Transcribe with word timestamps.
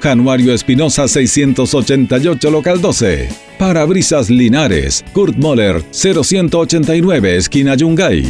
Januario 0.00 0.52
Espinosa 0.52 1.08
688 1.08 2.50
local 2.50 2.80
12. 2.80 3.28
Parabrisas 3.58 4.30
Linares, 4.30 5.04
Kurt 5.12 5.36
Moller 5.36 5.82
0189 5.92 7.36
esquina 7.36 7.74
Yungay. 7.74 8.24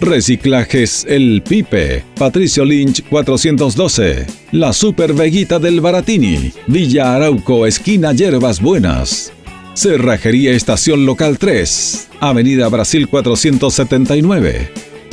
Reciclajes 0.00 1.06
El 1.08 1.42
Pipe, 1.42 2.04
Patricio 2.18 2.64
Lynch 2.64 3.02
412. 3.08 4.26
La 4.52 4.72
Super 4.72 5.14
Veguita 5.14 5.58
del 5.58 5.80
Baratini, 5.80 6.52
Villa 6.66 7.14
Arauco 7.14 7.66
esquina 7.66 8.12
Yerbas 8.12 8.60
Buenas. 8.60 9.32
Cerrajería 9.74 10.52
Estación 10.52 11.06
Local 11.06 11.38
3, 11.38 12.08
Avenida 12.20 12.68
Brasil 12.68 13.08
479. 13.08 14.70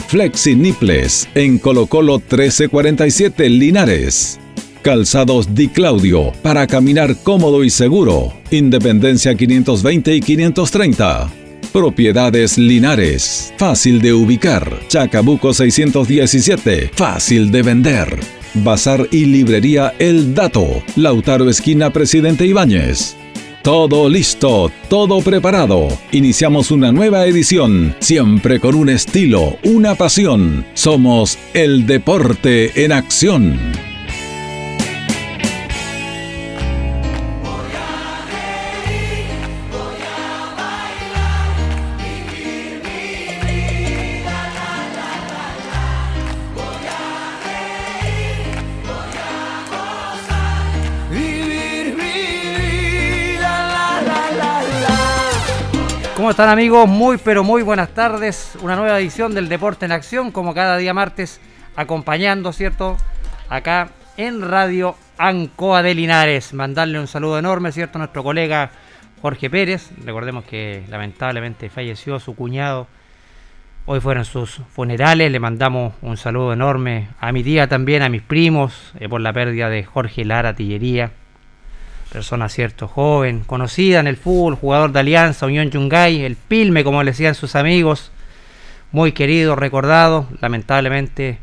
Flexi 0.07 0.55
Niples 0.55 1.28
en 1.33 1.57
Colo 1.57 1.88
Colo 1.88 2.19
1347 2.19 3.50
Linares. 3.50 4.39
Calzados 4.83 5.55
Di 5.55 5.69
Claudio 5.69 6.33
para 6.41 6.67
caminar 6.67 7.15
cómodo 7.23 7.63
y 7.63 7.69
seguro. 7.69 8.33
Independencia 8.51 9.33
520 9.33 10.13
y 10.13 10.19
530. 10.19 11.31
Propiedades 11.71 12.57
Linares. 12.57 13.53
Fácil 13.57 14.01
de 14.01 14.11
ubicar. 14.11 14.81
Chacabuco 14.89 15.53
617. 15.53 16.91
Fácil 16.93 17.49
de 17.49 17.61
vender. 17.63 18.19
Bazar 18.55 19.07
y 19.09 19.25
librería 19.25 19.93
El 19.99 20.35
Dato. 20.35 20.83
Lautaro 20.97 21.49
Esquina 21.49 21.93
Presidente 21.93 22.45
Ibáñez. 22.45 23.16
Todo 23.63 24.09
listo, 24.09 24.69
todo 24.89 25.22
preparado. 25.22 25.88
Iniciamos 26.11 26.69
una 26.72 26.91
nueva 26.91 27.25
edición, 27.25 27.95
siempre 27.99 28.59
con 28.59 28.75
un 28.75 28.89
estilo, 28.89 29.57
una 29.63 29.95
pasión. 29.95 30.66
Somos 30.73 31.39
el 31.53 31.85
deporte 31.85 32.83
en 32.83 32.91
acción. 32.91 33.92
Están 56.33 56.49
amigos? 56.49 56.89
Muy 56.89 57.17
pero 57.17 57.44
muy 57.44 57.61
buenas 57.61 57.89
tardes. 57.89 58.57
Una 58.63 58.75
nueva 58.75 58.99
edición 58.99 59.35
del 59.35 59.49
Deporte 59.49 59.85
en 59.85 59.91
Acción, 59.91 60.31
como 60.31 60.55
cada 60.55 60.77
día 60.77 60.91
martes, 60.91 61.39
acompañando, 61.75 62.51
¿cierto? 62.53 62.97
Acá 63.49 63.89
en 64.17 64.41
Radio 64.41 64.95
Ancoa 65.19 65.83
de 65.83 65.93
Linares. 65.93 66.55
Mandarle 66.55 66.99
un 66.99 67.05
saludo 67.05 67.38
enorme, 67.38 67.72
¿cierto? 67.72 67.99
A 67.99 67.99
nuestro 67.99 68.23
colega 68.23 68.72
Jorge 69.22 69.47
Pérez. 69.47 69.91
Recordemos 70.03 70.43
que 70.45 70.83
lamentablemente 70.89 71.69
falleció 71.69 72.19
su 72.19 72.35
cuñado. 72.35 72.88
Hoy 73.85 73.99
fueron 73.99 74.25
sus 74.25 74.59
funerales. 74.72 75.31
Le 75.31 75.39
mandamos 75.39 75.93
un 76.01 76.17
saludo 76.17 76.51
enorme 76.51 77.09
a 77.19 77.31
mi 77.31 77.43
tía 77.43 77.67
también, 77.67 78.01
a 78.01 78.09
mis 78.09 78.23
primos, 78.23 78.95
eh, 78.99 79.07
por 79.07 79.22
la 79.22 79.33
pérdida 79.33 79.69
de 79.69 79.83
Jorge 79.83 80.25
Lara 80.25 80.55
Tillería 80.55 81.11
persona 82.13 82.47
cierto 82.47 82.88
joven, 82.88 83.40
conocida 83.40 84.00
en 84.00 84.06
el 84.06 84.18
fútbol, 84.18 84.53
jugador 84.53 84.91
de 84.91 85.00
Alianza, 85.00 85.47
Unión 85.47 85.72
Yungay, 85.72 86.24
el 86.24 86.35
Pilme, 86.35 86.84
como 86.84 87.01
le 87.01 87.09
decían 87.09 87.34
sus 87.34 87.56
amigos, 87.56 88.12
muy 88.91 89.13
querido, 89.13 89.56
recordado, 89.56 90.28
lamentablemente 90.40 91.40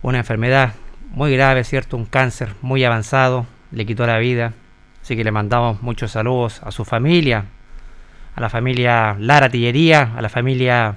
una 0.00 0.16
enfermedad 0.16 0.72
muy 1.10 1.34
grave, 1.34 1.62
cierto, 1.64 1.98
un 1.98 2.06
cáncer 2.06 2.54
muy 2.62 2.82
avanzado, 2.84 3.44
le 3.70 3.84
quitó 3.84 4.06
la 4.06 4.18
vida, 4.18 4.54
así 5.02 5.14
que 5.14 5.24
le 5.24 5.30
mandamos 5.30 5.82
muchos 5.82 6.12
saludos 6.12 6.62
a 6.64 6.70
su 6.70 6.86
familia, 6.86 7.44
a 8.34 8.40
la 8.40 8.48
familia 8.48 9.14
Lara 9.18 9.50
Tillería, 9.50 10.14
a 10.16 10.22
la 10.22 10.30
familia 10.30 10.96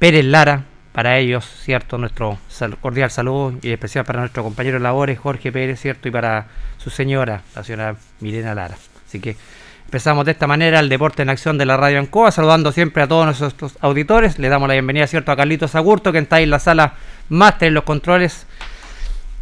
Pérez 0.00 0.24
Lara, 0.24 0.64
para 0.94 1.18
ellos, 1.18 1.44
cierto, 1.44 1.98
nuestro 1.98 2.38
cordial 2.80 3.10
saludo 3.10 3.52
y 3.62 3.72
especial 3.72 4.04
para 4.04 4.20
nuestro 4.20 4.44
compañero 4.44 4.78
de 4.78 4.84
labores, 4.84 5.18
Jorge 5.18 5.50
Pérez, 5.50 5.80
cierto, 5.80 6.06
y 6.06 6.12
para 6.12 6.46
su 6.78 6.88
señora, 6.88 7.42
la 7.56 7.64
señora 7.64 7.96
Milena 8.20 8.54
Lara. 8.54 8.76
Así 9.04 9.18
que 9.18 9.36
empezamos 9.86 10.24
de 10.24 10.30
esta 10.30 10.46
manera 10.46 10.78
el 10.78 10.88
deporte 10.88 11.22
en 11.22 11.30
acción 11.30 11.58
de 11.58 11.66
la 11.66 11.76
radio 11.76 11.98
Ancoa, 11.98 12.30
saludando 12.30 12.70
siempre 12.70 13.02
a 13.02 13.08
todos 13.08 13.40
nuestros 13.40 13.76
auditores. 13.80 14.38
Le 14.38 14.48
damos 14.48 14.68
la 14.68 14.74
bienvenida, 14.74 15.08
cierto, 15.08 15.32
a 15.32 15.36
Carlitos 15.36 15.74
Agurto, 15.74 16.12
que 16.12 16.18
está 16.18 16.36
ahí 16.36 16.44
en 16.44 16.50
la 16.50 16.60
sala 16.60 16.94
máster 17.28 17.68
en 17.68 17.74
los 17.74 17.82
controles 17.82 18.46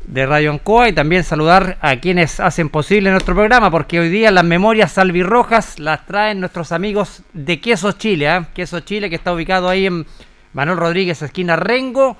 de 0.07 0.25
Radio 0.25 0.53
Ancoa 0.53 0.89
y 0.89 0.95
también 0.95 1.23
saludar 1.23 1.77
a 1.83 1.97
quienes 1.97 2.41
hacen 2.41 2.71
posible 2.71 3.11
nuestro 3.11 3.35
programa, 3.35 3.71
porque 3.71 4.01
hoy 4.01 4.09
día 4.09 4.31
las 4.31 4.45
memorias 4.45 4.93
salvirrojas 4.93 5.79
las 5.79 6.07
traen 6.07 6.41
nuestros 6.41 6.73
amigos 6.73 7.21
de 7.35 7.61
Queso 7.61 7.93
Chile, 7.93 8.35
¿eh? 8.35 8.41
Queso 8.55 8.81
Chile 8.81 9.11
que 9.11 9.17
está 9.17 9.35
ubicado 9.35 9.69
ahí 9.69 9.85
en 9.85 10.07
Manuel 10.53 10.79
Rodríguez, 10.79 11.23
esquina 11.23 11.57
Rengo. 11.57 12.17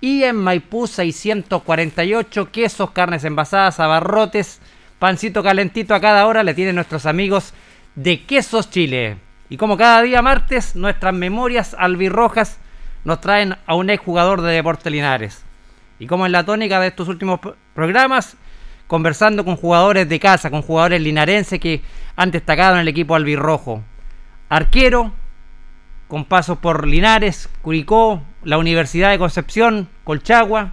Y 0.00 0.24
en 0.24 0.36
Maipú 0.36 0.86
648, 0.86 2.50
quesos, 2.52 2.90
carnes 2.90 3.24
envasadas, 3.24 3.80
abarrotes, 3.80 4.60
pancito 4.98 5.42
calentito 5.42 5.94
a 5.94 6.00
cada 6.00 6.26
hora 6.26 6.42
le 6.42 6.54
tienen 6.54 6.74
nuestros 6.74 7.06
amigos 7.06 7.54
de 7.94 8.22
Quesos 8.24 8.70
Chile. 8.70 9.16
Y 9.48 9.56
como 9.56 9.76
cada 9.76 10.02
día 10.02 10.20
martes, 10.20 10.76
nuestras 10.76 11.14
memorias 11.14 11.74
albirrojas 11.78 12.58
nos 13.04 13.20
traen 13.20 13.56
a 13.66 13.74
un 13.74 13.88
ex 13.88 14.02
jugador 14.02 14.42
de 14.42 14.52
Deportes 14.52 14.92
Linares. 14.92 15.44
Y 15.98 16.06
como 16.06 16.26
en 16.26 16.32
la 16.32 16.44
tónica 16.44 16.78
de 16.78 16.88
estos 16.88 17.08
últimos 17.08 17.40
programas, 17.74 18.36
conversando 18.86 19.44
con 19.44 19.56
jugadores 19.56 20.08
de 20.08 20.20
casa, 20.20 20.50
con 20.50 20.62
jugadores 20.62 21.00
linarenses 21.00 21.58
que 21.58 21.82
han 22.16 22.30
destacado 22.30 22.74
en 22.74 22.82
el 22.82 22.88
equipo 22.88 23.14
albirrojo. 23.14 23.82
Arquero, 24.48 25.12
con 26.08 26.24
pasos 26.24 26.58
por 26.58 26.86
Linares, 26.86 27.48
Curicó, 27.62 28.22
la 28.44 28.58
Universidad 28.58 29.10
de 29.10 29.18
Concepción, 29.18 29.88
Colchagua, 30.04 30.72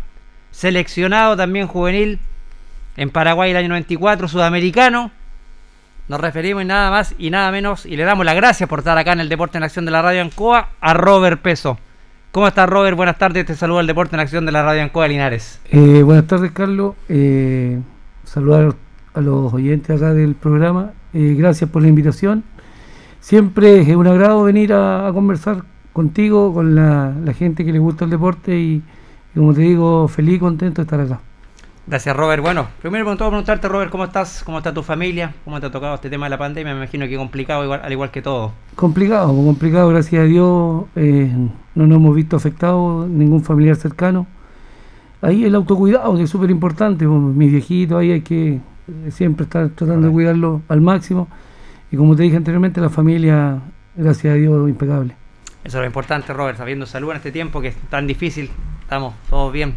seleccionado 0.52 1.36
también 1.36 1.68
juvenil 1.68 2.20
en 2.98 3.10
Paraguay 3.10 3.52
el 3.52 3.58
año 3.58 3.70
94, 3.70 4.28
sudamericano. 4.28 5.12
Nos 6.08 6.20
referimos 6.20 6.66
nada 6.66 6.92
más 6.92 7.16
y 7.18 7.30
nada 7.30 7.52
menos 7.52 7.86
y 7.86 7.96
le 7.96 8.04
damos 8.04 8.26
las 8.26 8.36
gracias 8.36 8.70
por 8.70 8.80
estar 8.80 8.98
acá 8.98 9.14
en 9.14 9.22
el 9.22 9.30
Deporte 9.30 9.58
en 9.58 9.64
Acción 9.64 9.86
de 9.86 9.92
la 9.92 10.02
Radio 10.02 10.22
Ancoa 10.22 10.70
a 10.80 10.94
Robert 10.94 11.42
Peso. 11.42 11.80
¿Cómo 12.32 12.48
estás 12.48 12.68
Robert? 12.68 12.98
Buenas 12.98 13.18
tardes, 13.18 13.46
te 13.46 13.56
saluda 13.56 13.82
el 13.82 13.88
Deporte 13.88 14.16
en 14.16 14.20
Acción 14.20 14.46
de 14.46 14.52
la 14.52 14.64
Radio 14.64 14.84
Ancoa 14.84 15.08
Linares. 15.08 15.60
Eh, 15.72 16.04
buenas 16.04 16.28
tardes 16.28 16.52
Carlos, 16.52 16.96
eh, 17.10 17.80
saludar 18.24 18.76
a 19.14 19.22
los 19.22 19.54
oyentes 19.54 19.96
acá 19.96 20.14
del 20.14 20.36
programa, 20.36 20.92
eh, 21.14 21.36
gracias 21.38 21.70
por 21.70 21.82
la 21.82 21.88
invitación 21.88 22.44
Siempre 23.24 23.80
es 23.80 23.96
un 23.96 24.06
agrado 24.06 24.44
venir 24.44 24.74
a, 24.74 25.10
conversar 25.14 25.64
contigo, 25.94 26.54
con 26.54 26.76
la, 26.76 27.16
gente 27.34 27.64
que 27.64 27.72
le 27.72 27.80
gusta 27.80 28.04
el 28.04 28.12
deporte 28.12 28.60
y, 28.60 28.84
como 29.34 29.54
te 29.54 29.62
digo, 29.62 30.10
feliz 30.10 30.36
y 30.36 30.40
contento 30.40 30.82
de 30.82 30.84
estar 30.84 31.00
acá. 31.00 31.22
Gracias, 31.88 32.18
Robert. 32.18 32.44
Bueno, 32.44 32.68
primero 32.82 33.06
por 33.06 33.16
todo 33.16 33.30
preguntarte, 33.30 33.70
Robert, 33.70 33.90
¿cómo 33.90 34.04
estás? 34.04 34.44
¿Cómo 34.44 34.58
está 34.58 34.74
tu 34.74 34.84
familia? 34.84 35.34
¿Cómo 35.46 35.58
te 35.62 35.68
ha 35.68 35.72
tocado 35.72 35.96
este 35.96 36.10
tema 36.10 36.26
de 36.26 36.32
la 36.32 36.38
pandemia? 36.38 36.74
Me 36.74 36.80
imagino 36.80 37.08
que 37.08 37.16
complicado, 37.16 37.64
igual, 37.64 37.80
al 37.82 37.92
igual 37.94 38.12
que 38.12 38.22
todo. 38.22 38.52
Complicado, 38.76 39.28
complicado, 39.28 39.88
gracias 39.88 40.22
a 40.22 40.26
Dios. 40.26 40.84
Eh, 40.98 41.32
no 41.76 41.88
nos 41.88 41.96
hemos 41.96 42.16
visto 42.18 42.36
afectados, 42.36 43.08
ningún 43.08 43.42
familiar 43.42 43.78
cercano. 43.78 44.28
Ahí 45.22 45.46
el 45.46 45.56
autocuidado, 45.56 46.18
que 46.18 46.24
es 46.24 46.30
súper 46.30 46.52
importante. 46.52 47.08
Mis 47.08 47.54
viejitos, 47.54 48.02
ahí 48.02 48.12
hay 48.12 48.22
que 48.22 48.60
siempre 49.12 49.46
estar 49.46 49.70
tratando 49.70 50.08
de 50.08 50.14
cuidarlo 50.14 50.62
al 50.68 50.82
máximo. 50.82 51.30
Y 51.94 51.96
como 51.96 52.16
te 52.16 52.24
dije 52.24 52.36
anteriormente, 52.36 52.82
la 52.82 52.90
familia, 52.90 53.60
gracias 53.96 54.34
a 54.34 54.36
Dios, 54.36 54.68
impecable. 54.68 55.16
Eso 55.64 55.78
es 55.78 55.82
lo 55.82 55.86
importante, 55.86 56.34
Robert, 56.34 56.58
sabiendo 56.58 56.88
salud 56.88 57.12
en 57.12 57.18
este 57.18 57.32
tiempo 57.32 57.62
que 57.62 57.68
es 57.68 57.76
tan 57.92 58.08
difícil. 58.08 58.50
Estamos 58.82 59.14
todos 59.30 59.54
bien. 59.54 59.76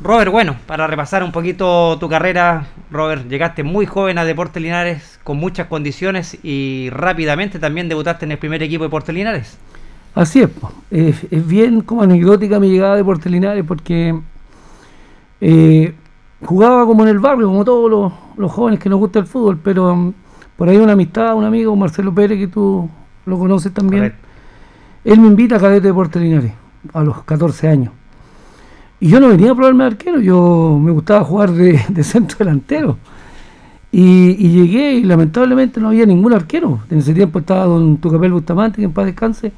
Robert, 0.00 0.30
bueno, 0.30 0.54
para 0.68 0.86
repasar 0.86 1.24
un 1.24 1.32
poquito 1.32 1.98
tu 1.98 2.08
carrera, 2.08 2.68
Robert, 2.92 3.28
llegaste 3.28 3.64
muy 3.64 3.84
joven 3.84 4.16
a 4.18 4.24
Deportes 4.24 4.62
Linares, 4.62 5.18
con 5.24 5.38
muchas 5.38 5.66
condiciones 5.66 6.38
y 6.44 6.88
rápidamente 6.90 7.58
también 7.58 7.88
debutaste 7.88 8.26
en 8.26 8.30
el 8.30 8.38
primer 8.38 8.62
equipo 8.62 8.84
de 8.84 8.86
Deportes 8.86 9.12
Linares. 9.12 9.58
Así 10.14 10.40
es, 10.40 10.50
es, 11.32 11.46
bien 11.48 11.80
como 11.80 12.02
anecdótica 12.02 12.60
mi 12.60 12.68
llegada 12.68 12.92
a 12.92 12.96
Deportes 12.96 13.32
Linares 13.32 13.64
porque 13.66 14.16
eh, 15.40 15.94
jugaba 16.44 16.86
como 16.86 17.02
en 17.02 17.08
el 17.08 17.18
barrio, 17.18 17.48
como 17.48 17.64
todos 17.64 18.12
los, 18.36 18.52
jóvenes 18.52 18.78
que 18.78 18.88
nos 18.88 19.00
gusta 19.00 19.18
el 19.18 19.26
fútbol, 19.26 19.58
pero 19.60 19.92
um, 19.92 20.12
por 20.56 20.68
ahí 20.68 20.76
una 20.76 20.92
amistad, 20.92 21.34
un 21.34 21.44
amigo, 21.44 21.74
Marcelo 21.76 22.14
Pérez, 22.14 22.38
que 22.38 22.48
tú 22.48 22.88
lo 23.26 23.38
conoces 23.38 23.72
también, 23.72 24.14
él 25.04 25.20
me 25.20 25.26
invita 25.26 25.56
a 25.56 25.60
Cadete 25.60 25.82
de 25.82 25.88
Deportes 25.88 26.22
Linares 26.22 26.52
a 26.92 27.02
los 27.02 27.22
14 27.24 27.68
años 27.68 27.92
y 29.04 29.08
yo 29.08 29.20
no 29.20 29.28
venía 29.28 29.50
a 29.50 29.54
probarme 29.54 29.84
de 29.84 29.90
arquero, 29.90 30.18
yo 30.18 30.78
me 30.82 30.90
gustaba 30.90 31.22
jugar 31.24 31.52
de, 31.52 31.78
centro 32.02 32.38
delantero. 32.38 32.96
Y, 33.92 34.48
llegué 34.48 34.94
y 34.94 35.04
lamentablemente 35.04 35.78
no 35.78 35.88
había 35.88 36.06
ningún 36.06 36.32
arquero. 36.32 36.80
En 36.90 36.98
ese 36.98 37.12
tiempo 37.12 37.40
estaba 37.40 37.66
don 37.66 37.98
Tucapel 37.98 38.32
Bustamante, 38.32 38.78
que 38.78 38.84
en 38.84 38.92
paz 38.92 39.04
descanse. 39.04 39.52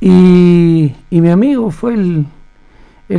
Y, 0.00 0.92
mi 1.10 1.30
amigo 1.30 1.70
fue 1.70 1.94
el, 1.94 2.26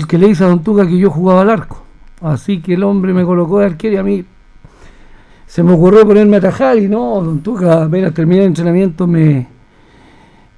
que 0.08 0.18
le 0.18 0.28
hizo 0.28 0.46
a 0.46 0.50
don 0.50 0.62
Tuca 0.62 0.86
que 0.86 0.98
yo 0.98 1.10
jugaba 1.10 1.42
al 1.42 1.52
arco. 1.52 1.84
Así 2.22 2.60
que 2.60 2.74
el 2.74 2.84
hombre 2.84 3.14
me 3.14 3.24
colocó 3.24 3.60
de 3.60 3.68
arquero 3.68 3.96
y 3.96 3.98
a 3.98 4.04
mí 4.04 4.26
se 5.48 5.64
me 5.64 5.74
ocurrió 5.74 6.06
ponerme 6.06 6.36
a 6.36 6.40
atajar 6.40 6.78
y 6.78 6.88
no, 6.88 7.22
don 7.24 7.40
Tuca 7.40 7.86
apenas 7.86 8.14
terminé 8.14 8.42
el 8.42 8.48
entrenamiento 8.48 9.08
me, 9.08 9.48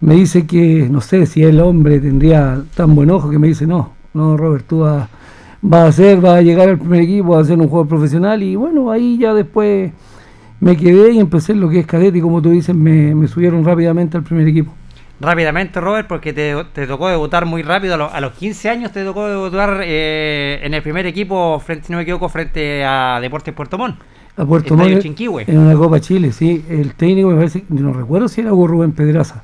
me 0.02 0.16
dice 0.16 0.46
que 0.48 0.88
no 0.90 1.00
sé 1.00 1.28
si 1.28 1.44
el 1.44 1.62
hombre 1.62 2.00
tendría 2.00 2.64
tan 2.76 2.96
buen 2.96 3.12
ojo 3.12 3.30
que 3.30 3.38
me 3.38 3.48
dice 3.48 3.68
no, 3.68 3.94
no, 4.14 4.36
Robert, 4.36 4.66
tú 4.68 4.80
vas, 4.80 5.08
a 5.72 5.86
hacer, 5.86 6.20
vas 6.20 6.40
a 6.40 6.42
llegar 6.42 6.68
al 6.68 6.80
primer 6.80 7.02
equipo, 7.02 7.38
a 7.38 7.42
hacer 7.42 7.58
un 7.60 7.68
juego 7.68 7.88
profesional 7.88 8.42
y 8.42 8.56
bueno, 8.56 8.92
ahí 8.92 9.20
ya 9.20 9.34
después 9.34 9.92
me 10.60 10.76
quedé 10.76 11.12
y 11.12 11.20
empecé 11.20 11.54
lo 11.54 11.70
que 11.70 11.80
es 11.80 11.86
cadete 11.86 12.18
y 12.18 12.22
como 12.22 12.42
tú 12.42 12.50
dices, 12.50 12.76
me, 12.76 13.28
subieron 13.28 13.64
rápidamente 13.64 14.18
al 14.18 14.24
primer 14.24 14.48
equipo. 14.48 14.74
Rápidamente, 15.22 15.82
Robert, 15.82 16.08
porque 16.08 16.34
te, 16.34 16.88
tocó 16.88 17.10
debutar 17.10 17.46
muy 17.46 17.62
rápido. 17.62 18.10
A, 18.10 18.22
los 18.22 18.32
15 18.34 18.70
años 18.70 18.92
te 18.94 19.04
tocó 19.04 19.28
debutar 19.28 19.82
eh, 19.84 20.62
en 20.64 20.74
el 20.74 20.82
primer 20.82 21.06
equipo, 21.06 21.60
frente, 21.60 21.88
si 21.88 21.92
no 21.92 21.98
me 21.98 22.04
equivoco, 22.04 22.30
frente 22.30 22.86
a 22.86 23.20
Deportes 23.22 23.54
Puerto 23.54 23.78
Montt. 23.78 24.00
A 24.40 24.46
Puerto 24.46 24.78
Montt. 24.78 25.04
En 25.48 25.58
una 25.58 25.76
Copa 25.76 26.00
Chile, 26.00 26.32
sí. 26.32 26.64
El 26.70 26.94
técnico 26.94 27.28
me 27.28 27.36
parece, 27.36 27.66
no 27.68 27.92
recuerdo 27.92 28.30
si 28.30 28.40
era 28.40 28.54
Hugo 28.54 28.68
Rubén 28.68 28.94
Pedraza. 28.94 29.44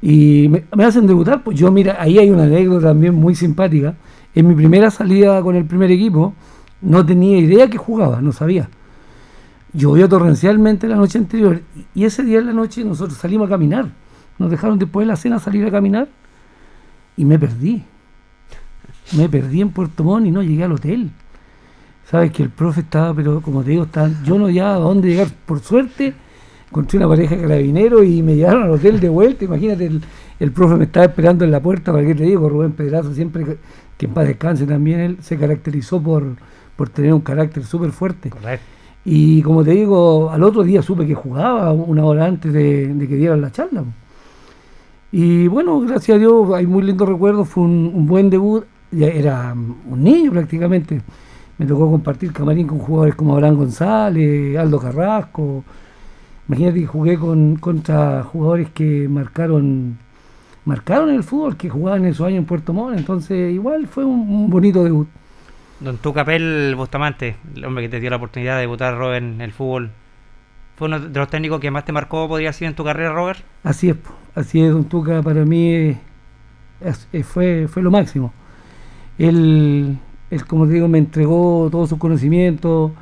Y 0.00 0.48
me, 0.48 0.84
hacen 0.84 1.08
debutar, 1.08 1.42
pues 1.42 1.58
yo, 1.58 1.72
mira, 1.72 1.96
ahí 1.98 2.16
hay 2.16 2.30
una 2.30 2.44
anécdota 2.44 2.88
también 2.88 3.16
muy 3.16 3.34
simpática. 3.34 3.96
En 4.36 4.46
mi 4.46 4.54
primera 4.54 4.92
salida 4.92 5.42
con 5.42 5.56
el 5.56 5.64
primer 5.64 5.90
equipo, 5.90 6.32
no 6.80 7.04
tenía 7.04 7.38
idea 7.38 7.68
que 7.68 7.76
jugaba, 7.76 8.20
no 8.20 8.30
sabía. 8.30 8.68
Llovió 9.72 10.08
torrencialmente 10.08 10.86
la 10.86 10.94
noche 10.94 11.18
anterior 11.18 11.60
y 11.92 12.04
ese 12.04 12.22
día 12.22 12.38
en 12.38 12.46
la 12.46 12.52
noche 12.52 12.84
nosotros 12.84 13.18
salimos 13.18 13.48
a 13.48 13.50
caminar. 13.50 13.90
Nos 14.38 14.48
dejaron 14.48 14.78
después 14.78 15.06
de 15.06 15.08
la 15.08 15.16
cena 15.16 15.40
salir 15.40 15.66
a 15.66 15.72
caminar 15.72 16.06
y 17.16 17.24
me 17.24 17.36
perdí. 17.36 17.82
Me 19.16 19.28
perdí 19.28 19.60
en 19.60 19.70
Puerto 19.70 20.04
Montt 20.04 20.28
y 20.28 20.30
no 20.30 20.40
llegué 20.40 20.62
al 20.62 20.72
hotel. 20.72 21.10
Sabes 22.10 22.32
que 22.32 22.42
el 22.42 22.48
profe 22.48 22.80
estaba, 22.80 23.12
pero 23.12 23.42
como 23.42 23.62
te 23.62 23.70
digo, 23.72 23.82
estaba, 23.82 24.10
yo 24.24 24.38
no 24.38 24.48
ya 24.48 24.74
a 24.74 24.78
dónde 24.78 25.08
llegar. 25.08 25.28
Por 25.44 25.60
suerte, 25.60 26.14
encontré 26.68 26.96
una 26.96 27.06
pareja 27.06 27.36
de 27.36 27.42
carabineros 27.42 28.04
y 28.06 28.22
me 28.22 28.34
llevaron 28.34 28.62
al 28.62 28.70
hotel 28.70 28.98
de 28.98 29.10
vuelta. 29.10 29.44
Imagínate, 29.44 29.90
el, 30.40 30.52
profe 30.52 30.76
me 30.76 30.84
estaba 30.84 31.04
esperando 31.04 31.44
en 31.44 31.50
la 31.50 31.60
puerta, 31.60 31.92
para 31.92 32.06
que 32.06 32.14
te 32.14 32.22
digo, 32.22 32.48
Rubén 32.48 32.72
Pedrazo, 32.72 33.12
siempre 33.12 33.44
que, 33.98 34.06
en 34.06 34.14
paz 34.14 34.26
descanse 34.26 34.64
también, 34.64 35.00
él 35.00 35.18
se 35.20 35.36
caracterizó 35.36 36.02
por, 36.02 36.36
por 36.76 36.88
tener 36.88 37.12
un 37.12 37.20
carácter 37.20 37.64
súper 37.64 37.90
fuerte. 37.90 38.30
Y 39.04 39.42
como 39.42 39.62
te 39.62 39.72
digo, 39.72 40.30
al 40.30 40.42
otro 40.44 40.62
día 40.62 40.80
supe 40.80 41.06
que 41.06 41.14
jugaba 41.14 41.72
una 41.72 42.06
hora 42.06 42.24
antes 42.24 42.52
de, 42.54 42.94
que 43.06 43.16
dieran 43.16 43.42
la 43.42 43.52
charla. 43.52 43.84
Y 45.12 45.46
bueno, 45.48 45.80
gracias 45.80 46.16
a 46.16 46.18
Dios, 46.18 46.54
hay 46.54 46.66
muy 46.66 46.84
lindos 46.84 47.06
recuerdos, 47.06 47.48
fue 47.48 47.64
un, 47.64 48.06
buen 48.06 48.30
debut, 48.30 48.64
ya 48.90 49.08
era 49.08 49.52
un 49.52 50.02
niño 50.02 50.32
prácticamente. 50.32 51.02
Me 51.58 51.66
tocó 51.66 51.90
compartir 51.90 52.32
camarín 52.32 52.66
con 52.66 52.78
jugadores 52.78 53.14
como 53.14 53.34
Abraham 53.34 53.56
González, 53.56 54.56
Aldo 54.56 54.78
Carrasco, 54.78 55.64
Imagínate 56.48 56.80
que 56.80 56.86
jugué 56.86 57.18
con, 57.18 57.56
contra 57.56 58.22
jugadores 58.22 58.70
que 58.70 59.06
marcaron 59.08 59.98
marcaron 60.64 61.10
el 61.10 61.22
fútbol, 61.22 61.56
que 61.56 61.68
jugaban 61.68 62.04
en 62.04 62.12
esos 62.12 62.26
años 62.26 62.38
en 62.38 62.44
Puerto 62.44 62.72
Montt, 62.72 62.98
entonces 62.98 63.52
igual 63.52 63.86
fue 63.86 64.04
un, 64.04 64.50
bonito 64.50 64.84
debut. 64.84 65.08
Don 65.80 65.96
Tucapel 65.98 66.74
Bustamante, 66.76 67.36
el 67.54 67.64
hombre 67.64 67.84
que 67.84 67.88
te 67.88 68.00
dio 68.00 68.10
la 68.10 68.16
oportunidad 68.16 68.56
de 68.56 68.62
debutar, 68.62 68.96
Robert, 68.96 69.24
en 69.24 69.40
el 69.40 69.52
fútbol, 69.52 69.92
¿fue 70.76 70.88
uno 70.88 71.00
de 71.00 71.18
los 71.18 71.28
técnicos 71.28 71.60
que 71.60 71.70
más 71.70 71.84
te 71.84 71.92
marcó, 71.92 72.28
podría 72.28 72.52
ser, 72.52 72.68
en 72.68 72.74
tu 72.74 72.84
carrera, 72.84 73.12
Robert? 73.12 73.40
Así 73.62 73.90
es, 73.90 73.96
así 74.34 74.60
es, 74.60 74.72
Don 74.72 74.84
Tuca 74.84 75.22
para 75.22 75.44
mí 75.44 75.96
fue, 77.24 77.66
fue 77.68 77.82
lo 77.82 77.90
máximo. 77.90 78.32
Él, 79.16 79.98
él, 80.30 80.44
como 80.46 80.66
te 80.66 80.74
digo, 80.74 80.88
me 80.88 80.98
entregó 80.98 81.68
todos 81.70 81.88
sus 81.88 81.98
conocimientos, 81.98 82.92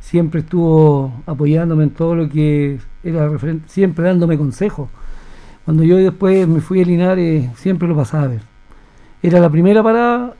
siempre 0.00 0.40
estuvo 0.40 1.12
apoyándome 1.26 1.84
en 1.84 1.90
todo 1.90 2.14
lo 2.14 2.28
que 2.28 2.78
era 3.02 3.28
referente, 3.28 3.68
siempre 3.68 4.04
dándome 4.04 4.38
consejos. 4.38 4.88
Cuando 5.64 5.82
yo 5.82 5.96
después 5.96 6.46
me 6.46 6.60
fui 6.60 6.80
a 6.80 6.84
Linares, 6.84 7.50
siempre 7.56 7.88
lo 7.88 7.96
pasaba 7.96 8.24
a 8.24 8.28
ver. 8.28 8.42
Era 9.20 9.40
la 9.40 9.50
primera 9.50 9.82
parada 9.82 10.34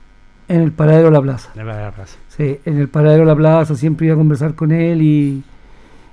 en 0.47 0.61
el 0.61 0.71
paradero 0.71 1.07
de 1.07 1.11
la 1.11 1.21
plaza. 1.21 1.51
En 1.55 1.67
el 1.67 1.91
plaza. 1.91 2.17
Sí, 2.29 2.59
en 2.63 2.77
el 2.77 2.87
paradero 2.87 3.23
de 3.23 3.27
la 3.27 3.35
plaza 3.35 3.75
siempre 3.75 4.05
iba 4.05 4.15
a 4.15 4.17
conversar 4.17 4.55
con 4.55 4.71
él 4.71 5.01
y, 5.01 5.43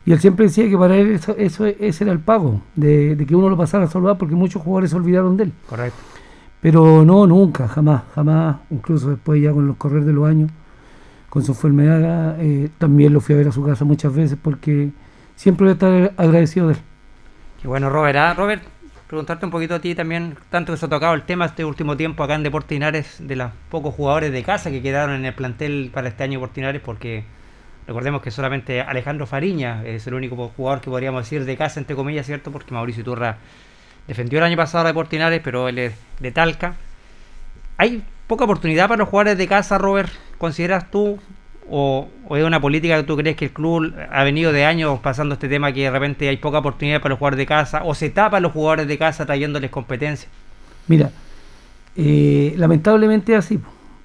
él 0.07 0.19
siempre 0.19 0.47
decía 0.47 0.69
que 0.69 0.77
para 0.77 0.97
él 0.97 1.13
eso, 1.13 1.37
ese 1.39 2.05
era 2.05 2.13
el 2.13 2.19
pago, 2.19 2.61
de, 2.75 3.25
que 3.27 3.37
uno 3.37 3.49
lo 3.49 3.57
pasara 3.57 3.85
a 3.85 3.87
saludar 3.87 4.19
porque 4.19 4.35
muchos 4.35 4.61
jugadores 4.61 4.91
se 4.91 4.97
olvidaron 4.97 5.37
de 5.37 5.45
él. 5.45 5.53
Correcto. 5.69 5.99
Pero 6.65 7.05
no, 7.05 7.27
nunca, 7.27 7.69
jamás, 7.69 8.05
jamás, 8.15 8.57
incluso 8.71 9.11
después 9.11 9.43
ya 9.43 9.53
con 9.53 9.67
los 9.67 9.77
correr 9.77 10.03
de 10.03 10.15
los 10.15 10.27
años 10.27 10.51
con 11.29 11.45
su 11.45 11.53
enfermedad, 11.53 12.39
eh, 12.41 12.71
también 12.79 13.13
lo 13.13 13.21
fui 13.21 13.35
a 13.35 13.39
ver 13.39 13.49
a 13.49 13.53
su 13.53 13.63
casa 13.63 13.85
muchas 13.85 14.15
veces 14.15 14.39
porque 14.43 14.89
siempre 15.37 15.65
voy 15.65 15.71
a 15.73 15.75
estar 15.75 16.15
agradecido 16.17 16.69
de 16.69 16.73
él. 16.73 16.81
Qué 17.61 17.69
bueno, 17.69 17.91
Robert. 17.91 18.17
¿ah? 18.17 18.33
Robert, 18.33 18.63
preguntarte 19.07 19.45
un 19.45 19.53
poquito 19.53 19.75
a 19.75 19.79
ti 19.79 19.95
también, 19.95 20.39
tanto 20.49 20.73
que 20.73 20.79
se 20.79 20.87
ha 20.87 20.89
tocado 20.89 21.13
el 21.13 21.25
tema 21.25 21.45
este 21.45 21.67
último 21.67 21.99
tiempo 21.99 22.25
acá 22.25 22.35
en 22.35 22.43
Deportes 22.43 22.71
Linares 22.71 23.17
de 23.21 23.37
los 23.37 23.51
pocos 23.69 23.95
jugadores 23.95 24.33
de 24.33 24.43
casa 24.43 24.71
que 24.71 24.81
quedaron 24.81 25.17
en 25.17 25.27
el 25.27 25.35
plantel 25.35 25.91
para 25.93 26.09
este 26.09 26.25
año 26.25 26.41
Deportes 26.41 26.81
porque 26.83 27.25
recordemos 27.87 28.23
que 28.23 28.31
solamente 28.31 28.81
Alejandro 28.81 29.27
Fariña 29.27 29.85
es 29.85 30.07
el 30.07 30.15
único 30.15 30.49
jugador 30.57 30.81
que 30.81 30.89
podríamos 30.89 31.25
decir 31.25 31.45
de 31.45 31.59
casa, 31.59 31.79
entre 31.79 31.95
comillas, 31.95 32.25
¿cierto? 32.25 32.51
Porque 32.51 32.73
Mauricio 32.73 33.05
Turra 33.05 33.37
defendió 34.07 34.39
el 34.39 34.45
año 34.45 34.57
pasado 34.57 34.85
a 34.85 34.89
Deportes 34.89 35.41
pero 35.43 35.69
él 35.69 35.79
es 35.79 35.95
de 36.21 36.31
Talca. 36.31 36.75
Hay 37.77 38.03
poca 38.27 38.45
oportunidad 38.45 38.89
para 38.89 38.99
los 38.99 39.09
jugadores 39.09 39.39
de 39.39 39.47
casa, 39.47 39.79
Robert, 39.79 40.11
¿consideras 40.39 40.91
tú? 40.91 41.19
O, 41.69 42.09
es 42.31 42.45
una 42.45 42.61
política 42.61 42.97
que 42.99 43.05
tú 43.05 43.17
crees 43.17 43.37
que 43.37 43.47
el 43.47 43.51
club 43.51 43.95
ha 44.11 44.23
venido 44.23 44.53
de 44.53 44.67
años 44.67 45.01
pasando 45.01 45.35
este 45.35 45.49
tema 45.49 45.73
que 45.73 45.83
de 45.85 45.91
repente 45.91 46.29
hay 46.29 46.37
poca 46.37 46.59
oportunidad 46.59 47.01
para 47.01 47.11
los 47.11 47.19
jugadores 47.19 47.39
de 47.39 47.47
casa 47.47 47.83
o 47.85 47.95
se 47.95 48.11
tapa 48.11 48.37
a 48.37 48.41
los 48.41 48.53
jugadores 48.53 48.87
de 48.87 48.99
casa 48.99 49.25
trayéndoles 49.25 49.71
competencia? 49.71 50.29
Mira, 50.87 51.11
eh, 51.97 52.55
lamentablemente 52.57 53.33
es 53.33 53.39
así. 53.39 53.61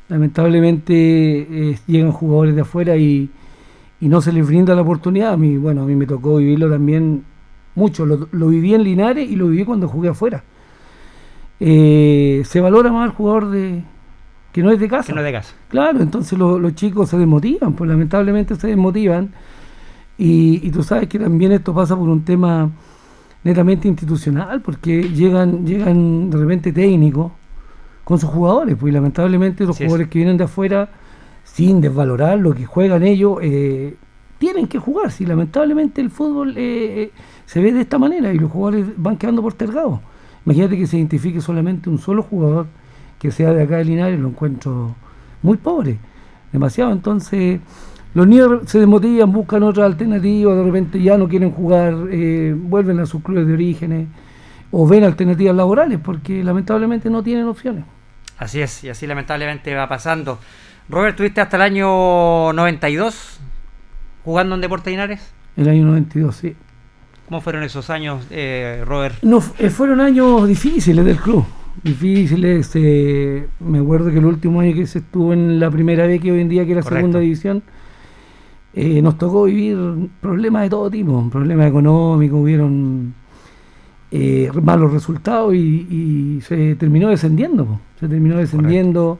Lamentablemente 0.07 0.93
eh, 0.93 1.79
llegan 1.85 2.11
jugadores 2.11 2.55
de 2.55 2.61
afuera 2.61 2.95
y, 2.97 3.29
no 3.99 4.21
se 4.21 4.31
les 4.31 4.47
brinda 4.47 4.73
la 4.73 4.81
oportunidad. 4.81 5.33
A 5.33 5.37
mí, 5.37 5.57
bueno, 5.57 5.83
a 5.83 5.85
mí 5.85 5.95
me 5.95 6.05
tocó 6.05 6.37
vivirlo 6.37 6.69
también 6.69 7.25
mucho. 7.79 8.05
Lo, 8.05 8.27
lo 8.31 8.48
viví 8.48 8.74
en 8.75 8.83
Linares 8.83 9.29
y 9.29 9.36
lo 9.36 9.48
viví 9.48 9.65
cuando 9.65 9.88
jugué 9.88 10.09
afuera. 10.09 10.43
Eh, 11.59 12.43
se 12.45 12.62
valora 12.62 12.91
más 12.91 13.09
al 13.09 13.15
jugador 13.15 13.50
de, 13.50 13.83
que 14.51 14.63
no 14.63 14.71
es 14.71 14.79
de 14.79 14.88
casa. 14.88 15.07
Que 15.07 15.13
no 15.13 15.19
es 15.19 15.25
de 15.25 15.33
casa. 15.33 15.53
Claro, 15.69 16.01
entonces 16.01 16.38
los 16.38 16.75
chicos 16.75 17.09
se 17.09 17.17
desmotivan, 17.17 17.74
pues 17.74 17.89
lamentablemente 17.89 18.55
se 18.55 18.67
desmotivan. 18.67 19.31
Y, 20.17 20.69
tú 20.71 20.83
sabes 20.83 21.07
que 21.07 21.17
también 21.17 21.51
esto 21.53 21.74
pasa 21.74 21.95
por 21.95 22.09
un 22.09 22.24
tema 22.24 22.69
netamente 23.43 23.88
institucional, 23.88 24.62
porque 24.62 25.03
llegan, 25.03 25.65
llegan 25.65 26.29
de 26.29 26.38
repente 26.38 26.74
técnicos 26.74 27.31
con 28.03 28.19
sus 28.19 28.29
jugadores, 28.29 28.75
pues 28.77 28.93
lamentablemente 28.93 29.65
los 29.65 29.77
jugadores 29.77 30.09
que 30.09 30.19
vienen 30.19 30.36
de 30.36 30.43
afuera, 30.43 30.89
sin 31.43 31.79
desvalorar 31.79 32.38
lo 32.38 32.53
que 32.53 32.65
juegan 32.65 33.03
ellos, 33.03 33.38
eh, 33.41 33.95
tienen 34.39 34.67
que 34.67 34.79
jugar. 34.79 35.12
Si 35.12 35.25
lamentablemente 35.25 36.01
el 36.01 36.10
fútbol 36.10 36.58
eh, 36.58 37.03
eh, 37.03 37.12
se 37.46 37.62
ve 37.62 37.72
de 37.72 37.81
esta 37.81 38.00
manera 38.00 38.34
y 38.34 38.39
los 38.39 38.51
jugadores 38.51 38.88
van 38.98 39.17
quedando 39.17 39.43
postergados. 39.43 40.00
Imagínate 40.46 40.77
que 40.77 40.88
se 40.88 40.98
identifique 40.98 41.41
solamente 41.41 41.89
un 41.89 42.00
solo 42.00 42.24
jugador 42.24 42.65
que 43.19 43.31
sea 43.31 43.53
de 43.53 43.62
acá 43.62 43.77
de 43.77 43.86
Linares, 43.86 44.19
lo 44.19 44.29
encuentro 44.29 44.96
muy 45.43 45.58
pobre, 45.58 46.00
demasiado. 46.51 46.91
Entonces, 46.93 47.60
los 48.13 48.25
niños 48.25 48.62
se 48.65 48.79
desmotivan, 48.79 49.31
buscan 49.31 49.62
otra 49.63 49.86
alternativa, 49.86 50.55
de 50.55 50.63
repente 50.63 51.01
ya 51.01 51.17
no 51.17 51.27
quieren 51.27 51.51
jugar, 51.51 51.93
eh, 52.10 52.55
vuelven 52.58 53.00
a 53.00 53.05
sus 53.05 53.22
clubes 53.22 53.46
de 53.46 53.53
orígenes 53.53 54.08
o 54.72 54.88
ven 54.88 55.03
alternativas 55.03 55.55
laborales 55.55 56.00
porque 56.01 56.43
lamentablemente 56.43 57.10
no 57.10 57.22
tienen 57.22 57.46
opciones. 57.46 57.84
Así 58.38 58.62
es, 58.62 58.86
y 58.86 58.89
así 58.89 59.05
lamentablemente 59.05 59.75
va 59.75 59.89
pasando. 59.89 60.39
Robert, 60.88 61.17
¿tuviste 61.17 61.41
hasta 61.41 61.58
el 61.58 61.62
año 61.62 62.53
92 62.53 63.41
jugando 64.23 64.55
en 64.55 64.61
Deportes 64.61 64.91
Linares? 64.91 65.31
El 65.55 65.69
año 65.69 65.85
92, 65.85 66.35
sí. 66.35 66.55
¿Cómo 67.27 67.41
fueron 67.41 67.63
esos 67.63 67.89
años, 67.89 68.25
eh, 68.31 68.83
Robert? 68.85 69.15
No, 69.21 69.43
eh, 69.59 69.69
fueron 69.69 70.01
años 70.01 70.47
difíciles 70.47 71.05
del 71.05 71.17
club 71.17 71.45
difíciles. 71.83 72.71
Eh, 72.75 73.47
me 73.59 73.79
acuerdo 73.79 74.11
que 74.11 74.17
el 74.17 74.25
último 74.25 74.61
año 74.61 74.73
que 74.73 74.88
se 74.88 74.99
estuvo 74.99 75.33
en 75.33 75.59
la 75.59 75.69
primera 75.69 76.05
vez, 76.07 76.21
que 76.21 76.31
hoy 76.31 76.41
en 76.41 76.49
día 76.49 76.65
que 76.65 76.73
era 76.73 76.81
segunda 76.81 77.19
división, 77.19 77.63
eh, 78.73 79.01
nos 79.01 79.17
tocó 79.17 79.45
vivir 79.45 79.77
problemas 80.21 80.63
de 80.63 80.69
todo 80.69 80.89
tipo, 80.89 81.29
problemas 81.29 81.67
económicos, 81.67 82.39
hubieron 82.39 83.13
eh, 84.11 84.49
malos 84.61 84.93
resultados 84.93 85.53
y, 85.55 86.39
se 86.41 86.75
terminó 86.75 87.09
descendiendo, 87.09 87.79
se 87.99 88.07
terminó 88.07 88.38
descendiendo. 88.38 89.19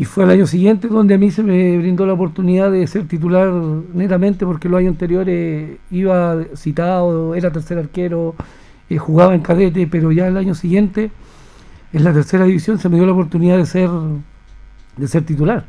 Y 0.00 0.06
fue 0.06 0.24
el 0.24 0.30
año 0.30 0.46
siguiente 0.46 0.88
donde 0.88 1.16
a 1.16 1.18
mí 1.18 1.30
se 1.30 1.42
me 1.42 1.76
brindó 1.76 2.06
la 2.06 2.14
oportunidad 2.14 2.70
de 2.72 2.86
ser 2.86 3.06
titular 3.06 3.52
netamente 3.52 4.46
porque 4.46 4.66
los 4.66 4.78
años 4.78 4.92
anteriores 4.92 5.76
iba 5.90 6.38
citado, 6.56 7.34
era 7.34 7.52
tercer 7.52 7.76
arquero, 7.76 8.34
jugaba 8.96 9.34
en 9.34 9.42
cadete, 9.42 9.86
pero 9.86 10.10
ya 10.10 10.26
el 10.26 10.38
año 10.38 10.54
siguiente 10.54 11.10
en 11.92 12.02
la 12.02 12.14
tercera 12.14 12.46
división 12.46 12.78
se 12.78 12.88
me 12.88 12.96
dio 12.96 13.04
la 13.04 13.12
oportunidad 13.12 13.58
de 13.58 13.66
ser, 13.66 13.90
de 14.96 15.06
ser 15.06 15.26
titular. 15.26 15.66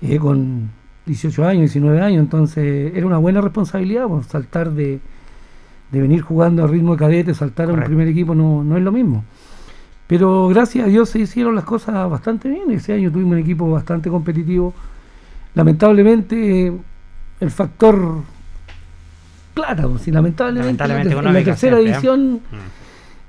Eh, 0.00 0.16
con 0.16 0.70
18 1.04 1.44
años, 1.44 1.60
19 1.60 2.00
años, 2.00 2.20
entonces 2.20 2.96
era 2.96 3.04
una 3.04 3.18
buena 3.18 3.42
responsabilidad, 3.42 4.06
pues, 4.08 4.28
saltar 4.28 4.70
de, 4.72 4.98
venir 5.92 6.22
jugando 6.22 6.64
a 6.64 6.68
ritmo 6.68 6.92
de 6.92 6.98
cadete, 7.00 7.34
saltar 7.34 7.68
a 7.68 7.74
un 7.74 7.82
primer 7.82 8.08
equipo 8.08 8.34
no, 8.34 8.64
no 8.64 8.78
es 8.78 8.82
lo 8.82 8.92
mismo. 8.92 9.24
Pero 10.06 10.48
gracias 10.48 10.86
a 10.86 10.88
Dios 10.88 11.10
se 11.10 11.18
hicieron 11.20 11.54
las 11.54 11.64
cosas 11.64 12.08
bastante 12.08 12.48
bien. 12.48 12.70
Ese 12.70 12.92
año 12.92 13.10
tuvimos 13.10 13.32
un 13.32 13.38
equipo 13.38 13.70
bastante 13.70 14.08
competitivo. 14.08 14.72
Lamentablemente, 15.54 16.72
el 17.40 17.50
factor 17.50 18.22
plata, 19.54 19.88
pues, 19.88 20.06
lamentablemente, 20.08 20.84
en 20.84 21.24
la 21.24 21.44
tercera 21.44 21.78
división. 21.78 22.34
Mm. 22.34 22.86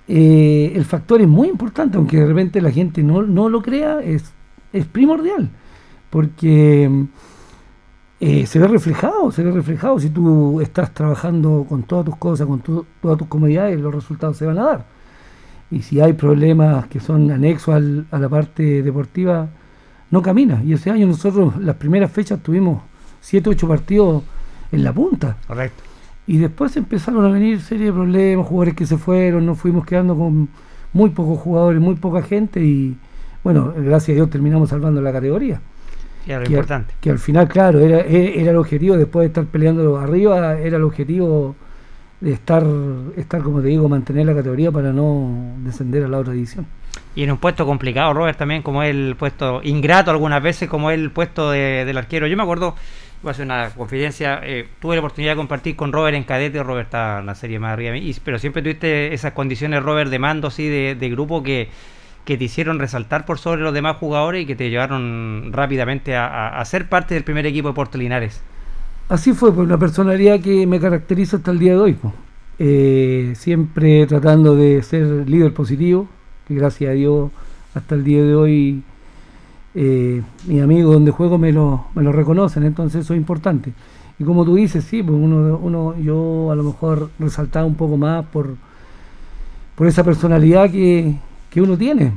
Eh, 0.10 0.72
el 0.76 0.86
factor 0.86 1.22
es 1.22 1.28
muy 1.28 1.50
importante, 1.50 1.98
aunque 1.98 2.18
de 2.18 2.26
repente 2.28 2.62
la 2.62 2.72
gente 2.72 3.04
no, 3.04 3.22
lo 3.22 3.62
crea, 3.62 4.00
es, 4.00 4.32
es 4.72 4.86
primordial, 4.86 5.50
porque 6.10 6.90
eh, 8.22 8.46
se 8.46 8.60
ve 8.60 8.68
reflejado, 8.70 9.32
se 9.34 9.44
ve 9.44 9.52
reflejado 9.52 10.00
si 10.00 10.10
tú 10.10 10.62
estás 10.62 10.94
trabajando 10.94 11.66
con 11.68 11.84
todas 11.84 12.06
tus 12.06 12.16
cosas, 12.16 12.48
con 12.48 12.62
todas 12.62 13.18
tus 13.18 13.28
comodidades, 13.28 13.80
los 13.82 13.94
resultados 13.94 14.38
se 14.38 14.46
van 14.46 14.60
a 14.60 14.64
dar. 14.64 14.97
Y 15.70 15.82
si 15.82 16.00
hay 16.00 16.14
problemas 16.14 16.88
que 16.88 17.00
son 17.00 17.30
anexos 17.30 17.76
a 18.12 18.20
la 18.20 18.30
parte 18.30 18.82
deportiva, 18.82 19.50
no 20.12 20.22
camina. 20.22 20.62
Y 20.64 20.74
ese 20.74 20.92
año 20.92 21.08
nosotros, 21.08 21.58
las 21.58 21.76
primeras 21.76 22.12
fechas, 22.12 22.42
tuvimos 22.42 22.82
7, 23.22 23.50
8 23.50 23.68
partidos 23.68 24.24
en 24.72 24.84
la 24.84 24.94
punta. 24.94 25.38
Correcto. 25.48 25.84
Y 26.26 26.38
después 26.38 26.76
empezaron 26.78 27.26
a 27.26 27.30
venir 27.30 27.62
serie 27.62 27.88
de 27.88 27.94
problemas, 27.94 28.48
jugadores 28.48 28.76
que 28.76 28.86
se 28.86 28.98
fueron, 28.98 29.46
nos 29.46 29.58
fuimos 29.58 29.86
quedando 29.86 30.16
con 30.16 30.50
muy 30.94 31.10
pocos 31.10 31.40
jugadores, 31.40 31.82
muy 31.82 31.96
poca 31.96 32.22
gente 32.22 32.62
y 32.62 32.98
bueno, 33.44 33.74
gracias 33.78 34.10
a 34.10 34.16
Dios 34.16 34.30
terminamos 34.30 34.70
salvando 34.70 35.02
la 35.02 35.14
categoría. 35.14 35.62
Era 36.26 36.40
lo 36.40 36.46
importante. 36.46 36.94
que 37.00 37.10
al 37.10 37.20
final, 37.20 37.48
claro, 37.48 37.80
era, 37.80 38.02
era 38.02 38.52
el 38.52 38.58
objetivo, 38.58 38.98
después 38.98 39.24
de 39.24 39.28
estar 39.28 39.46
peleando 39.46 39.98
arriba, 39.98 40.58
era 40.60 40.76
el 40.76 40.84
objetivo 40.84 41.56
estar, 42.22 42.64
estar, 43.16 43.42
como 43.42 43.62
te 43.62 43.68
digo, 43.68 43.88
mantener 43.90 44.26
la 44.26 44.34
categoría 44.34 44.72
para 44.72 44.92
no 44.94 45.56
descender 45.60 46.04
a 46.04 46.08
la 46.08 46.20
otra 46.20 46.34
edición. 46.34 46.66
Y 47.16 47.24
en 47.24 47.32
un 47.32 47.38
puesto 47.38 47.66
complicado, 47.66 48.14
Robert, 48.14 48.38
también 48.38 48.62
como 48.62 48.84
el 48.84 49.16
puesto 49.18 49.62
ingrato 49.64 50.12
algunas 50.12 50.42
veces, 50.42 50.70
como 50.70 50.92
el 50.92 51.12
puesto 51.12 51.52
del 51.52 51.98
arquero. 51.98 52.28
Yo 52.28 52.38
me 52.38 52.44
acuerdo 52.44 52.76
voy 53.22 53.30
a 53.30 53.32
hacer 53.32 53.46
una 53.46 53.70
confidencia. 53.72 54.40
Eh, 54.44 54.68
tuve 54.80 54.96
la 54.96 55.02
oportunidad 55.02 55.34
de 55.34 55.38
compartir 55.38 55.76
con 55.76 55.92
Robert 55.92 56.16
en 56.16 56.24
cadete. 56.24 56.62
Robert 56.64 56.88
está 56.88 57.20
en 57.20 57.26
la 57.26 57.36
serie 57.36 57.60
más 57.60 57.74
arriba. 57.74 57.98
Y, 57.98 58.16
pero 58.24 58.40
siempre 58.40 58.62
tuviste 58.62 59.14
esas 59.14 59.34
condiciones, 59.34 59.84
Robert, 59.84 60.10
de 60.10 60.20
mando, 60.20 60.48
así, 60.48 60.68
de, 60.68 61.10
grupo 61.10 61.44
que, 61.44 61.70
te 62.26 62.34
hicieron 62.44 62.78
resaltar 62.80 63.26
por 63.26 63.40
sobre 63.40 63.62
los 63.62 63.74
demás 63.74 63.98
jugadores 63.98 64.44
y 64.44 64.46
que 64.46 64.56
te 64.56 64.70
llevaron 64.70 65.52
rápidamente 65.54 66.16
a, 66.16 66.62
ser 66.66 66.90
parte 66.90 67.14
del 67.14 67.24
primer 67.24 67.46
equipo 67.46 67.70
de 67.70 67.74
Puerto 67.74 67.98
Linares. 67.98 68.44
Así 69.10 69.34
fue, 69.34 69.54
pues 69.54 69.66
una 69.66 69.78
personalidad 69.78 70.40
que 70.42 70.68
me 70.68 70.80
caracteriza 70.80 71.38
hasta 71.38 71.52
el 71.52 71.60
día 71.60 71.74
de 71.74 71.80
hoy. 71.80 71.94
Pues. 71.94 72.14
Eh, 72.60 73.34
siempre 73.36 74.06
tratando 74.08 74.56
de 74.56 74.82
ser 74.84 75.30
líder 75.30 75.54
positivo, 75.54 76.08
que 76.48 76.56
gracias 76.56 76.90
a 76.92 76.94
Dios 76.94 77.32
hasta 77.76 77.96
el 77.96 78.04
día 78.04 78.24
de 78.24 78.36
hoy 78.36 78.84
eh, 79.76 80.24
mis 80.48 80.62
amigos 80.64 80.92
donde 80.92 81.12
juego 81.12 81.38
me 81.38 81.52
lo, 81.52 81.86
me 81.94 82.02
lo 82.02 82.12
reconocen, 82.12 82.64
entonces 82.64 83.06
eso 83.06 83.14
es 83.14 83.20
importante. 83.20 83.74
Y 84.18 84.24
como 84.24 84.44
tú 84.44 84.56
dices, 84.56 84.84
sí, 84.84 85.04
pues 85.04 85.16
uno, 85.16 85.60
uno 85.62 85.96
yo 86.00 86.52
a 86.52 86.56
lo 86.56 86.64
mejor 86.64 87.12
resaltaba 87.20 87.68
un 87.68 87.76
poco 87.76 87.96
más 87.96 88.26
por, 88.26 88.56
por 89.76 89.86
esa 89.86 90.04
personalidad 90.04 90.72
que, 90.72 91.16
uno 91.58 91.78
tiene. 91.78 92.14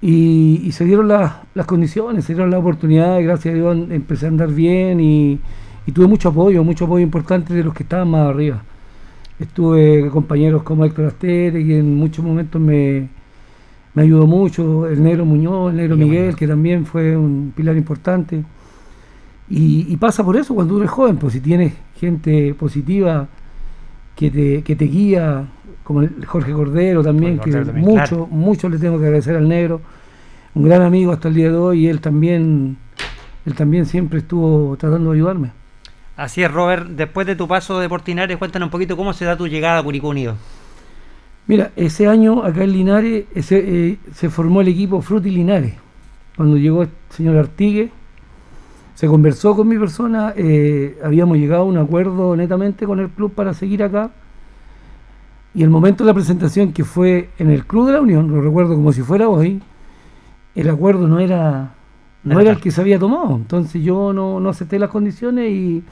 Y, 0.00 0.70
se 0.72 0.84
dieron 0.84 1.08
las 1.08 1.66
condiciones, 1.66 2.24
se 2.24 2.34
dieron 2.34 2.50
la 2.50 2.58
oportunidad, 2.58 3.20
gracias 3.22 3.52
a 3.52 3.56
Dios 3.56 3.76
empecé 3.90 4.26
a 4.26 4.28
andar 4.28 4.52
bien 4.52 5.00
y, 5.00 5.40
tuve 5.92 6.06
mucho 6.06 6.28
apoyo, 6.28 6.62
mucho 6.64 6.84
apoyo 6.84 7.02
importante 7.02 7.54
de 7.54 7.64
los 7.64 7.74
que 7.74 7.82
estaban 7.82 8.10
más 8.10 8.28
arriba. 8.28 8.62
Estuve 9.38 10.02
con 10.02 10.10
compañeros 10.10 10.62
como 10.62 10.84
Héctor 10.84 11.06
Astere 11.06 11.60
y 11.60 11.74
en 11.74 11.96
muchos 11.96 12.24
momentos 12.24 12.60
me, 12.60 13.08
me 13.94 14.02
ayudó 14.02 14.26
mucho, 14.26 14.86
el 14.86 15.02
negro 15.02 15.24
Muñoz, 15.24 15.70
el 15.70 15.76
negro 15.76 15.96
Miguel, 15.96 16.36
que 16.36 16.46
también 16.46 16.86
fue 16.86 17.16
un 17.16 17.52
pilar 17.56 17.76
importante. 17.76 18.44
Y, 19.50 19.96
pasa 19.96 20.22
por 20.22 20.36
eso 20.36 20.54
cuando 20.54 20.74
tú 20.74 20.80
eres 20.80 20.90
joven, 20.90 21.16
pues 21.16 21.32
si 21.32 21.40
tienes 21.40 21.72
gente 21.96 22.54
positiva 22.54 23.28
que 24.14 24.30
te, 24.30 24.62
que 24.62 24.76
te 24.76 24.84
guía, 24.84 25.48
como 25.84 26.02
el 26.02 26.26
Jorge 26.26 26.52
Cordero 26.52 27.02
también, 27.02 27.38
que 27.38 27.50
mucho, 27.50 28.26
mucho 28.30 28.68
le 28.68 28.78
tengo 28.78 28.98
que 28.98 29.06
agradecer 29.06 29.36
al 29.36 29.48
negro, 29.48 29.80
un 30.54 30.64
gran 30.64 30.82
amigo 30.82 31.12
hasta 31.12 31.28
el 31.28 31.34
día 31.34 31.50
de 31.50 31.56
hoy, 31.56 31.86
y 31.86 31.88
él 31.88 32.00
también, 32.00 32.76
él 33.46 33.54
también 33.54 33.86
siempre 33.86 34.18
estuvo 34.18 34.76
tratando 34.76 35.10
de 35.10 35.16
ayudarme. 35.16 35.57
Así 36.18 36.42
es, 36.42 36.50
Robert, 36.50 36.84
después 36.88 37.28
de 37.28 37.36
tu 37.36 37.46
paso 37.46 37.78
de 37.78 37.88
Portinares, 37.88 38.36
cuéntanos 38.38 38.66
un 38.66 38.70
poquito 38.72 38.96
cómo 38.96 39.12
se 39.12 39.24
da 39.24 39.36
tu 39.36 39.46
llegada 39.46 39.78
a 39.78 39.82
Curicó 39.84 40.08
Unido. 40.08 40.34
Mira, 41.46 41.70
ese 41.76 42.08
año 42.08 42.42
acá 42.42 42.64
en 42.64 42.72
Linares 42.72 43.26
eh, 43.36 43.98
se 44.12 44.28
formó 44.28 44.60
el 44.60 44.66
equipo 44.66 45.00
Fruti 45.00 45.30
Linares. 45.30 45.74
Cuando 46.36 46.56
llegó 46.56 46.82
el 46.82 46.88
señor 47.10 47.36
Artigue, 47.36 47.92
se 48.96 49.06
conversó 49.06 49.54
con 49.54 49.68
mi 49.68 49.78
persona, 49.78 50.34
eh, 50.36 50.98
habíamos 51.04 51.38
llegado 51.38 51.62
a 51.62 51.66
un 51.66 51.78
acuerdo 51.78 52.34
netamente 52.34 52.84
con 52.84 52.98
el 52.98 53.10
club 53.10 53.32
para 53.32 53.54
seguir 53.54 53.84
acá. 53.84 54.10
Y 55.54 55.62
el 55.62 55.70
momento 55.70 56.02
de 56.02 56.08
la 56.08 56.14
presentación, 56.14 56.72
que 56.72 56.82
fue 56.82 57.30
en 57.38 57.48
el 57.52 57.64
Club 57.64 57.86
de 57.86 57.92
la 57.92 58.00
Unión, 58.00 58.28
lo 58.28 58.40
recuerdo 58.40 58.74
como 58.74 58.92
si 58.92 59.02
fuera 59.02 59.28
hoy, 59.28 59.62
el 60.56 60.68
acuerdo 60.68 61.06
no 61.06 61.20
era, 61.20 61.74
no 62.24 62.40
era 62.40 62.52
el 62.52 62.60
que 62.60 62.70
se 62.70 62.80
había 62.80 62.98
tomado. 62.98 63.36
Entonces 63.36 63.82
yo 63.82 64.12
no, 64.12 64.40
no 64.40 64.48
acepté 64.48 64.78
las 64.78 64.90
condiciones 64.90 65.50
y 65.50 65.82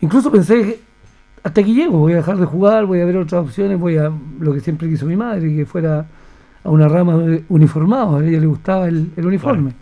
incluso 0.00 0.30
pensé 0.30 0.80
hasta 1.42 1.60
aquí 1.60 1.74
llego, 1.74 1.98
voy 1.98 2.12
a 2.12 2.16
dejar 2.16 2.36
de 2.36 2.44
jugar, 2.44 2.86
voy 2.86 3.00
a 3.00 3.04
ver 3.04 3.16
otras 3.16 3.42
opciones, 3.42 3.78
voy 3.78 3.96
a 3.96 4.12
lo 4.38 4.52
que 4.52 4.60
siempre 4.60 4.88
quiso 4.88 5.06
mi 5.06 5.16
madre, 5.16 5.54
que 5.54 5.64
fuera 5.64 6.06
a 6.62 6.70
una 6.70 6.88
rama 6.88 7.18
uniformado, 7.48 8.16
a 8.16 8.24
ella 8.24 8.40
le 8.40 8.46
gustaba 8.46 8.88
el, 8.88 9.10
uniforme. 9.16 9.72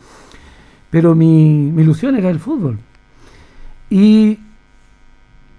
Pero 0.91 1.15
mi, 1.15 1.69
ilusión 1.69 2.17
era 2.17 2.31
el 2.31 2.39
fútbol. 2.39 2.79
Y 3.91 4.39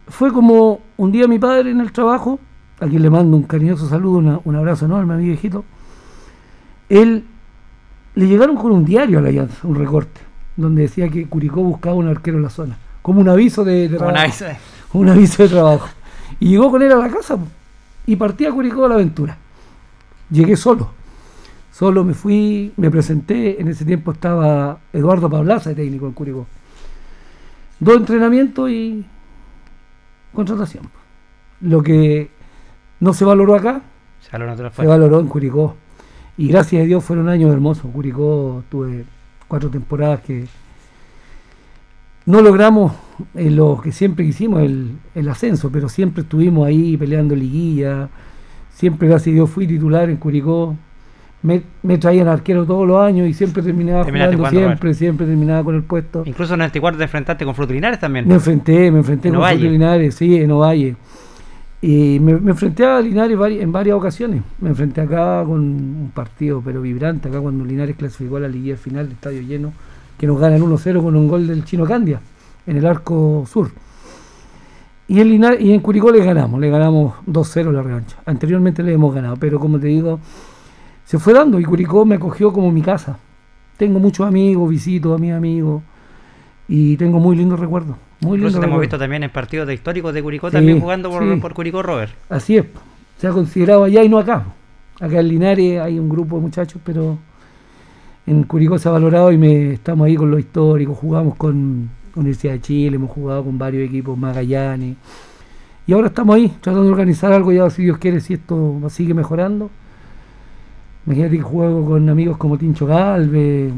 fue 0.08 0.31
como 0.31 0.81
un 0.98 1.12
día 1.12 1.27
mi 1.27 1.38
padre 1.38 1.72
en 1.72 1.81
el 1.81 1.91
trabajo, 1.91 2.39
a 2.79 2.88
quien 2.88 3.01
le 3.01 3.10
mando 3.10 3.36
un 3.36 3.43
cariñoso 3.43 3.89
saludo, 3.89 4.41
un 4.43 4.55
abrazo 4.55 4.86
enorme 4.86 5.15
a 5.15 5.17
mi 5.17 5.25
viejito, 5.25 5.65
él 6.88 7.25
le 8.19 8.27
llegaron 8.27 8.57
con 8.57 8.73
un 8.73 8.83
diario 8.83 9.19
a 9.19 9.21
la 9.21 9.29
Alianza, 9.29 9.65
un 9.65 9.75
recorte, 9.75 10.19
donde 10.57 10.81
decía 10.81 11.07
que 11.07 11.25
Curicó 11.27 11.63
buscaba 11.63 11.95
un 11.95 12.09
arquero 12.09 12.35
en 12.35 12.43
la 12.43 12.49
zona, 12.49 12.77
como 13.01 13.21
un 13.21 13.29
aviso 13.29 13.63
de, 13.63 13.88
de 13.88 13.97
un 14.91 15.07
aviso 15.07 15.43
de 15.43 15.47
trabajo. 15.47 15.88
Y 16.38 16.49
llegó 16.49 16.69
con 16.69 16.81
él 16.81 16.91
a 16.91 16.97
la 16.97 17.09
casa. 17.09 17.38
y 18.05 18.17
partí 18.17 18.45
a 18.45 18.51
Curicó 18.51 18.85
a 18.85 18.89
la 18.89 18.95
aventura. 18.95 19.38
Llegué 20.29 20.57
solo. 20.57 20.91
Solo 21.71 22.03
me 22.03 22.13
fui, 22.13 22.73
me 22.75 22.91
presenté. 22.91 23.61
En 23.61 23.69
ese 23.69 23.85
tiempo 23.85 24.11
estaba 24.11 24.79
Eduardo 24.91 25.29
Pablaza, 25.29 25.73
técnico 25.73 26.05
en 26.05 26.11
Curicó. 26.11 26.45
Dos 27.79 27.95
entrenamientos 27.95 28.69
y 28.69 29.05
contratación. 30.33 30.89
Lo 31.61 31.81
que 31.81 32.29
no 32.99 33.13
se 33.13 33.23
valoró 33.23 33.55
acá, 33.55 33.81
se 34.19 34.85
valoró, 34.85 35.21
en 35.21 35.27
Curicó. 35.27 35.77
Y 36.39 36.48
gracias 36.48 36.81
a 36.81 36.86
Dios 36.86 37.03
fueron 37.03 37.27
años 37.27 37.51
hermosos. 37.51 37.91
Curicó 37.91 38.63
tuve 38.69 39.03
cuatro 39.50 39.69
temporadas 39.69 40.22
que 40.22 40.46
no 42.25 42.41
logramos 42.41 42.93
eh, 43.36 43.51
lo 43.51 43.81
que 43.81 43.91
siempre 43.91 44.25
quisimos, 44.25 44.62
el, 44.62 44.91
el, 45.15 45.27
ascenso, 45.27 45.69
pero 45.69 45.89
siempre 45.89 46.24
estuvimos 46.24 46.65
ahí 46.65 46.96
peleando 46.96 47.36
liguilla. 47.36 48.08
Siempre, 48.72 49.10
gracias 49.10 49.34
a 49.34 49.36
Dios, 49.36 49.50
fui 49.50 49.67
titular 49.67 50.10
en 50.10 50.15
Curicó. 50.15 50.77
Me, 51.41 51.62
me 51.84 51.98
traían 51.98 52.29
arquero 52.29 52.65
todos 52.65 52.88
los 52.88 53.01
años 53.01 53.27
y 53.27 53.34
siempre 53.34 53.62
terminaba 53.62 54.05
jugando, 54.05 54.50
siempre, 54.50 54.93
siempre 54.93 55.25
terminaba 55.25 55.62
con 55.65 55.75
el 55.75 55.84
puesto. 55.84 56.24
Incluso 56.25 56.53
en 56.53 56.62
el 56.62 56.67
94 56.67 56.98
te 56.98 57.03
enfrentaste 57.03 57.43
con 57.43 57.53
Frutilinares 57.53 58.00
también. 58.00 58.25
Me 58.25 58.36
enfrenté, 58.36 58.89
me 58.91 59.00
enfrenté 59.00 59.29
con 59.29 59.43
Frutilinares, 59.43 60.15
sí, 60.15 60.38
en 60.38 60.51
Ovalle. 60.51 60.96
Y 61.81 62.19
me, 62.19 62.33
enfrenté 62.33 62.86
a 62.86 63.00
Linares 63.00 63.38
en 63.62 63.71
varias 63.71 63.95
ocasiones. 63.95 64.41
Me 64.59 64.69
enfrenté 64.69 65.01
acá 65.01 65.43
con 65.45 65.59
un 65.62 66.12
partido, 66.13 66.62
pero 66.63 66.81
vibrante, 66.81 67.29
acá 67.29 67.39
cuando 67.39 67.63
Linares 67.63 67.95
clasificó 67.95 68.38
a 68.38 68.41
la 68.41 68.48
liguilla 68.50 68.75
final 68.75 69.07
de 69.07 69.13
estadio 69.13 69.41
lleno, 69.41 69.71
que 70.17 70.27
nos 70.27 70.39
ganan 70.39 70.62
1-0 70.62 71.01
con 71.01 71.15
un 71.15 71.27
gol 71.27 71.48
del 71.48 71.63
Chino 71.63 71.86
Candia 71.86 72.19
en 72.67 72.77
el 72.77 72.86
arco 72.86 73.45
sur. 73.48 73.71
Y 75.07 75.21
en, 75.21 75.29
Linares, 75.29 75.62
y 75.62 75.71
en 75.71 75.79
Curicó 75.79 76.12
le 76.12 76.24
ganamos, 76.24 76.59
le 76.59 76.69
ganamos 76.69 77.15
2-0 77.25 77.71
la 77.71 77.81
revancha. 77.81 78.17
Anteriormente 78.25 78.83
le 78.83 78.93
hemos 78.93 79.15
ganado, 79.15 79.38
pero 79.38 79.59
como 79.59 79.79
te 79.79 79.88
digo, 79.88 80.19
se 81.05 81.17
fue 81.17 81.33
dando 81.33 81.59
y 81.59 81.63
Curicó 81.63 82.05
me 82.05 82.15
acogió 82.15 82.51
como 82.51 82.71
mi 82.71 82.81
casa. 82.81 83.17
Tengo 83.77 84.00
muchos 84.00 84.27
amigos, 84.27 84.69
visito 84.69 85.13
a 85.13 85.17
mis 85.17 85.31
amigos 85.31 85.81
y 86.69 86.95
tengo 86.97 87.19
muy 87.19 87.35
lindos 87.35 87.59
recuerdos. 87.59 87.97
Muy 88.21 88.38
Incluso 88.38 88.59
te 88.59 88.67
hemos 88.67 88.79
visto 88.79 88.97
también 88.97 89.23
en 89.23 89.31
partidos 89.31 89.67
de 89.67 89.73
históricos 89.73 90.13
de 90.13 90.21
Curicó, 90.21 90.51
también 90.51 90.79
jugando 90.79 91.09
por, 91.09 91.53
Curicó 91.53 91.81
Robert. 91.81 92.13
Así 92.29 92.57
es, 92.57 92.65
se 93.17 93.27
ha 93.27 93.31
considerado 93.31 93.85
allá 93.85 94.03
y 94.03 94.09
no 94.09 94.19
acá. 94.19 94.45
Acá 94.99 95.19
en 95.19 95.27
Linares 95.27 95.81
hay 95.81 95.97
un 95.97 96.07
grupo 96.07 96.35
de 96.35 96.43
muchachos, 96.43 96.79
pero 96.85 97.17
en 98.27 98.43
Curicó 98.43 98.77
se 98.77 98.88
ha 98.88 98.91
valorado 98.91 99.31
y 99.31 99.38
me, 99.38 99.73
estamos 99.73 100.05
ahí 100.05 100.15
con 100.15 100.29
los 100.29 100.39
históricos, 100.39 100.97
jugamos 100.97 101.35
con 101.35 101.89
Universidad 102.15 102.53
de 102.53 102.61
Chile, 102.61 102.95
hemos 102.97 103.09
jugado 103.09 103.43
con 103.43 103.57
varios 103.57 103.88
equipos, 103.88 104.17
Magallanes. 104.17 104.95
Y 105.88 105.93
ahora 105.93 106.07
estamos 106.07 106.35
ahí, 106.35 106.49
tratando 106.61 106.83
de 106.83 106.91
organizar 106.91 107.33
algo 107.33 107.51
ya, 107.51 107.67
si 107.71 107.81
Dios 107.81 107.97
quiere, 107.97 108.19
si 108.19 108.35
esto 108.35 108.79
sigue 108.89 109.15
mejorando 109.15 109.71
Imagínate 111.05 111.37
que 111.37 111.43
juego 111.43 111.85
con 111.85 112.09
amigos 112.09 112.37
como 112.37 112.57
Tincho 112.57 112.85
Galvez, 112.85 113.73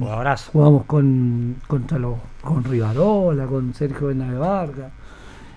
jugamos 0.52 0.86
con, 0.86 1.56
contra 1.68 1.98
los, 2.00 2.16
con 2.42 2.64
Rivarola, 2.64 3.46
con 3.46 3.74
Sergio 3.74 4.08
Bernabé 4.08 4.38
Vargas. 4.38 4.92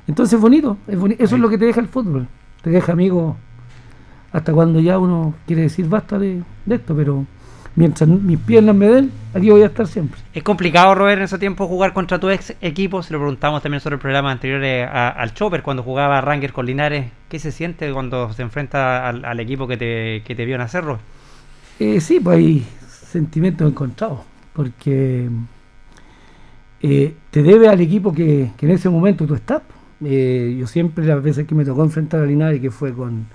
Entonces 0.06 0.35
es 0.35 0.40
bonito, 0.40 0.76
es 0.87 0.99
eso 1.18 1.35
es 1.35 1.40
lo 1.40 1.49
que 1.49 1.59
te 1.59 1.64
deja 1.64 1.80
el 1.80 1.88
fútbol. 1.88 2.28
Te 2.62 2.71
deja 2.71 2.92
amigos 2.92 3.37
hasta 4.33 4.52
cuando 4.52 4.80
ya 4.80 4.99
uno 4.99 5.35
quiere 5.47 5.62
decir 5.62 5.88
basta 5.88 6.18
de, 6.18 6.42
esto, 6.68 6.94
pero 6.94 7.25
mientras 7.76 8.09
mis 8.09 8.38
piernas 8.38 8.75
me 8.75 8.87
den, 8.87 9.12
aquí 9.33 9.49
voy 9.49 9.62
a 9.62 9.66
estar 9.66 9.87
siempre. 9.87 10.21
Es 10.35 10.42
complicado, 10.42 10.94
Robert, 10.94 11.18
en 11.18 11.25
ese 11.25 11.38
tiempo 11.38 11.66
jugar 11.66 11.92
contra 11.92 12.18
tu 12.18 12.28
ex 12.28 12.54
equipo. 12.61 13.02
Se 13.02 13.12
lo 13.12 13.21
preguntamos 13.21 13.62
también 13.62 13.80
sobre 13.80 13.94
el 13.94 14.00
programa 14.00 14.30
anterior 14.30 14.62
eh, 14.62 14.85
al 14.85 15.33
Chopper, 15.35 15.62
cuando 15.62 15.83
jugaba 15.83 16.21
Ranger 16.21 16.52
con 16.52 16.66
Linares. 16.66 17.11
¿Qué 17.28 17.38
se 17.38 17.52
siente 17.52 17.90
cuando 17.92 18.33
se 18.33 18.42
enfrenta 18.42 19.09
al, 19.09 19.40
equipo 19.40 19.66
que 19.66 19.76
te, 19.76 20.23
que 20.25 20.35
te 20.35 20.44
vio 20.44 20.59
nacer, 20.59 20.85
Robert? 20.85 21.13
Eh, 21.81 22.00
sí, 22.00 22.21
pues 22.21 22.38
hay 22.38 22.66
sentimientos 22.88 23.69
encontrados, 23.69 24.21
porque 24.52 25.28
eh, 26.81 27.14
te 27.31 27.42
debe 27.42 27.68
al 27.68 27.81
equipo 27.81 28.12
que, 28.12 28.53
en 28.61 28.70
ese 28.70 28.88
momento 28.88 29.27
tú 29.27 29.35
estás. 29.35 29.62
Eh, 30.05 30.57
yo 30.59 30.66
siempre, 30.68 31.05
las 31.05 31.22
veces 31.22 31.46
que 31.46 31.55
me 31.55 31.64
tocó 31.64 31.83
enfrentar 31.83 32.20
a 32.20 32.27
Linares, 32.27 32.61
que 32.61 32.70
fue 32.70 32.92
con, 32.92 33.27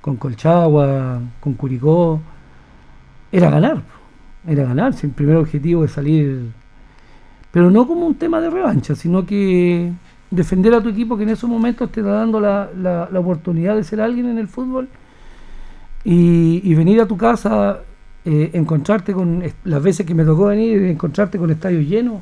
con 0.00 0.16
Colchagua, 0.16 1.20
con 1.40 1.54
Curicó, 1.54 2.20
era 3.32 3.50
ganar, 3.50 3.82
era 4.46 4.64
ganar. 4.64 4.94
el 5.02 5.10
primer 5.10 5.36
objetivo 5.36 5.84
es 5.84 5.90
salir, 5.92 6.50
pero 7.50 7.70
no 7.70 7.86
como 7.88 8.06
un 8.06 8.14
tema 8.14 8.40
de 8.40 8.50
revancha, 8.50 8.94
sino 8.94 9.26
que 9.26 9.92
defender 10.30 10.74
a 10.74 10.82
tu 10.82 10.90
equipo 10.90 11.16
que 11.16 11.24
en 11.24 11.30
esos 11.30 11.50
momentos 11.50 11.90
te 11.90 12.00
está 12.00 12.12
dando 12.12 12.40
la, 12.40 12.70
la, 12.76 13.08
la 13.10 13.20
oportunidad 13.20 13.74
de 13.74 13.84
ser 13.84 14.00
alguien 14.00 14.26
en 14.28 14.38
el 14.38 14.48
fútbol 14.48 14.88
y, 16.04 16.74
venir 16.74 17.00
a 17.00 17.06
tu 17.06 17.16
casa, 17.16 17.80
eh, 18.24 18.50
encontrarte 18.54 19.12
con, 19.12 19.42
las 19.64 19.82
veces 19.82 20.06
que 20.06 20.14
me 20.14 20.24
tocó 20.24 20.46
venir, 20.46 20.82
encontrarte 20.84 21.38
con 21.38 21.50
estadios 21.50 21.86
llenos, 21.86 22.20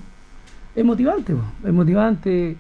es 0.75 0.85
motivante, 0.85 1.35
es 1.65 1.73
motivante 1.73 2.57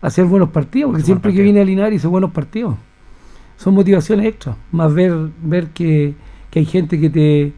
hacer 0.00 0.24
buenos 0.24 0.50
partidos, 0.50 0.90
porque 0.90 1.04
siempre 1.04 1.32
que 1.32 1.42
viene 1.42 1.60
a 1.60 1.64
Linares 1.64 1.96
hice 1.96 2.06
buenos 2.06 2.30
partidos. 2.30 2.76
Son 3.56 3.74
motivaciones 3.74 4.26
extras, 4.26 4.56
más 4.70 4.92
ver, 4.92 5.12
ver 5.42 5.68
que, 5.68 6.14
hay 6.54 6.64
gente 6.64 6.98
que 6.98 7.10
te, 7.10 7.52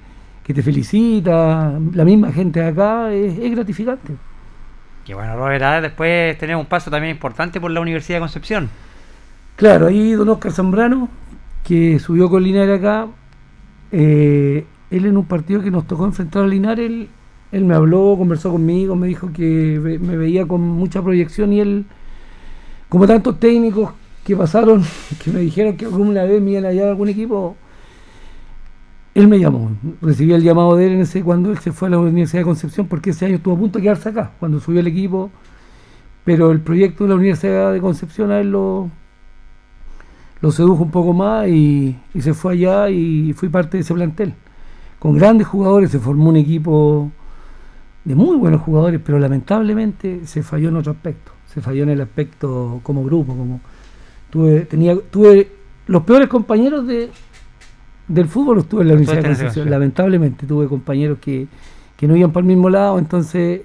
que 0.44 0.54
te 0.54 0.62
felicita, 0.62 1.78
la 1.92 2.04
misma 2.04 2.32
gente 2.32 2.60
de 2.60 2.66
acá, 2.66 3.12
es, 3.12 3.38
gratificante. 3.50 4.14
Y 5.06 5.12
bueno, 5.12 5.36
Robert, 5.36 5.82
después 5.82 6.36
tenemos 6.38 6.64
un 6.64 6.68
paso 6.68 6.90
también 6.90 7.14
importante 7.14 7.60
por 7.60 7.70
la 7.70 7.80
Universidad 7.80 8.18
de 8.18 8.20
Concepción. 8.20 8.68
Claro, 9.56 9.86
ahí 9.86 10.12
don 10.12 10.28
Oscar 10.28 10.52
Zambrano, 10.52 11.08
que 11.68 11.98
subió 11.98 12.30
con 12.30 12.42
Linares 12.42 12.78
acá, 12.78 13.08
eh, 13.92 14.64
él 14.90 15.04
en 15.04 15.18
un 15.18 15.26
partido 15.26 15.60
que 15.60 15.70
nos 15.70 15.86
tocó 15.86 16.06
enfrentar 16.06 16.44
a 16.44 16.46
Linares, 16.46 17.08
él, 17.52 17.64
me 17.66 17.74
habló, 17.74 18.14
conversó 18.16 18.50
conmigo, 18.50 18.96
me 18.96 19.06
dijo 19.06 19.30
que 19.34 19.98
me 20.00 20.16
veía 20.16 20.46
con 20.46 20.62
mucha 20.62 21.02
proyección 21.02 21.52
y 21.52 21.60
él, 21.60 21.84
como 22.88 23.06
tantos 23.06 23.38
técnicos 23.38 23.92
que 24.24 24.34
pasaron, 24.34 24.82
que 25.22 25.30
me 25.30 25.40
dijeron 25.40 25.76
que 25.76 25.84
alguna 25.84 26.24
vez 26.24 26.40
me 26.40 26.52
iban 26.52 26.64
a 26.64 26.68
hallar 26.68 26.88
algún 26.88 27.10
equipo, 27.10 27.54
él 29.14 29.28
me 29.28 29.38
llamó, 29.38 29.70
recibí 30.00 30.32
el 30.32 30.42
llamado 30.42 30.74
de 30.74 30.86
él 30.86 30.92
en 30.94 31.00
ese 31.02 31.22
cuando 31.22 31.50
él 31.50 31.58
se 31.58 31.72
fue 31.72 31.88
a 31.88 31.90
la 31.90 31.98
Universidad 31.98 32.40
de 32.40 32.46
Concepción, 32.46 32.86
porque 32.86 33.10
ese 33.10 33.26
año 33.26 33.36
estuvo 33.36 33.52
a 33.54 33.58
punto 33.58 33.78
de 33.78 33.82
quedarse 33.82 34.08
acá, 34.08 34.30
cuando 34.40 34.58
subió 34.58 34.80
el 34.80 34.86
equipo, 34.86 35.30
pero 36.24 36.50
el 36.50 36.62
proyecto 36.62 37.04
de 37.04 37.10
la 37.10 37.16
Universidad 37.16 37.74
de 37.74 37.80
Concepción 37.82 38.30
a 38.30 38.40
él 38.40 38.52
lo, 38.52 38.90
lo 40.40 40.52
sedujo 40.52 40.84
un 40.84 40.90
poco 40.90 41.12
más 41.12 41.48
y, 41.48 41.96
se 42.18 42.34
fue 42.34 42.52
allá 42.52 42.90
y 42.90 43.32
fui 43.32 43.48
parte 43.48 43.76
de 43.76 43.82
ese 43.82 43.94
plantel. 43.94 44.34
Con 44.98 45.14
grandes 45.14 45.46
jugadores 45.46 45.90
se 45.90 45.98
formó 45.98 46.28
un 46.28 46.36
equipo 46.36 47.10
de 48.04 48.14
muy 48.14 48.36
buenos 48.36 48.62
jugadores, 48.62 49.00
pero 49.04 49.18
lamentablemente 49.18 50.26
se 50.26 50.42
falló 50.42 50.68
en 50.68 50.76
otro 50.76 50.92
aspecto. 50.92 51.32
Se 51.46 51.60
falló 51.60 51.82
en 51.84 51.90
el 51.90 52.00
aspecto 52.00 52.80
como 52.82 53.04
grupo, 53.04 53.36
como 53.36 53.60
tuve, 54.30 54.60
tenía, 54.62 54.96
tuve 55.10 55.50
los 55.86 56.02
peores 56.02 56.28
compañeros 56.28 56.86
de, 56.86 57.10
del 58.06 58.28
fútbol 58.28 58.56
los 58.56 58.68
tuve 58.68 58.82
en 58.82 58.88
la 58.88 58.94
Universidad 58.94 59.22
de 59.22 59.28
Concepción. 59.28 59.70
Lamentablemente 59.70 60.46
tuve 60.46 60.66
compañeros 60.66 61.18
que, 61.20 61.48
que 61.96 62.06
no 62.06 62.16
iban 62.16 62.32
para 62.32 62.42
el 62.42 62.48
mismo 62.48 62.70
lado, 62.70 62.98
entonces, 62.98 63.62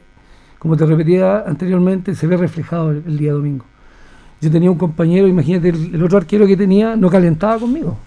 como 0.59 0.77
te 0.77 0.85
repetía 0.85 1.43
anteriormente, 1.45 2.15
se 2.15 2.27
ve 2.27 2.37
reflejado 2.37 2.91
el 2.91 3.17
día 3.17 3.33
domingo. 3.33 3.65
Yo 4.43 4.51
tenía 4.51 4.69
un 4.69 4.77
compañero, 4.77 5.25
imagínate, 5.25 5.69
el, 5.69 6.03
otro 6.03 6.17
arquero 6.17 6.45
que 6.45 6.57
tenía 6.57 6.97
no 6.97 7.09
calentaba 7.09 7.57
conmigo. 7.59 7.97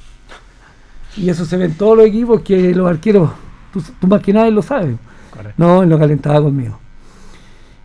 Y 1.16 1.30
eso 1.30 1.46
se 1.46 1.56
ve 1.56 1.64
en 1.64 1.74
todos 1.74 1.96
los 1.96 2.06
equipos 2.06 2.42
que 2.42 2.74
los 2.74 2.86
arqueros, 2.86 3.30
tú, 3.72 3.82
más 4.06 4.20
que 4.20 4.34
nadie 4.34 4.50
lo 4.50 4.60
sabes. 4.60 4.96
No, 5.56 5.82
él 5.82 5.88
no 5.88 5.98
calentaba 5.98 6.42
conmigo. 6.42 6.78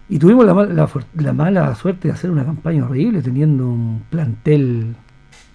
Y 0.10 0.20
tuvimos 0.20 0.46
la, 0.46 1.32
mala 1.32 1.76
suerte 1.76 2.10
de 2.10 2.14
hacer 2.14 2.30
una 2.30 2.44
campaña 2.44 2.84
horrible 2.84 3.22
teniendo 3.22 3.70
un 3.70 4.04
plantel. 4.10 4.98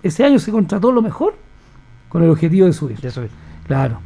Ese 0.02 0.24
año 0.24 0.38
se 0.38 0.50
contrató 0.50 0.90
lo 0.90 1.02
mejor 1.02 1.35
con 2.09 2.22
el 2.22 2.30
objetivo 2.30 2.64
de 2.64 2.72
subir. 2.72 2.98
De 2.98 3.11
subir. 3.11 3.30
Claro. 3.66 3.98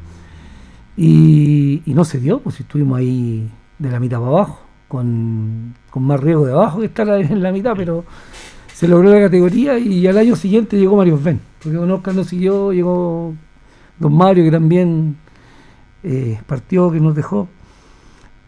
Y, 0.96 1.80
no 1.86 2.04
se 2.04 2.18
dio, 2.18 2.40
pues 2.40 2.58
estuvimos 2.58 2.98
ahí 2.98 3.48
de 3.78 3.88
la 3.88 4.00
mitad 4.00 4.18
para 4.18 4.32
abajo, 4.32 4.62
con, 4.88 5.74
con 5.90 6.02
más 6.02 6.18
riesgo 6.18 6.44
de 6.44 6.52
abajo 6.54 6.80
que 6.80 6.86
estar 6.86 7.08
en 7.08 7.40
la 7.40 7.52
mitad, 7.52 7.74
pero 7.76 8.04
se 8.80 8.88
logró 8.88 9.12
la 9.12 9.20
categoría 9.20 9.78
y 9.78 10.06
al 10.06 10.16
año 10.16 10.34
siguiente 10.34 10.78
llegó 10.78 10.96
Mario 10.96 11.20
Ben, 11.22 11.38
porque 11.62 11.76
Don 11.76 11.90
Oscar 11.90 12.14
no 12.14 12.24
siguió, 12.24 12.72
llegó 12.72 13.34
Don 13.98 14.16
Mario 14.16 14.42
que 14.42 14.50
también 14.50 15.18
eh, 16.02 16.40
partió, 16.46 16.90
que 16.90 16.98
nos 16.98 17.14
dejó. 17.14 17.46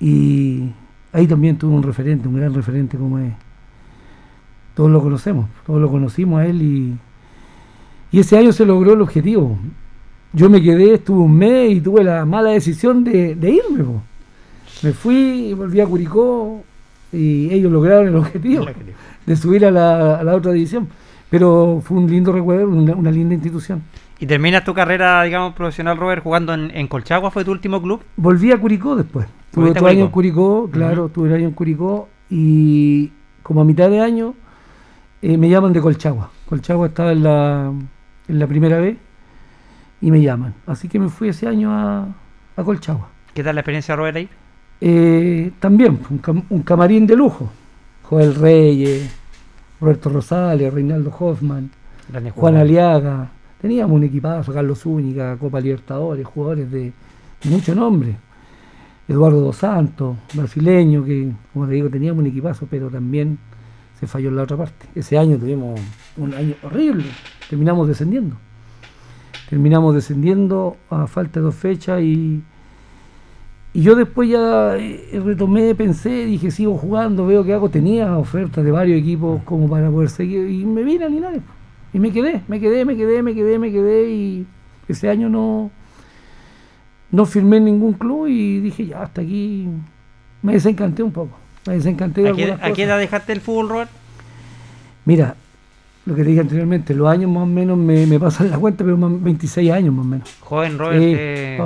Y 0.00 0.70
ahí 1.12 1.26
también 1.26 1.58
tuvo 1.58 1.76
un 1.76 1.82
referente, 1.82 2.28
un 2.28 2.36
gran 2.36 2.54
referente 2.54 2.96
como 2.96 3.18
es. 3.18 3.34
Todos 4.74 4.90
lo 4.90 5.02
conocemos, 5.02 5.50
todos 5.66 5.82
lo 5.82 5.90
conocimos 5.90 6.40
a 6.40 6.46
él 6.46 6.62
y, 6.62 6.96
y 8.10 8.20
ese 8.20 8.38
año 8.38 8.52
se 8.52 8.64
logró 8.64 8.94
el 8.94 9.02
objetivo. 9.02 9.58
Yo 10.32 10.48
me 10.48 10.62
quedé, 10.62 10.94
estuve 10.94 11.24
un 11.24 11.36
mes 11.36 11.72
y 11.72 11.80
tuve 11.82 12.04
la 12.04 12.24
mala 12.24 12.52
decisión 12.52 13.04
de, 13.04 13.32
irme. 13.38 13.84
Me 14.82 14.92
fui 14.94 15.52
volví 15.52 15.78
a 15.78 15.84
Curicó 15.84 16.64
y 17.12 17.52
ellos 17.52 17.70
lograron 17.70 18.08
el 18.08 18.16
objetivo 18.16 18.64
de 19.26 19.36
subir 19.36 19.64
a 19.66 19.70
la, 19.70 20.16
a 20.16 20.24
la 20.24 20.34
otra 20.34 20.52
división. 20.52 20.88
Pero 21.30 21.80
fue 21.82 21.96
un 21.96 22.10
lindo 22.10 22.32
recuerdo, 22.32 22.68
una, 22.68 23.10
linda 23.10 23.34
institución. 23.34 23.82
¿Y 24.18 24.26
terminas 24.26 24.64
tu 24.64 24.74
carrera, 24.74 25.22
digamos, 25.22 25.54
profesional, 25.54 25.96
Robert, 25.96 26.22
jugando 26.22 26.52
en, 26.54 26.86
Colchagua? 26.88 27.30
¿Fue 27.30 27.44
tu 27.44 27.50
último 27.50 27.80
club? 27.80 28.02
Volví 28.16 28.52
a 28.52 28.58
Curicó 28.58 28.94
después. 28.94 29.26
Tuve 29.50 29.70
otro 29.70 29.86
año 29.86 30.04
en 30.04 30.10
Curicó, 30.10 30.68
claro, 30.70 31.08
tuve 31.08 31.28
un 31.28 31.34
año 31.34 31.48
en 31.48 31.54
Curicó 31.54 32.08
y 32.30 33.12
como 33.42 33.60
a 33.60 33.64
mitad 33.64 33.90
de 33.90 34.00
año 34.00 34.34
eh, 35.20 35.36
me 35.36 35.48
llaman 35.48 35.72
de 35.72 35.80
Colchagua. 35.80 36.30
Colchagua 36.48 36.88
estaba 36.88 37.12
en 37.12 37.22
la, 37.22 37.72
en 38.28 38.38
la 38.38 38.46
primera 38.46 38.78
vez 38.78 38.96
y 40.00 40.10
me 40.10 40.20
llaman. 40.20 40.54
Así 40.66 40.88
que 40.88 40.98
me 40.98 41.08
fui 41.08 41.28
ese 41.28 41.48
año 41.48 41.70
a, 41.72 42.08
a 42.56 42.62
Colchagua. 42.62 43.08
¿Qué 43.34 43.42
tal 43.42 43.54
la 43.54 43.62
experiencia, 43.62 43.96
Robert, 43.96 44.16
ahí? 44.16 44.28
Eh, 44.80 45.52
también, 45.60 46.00
un, 46.50 46.62
camarín 46.62 47.06
de 47.06 47.16
lujo. 47.16 47.50
Joel 48.02 48.34
Reyes, 48.34 49.10
Roberto 49.80 50.10
Rosales, 50.10 50.72
Reinaldo 50.72 51.14
Hoffman, 51.18 51.70
Juan 52.34 52.56
Aliaga, 52.56 53.30
Teníamos 53.62 53.94
un 53.94 54.02
equipazo, 54.02 54.52
Carlos 54.52 54.80
Zúñiga, 54.80 55.36
Copa 55.36 55.60
Libertadores, 55.60 56.26
jugadores 56.26 56.68
de, 56.68 56.92
mucho 57.44 57.76
nombre. 57.76 58.16
Eduardo 59.06 59.40
Dos 59.40 59.56
Santos, 59.56 60.16
brasileño, 60.34 61.04
que 61.04 61.30
como 61.52 61.68
te 61.68 61.74
digo, 61.74 61.88
teníamos 61.88 62.22
un 62.22 62.26
equipazo, 62.26 62.66
pero 62.68 62.90
también 62.90 63.38
se 64.00 64.08
falló 64.08 64.30
en 64.30 64.36
la 64.36 64.42
otra 64.42 64.56
parte. 64.56 64.86
Ese 64.96 65.16
año 65.16 65.38
tuvimos 65.38 65.80
un 66.16 66.34
año 66.34 66.56
horrible, 66.64 67.04
terminamos 67.48 67.86
descendiendo. 67.86 68.34
Terminamos 69.48 69.94
descendiendo 69.94 70.76
a 70.90 71.06
falta 71.06 71.38
de 71.38 71.44
dos 71.44 71.54
fechas 71.54 72.02
y, 72.02 72.42
y 73.74 73.82
yo 73.82 73.94
después 73.94 74.28
ya 74.28 74.76
eh, 74.76 75.20
retomé, 75.24 75.74
pensé, 75.74 76.26
dije, 76.26 76.50
sigo 76.50 76.76
jugando, 76.76 77.26
veo 77.26 77.44
que 77.44 77.54
hago, 77.54 77.70
tenía 77.70 78.18
ofertas 78.18 78.64
de 78.64 78.70
varios 78.70 79.00
equipos 79.00 79.42
como 79.44 79.68
para 79.68 79.90
poder 79.90 80.10
seguir 80.10 80.48
y 80.50 80.64
me 80.66 80.82
vine 80.82 81.04
a 81.04 81.08
Linares. 81.08 81.42
Y 81.94 81.98
me 81.98 82.10
quedé, 82.10 82.42
me 82.48 82.60
quedé, 82.60 82.84
me 82.84 82.96
quedé, 82.96 83.22
me 83.22 83.34
quedé, 83.34 83.58
me 83.58 83.72
quedé 83.72 84.10
y 84.10 84.46
ese 84.88 85.08
año 85.08 85.30
no, 85.30 85.70
no 87.10 87.24
firmé 87.24 87.58
en 87.58 87.64
ningún 87.64 87.94
club 87.94 88.26
y 88.26 88.60
dije, 88.60 88.86
ya, 88.86 89.02
hasta 89.02 89.22
aquí 89.22 89.68
me 90.42 90.52
desencanté 90.52 91.02
un 91.02 91.12
poco. 91.12 91.38
Me 91.66 91.74
desencanté 91.74 92.22
de 92.22 92.28
¿A, 92.30 92.32
qué, 92.34 92.56
¿A 92.60 92.72
qué 92.72 92.82
edad 92.82 92.98
dejaste 92.98 93.32
el 93.32 93.40
fútbol, 93.40 93.68
Robert? 93.68 93.90
Mira, 95.04 95.36
lo 96.04 96.14
que 96.14 96.24
dije 96.24 96.40
anteriormente, 96.40 96.94
los 96.94 97.08
años 97.08 97.30
más 97.30 97.44
o 97.44 97.46
menos 97.46 97.78
me, 97.78 98.06
me 98.06 98.18
pasan 98.18 98.50
la 98.50 98.58
cuenta, 98.58 98.84
pero 98.84 98.96
26 98.98 99.70
años 99.70 99.94
más 99.94 100.04
o 100.04 100.08
menos. 100.08 100.36
Joven, 100.40 100.78
Robert, 100.78 101.02
eh, 101.02 101.58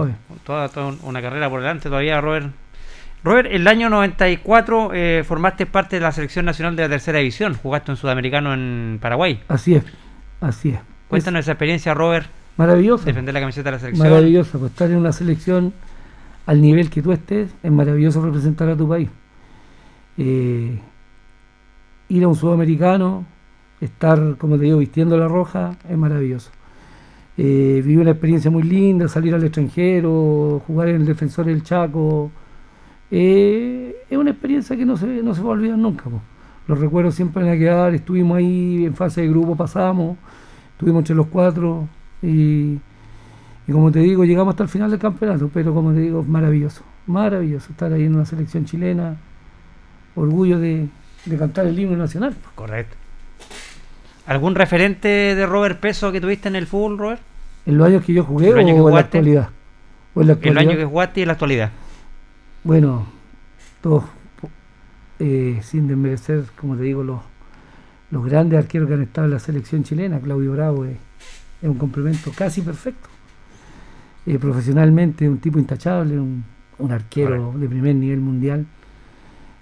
Toda, 0.44 0.70
una 1.02 1.22
carrera 1.22 1.48
por 1.48 1.60
delante 1.60 1.88
todavía, 1.88 2.20
Robert. 2.20 2.52
Robert, 3.24 3.48
el 3.50 3.66
año 3.66 3.88
94 3.88 4.90
eh, 4.94 5.24
formaste 5.26 5.66
parte 5.66 5.96
de 5.96 6.02
la 6.02 6.12
selección 6.12 6.44
nacional 6.44 6.76
de 6.76 6.82
la 6.82 6.88
tercera 6.90 7.18
división, 7.18 7.54
jugaste 7.54 7.90
en 7.90 7.96
Sudamericano 7.96 8.54
en 8.54 8.98
Paraguay. 9.00 9.40
Así 9.48 9.74
es. 9.74 9.84
Así 10.40 10.70
es. 10.70 10.78
Cuéntanos 11.08 11.40
esa 11.40 11.52
experiencia, 11.52 11.94
Robert. 11.94 12.28
Maravillosa. 12.56 13.04
Defender 13.04 13.34
la 13.34 13.40
camiseta 13.40 13.70
de 13.70 13.76
la 13.76 13.80
selección. 13.80 14.08
Maravillosa, 14.08 14.58
pues 14.58 14.72
estar 14.72 14.90
en 14.90 14.96
una 14.96 15.12
selección 15.12 15.72
al 16.46 16.60
nivel 16.60 16.90
que 16.90 17.02
tú 17.02 17.12
estés, 17.12 17.50
es 17.62 17.72
maravilloso 17.72 18.22
representar 18.22 18.68
a 18.68 18.76
tu 18.76 18.88
país. 18.88 19.08
Eh, 20.18 20.78
ir 22.08 22.24
a 22.24 22.28
un 22.28 22.36
sudamericano, 22.36 23.26
estar, 23.80 24.36
como 24.38 24.56
te 24.56 24.64
digo, 24.64 24.78
vistiendo 24.78 25.16
la 25.16 25.28
roja, 25.28 25.76
es 25.88 25.96
maravilloso. 25.96 26.50
Eh, 27.38 27.82
viví 27.84 27.96
una 27.98 28.12
experiencia 28.12 28.50
muy 28.50 28.62
linda, 28.62 29.08
salir 29.08 29.34
al 29.34 29.44
extranjero, 29.44 30.62
jugar 30.66 30.88
en 30.88 30.96
el 30.96 31.06
defensor 31.06 31.46
del 31.46 31.62
Chaco. 31.62 32.30
Eh, 33.10 33.96
es 34.08 34.18
una 34.18 34.30
experiencia 34.30 34.76
que 34.76 34.86
no 34.86 34.96
se, 34.96 35.06
no 35.06 35.34
se 35.34 35.42
va 35.42 35.48
a 35.48 35.52
olvidar 35.52 35.78
nunca. 35.78 36.04
Los 36.66 36.80
recuerdos 36.80 37.14
siempre 37.14 37.44
van 37.44 37.52
a 37.52 37.58
quedar, 37.58 37.94
estuvimos 37.94 38.38
ahí 38.38 38.86
en 38.86 38.94
fase 38.94 39.20
de 39.20 39.28
grupo, 39.28 39.54
pasamos, 39.54 40.16
estuvimos 40.72 41.00
entre 41.00 41.14
los 41.14 41.26
cuatro 41.28 41.88
y, 42.22 42.78
como 43.70 43.92
te 43.92 44.00
digo, 44.00 44.24
llegamos 44.24 44.52
hasta 44.52 44.64
el 44.64 44.68
final 44.68 44.90
del 44.90 44.98
campeonato, 44.98 45.48
pero 45.52 45.72
como 45.72 45.92
te 45.92 46.00
digo, 46.00 46.24
maravilloso, 46.24 46.82
maravilloso 47.06 47.70
estar 47.70 47.92
ahí 47.92 48.04
en 48.04 48.16
una 48.16 48.24
selección 48.24 48.64
chilena, 48.64 49.16
orgullo 50.16 50.58
de, 50.58 50.88
cantar 51.38 51.66
el 51.66 51.78
himno 51.78 51.96
nacional. 51.96 52.34
Correcto. 52.54 52.96
¿Algún 54.26 54.54
referente 54.54 55.08
de 55.08 55.46
Robert 55.46 55.78
Peso 55.78 56.10
que 56.10 56.20
tuviste 56.20 56.48
en 56.48 56.56
el 56.56 56.66
fútbol, 56.66 56.98
Robert? 56.98 57.22
¿En 57.64 57.78
los 57.78 57.86
años 57.86 58.04
que 58.04 58.12
yo 58.12 58.24
jugué 58.24 58.52
o, 58.52 58.58
en 58.58 58.94
la 58.94 59.00
actualidad? 59.00 59.50
¿O 60.14 60.20
en 60.20 60.26
la 60.26 60.32
actualidad? 60.34 60.62
El 60.62 60.68
año 60.68 60.78
que 60.78 60.84
jugaste 60.84 61.20
y 61.20 61.22
en 61.22 61.26
la 61.28 61.32
actualidad. 61.32 61.70
Bueno, 62.64 63.06
todos 63.80 64.04
eh, 65.18 65.60
sin 65.62 65.88
desmerecer, 65.88 66.44
como 66.60 66.76
te 66.76 66.82
digo, 66.82 67.02
los, 67.02 67.20
los 68.10 68.24
grandes 68.24 68.58
arqueros 68.58 68.88
que 68.88 68.94
han 68.94 69.02
estado 69.02 69.26
en 69.26 69.32
la 69.32 69.38
selección 69.38 69.82
chilena. 69.82 70.20
Claudio 70.20 70.52
Bravo 70.52 70.84
es, 70.84 70.98
un 71.62 71.78
complemento 71.78 72.32
casi 72.36 72.60
perfecto. 72.60 73.08
Eh, 74.26 74.38
profesionalmente, 74.38 75.28
un 75.28 75.38
tipo 75.38 75.58
intachable, 75.58 76.18
un, 76.18 76.44
arquero 76.90 77.54
de 77.56 77.68
primer 77.68 77.94
nivel 77.94 78.20
mundial. 78.20 78.66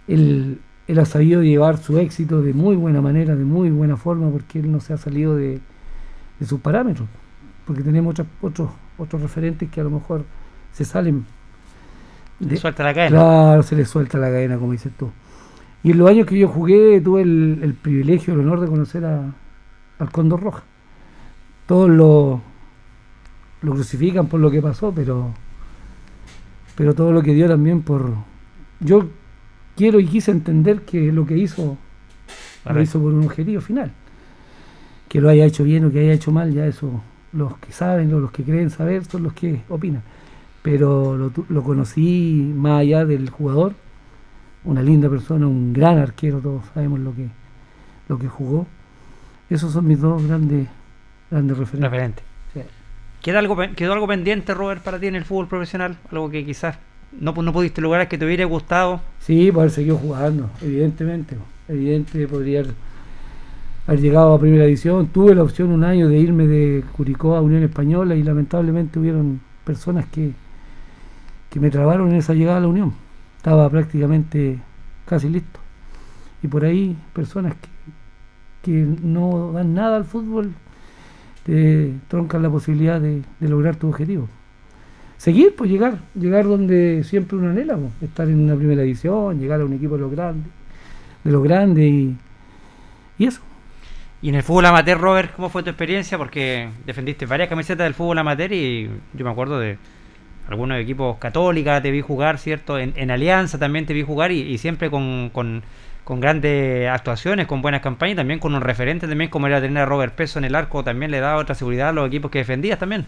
Él, 0.09 0.61
él, 0.87 0.99
ha 0.99 1.05
sabido 1.05 1.42
llevar 1.42 1.79
su 1.79 1.99
éxito 1.99 2.42
de 2.42 2.53
muy 2.53 2.77
buena 2.77 3.01
manera, 3.01 3.37
de 3.37 3.44
muy 3.44 3.70
buena 3.70 3.97
forma, 3.97 4.31
porque 4.31 4.61
él 4.61 4.70
no 4.70 4.81
se 4.81 4.92
ha 4.92 4.97
salido 4.97 5.37
de, 5.37 5.61
sus 6.47 6.61
parámetros. 6.61 7.09
Porque 7.66 7.83
tenemos 7.83 8.12
otros, 8.12 8.27
otros, 8.42 8.70
otros 8.99 9.23
referentes 9.23 9.70
que 9.70 9.81
a 9.81 9.85
lo 9.85 9.90
mejor 9.90 10.25
se 10.73 10.85
salen. 10.85 11.25
De, 12.38 12.57
suelta 12.57 12.83
la 12.83 12.92
cadena. 12.92 13.16
Claro, 13.16 13.62
se 13.62 13.77
le 13.77 13.85
suelta 13.85 14.18
la 14.18 14.29
cadena, 14.29 14.59
como 14.59 14.73
dices 14.73 14.92
tú. 14.97 15.11
Y 15.83 15.92
en 15.92 15.99
los 15.99 16.09
años 16.09 16.27
que 16.27 16.38
yo 16.38 16.49
jugué 16.49 17.01
tuve 17.01 17.23
el, 17.23 17.77
privilegio, 17.81 18.35
el 18.35 18.40
honor 18.40 18.61
de 18.61 18.68
conocer 18.68 19.05
a, 19.05 19.35
al 19.99 20.11
Cóndor 20.11 20.42
Roja. 20.42 20.62
Todos 21.66 21.90
lo, 21.90 22.40
lo 23.62 23.73
crucifican 23.73 24.27
por 24.27 24.40
lo 24.40 24.51
que 24.51 24.61
pasó, 24.61 24.92
pero, 24.94 25.33
pero 26.75 26.94
todo 26.94 27.12
lo 27.12 27.23
que 27.23 27.35
dio 27.35 27.49
también 27.49 27.83
por... 27.83 28.12
Yo 28.81 29.09
quiero 29.77 30.01
y 30.01 30.07
quise 30.07 30.31
entender 30.31 30.83
que 30.83 31.13
lo 31.13 31.27
que 31.27 31.37
hizo 31.37 31.77
lo 32.65 32.81
hizo 32.81 33.01
por 33.01 33.13
un 33.13 33.25
objetivo 33.25 33.61
final. 33.61 33.93
Que 35.09 35.21
lo 35.21 35.29
haya 35.29 35.45
hecho 35.45 35.65
bien 35.65 35.85
o 35.85 35.93
que 35.93 36.01
haya 36.01 36.13
hecho 36.13 36.33
mal, 36.33 36.53
ya 36.53 36.67
eso, 36.67 37.03
los 37.33 37.59
que 37.59 37.73
saben 37.73 38.13
o 38.15 38.21
los 38.21 38.33
que 38.33 38.43
creen 38.43 38.71
saber 38.71 39.05
son 39.05 39.23
los 39.23 39.33
que 39.35 39.61
opinan. 39.69 40.03
Pero 40.63 41.17
lo, 41.17 41.33
lo 41.49 41.63
conocí 41.63 42.53
más 42.55 42.81
allá 42.81 43.05
del 43.05 43.29
jugador 43.31 43.75
una 44.65 44.83
linda 44.83 45.09
persona, 45.09 45.47
un 45.47 45.73
gran 45.73 45.99
arquero, 45.99 46.39
todos 46.39 46.65
sabemos 46.73 46.99
lo 47.01 47.15
que, 47.15 47.29
lo 48.09 48.19
que 48.19 48.29
jugó. 48.29 48.67
Esos 49.51 49.73
son 49.73 49.87
mis 49.87 50.01
dos 50.01 50.27
grandes, 50.27 50.69
grandes 51.31 51.59
referentes. 51.59 52.25
¿Queda 53.23 53.39
algo, 53.39 53.57
¿Quedó 53.75 53.95
algo 53.95 54.07
pendiente, 54.07 54.53
Robert, 54.53 54.83
para 54.83 54.99
ti 54.99 55.07
en 55.07 55.15
el 55.15 55.25
fútbol 55.25 55.49
profesional? 55.49 55.97
Algo 56.11 56.29
que 56.29 56.45
quizás 56.45 56.79
no, 57.20 57.33
no 57.33 57.53
pudiste 57.53 57.81
lograr, 57.81 58.09
que 58.09 58.18
te 58.18 58.24
hubiera 58.24 58.44
gustado. 58.44 59.00
Sí, 59.20 59.50
poder 59.53 59.70
seguir 59.70 59.94
jugando, 59.94 60.50
evidentemente. 60.62 61.37
Evidente, 61.68 62.27
podría 62.29 62.64
haber 63.87 64.00
llegado 64.00 64.35
a 64.35 64.40
primera 64.40 64.64
edición. 64.64 65.09
Tuve 65.09 65.35
la 65.35 65.42
opción 65.42 65.70
un 65.70 65.85
año 65.85 66.09
de 66.09 66.18
irme 66.18 66.46
de 66.46 66.85
Curicó 66.96 67.37
a 67.37 67.40
Unión 67.40 67.62
Española 67.62 68.14
y 68.14 68.22
lamentablemente 68.22 68.98
hubieron 68.98 69.40
personas 69.64 70.07
que, 70.07 70.33
que 71.50 71.61
me 71.61 71.70
trabaron 71.70 72.11
en 72.11 72.16
esa 72.16 72.35
llegada 72.35 72.59
a 72.59 72.61
la 72.61 72.68
Unión 72.68 73.05
estaba 73.44 73.68
prácticamente 73.68 74.59
casi 75.05 75.29
listo. 75.29 75.61
Y 76.42 76.48
por 76.48 76.64
ahí 76.64 76.96
personas 77.12 77.55
que, 78.62 78.72
no 78.72 79.53
dan 79.53 79.74
nada 79.74 79.98
al 79.98 80.07
fútbol 80.07 80.55
te 81.44 81.92
troncan 82.09 82.42
la 82.42 82.48
posibilidad 82.48 82.98
de, 82.98 83.22
lograr 83.40 83.77
tu 83.77 83.88
objetivo. 83.88 84.31
Seguir, 85.25 85.55
pues 85.57 85.71
llegar, 85.71 86.01
llegar 86.15 86.45
donde 86.45 87.03
siempre 87.03 87.39
uno 87.39 87.49
anhela, 87.49 87.79
pues, 87.79 87.93
estar 88.03 88.29
en 88.29 88.41
una 88.41 88.57
primera 88.57 88.83
edición, 88.83 89.41
llegar 89.41 89.59
a 89.59 89.65
un 89.65 89.73
equipo 89.73 89.95
de 89.95 90.03
los 90.03 90.11
grandes, 90.11 90.53
de 91.25 91.33
los 91.33 91.43
grandes 91.43 91.83
y, 91.83 92.15
y 93.17 93.27
eso. 93.27 93.41
Y 94.21 94.29
en 94.29 94.35
el 94.35 94.43
fútbol 94.43 94.67
amateur, 94.67 95.01
Robert, 95.01 95.35
¿cómo 95.35 95.49
fue 95.49 95.63
tu 95.63 95.71
experiencia? 95.71 96.19
Porque 96.19 96.69
defendiste 96.85 97.25
varias 97.25 97.49
camisetas 97.49 97.87
del 97.87 97.95
fútbol 97.95 98.19
amateur 98.19 98.53
y 98.53 98.91
yo 99.15 99.25
me 99.25 99.31
acuerdo 99.31 99.59
de, 99.59 99.79
algunos 100.47 100.79
equipos 100.79 101.17
católicas 101.17 101.81
te 101.81 101.91
vi 101.91 102.03
jugar, 102.03 102.37
¿cierto? 102.39 102.79
En, 102.79 103.11
Alianza 103.11 103.59
también 103.59 103.87
te 103.87 103.95
vi 103.95 104.03
jugar 104.03 104.31
y, 104.31 104.59
siempre 104.59 104.91
con, 104.91 105.31
con, 105.33 105.63
grandes 106.21 106.87
actuaciones, 106.91 107.47
con 107.47 107.63
buenas 107.63 107.81
campañas 107.81 108.13
y 108.13 108.17
también 108.17 108.41
con 108.41 108.55
un 108.55 108.61
referente 108.61 109.09
también 109.09 109.31
como 109.31 109.47
era 109.47 109.63
tener 109.63 109.85
a 109.85 109.87
Robert 109.87 110.15
Peso 110.15 110.39
en 110.39 110.45
el 110.45 110.55
arco, 110.55 110.85
también 110.85 111.11
le 111.11 111.21
daba 111.21 111.41
otra 111.41 111.55
seguridad 111.55 111.89
a 111.89 111.93
los 111.93 112.09
equipos 112.09 112.31
que 112.31 112.41
defendías 112.41 112.79
también. 112.79 113.07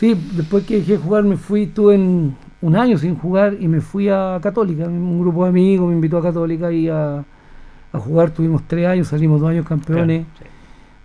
Sí, 0.00 0.18
después 0.32 0.64
que 0.64 0.78
dejé 0.78 0.92
de 0.92 0.98
jugar 0.98 1.24
me 1.24 1.36
fui, 1.36 1.66
tuve 1.66 1.94
en 1.94 2.34
un 2.62 2.76
año 2.76 2.96
sin 2.96 3.16
jugar 3.16 3.56
y 3.60 3.68
me 3.68 3.80
fui 3.80 4.08
a 4.08 4.38
Católica, 4.42 4.86
un 4.86 5.20
grupo 5.20 5.44
de 5.44 5.50
amigos 5.50 5.88
me 5.88 5.94
invitó 5.94 6.16
a 6.16 6.22
Católica 6.22 6.72
y 6.72 6.88
a, 6.88 7.18
a 7.18 7.98
jugar, 7.98 8.30
tuvimos 8.30 8.62
tres 8.66 8.86
años, 8.86 9.08
salimos 9.08 9.40
dos 9.40 9.50
años 9.50 9.66
campeones, 9.66 10.24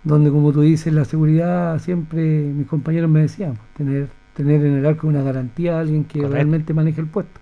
donde 0.02 0.30
como 0.30 0.50
tú 0.50 0.62
dices, 0.62 0.92
la 0.94 1.04
seguridad 1.04 1.78
siempre, 1.78 2.22
mis 2.22 2.66
compañeros 2.66 3.10
me 3.10 3.20
decían, 3.20 3.58
tener 3.76 4.08
tener 4.36 4.64
en 4.64 4.78
el 4.78 4.86
arco 4.86 5.08
una 5.08 5.22
garantía 5.22 5.76
a 5.76 5.80
alguien 5.80 6.04
que 6.04 6.26
realmente 6.26 6.74
maneje 6.74 7.00
el 7.00 7.06
puesto. 7.06 7.40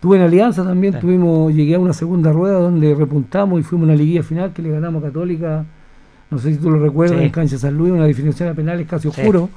Tuve 0.00 0.16
en 0.16 0.24
Alianza 0.24 0.62
también, 0.62 0.98
tuvimos, 0.98 1.54
llegué 1.54 1.74
a 1.74 1.78
una 1.78 1.92
segunda 1.92 2.32
rueda 2.32 2.58
donde 2.58 2.94
repuntamos 2.94 3.60
y 3.60 3.62
fuimos 3.62 3.88
a 3.88 3.92
una 3.92 3.98
liguilla 3.98 4.22
final 4.22 4.52
que 4.52 4.62
le 4.62 4.70
ganamos 4.70 5.02
a 5.02 5.06
Católica. 5.06 5.64
No 6.30 6.38
sé 6.38 6.52
si 6.52 6.58
tú 6.58 6.70
lo 6.70 6.80
recuerdas, 6.80 7.20
en 7.20 7.30
Cancha 7.30 7.56
San 7.56 7.76
Luis, 7.76 7.92
una 7.92 8.04
definición 8.04 8.48
a 8.48 8.54
penales 8.54 8.86
casi 8.86 9.08
oscuro, 9.08 9.48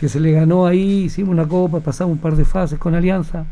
que 0.00 0.08
se 0.08 0.18
le 0.18 0.32
ganó 0.32 0.66
ahí, 0.66 1.02
hicimos 1.04 1.30
una 1.30 1.46
copa, 1.46 1.80
pasamos 1.80 2.14
un 2.14 2.20
par 2.20 2.34
de 2.34 2.46
fases 2.46 2.78
con 2.78 2.94
Alianza. 2.94 3.44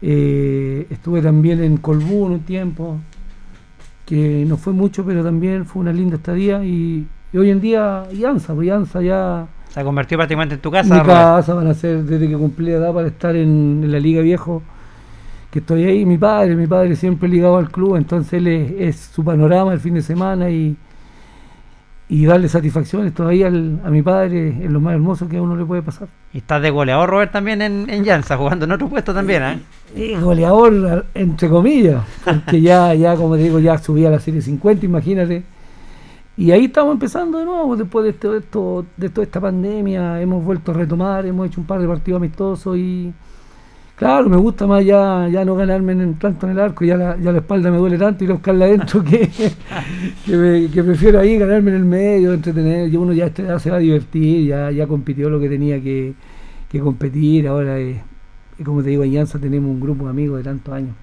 Eh, 0.00 0.86
estuve 0.88 1.20
también 1.20 1.60
en 1.64 1.78
Colbún 1.78 2.30
un 2.30 2.40
tiempo, 2.42 2.98
que 4.06 4.44
no 4.46 4.56
fue 4.56 4.72
mucho, 4.72 5.04
pero 5.04 5.24
también 5.24 5.66
fue 5.66 5.80
una 5.80 5.92
linda 5.92 6.14
estadía. 6.14 6.64
Y, 6.64 7.08
hoy 7.34 7.50
en 7.50 7.60
día, 7.60 8.02
Alianza, 8.02 8.54
pues 8.54 8.68
ya. 8.68 9.48
Se 9.68 9.80
ha 9.80 9.82
convertido 9.82 10.18
prácticamente 10.18 10.54
en 10.54 10.60
tu 10.60 10.70
casa. 10.70 10.94
Mi 10.94 11.00
casa 11.00 11.54
van 11.54 11.66
a 11.66 11.74
ser 11.74 12.04
desde 12.04 12.28
que 12.28 12.36
cumplí 12.36 12.66
la 12.66 12.76
edad 12.76 12.94
para 12.94 13.08
estar 13.08 13.34
en, 13.34 13.90
la 13.90 13.98
Liga 13.98 14.22
Viejo, 14.22 14.62
que 15.50 15.58
estoy 15.58 15.82
ahí. 15.82 16.06
Mi 16.06 16.18
padre, 16.18 16.54
mi 16.54 16.68
padre 16.68 16.94
siempre 16.94 17.28
ligado 17.28 17.56
al 17.56 17.68
club, 17.68 17.96
entonces 17.96 18.34
él 18.34 18.46
es 18.46 18.94
su 19.12 19.24
panorama 19.24 19.72
el 19.72 19.80
fin 19.80 19.94
de 19.94 20.02
semana 20.02 20.50
y 20.50 20.76
y 22.12 22.26
darle 22.26 22.46
satisfacciones 22.46 23.14
todavía 23.14 23.46
a 23.46 23.50
mi 23.50 24.02
padre 24.02 24.62
es 24.62 24.70
lo 24.70 24.82
más 24.82 24.92
hermoso 24.92 25.26
que 25.30 25.38
a 25.38 25.42
uno 25.42 25.56
le 25.56 25.64
puede 25.64 25.80
pasar. 25.80 26.08
Y 26.34 26.38
estás 26.38 26.60
de 26.60 26.68
goleador, 26.68 27.08
Robert, 27.08 27.32
también 27.32 27.62
en, 27.62 27.88
en 27.88 28.04
Llanza, 28.04 28.36
jugando 28.36 28.66
en 28.66 28.72
otro 28.72 28.86
puesto 28.86 29.14
también, 29.14 29.42
¿eh? 29.96 30.18
goleador, 30.20 31.06
entre 31.14 31.48
comillas, 31.48 32.02
porque 32.22 32.60
ya, 32.60 32.92
ya, 32.92 33.16
como 33.16 33.34
digo, 33.36 33.58
ya 33.60 33.78
subí 33.78 34.04
a 34.04 34.10
la 34.10 34.20
serie 34.20 34.42
50, 34.42 34.84
imagínate. 34.84 35.42
Y 36.36 36.50
ahí 36.50 36.66
estamos 36.66 36.92
empezando 36.92 37.38
de 37.38 37.46
nuevo, 37.46 37.76
después 37.76 38.04
de, 38.04 38.10
esto, 38.10 38.84
de 38.94 39.08
toda 39.08 39.24
esta 39.24 39.40
pandemia, 39.40 40.20
hemos 40.20 40.44
vuelto 40.44 40.72
a 40.72 40.74
retomar, 40.74 41.24
hemos 41.24 41.46
hecho 41.46 41.62
un 41.62 41.66
par 41.66 41.80
de 41.80 41.88
partidos 41.88 42.18
amistosos 42.18 42.76
y 42.76 43.10
Claro, 44.02 44.28
me 44.28 44.36
gusta 44.36 44.66
más 44.66 44.84
ya, 44.84 45.28
ya 45.30 45.44
no 45.44 45.54
ganarme 45.54 45.92
en, 45.92 46.14
tanto 46.18 46.46
en 46.46 46.52
el 46.52 46.58
arco, 46.58 46.84
ya 46.84 46.96
la, 46.96 47.16
ya 47.18 47.30
la 47.30 47.38
espalda 47.38 47.70
me 47.70 47.76
duele 47.76 47.96
tanto 47.96 48.24
y 48.24 48.26
buscarla 48.26 48.64
adentro 48.64 49.04
que, 49.04 49.30
que, 50.26 50.82
prefiero 50.82 51.20
ahí 51.20 51.38
ganarme 51.38 51.70
en 51.70 51.76
el 51.76 51.84
medio, 51.84 52.32
entretener. 52.32 52.92
Y 52.92 52.96
uno 52.96 53.12
ya, 53.12 53.26
este, 53.26 53.46
se 53.60 53.70
va 53.70 53.76
a 53.76 53.78
divertir, 53.78 54.48
ya, 54.48 54.72
ya 54.72 54.88
compitió 54.88 55.30
lo 55.30 55.38
que 55.38 55.48
tenía 55.48 55.80
que, 55.80 56.14
competir. 56.80 57.46
Ahora, 57.46 57.76
como 58.64 58.82
te 58.82 58.90
digo, 58.90 59.04
en 59.04 59.12
Llanza 59.12 59.38
tenemos 59.38 59.70
un 59.70 59.78
grupo 59.78 60.06
de 60.06 60.10
amigos 60.10 60.38
de 60.38 60.42
tantos 60.42 60.74
años. 60.74 60.96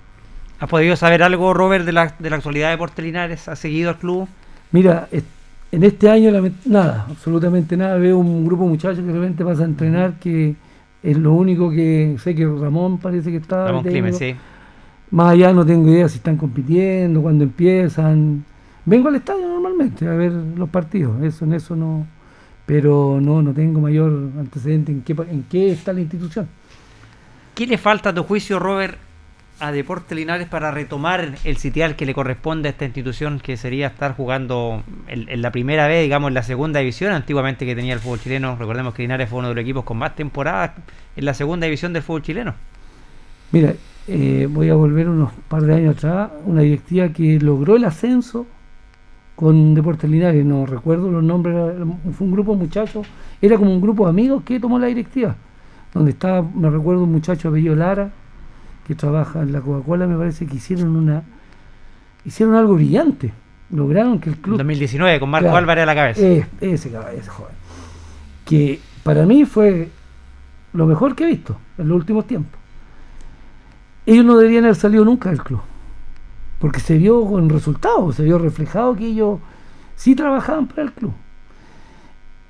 ¿Has 0.60 0.70
podido 0.70 0.98
saber 0.98 1.24
algo, 1.24 1.54
Robert, 1.54 1.86
de 1.86 1.94
la, 1.94 2.16
de 2.20 2.30
la 2.30 2.36
actualidad 2.36 2.70
de 2.70 2.78
Portelinares? 2.78 3.48
¿Has 3.48 3.60
seguido 3.60 3.92
al 3.92 3.98
club? 3.98 4.28
Mira, 4.74 5.08
en 5.72 5.84
este 5.86 6.10
año 6.10 6.34
nada, 6.66 7.06
absolutamente 7.10 7.78
nada. 7.78 7.96
Veo 7.96 8.18
un 8.18 8.46
grupo 8.46 8.64
de 8.64 8.70
muchachos 8.72 9.00
que 9.00 9.06
de 9.06 9.14
repente 9.14 9.46
pasa 9.46 9.62
a 9.62 9.68
entrenar 9.68 10.20
que 10.20 10.56
es 11.02 11.18
lo 11.18 11.34
único 11.34 11.70
que 11.70 12.16
sé 12.22 12.36
que 12.36 12.46
Ramón 12.46 12.98
parece 12.98 13.32
que 13.32 13.38
está. 13.38 13.68
Ramón 13.68 13.84
Climen, 13.84 14.14
sí. 14.14 14.36
Más 15.12 15.32
allá 15.34 15.54
no 15.54 15.66
tengo 15.66 15.90
idea 15.90 16.08
si 16.08 16.18
están 16.18 16.38
compitiendo, 16.38 17.22
cuándo 17.22 17.44
empiezan. 17.44 18.46
Vengo 18.86 19.10
al 19.10 19.16
estadio 19.16 19.48
normalmente 19.48 20.08
a 20.08 20.12
ver 20.12 20.32
los 20.32 20.70
partidos, 20.70 21.22
eso 21.24 21.46
en 21.46 21.54
eso 21.54 21.76
no. 21.76 22.06
Pero 22.66 23.20
no, 23.20 23.42
no 23.42 23.52
tengo 23.54 23.82
mayor 23.82 24.30
antecedente 24.38 24.92
en 24.92 25.02
qué, 25.02 25.16
en 25.30 25.44
qué 25.50 25.72
está 25.72 25.92
la 25.92 26.02
institución. 26.02 26.48
¿Qué 27.56 27.66
le 27.66 27.78
falta 27.78 28.10
a 28.10 28.14
tu 28.14 28.24
juicio, 28.24 28.60
Robert, 28.60 28.98
a 29.60 29.72
Deportes 29.72 30.18
Linares 30.18 30.48
para 30.48 30.72
retomar 30.72 31.36
el 31.44 31.58
sitial 31.58 31.96
que 31.96 32.06
le 32.06 32.14
corresponde 32.14 32.70
a 32.70 32.72
esta 32.72 32.86
institución, 32.86 33.40
que 33.40 33.58
sería 33.58 33.88
estar 33.88 34.16
jugando 34.16 34.84
en, 35.08 35.42
la 35.42 35.52
primera 35.52 35.88
vez, 35.88 36.04
digamos, 36.04 36.30
en 36.30 36.34
la 36.34 36.44
segunda 36.44 36.80
división, 36.80 37.14
antiguamente 37.14 37.66
que 37.66 37.76
tenía 37.76 37.94
el 37.94 38.00
fútbol 38.00 38.20
chileno. 38.20 38.56
Recordemos 38.56 38.94
que 38.94 39.02
Linares 39.02 39.30
fue 39.30 39.40
uno 39.40 39.50
de 39.50 39.56
los 39.56 39.62
equipos 39.62 39.84
con 39.84 39.98
más 39.98 40.16
temporadas 40.16 40.72
en 41.16 41.26
la 41.26 41.34
segunda 41.34 41.66
división 41.66 41.94
del 41.94 42.04
fútbol 42.04 42.22
chileno. 42.22 42.54
Mira, 43.52 43.74
eh, 44.08 44.48
voy 44.50 44.70
a 44.70 44.76
volver 44.76 45.10
unos 45.10 45.32
par 45.48 45.64
de 45.64 45.76
años 45.76 45.98
atrás, 45.98 46.32
una 46.46 46.62
directiva 46.62 47.10
que 47.10 47.40
logró 47.40 47.76
el 47.76 47.86
ascenso 47.86 48.46
con 49.36 49.74
Deportes 49.74 50.10
Linares, 50.10 50.44
no 50.44 50.66
recuerdo 50.66 51.10
los 51.10 51.24
nombres, 51.24 51.56
fue 52.18 52.28
un 52.28 52.34
grupo 52.34 52.54
de 52.54 52.58
muchachos, 52.58 53.08
era 53.42 53.58
como 53.58 53.72
un 53.72 53.80
grupo 53.80 54.04
de 54.04 54.10
amigos 54.10 54.44
que 54.44 54.60
tomó 54.60 54.78
la 54.78 54.88
directiva, 54.88 55.36
donde 55.94 56.12
estaba, 56.12 56.42
me 56.42 56.70
recuerdo 56.70 57.04
un 57.04 57.12
muchacho 57.12 57.48
apellido 57.48 57.74
Lara, 57.74 58.12
que 58.90 58.96
trabaja 58.96 59.44
en 59.44 59.52
la 59.52 59.62
Coca-Cola, 59.62 60.08
me 60.08 60.18
parece 60.18 60.48
que 60.48 60.56
hicieron 60.56 60.96
una 60.96 61.22
hicieron 62.26 62.56
algo 62.56 62.74
brillante. 62.74 63.32
Lograron 63.70 64.20
que 64.20 64.32
el 64.32 64.38
club. 64.38 64.58
2019, 64.58 65.20
con 65.20 65.30
Marco 65.30 65.56
Álvarez 65.56 65.84
a 65.84 65.86
la 65.86 65.94
cabeza. 65.94 66.26
ese, 66.26 66.48
ese 66.60 67.30
joven. 67.30 67.54
Que 68.46 68.80
para 69.04 69.28
mí 69.28 69.46
fue 69.46 69.90
lo 70.74 70.88
mejor 70.88 71.16
que 71.16 71.26
he 71.26 71.28
visto 71.28 71.56
en 71.78 71.88
los 71.88 71.98
últimos 71.98 72.26
tiempos. 72.26 72.60
Ellos 74.08 74.26
no 74.26 74.38
deberían 74.38 74.64
haber 74.64 74.76
salido 74.76 75.06
nunca 75.06 75.30
del 75.30 75.44
club. 75.44 75.62
Porque 76.58 76.80
se 76.80 76.98
vio 76.98 77.24
con 77.28 77.48
resultados, 77.48 78.16
se 78.16 78.24
vio 78.24 78.40
reflejado 78.40 78.96
que 78.96 79.06
ellos 79.06 79.38
sí 79.96 80.16
trabajaban 80.16 80.66
para 80.66 80.82
el 80.82 80.94
club. 80.94 81.14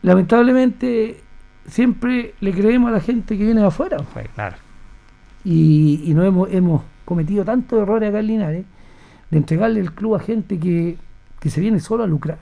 Lamentablemente, 0.04 1.21
siempre 1.67 2.34
le 2.39 2.54
creemos 2.54 2.88
a 2.88 2.93
la 2.93 3.02
gente 3.02 3.38
que 3.38 3.43
viene 3.43 3.60
de 3.60 3.67
afuera. 3.67 3.97
claro 4.36 4.68
y, 5.49 6.03
y 6.05 6.13
no 6.13 6.23
hemos, 6.23 6.51
hemos 6.51 6.83
cometido 7.05 7.43
tantos 7.43 7.81
errores 7.81 8.09
acá 8.09 8.19
en 8.19 8.27
Linares 8.27 8.65
de 9.31 9.38
entregarle 9.38 9.79
el 9.79 9.91
club 9.93 10.13
a 10.13 10.19
gente 10.19 10.59
que, 10.59 10.95
se 11.43 11.59
viene 11.59 11.79
solo 11.79 12.03
a 12.03 12.07
lucrar. 12.07 12.38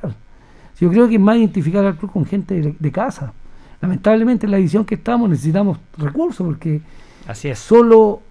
Yo 0.77 0.89
creo 0.89 1.07
que 1.07 1.15
es 1.15 1.21
más 1.21 1.37
identificar 1.37 1.85
al 1.85 1.95
club 1.95 2.11
con 2.11 2.25
gente 2.25 2.75
de, 2.77 2.91
casa. 2.91 3.31
Lamentablemente 3.79 4.45
en 4.45 4.51
la 4.51 4.57
edición 4.57 4.83
que 4.83 4.95
estamos 4.95 5.29
necesitamos 5.29 5.77
recursos 5.97 6.45
porque 6.45 6.81
Así 7.27 7.47
es. 7.47 7.59
Solo, 7.59 8.21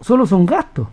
solo 0.00 0.24
son 0.24 0.46
gastos. 0.46 0.86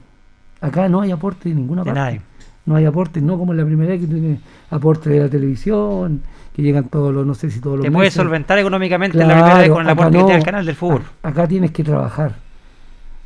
Acá 0.59 0.89
no 0.89 1.01
hay 1.01 1.11
aporte 1.11 1.49
de 1.49 1.55
ninguna 1.55 1.83
parte. 1.83 2.21
No 2.65 2.75
hay 2.75 2.85
aporte, 2.85 3.21
no 3.21 3.37
como 3.37 3.51
en 3.51 3.59
la 3.59 3.65
primera 3.65 3.91
vez 3.91 4.01
que 4.01 4.07
tiene 4.07 4.39
aporte 4.71 5.11
de 5.11 5.19
la 5.19 5.29
televisión, 5.29 6.23
que 6.55 6.63
llegan 6.63 6.85
todos 6.85 7.13
los, 7.13 7.27
no 7.27 7.35
sé 7.35 7.51
si 7.51 7.59
todos 7.59 7.77
los 7.77 7.85
Te 7.85 7.91
puedes 7.91 8.13
solventar 8.13 8.57
económicamente 8.57 9.21
en 9.21 9.27
la 9.27 9.35
primera 9.35 9.57
vez 9.59 9.69
con 9.69 9.81
el 9.81 9.89
aporte 9.89 10.17
del 10.17 10.43
canal 10.43 10.65
del 10.65 10.75
fútbol. 10.75 11.03
Acá 11.21 11.47
tienes 11.47 11.71
que 11.71 11.83
trabajar. 11.83 12.37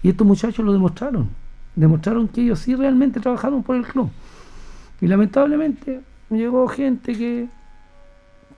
Y 0.04 0.10
estos 0.10 0.26
muchachos 0.26 0.66
lo 0.66 0.74
demostraron. 0.74 1.30
Demostraron 1.76 2.28
que 2.28 2.42
ellos 2.42 2.60
sí 2.60 2.76
realmente 2.76 3.20
trabajaron 3.20 3.64
por 3.64 3.76
el 3.76 3.86
club. 3.86 4.10
Y 5.02 5.08
lamentablemente 5.08 6.02
llegó 6.30 6.68
gente 6.68 7.14
que 7.14 7.48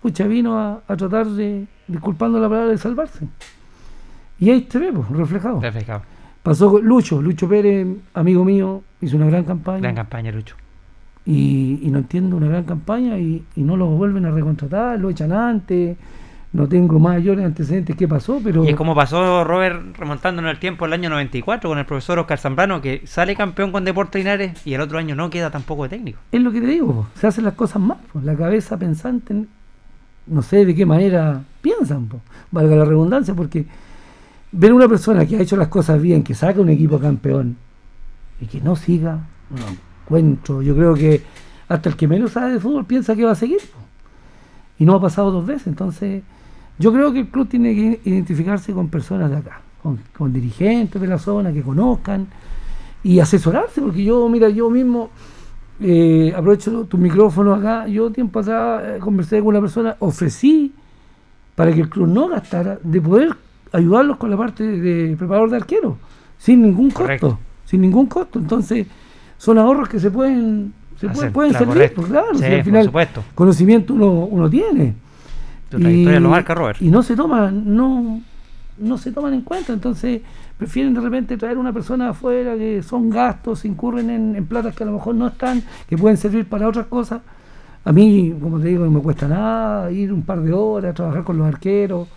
pucha, 0.02 0.26
vino 0.28 0.58
a, 0.58 0.82
tratar 0.96 1.28
de, 1.28 1.68
disculpando 1.88 2.40
la 2.40 2.48
palabra, 2.48 2.72
de 2.72 2.78
salvarse. 2.78 3.28
Y 4.40 4.50
ahí 4.50 4.62
te 4.62 4.80
vemos, 4.80 5.10
reflejado. 5.10 5.60
Reflejado. 5.60 6.02
Pasó 6.42 6.72
con 6.72 6.86
Lucho, 6.86 7.22
Lucho 7.22 7.50
Pérez, 7.50 7.86
amigo 8.14 8.46
mío, 8.46 8.82
hizo 9.02 9.18
una 9.18 9.26
gran 9.26 9.44
campaña. 9.44 9.80
Gran 9.80 9.96
campaña, 9.96 10.32
Lucho. 10.32 10.56
Y, 11.26 11.82
no 11.92 12.00
entiendo 12.00 12.38
una 12.38 12.48
gran 12.48 12.64
campaña 12.64 13.18
y, 13.20 13.44
y 13.56 13.62
no 13.62 13.76
lo 13.76 13.88
vuelven 13.88 14.26
a 14.26 14.32
recontratar, 14.32 15.00
lo 15.00 15.10
echan 15.10 15.32
antes 15.32 15.98
no 16.52 16.68
tengo 16.68 16.98
mayores 16.98 17.46
antecedentes 17.46 17.96
qué 17.96 18.08
pasó, 18.08 18.42
pero... 18.44 18.66
Y 18.66 18.70
es 18.70 18.76
como 18.76 18.96
pasó 18.96 19.44
Robert 19.44 19.96
remontándonos 19.98 20.52
el 20.52 20.60
tiempo 20.60 20.86
el 20.86 20.94
año 20.94 21.10
94 21.10 21.70
con 21.70 21.78
el 21.78 21.86
profesor 21.86 22.18
Oscar 22.18 22.40
Zambrano, 22.40 22.82
que 22.82 23.06
sale 23.06 23.36
campeón 23.36 23.72
con 23.72 23.86
Deportes 23.86 24.20
Linares 24.20 24.66
y 24.66 24.74
el 24.74 24.82
otro 24.82 24.98
año 24.98 25.16
no 25.16 25.30
queda 25.30 25.52
tampoco 25.52 25.84
de 25.84 25.90
técnico. 25.90 26.20
Es 26.32 26.42
lo 26.42 26.52
que 26.52 26.62
te 26.62 26.68
digo, 26.68 27.08
se 27.16 27.28
hacen 27.28 27.46
las 27.46 27.54
cosas 27.54 27.82
mal, 27.82 28.00
la 28.24 28.36
cabeza 28.36 28.78
pensante, 28.78 29.46
no 30.26 30.42
sé 30.42 30.66
de 30.66 30.74
qué 30.74 30.86
manera 30.86 31.44
piensan, 31.62 32.10
valga 32.50 32.76
la 32.76 32.86
redundancia, 32.86 33.36
porque 33.36 33.66
ver 34.52 34.74
una 34.74 34.88
persona 34.88 35.28
que 35.28 35.38
ha 35.38 35.42
hecho 35.42 35.56
las 35.56 35.68
cosas 35.68 36.02
bien, 36.02 36.24
que 36.24 36.34
saca 36.34 36.60
un 36.60 36.70
equipo 36.70 36.98
campeón 37.00 37.58
y 38.42 38.48
que 38.48 38.60
no 38.60 38.76
siga, 38.76 39.20
no 39.52 39.66
encuentro, 40.04 40.64
yo 40.64 40.76
creo 40.76 40.96
que 40.96 41.22
hasta 41.68 41.90
el 41.90 41.96
que 41.96 42.08
menos 42.08 42.32
sabe 42.32 42.54
de 42.54 42.60
fútbol 42.60 42.86
piensa 42.86 43.16
que 43.16 43.24
va 43.24 43.32
a 43.32 43.36
seguir. 43.36 43.60
Y 44.80 44.86
no 44.86 44.96
ha 44.96 45.02
pasado 45.02 45.30
dos 45.30 45.46
veces, 45.46 45.68
entonces 45.68 46.24
yo 46.80 46.94
creo 46.94 47.12
que 47.12 47.20
el 47.20 47.28
club 47.28 47.48
tiene 47.48 47.76
que 47.76 48.10
identificarse 48.10 48.72
con 48.72 48.88
personas 48.88 49.30
de 49.30 49.38
acá, 49.38 49.62
con, 49.84 50.34
dirigentes 50.34 51.00
de 51.00 51.08
la 51.08 51.20
zona 51.20 51.52
que 51.52 51.62
conozcan 51.62 52.26
y 53.04 53.20
asesorarse, 53.20 53.82
porque 53.82 54.02
yo, 54.02 54.28
mira, 54.30 54.48
yo 54.48 54.70
mismo 54.70 55.10
eh, 55.82 56.34
aprovecho 56.36 56.86
tu 56.86 56.98
micrófono 56.98 57.54
acá, 57.54 57.86
yo 57.88 58.10
tiempo 58.12 58.40
atrás 58.40 58.82
eh, 58.86 59.00
conversé 59.00 59.40
con 59.40 59.50
una 59.50 59.60
persona, 59.60 59.98
ofrecí 60.00 60.74
para 61.54 61.74
que 61.74 61.82
el 61.82 61.90
club 61.90 62.08
no 62.08 62.30
gastara, 62.30 62.80
de 62.82 63.02
poder 63.02 63.36
ayudarlos 63.74 64.16
con 64.16 64.30
la 64.30 64.38
parte 64.38 64.64
de, 64.64 65.18
preparador 65.18 65.50
de 65.50 65.58
arquero, 65.58 65.98
sin 66.38 66.62
ningún 66.62 66.92
costo, 66.92 67.38
sin 67.66 67.82
ningún 67.82 68.06
costo. 68.06 68.40
Entonces, 68.40 68.88
son 69.38 69.58
ahorros 69.58 69.90
que 69.90 70.00
se 70.00 70.10
pueden, 70.10 70.74
se 70.98 71.10
pueden 71.30 71.52
servir, 71.52 71.92
pues 71.94 72.08
claro, 72.08 72.34
si 72.36 72.46
al 72.46 72.64
final 72.64 72.90
conocimiento 73.36 73.94
uno, 73.94 74.12
uno 74.12 74.50
tiene 74.50 74.96
y, 75.78 76.90
no 76.90 77.04
se 77.04 77.16
toman, 77.16 77.76
no, 77.76 78.22
no 78.78 78.98
se 78.98 79.12
toman 79.12 79.34
en 79.34 79.42
cuenta, 79.42 79.74
entonces 79.74 80.22
prefieren 80.58 80.94
de 80.94 81.02
repente 81.02 81.38
traer 81.38 81.58
una 81.58 81.72
persona 81.72 82.10
afuera 82.10 82.56
que 82.56 82.82
son 82.84 83.10
gastos, 83.10 83.66
incurren 83.66 84.10
en, 84.10 84.36
en 84.36 84.46
platas 84.46 84.76
que 84.76 84.84
a 84.84 84.88
lo 84.88 84.94
mejor 84.94 85.16
no 85.16 85.28
están, 85.28 85.64
que 85.88 85.98
pueden 85.98 86.18
servir 86.18 86.48
para 86.48 86.68
otras 86.68 86.88
cosas. 86.88 87.22
A 87.86 87.92
mí, 87.92 88.34
como 88.42 88.60
te 88.60 88.68
digo, 88.68 88.84
no 88.86 88.92
me 88.92 89.02
cuesta 89.02 89.28
nada 89.28 89.92
ir 89.92 90.12
un 90.12 90.24
par 90.24 90.42
de 90.42 90.52
horas, 90.52 90.94
trabajar 90.94 91.24
con 91.24 91.38
los 91.38 91.48
arqueros, 91.48 92.08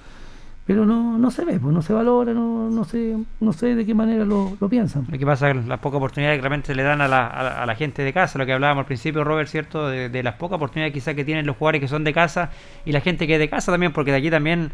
pero 0.64 0.86
no, 0.86 1.18
no 1.18 1.30
se 1.32 1.44
ve, 1.44 1.58
pues 1.58 1.74
no 1.74 1.82
se 1.82 1.92
valora, 1.92 2.32
no, 2.32 2.70
no 2.70 2.84
sé, 2.84 3.16
no 3.40 3.52
sé 3.52 3.74
de 3.74 3.84
qué 3.84 3.94
manera 3.94 4.24
lo, 4.24 4.56
lo 4.60 4.68
piensan. 4.68 5.06
Lo 5.10 5.18
que 5.18 5.26
pasa 5.26 5.52
las 5.52 5.80
pocas 5.80 5.96
oportunidades 5.96 6.38
que 6.38 6.42
realmente 6.42 6.74
le 6.74 6.84
dan 6.84 7.00
a 7.00 7.08
la, 7.08 7.26
a, 7.26 7.66
la, 7.66 7.74
gente 7.74 8.02
de 8.02 8.12
casa, 8.12 8.38
lo 8.38 8.46
que 8.46 8.52
hablábamos 8.52 8.82
al 8.82 8.86
principio, 8.86 9.24
Robert, 9.24 9.48
¿cierto? 9.48 9.88
De, 9.88 10.22
las 10.22 10.34
pocas 10.36 10.56
oportunidades 10.56 10.92
quizás 10.92 11.16
que 11.16 11.24
tienen 11.24 11.46
los 11.46 11.56
jugadores 11.56 11.80
que 11.80 11.88
son 11.88 12.04
de 12.04 12.12
casa 12.12 12.50
y 12.84 12.92
la 12.92 13.00
gente 13.00 13.26
que 13.26 13.34
es 13.34 13.38
de 13.40 13.48
casa 13.48 13.72
también, 13.72 13.92
porque 13.92 14.12
de 14.12 14.18
aquí 14.18 14.30
también 14.30 14.70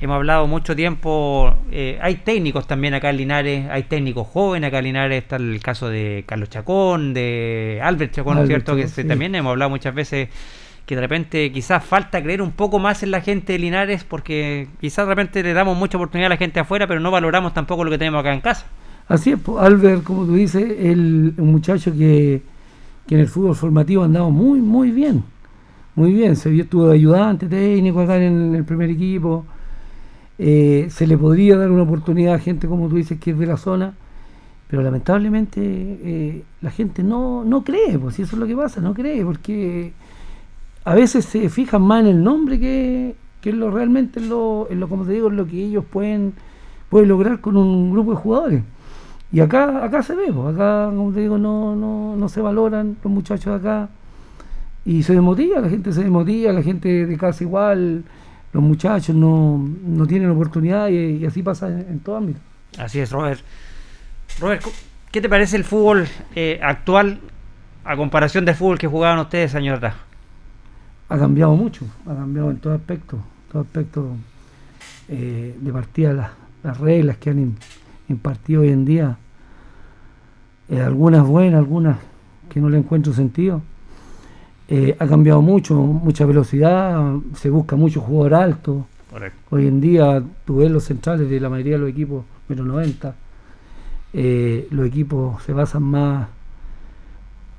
hemos 0.00 0.16
hablado 0.16 0.46
mucho 0.46 0.74
tiempo, 0.74 1.54
eh, 1.70 1.98
hay 2.00 2.14
técnicos 2.16 2.66
también 2.66 2.94
acá 2.94 3.10
en 3.10 3.18
Linares, 3.18 3.68
hay 3.70 3.82
técnicos 3.82 4.26
jóvenes 4.26 4.68
acá 4.68 4.78
en 4.78 4.84
Linares, 4.84 5.22
está 5.22 5.36
el 5.36 5.60
caso 5.62 5.90
de 5.90 6.24
Carlos 6.26 6.48
Chacón, 6.48 7.12
de 7.12 7.78
Albert 7.82 8.14
Chacón, 8.14 8.46
¿cierto? 8.46 8.74
que 8.74 9.04
también 9.04 9.34
hemos 9.34 9.50
hablado 9.50 9.68
muchas 9.68 9.94
veces 9.94 10.30
que 10.90 10.96
de 10.96 11.02
repente 11.02 11.52
quizás 11.52 11.84
falta 11.84 12.20
creer 12.20 12.42
un 12.42 12.50
poco 12.50 12.80
más 12.80 13.04
en 13.04 13.12
la 13.12 13.20
gente 13.20 13.52
de 13.52 13.60
Linares 13.60 14.02
porque 14.02 14.66
quizás 14.80 15.06
de 15.06 15.14
repente 15.14 15.40
le 15.40 15.52
damos 15.52 15.78
mucha 15.78 15.96
oportunidad 15.96 16.26
a 16.26 16.30
la 16.30 16.36
gente 16.36 16.58
afuera, 16.58 16.88
pero 16.88 16.98
no 16.98 17.12
valoramos 17.12 17.54
tampoco 17.54 17.84
lo 17.84 17.92
que 17.92 17.98
tenemos 17.98 18.18
acá 18.18 18.34
en 18.34 18.40
casa. 18.40 18.66
Así 19.06 19.30
es, 19.30 19.38
Albert, 19.56 20.02
como 20.02 20.26
tú 20.26 20.34
dices, 20.34 20.64
el, 20.80 21.34
un 21.38 21.52
muchacho 21.52 21.92
que, 21.92 22.42
que 23.06 23.14
en 23.14 23.20
el 23.20 23.28
fútbol 23.28 23.54
formativo 23.54 24.02
andaba 24.02 24.30
muy, 24.30 24.60
muy 24.60 24.90
bien. 24.90 25.22
Muy 25.94 26.12
bien, 26.12 26.34
se 26.34 26.50
vio, 26.50 26.64
estuvo 26.64 26.88
de 26.88 26.94
ayudante 26.94 27.46
técnico 27.46 28.00
acá 28.00 28.16
en 28.16 28.56
el 28.56 28.64
primer 28.64 28.90
equipo. 28.90 29.46
Eh, 30.40 30.88
se 30.90 31.06
le 31.06 31.16
podría 31.16 31.56
dar 31.56 31.70
una 31.70 31.84
oportunidad 31.84 32.34
a 32.34 32.40
gente, 32.40 32.66
como 32.66 32.88
tú 32.88 32.96
dices, 32.96 33.20
que 33.20 33.30
es 33.30 33.38
de 33.38 33.46
la 33.46 33.58
zona, 33.58 33.94
pero 34.66 34.82
lamentablemente 34.82 35.60
eh, 35.62 36.42
la 36.60 36.72
gente 36.72 37.04
no, 37.04 37.44
no 37.44 37.62
cree, 37.62 37.96
pues 37.96 38.16
si 38.16 38.22
eso 38.22 38.34
es 38.34 38.40
lo 38.40 38.46
que 38.48 38.56
pasa, 38.56 38.80
no 38.80 38.92
cree, 38.92 39.24
porque 39.24 39.92
a 40.84 40.94
veces 40.94 41.24
se 41.24 41.48
fijan 41.48 41.82
más 41.82 42.00
en 42.00 42.06
el 42.06 42.24
nombre 42.24 42.58
que, 42.58 43.14
que 43.40 43.52
lo 43.52 43.70
realmente 43.70 44.20
en 44.20 44.28
lo, 44.28 44.66
en 44.70 44.80
lo, 44.80 44.88
como 44.88 45.04
te 45.04 45.12
digo, 45.12 45.30
lo 45.30 45.46
que 45.46 45.64
ellos 45.64 45.84
pueden, 45.84 46.34
pueden 46.88 47.08
lograr 47.08 47.40
con 47.40 47.56
un 47.56 47.92
grupo 47.92 48.12
de 48.12 48.16
jugadores. 48.16 48.62
Y 49.32 49.40
acá, 49.40 49.84
acá 49.84 50.02
se 50.02 50.14
ve, 50.14 50.28
acá, 50.28 50.86
como 50.94 51.12
te 51.12 51.20
digo, 51.20 51.38
no, 51.38 51.76
no, 51.76 52.16
no 52.16 52.28
se 52.28 52.40
valoran 52.40 52.96
los 53.02 53.12
muchachos 53.12 53.62
de 53.62 53.68
acá. 53.68 53.88
Y 54.84 55.02
se 55.02 55.12
desmotiva, 55.12 55.60
la 55.60 55.68
gente 55.68 55.92
se 55.92 56.00
desmotiva, 56.00 56.52
la 56.52 56.62
gente 56.62 57.06
de 57.06 57.16
casa 57.16 57.44
igual, 57.44 58.02
los 58.52 58.62
muchachos 58.62 59.14
no, 59.14 59.68
no 59.84 60.06
tienen 60.06 60.30
oportunidad 60.30 60.88
y, 60.88 61.24
así 61.24 61.42
pasa 61.42 61.68
en, 61.68 62.00
todo 62.00 62.16
ámbito. 62.16 62.40
Así 62.78 62.98
es, 62.98 63.12
Robert. 63.12 63.40
Robert, 64.40 64.64
¿qué 65.12 65.20
te 65.20 65.28
parece 65.28 65.56
el 65.56 65.64
fútbol 65.64 66.08
eh, 66.34 66.58
actual 66.62 67.20
a 67.84 67.96
comparación 67.96 68.44
del 68.44 68.54
fútbol 68.54 68.78
que 68.78 68.88
jugaban 68.88 69.18
ustedes 69.18 69.54
años 69.54 69.76
atrás? 69.76 69.94
Ha 71.10 71.18
cambiado 71.18 71.54
mucho, 71.56 71.84
ha 72.06 72.14
cambiado 72.14 72.50
en 72.50 72.58
todo 72.58 72.72
aspecto, 72.72 73.18
todo 73.50 73.62
aspecto 73.62 74.10
eh, 75.08 75.56
de 75.60 75.72
partida 75.72 76.36
las, 76.62 76.78
reglas 76.78 77.16
que 77.16 77.30
han 77.30 77.56
impartido 78.08 78.62
hoy 78.62 78.68
en 78.68 78.84
día, 78.84 79.18
eh, 80.68 80.80
algunas 80.80 81.26
buenas, 81.26 81.58
algunas 81.58 81.98
que 82.48 82.60
no 82.60 82.68
le 82.68 82.78
encuentro 82.78 83.12
sentido. 83.12 83.60
Eh, 84.68 84.94
ha 85.00 85.06
cambiado 85.08 85.42
mucho, 85.42 85.74
mucha 85.74 86.24
velocidad, 86.26 87.16
se 87.34 87.50
busca 87.50 87.74
mucho 87.74 88.00
jugador 88.00 88.34
alto. 88.34 88.86
Hoy 89.50 89.66
en 89.66 89.80
día 89.80 90.22
tú 90.44 90.58
ves 90.58 90.70
los 90.70 90.84
centrales 90.84 91.28
de 91.28 91.40
la 91.40 91.48
mayoría 91.48 91.72
de 91.72 91.78
los 91.80 91.90
equipos, 91.90 92.24
menos 92.46 92.66
90, 92.66 93.16
los 94.70 94.86
equipos 94.86 95.42
se 95.42 95.52
basan 95.52 95.82
más 95.82 96.28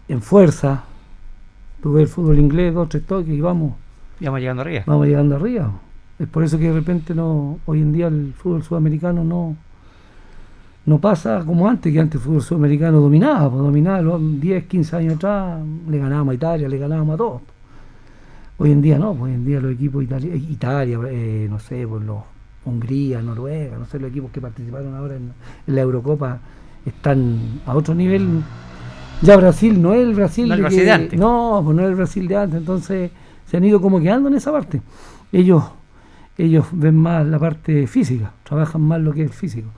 en 0.08 0.22
fuerza, 0.22 0.86
Tú 1.82 1.94
ves 1.94 2.04
el 2.04 2.08
fútbol 2.08 2.40
inglés, 2.40 2.74
dos, 2.74 2.90
tres 2.90 3.04
toques 3.06 3.34
y 3.34 3.42
vamos. 3.42 3.74
Y 4.20 4.26
vamos 4.26 4.40
llegando 4.40 4.62
arriba. 4.62 4.84
Vamos 4.86 5.08
llegando 5.08 5.36
arriba. 5.36 5.72
Es 6.20 6.28
por 6.28 6.44
eso 6.44 6.60
que 6.60 6.66
de 6.66 6.74
repente 6.74 7.16
no, 7.16 7.60
hoy 7.66 7.82
en 7.82 7.92
día 7.92 8.08
el 8.08 8.34
fútbol 8.38 8.62
sudamericano 8.62 9.24
no, 9.24 9.56
no 10.86 11.00
pasa 11.00 11.44
como 11.44 11.68
antes, 11.68 11.92
que 11.92 12.00
antes 12.00 12.22
el 12.22 12.26
fútbol 12.26 12.42
sudamericano 12.44 13.00
dominaba, 13.00 13.50
pues 13.50 13.64
dominaba 13.64 14.02
los 14.02 14.40
10, 14.40 14.66
15 14.66 14.96
años 14.96 15.16
atrás, 15.16 15.60
le 15.90 15.98
ganábamos 15.98 16.34
a 16.34 16.36
Italia, 16.36 16.70
le 16.70 16.78
ganábamos 16.78 17.16
a 17.16 17.18
todos. 17.18 17.42
Hoy 18.60 18.72
en 18.72 18.82
día 18.84 19.00
no, 19.00 19.16
pues 19.16 19.32
hoy 19.32 19.34
en 19.34 19.46
día 19.46 19.60
los 19.60 19.72
equipos 19.72 20.04
Italia, 20.04 20.36
Italia 20.36 21.00
eh, 21.10 21.48
no 21.50 21.58
sé, 21.58 21.88
pues 21.88 22.04
los 22.04 22.20
Hungría, 22.64 23.24
Noruega, 23.24 23.76
no 23.80 23.86
sé, 23.86 23.98
los 23.98 24.12
equipos 24.12 24.30
que 24.30 24.40
participaron 24.40 24.94
ahora 24.94 25.16
en, 25.16 25.32
en 25.66 25.76
la 25.76 25.82
Eurocopa 25.82 26.40
están 26.86 27.62
a 27.66 27.74
otro 27.74 27.96
nivel 27.96 28.44
ya 29.22 29.38
Brasil 29.38 29.82
no 29.82 29.94
es 29.94 30.02
el 30.02 30.14
Brasil, 30.14 30.50
no, 30.50 30.70
de 30.70 30.92
antes. 30.92 31.20
No, 31.20 31.62
pues 31.64 31.76
no 31.76 31.84
es 31.84 31.90
el 31.90 31.96
Brasil 31.96 32.28
de 32.28 32.36
antes. 32.36 32.60
Entonces 32.60 33.12
se 33.46 33.58
han 33.58 33.64
ido 33.64 33.82
como 33.82 34.00
quedando 34.00 34.30
en 34.30 34.36
esa 34.36 34.52
parte. 34.52 34.82
Ellos, 35.32 35.64
ellos 36.38 36.66
ven 36.72 36.96
más 36.96 37.26
la 37.26 37.40
parte 37.40 37.88
física, 37.88 38.32
trabajan 38.44 38.82
más 38.82 39.02
lo 39.02 39.14
que 39.14 39.24
es 39.24 39.36
físico. 39.36 39.70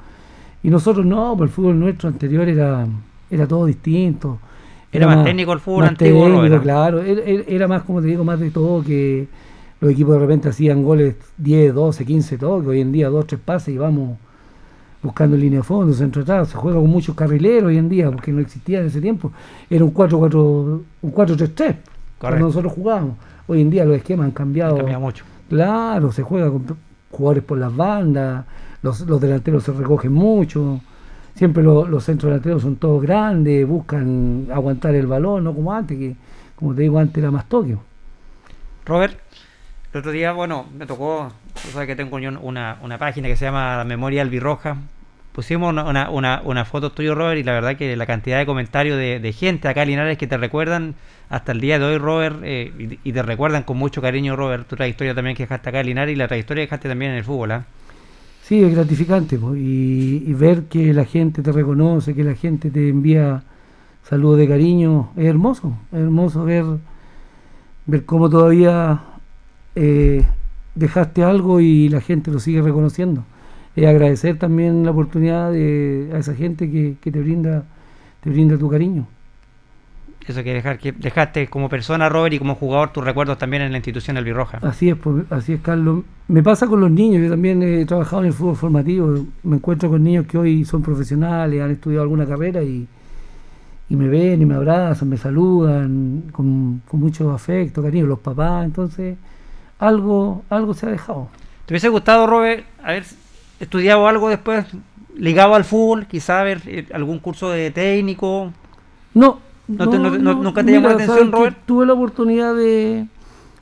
Y 0.63 0.69
nosotros 0.69 1.06
no, 1.06 1.36
pues 1.38 1.49
el 1.49 1.56
fútbol 1.56 1.79
nuestro 1.79 2.10
anterior 2.10 2.47
era, 2.47 2.88
era 3.29 3.47
todo 3.47 3.65
distinto. 3.65 4.39
Era, 4.91 5.08
más, 5.08 5.23
técnico 5.25 5.53
el 5.53 5.60
fútbol 5.60 5.86
antiguo. 5.86 6.41
Técnico, 6.41 6.62
claro, 6.62 7.01
era, 7.01 7.67
más, 7.67 7.84
como 7.84 7.99
te 7.99 8.08
digo, 8.08 8.23
más 8.23 8.39
de 8.39 8.51
todo 8.51 8.84
que 8.84 9.27
los 9.82 9.91
equipos 9.91 10.13
de 10.13 10.19
repente 10.19 10.49
hacían 10.49 10.84
goles 10.84 11.15
10, 11.38 11.73
12, 11.73 12.06
15 12.06 12.38
toques, 12.38 12.67
hoy 12.67 12.79
en 12.79 12.91
día 12.91 13.10
dos, 13.10 13.27
tres 13.27 13.41
pases 13.43 13.73
y 13.73 13.77
vamos 13.77 14.17
buscando 15.03 15.35
línea 15.35 15.59
de 15.59 15.63
fondo, 15.63 15.93
centro 15.93 16.21
atrás, 16.21 16.49
se 16.49 16.57
juega 16.57 16.79
con 16.79 16.89
muchos 16.89 17.15
carrileros 17.15 17.65
hoy 17.65 17.77
en 17.77 17.89
día, 17.89 18.09
porque 18.09 18.31
no 18.31 18.39
existía 18.39 18.79
en 18.79 18.87
ese 18.87 19.01
tiempo, 19.01 19.31
era 19.69 19.83
un 19.83 19.93
4-4, 19.93 20.81
un 21.01 21.13
4-3-3, 21.13 21.75
cuando 22.17 22.39
nosotros 22.39 22.73
jugábamos. 22.73 23.17
Hoy 23.45 23.61
en 23.61 23.69
día 23.69 23.83
los 23.83 23.97
esquemas 23.97 24.27
han 24.27 24.31
cambiado. 24.31 24.77
mucho. 24.99 25.25
Claro, 25.49 26.11
se 26.13 26.23
juega 26.23 26.49
con 26.49 26.65
jugadores 27.11 27.43
por 27.43 27.57
las 27.57 27.75
bandas, 27.75 28.45
los, 28.81 29.05
delanteros 29.21 29.63
se 29.63 29.73
recogen 29.73 30.13
mucho, 30.13 30.79
siempre 31.35 31.61
los 31.63 32.03
centros 32.03 32.29
delanteros 32.29 32.61
son 32.61 32.77
todos 32.77 33.01
grandes, 33.01 33.67
buscan 33.67 34.47
aguantar 34.51 34.95
el 34.95 35.05
balón, 35.05 35.43
no 35.43 35.53
como 35.53 35.73
antes, 35.73 35.97
que 35.97 36.15
como 36.55 36.73
te 36.73 36.83
digo, 36.83 36.97
antes 36.97 37.17
era 37.17 37.29
más 37.29 37.47
toque. 37.49 37.77
Robert, 38.85 39.17
el 39.91 39.99
otro 39.99 40.11
día, 40.11 40.31
bueno, 40.31 40.65
me 40.77 40.85
tocó, 40.85 41.31
tú 41.61 41.69
sabes 41.71 41.87
que 41.87 41.95
tengo 41.95 42.17
una, 42.17 42.77
una 42.81 42.97
página 42.97 43.27
que 43.27 43.35
se 43.35 43.45
llama 43.45 43.77
La 43.77 43.83
Memoria 43.83 44.21
Albirroja, 44.21 44.77
pusimos 45.33 45.71
una, 45.71 46.09
una, 46.09 46.41
una, 46.43 46.65
foto 46.65 46.91
tuyo, 46.91 47.15
Robert, 47.15 47.39
y 47.39 47.43
la 47.43 47.53
verdad 47.53 47.75
que 47.75 47.95
la 47.97 48.05
cantidad 48.05 48.37
de 48.37 48.45
comentarios 48.45 48.97
de, 48.97 49.33
gente 49.33 49.67
acá 49.67 49.81
en 49.83 49.89
Linares 49.89 50.17
que 50.17 50.27
te 50.27 50.37
recuerdan 50.37 50.95
hasta 51.29 51.51
el 51.51 51.61
día 51.61 51.79
de 51.79 51.85
hoy, 51.85 51.97
Robert, 51.97 52.37
eh, 52.43 52.97
y, 53.03 53.11
te 53.11 53.23
recuerdan 53.23 53.63
con 53.63 53.77
mucho 53.77 54.01
cariño, 54.01 54.35
Robert, 54.35 54.67
tu 54.67 54.75
trayectoria 54.75 55.15
también 55.15 55.35
que 55.35 55.43
dejaste 55.43 55.69
acá 55.69 55.79
en 55.79 55.87
Linares 55.87 56.13
y 56.13 56.17
la 56.17 56.27
trayectoria 56.27 56.61
que 56.61 56.67
dejaste 56.67 56.89
también 56.89 57.11
en 57.11 57.17
el 57.17 57.23
fútbol, 57.23 57.51
¿ah? 57.51 57.65
Sí, 58.43 58.61
es 58.61 58.75
gratificante, 58.75 59.39
y, 59.55 60.23
y, 60.27 60.33
ver 60.33 60.63
que 60.63 60.93
la 60.93 61.05
gente 61.05 61.41
te 61.41 61.51
reconoce, 61.51 62.13
que 62.13 62.23
la 62.23 62.35
gente 62.35 62.69
te 62.69 62.89
envía 62.89 63.43
saludos 64.03 64.37
de 64.37 64.47
cariño, 64.47 65.11
es 65.15 65.25
hermoso, 65.25 65.77
es 65.91 65.99
hermoso 65.99 66.43
ver, 66.43 66.65
ver 67.85 68.05
cómo 68.05 68.29
todavía 68.29 69.01
eh, 69.75 70.25
dejaste 70.75 71.23
algo 71.23 71.59
y 71.59 71.89
la 71.89 72.01
gente 72.01 72.31
lo 72.31 72.39
sigue 72.39 72.62
reconociendo 72.62 73.23
eh, 73.75 73.88
agradecer 73.88 74.38
también 74.38 74.83
la 74.83 74.91
oportunidad 74.91 75.51
de, 75.51 76.12
a 76.13 76.17
esa 76.19 76.36
gente 76.36 76.69
que, 76.69 77.12
te 77.12 77.19
brinda 77.19 77.63
te 78.21 78.29
brinda 78.29 78.57
tu 78.57 78.69
cariño. 78.69 79.07
Eso 80.25 80.41
que 80.41 80.53
dejar 80.53 80.77
que 80.77 80.93
dejaste 80.93 81.47
como 81.47 81.67
persona, 81.67 82.07
Robert, 82.07 82.33
y 82.33 82.39
como 82.39 82.55
jugador 82.55 82.93
tus 82.93 83.03
recuerdos 83.03 83.38
también 83.38 83.63
en 83.63 83.71
la 83.71 83.77
institución 83.79 84.15
del 84.15 84.23
Birroja. 84.23 84.59
Así 84.62 84.89
es, 84.89 84.95
pues, 84.95 85.25
así 85.29 85.53
es, 85.53 85.62
Carlos. 85.62 86.03
Me 86.29 86.41
pasa 86.41 86.67
con 86.67 86.79
los 86.79 86.89
niños, 86.89 87.21
yo 87.21 87.29
también 87.29 87.62
he 87.62 87.86
trabajado 87.86 88.21
en 88.21 88.27
el 88.27 88.33
fútbol 88.33 88.55
formativo, 88.55 89.25
me 89.43 89.57
encuentro 89.57 89.89
con 89.89 90.01
niños 90.01 90.25
que 90.25 90.38
hoy 90.38 90.63
son 90.63 90.81
profesionales, 90.81 91.62
han 91.62 91.71
estudiado 91.71 92.03
alguna 92.03 92.25
carrera 92.25 92.63
y, 92.63 92.88
y 93.89 93.95
me 93.97 94.07
ven 94.07 94.41
y 94.41 94.45
me 94.45 94.55
abrazan, 94.55 95.09
me 95.09 95.17
saludan 95.17 96.25
con, 96.31 96.81
con 96.88 96.99
mucho 97.01 97.29
afecto, 97.33 97.83
cariño, 97.83 98.05
los 98.05 98.19
papás, 98.19 98.63
entonces 98.63 99.17
algo, 99.83 100.43
algo 100.49 100.73
se 100.73 100.85
ha 100.85 100.89
dejado. 100.89 101.27
¿Te 101.65 101.73
hubiese 101.73 101.89
gustado, 101.89 102.25
Robert, 102.25 102.65
haber 102.83 103.03
estudiado 103.59 104.07
algo 104.07 104.29
después 104.29 104.65
ligado 105.15 105.55
al 105.55 105.65
fútbol? 105.65 106.07
Quizá 106.07 106.39
haber 106.39 106.61
eh, 106.65 106.87
algún 106.93 107.19
curso 107.19 107.49
de 107.49 107.69
técnico. 107.71 108.51
No. 109.13 109.39
¿Nunca 109.67 110.63
te 110.63 110.71
llamó 110.71 110.89
la 110.89 110.95
atención, 110.95 111.31
Robert? 111.31 111.57
Tuve 111.65 111.85
la 111.85 111.93
oportunidad 111.93 112.55
de, 112.55 113.07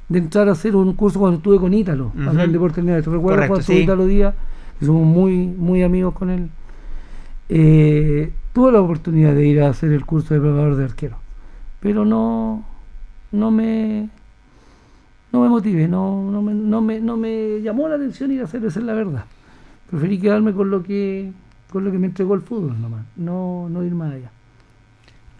de, 0.10 0.20
entrar 0.20 0.48
a 0.50 0.54
hacer 0.54 0.76
un 0.76 0.94
curso 0.94 1.20
cuando 1.20 1.38
estuve 1.38 1.60
con 1.60 1.74
Ítalo, 1.74 2.12
uh 2.16 2.20
-huh. 2.20 2.44
en 2.44 2.52
Deportes 2.52 2.84
¿Te 2.84 3.02
recuerdas 3.02 3.48
cuando 3.48 3.62
estuve 3.62 3.80
Ítalo 3.82 4.06
Díaz? 4.06 4.34
Que 4.80 4.86
somos 4.86 5.06
muy, 5.06 5.46
muy 5.46 5.84
amigos 5.84 6.14
con 6.16 6.32
él. 6.32 6.50
Eh, 7.50 8.32
tuve 8.54 8.72
la 8.72 8.82
oportunidad 8.82 9.34
de 9.34 9.46
ir 9.46 9.62
a 9.62 9.70
hacer 9.70 9.92
el 9.92 10.06
curso 10.06 10.34
de 10.34 10.40
preparador 10.40 10.76
de 10.76 10.86
arquero, 10.86 11.18
pero 11.82 12.04
no, 12.04 12.66
no 13.32 13.52
me 13.52 14.10
no 15.32 15.42
me 15.42 15.50
motive, 15.50 15.88
no, 15.88 16.30
no, 16.30 16.42
me, 16.42 16.54
no, 16.54 16.82
me, 16.82 17.00
no 17.00 17.18
me 17.18 17.62
llamó 17.62 17.88
la 17.88 17.96
atención 17.96 18.32
ir 18.32 18.42
a 18.42 18.46
hacer, 18.46 18.64
esa 18.66 18.80
es 18.80 18.86
la 18.86 18.94
verdad. 18.94 19.26
Preferí 19.90 20.20
quedarme 20.20 20.54
con 20.54 20.70
lo 20.70 20.84
que 20.84 21.32
con 21.72 21.86
lo 21.86 21.92
que 21.92 21.98
me 21.98 22.08
entregó 22.08 22.36
el 22.36 22.42
fútbol 22.42 22.80
nomás, 22.82 23.06
no, 23.16 23.70
no 23.70 23.84
ir 23.84 23.96
más 23.96 24.14
allá. 24.14 24.30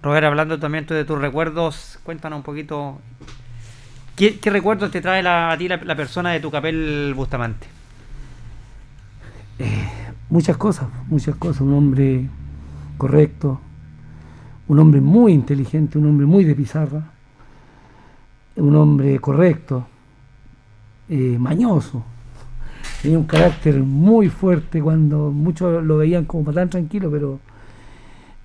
Robert, 0.02 0.26
hablando 0.26 0.58
también 0.60 0.86
de 0.88 1.06
tus 1.06 1.20
recuerdos, 1.20 2.00
cuéntanos 2.04 2.38
un 2.38 2.44
poquito, 2.44 3.00
¿qué, 4.16 4.40
recuerdos 4.46 4.90
te 4.92 5.02
trae 5.02 5.22
la, 5.22 5.52
a 5.52 5.58
ti 5.58 5.68
la, 5.68 5.96
persona 5.96 6.32
de 6.32 6.40
tu 6.40 6.50
capel 6.50 7.14
Bustamante? 7.16 7.68
Eh, 9.60 9.88
muchas 10.30 10.58
cosas, 10.58 10.88
muchas 11.08 11.36
cosas. 11.36 11.62
Un 11.62 11.74
hombre 11.74 12.30
correcto, 12.98 13.60
un 14.70 14.80
hombre 14.80 15.02
muy 15.02 15.34
inteligente, 15.34 16.00
un 16.00 16.08
hombre 16.08 16.26
muy 16.26 16.46
de 16.46 16.56
pizarra, 16.56 17.12
un 18.56 18.76
hombre 18.76 19.20
correcto, 19.20 19.88
eh, 21.10 21.38
mañoso. 21.40 22.04
Tenía 23.02 23.18
un 23.18 23.26
carácter 23.26 23.80
muy 23.80 24.30
fuerte 24.30 24.82
cuando 24.82 25.32
muchos 25.32 25.84
lo 25.84 25.98
veían 25.98 26.26
como 26.26 26.52
tan 26.54 26.70
tranquilo, 26.70 27.10
pero 27.10 27.40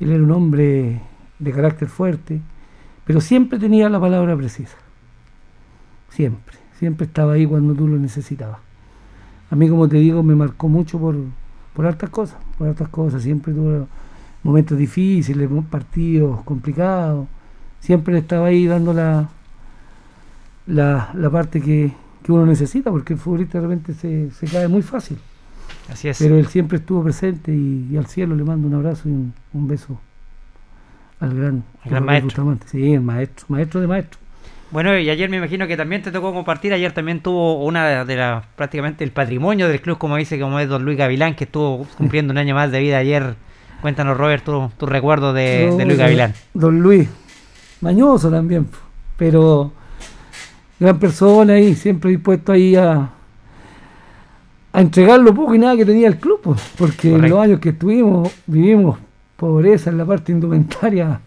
él 0.00 0.10
era 0.10 0.22
un 0.22 0.30
hombre 0.30 1.02
de 1.38 1.52
carácter 1.52 1.88
fuerte, 1.88 2.40
pero 3.04 3.20
siempre 3.20 3.58
tenía 3.58 3.88
la 3.88 4.00
palabra 4.00 4.36
precisa. 4.36 4.76
Siempre, 6.08 6.56
siempre 6.78 7.06
estaba 7.06 7.34
ahí 7.34 7.46
cuando 7.46 7.74
tú 7.74 7.86
lo 7.86 7.98
necesitabas. 7.98 8.58
A 9.50 9.56
mí, 9.56 9.68
como 9.68 9.88
te 9.88 9.96
digo, 9.96 10.22
me 10.22 10.34
marcó 10.34 10.68
mucho 10.68 10.98
por, 10.98 11.16
por 11.74 11.86
hartas 11.86 12.10
cosas, 12.10 12.38
por 12.58 12.68
hartas 12.68 12.88
cosas. 12.88 13.22
Siempre 13.22 13.52
tuvo 13.52 13.86
momentos 14.42 14.76
difíciles, 14.78 15.48
partidos 15.70 16.42
complicados. 16.42 17.28
Siempre 17.80 18.18
estaba 18.18 18.46
ahí 18.46 18.66
dando 18.66 18.92
la, 18.92 19.28
la, 20.66 21.12
parte 21.30 21.60
que, 21.60 21.92
uno 22.28 22.44
necesita, 22.44 22.90
porque 22.90 23.12
el 23.12 23.18
futbolista 23.18 23.58
de 23.60 23.66
repente 23.68 23.94
se, 23.94 24.30
se 24.32 24.46
cae 24.46 24.66
muy 24.66 24.82
fácil. 24.82 25.18
Así 25.90 26.08
es. 26.08 26.18
Pero 26.18 26.36
él 26.36 26.46
siempre 26.46 26.78
estuvo 26.78 27.02
presente 27.04 27.52
y, 27.52 27.96
al 27.96 28.06
cielo 28.06 28.34
le 28.34 28.44
mando 28.44 28.66
un 28.66 28.74
abrazo 28.74 29.08
y 29.08 29.12
un, 29.12 29.68
beso 29.68 30.00
al 31.20 31.34
gran, 31.34 31.64
maestro. 32.04 32.58
Sí, 32.66 32.94
el 32.94 33.00
maestro, 33.00 33.46
maestro 33.48 33.80
de 33.80 33.86
maestro. 33.86 34.18
Bueno, 34.72 34.98
y 34.98 35.08
ayer 35.08 35.30
me 35.30 35.36
imagino 35.36 35.68
que 35.68 35.76
también 35.76 36.02
te 36.02 36.10
tocó 36.10 36.34
compartir, 36.34 36.72
ayer 36.72 36.92
también 36.92 37.20
tuvo 37.20 37.64
una 37.64 38.04
de 38.04 38.16
las, 38.16 38.44
prácticamente 38.56 39.04
el 39.04 39.12
patrimonio 39.12 39.68
del 39.68 39.80
club, 39.80 39.96
como 39.96 40.16
dice, 40.16 40.40
como 40.40 40.58
es 40.58 40.68
don 40.68 40.84
Luis 40.84 40.98
Gavilán, 40.98 41.36
que 41.36 41.44
estuvo 41.44 41.86
cumpliendo 41.96 42.32
un 42.32 42.38
año 42.38 42.54
más 42.54 42.72
de 42.72 42.80
vida 42.80 42.98
ayer. 42.98 43.36
Cuéntanos, 43.80 44.16
Robert, 44.16 44.44
tu, 44.44 44.68
tu 44.76 44.86
recuerdo 44.86 45.32
de, 45.32 45.72
de 45.76 45.84
Luis 45.84 45.98
Gavilán. 45.98 46.34
Don 46.52 46.80
Luis, 46.80 47.08
mañoso 47.80 48.28
también, 48.28 48.66
pero 49.16 49.72
gran 50.78 50.98
persona 50.98 51.58
y 51.58 51.74
siempre 51.74 52.10
dispuesto 52.10 52.52
ahí 52.52 52.76
a, 52.76 53.10
a 54.72 54.80
entregar 54.80 55.20
lo 55.20 55.34
poco 55.34 55.54
y 55.54 55.58
nada 55.58 55.76
que 55.76 55.84
tenía 55.86 56.08
el 56.08 56.18
club, 56.18 56.40
pues, 56.42 56.60
porque 56.76 57.14
en 57.14 57.28
los 57.30 57.38
años 57.38 57.60
que 57.60 57.70
estuvimos 57.70 58.30
vivimos 58.46 58.98
pobreza 59.36 59.90
en 59.90 59.98
la 59.98 60.04
parte 60.04 60.32
indumentaria 60.32 61.20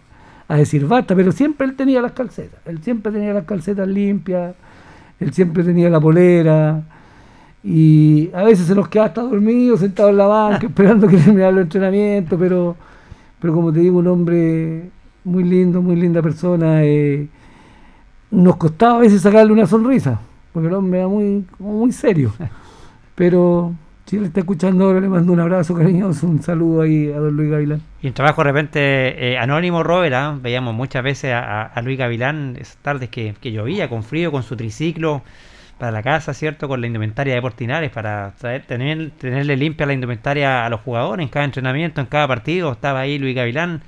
a 0.47 0.55
decir 0.55 0.85
basta, 0.87 1.15
pero 1.15 1.31
siempre 1.31 1.67
él 1.67 1.75
tenía 1.75 2.01
las 2.01 2.11
calcetas, 2.11 2.59
él 2.65 2.81
siempre 2.81 3.11
tenía 3.11 3.33
las 3.33 3.45
calcetas 3.45 3.87
limpias, 3.87 4.55
él 5.19 5.33
siempre 5.33 5.63
tenía 5.63 5.89
la 5.89 5.99
polera 5.99 6.81
y 7.63 8.29
a 8.33 8.43
veces 8.43 8.67
se 8.67 8.75
nos 8.75 8.87
quedaba 8.87 9.07
hasta 9.07 9.21
dormido, 9.21 9.77
sentado 9.77 10.09
en 10.09 10.17
la 10.17 10.27
banca, 10.27 10.67
esperando 10.67 11.07
que 11.07 11.17
terminara 11.17 11.49
el 11.49 11.59
entrenamiento, 11.59 12.37
pero, 12.37 12.75
pero 13.39 13.53
como 13.53 13.71
te 13.71 13.79
digo, 13.79 13.99
un 13.99 14.07
hombre 14.07 14.89
muy 15.23 15.43
lindo, 15.43 15.81
muy 15.81 15.95
linda 15.95 16.21
persona, 16.21 16.83
eh, 16.83 17.27
nos 18.31 18.57
costaba 18.57 18.97
a 18.97 18.99
veces 18.99 19.21
sacarle 19.21 19.51
una 19.51 19.65
sonrisa, 19.65 20.19
porque 20.53 20.67
el 20.67 20.73
hombre 20.73 20.99
era 20.99 21.07
muy, 21.07 21.45
muy 21.57 21.91
serio. 21.91 22.33
Pero 23.15 23.73
si 24.05 24.17
él 24.17 24.25
está 24.25 24.39
escuchando 24.39 24.85
ahora, 24.85 24.99
le 24.99 25.07
mando 25.07 25.31
un 25.33 25.39
abrazo 25.39 25.75
cariñoso, 25.75 26.25
un 26.25 26.41
saludo 26.41 26.81
ahí 26.81 27.11
a 27.11 27.19
don 27.19 27.35
Luis 27.35 27.51
Gavilán. 27.51 27.81
Y 28.01 28.07
un 28.07 28.13
trabajo 28.13 28.41
de 28.41 28.51
repente 28.51 29.31
eh, 29.31 29.37
anónimo, 29.37 29.83
Robert, 29.83 30.15
¿ah? 30.15 30.37
veíamos 30.41 30.73
muchas 30.73 31.03
veces 31.03 31.33
a, 31.35 31.79
Luis 31.83 31.97
Gavilán 31.97 32.55
esas 32.59 32.77
tardes 32.77 33.09
que, 33.09 33.35
llovía 33.43 33.89
con 33.89 34.03
frío, 34.03 34.31
con 34.31 34.43
su 34.43 34.55
triciclo 34.55 35.21
para 35.77 35.91
la 35.91 36.01
casa, 36.01 36.33
¿cierto? 36.33 36.67
Con 36.67 36.81
la 36.81 36.87
indumentaria 36.87 37.35
de 37.35 37.41
Portinares, 37.41 37.91
para 37.91 38.33
traer, 38.39 38.63
tener, 38.63 39.11
tenerle 39.11 39.55
limpia 39.55 39.85
la 39.85 39.93
indumentaria 39.93 40.65
a 40.65 40.69
los 40.69 40.81
jugadores 40.81 41.23
en 41.23 41.29
cada 41.29 41.45
entrenamiento, 41.45 42.01
en 42.01 42.07
cada 42.07 42.27
partido. 42.27 42.71
Estaba 42.71 43.01
ahí 43.01 43.19
Luis 43.19 43.35
Gavilán 43.35 43.81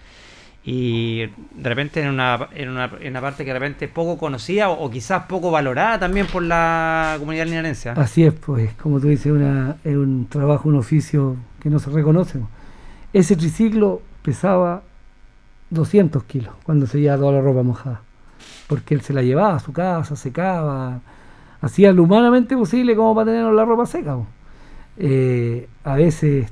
y 0.64 1.22
de 1.22 1.70
repente 1.70 2.02
en 2.02 2.10
una, 2.10 2.48
en 2.54 2.70
una, 2.70 2.92
en 3.00 3.12
una 3.12 3.22
parte 3.22 3.44
que 3.44 3.52
de 3.52 3.60
repente 3.60 3.88
poco 3.88 4.18
conocida 4.18 4.70
o, 4.70 4.90
quizás 4.92 5.24
poco 5.24 5.50
valorada 5.50 6.00
también 6.00 6.28
por 6.28 6.44
la 6.44 7.16
comunidad 7.18 7.46
linarense. 7.46 7.90
¿ah? 7.90 7.94
Así 7.98 8.24
es, 8.24 8.34
pues, 8.34 8.74
como 8.76 9.00
tú 9.00 9.08
dices, 9.08 9.32
una, 9.32 9.78
es 9.84 9.96
un 9.96 10.28
trabajo, 10.30 10.70
un 10.70 10.76
oficio 10.76 11.36
que 11.60 11.70
no 11.70 11.80
se 11.80 11.90
reconoce. 11.90 12.40
Ese 13.12 13.36
triciclo 13.36 14.02
pesaba 14.22 14.84
200 15.72 16.24
kilos 16.26 16.54
cuando 16.64 16.86
se 16.86 17.00
llevaba 17.00 17.20
toda 17.22 17.32
la 17.34 17.42
ropa 17.42 17.64
mojada, 17.64 18.02
porque 18.68 18.94
él 18.94 19.02
se 19.02 19.14
la 19.14 19.24
llevaba 19.24 19.56
a 19.56 19.60
su 19.60 19.74
casa, 19.74 20.16
secaba, 20.16 21.00
hacía 21.60 21.92
lo 21.92 22.04
humanamente 22.04 22.56
posible 22.56 22.96
como 22.96 23.16
para 23.16 23.32
tener 23.32 23.52
la 23.52 23.66
ropa 23.66 23.88
seca. 23.88 24.18
Eh, 24.98 25.68
a 25.84 25.96
veces 25.96 26.52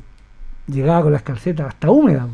llegaba 0.68 1.04
con 1.04 1.14
las 1.14 1.22
calcetas 1.22 1.68
hasta 1.68 1.92
húmedas 1.92 2.26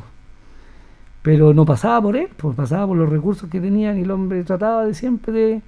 pero 1.26 1.55
no 1.55 1.65
pasaba 1.65 1.99
por 2.03 2.15
él, 2.15 2.28
pues 2.38 2.55
pasaba 2.55 2.86
por 2.86 2.97
los 2.97 3.09
recursos 3.09 3.49
que 3.49 3.59
tenían 3.59 3.97
y 3.97 4.01
el 4.01 4.11
hombre 4.11 4.43
trataba 4.43 4.86
de 4.86 4.93
siempre 4.93 5.63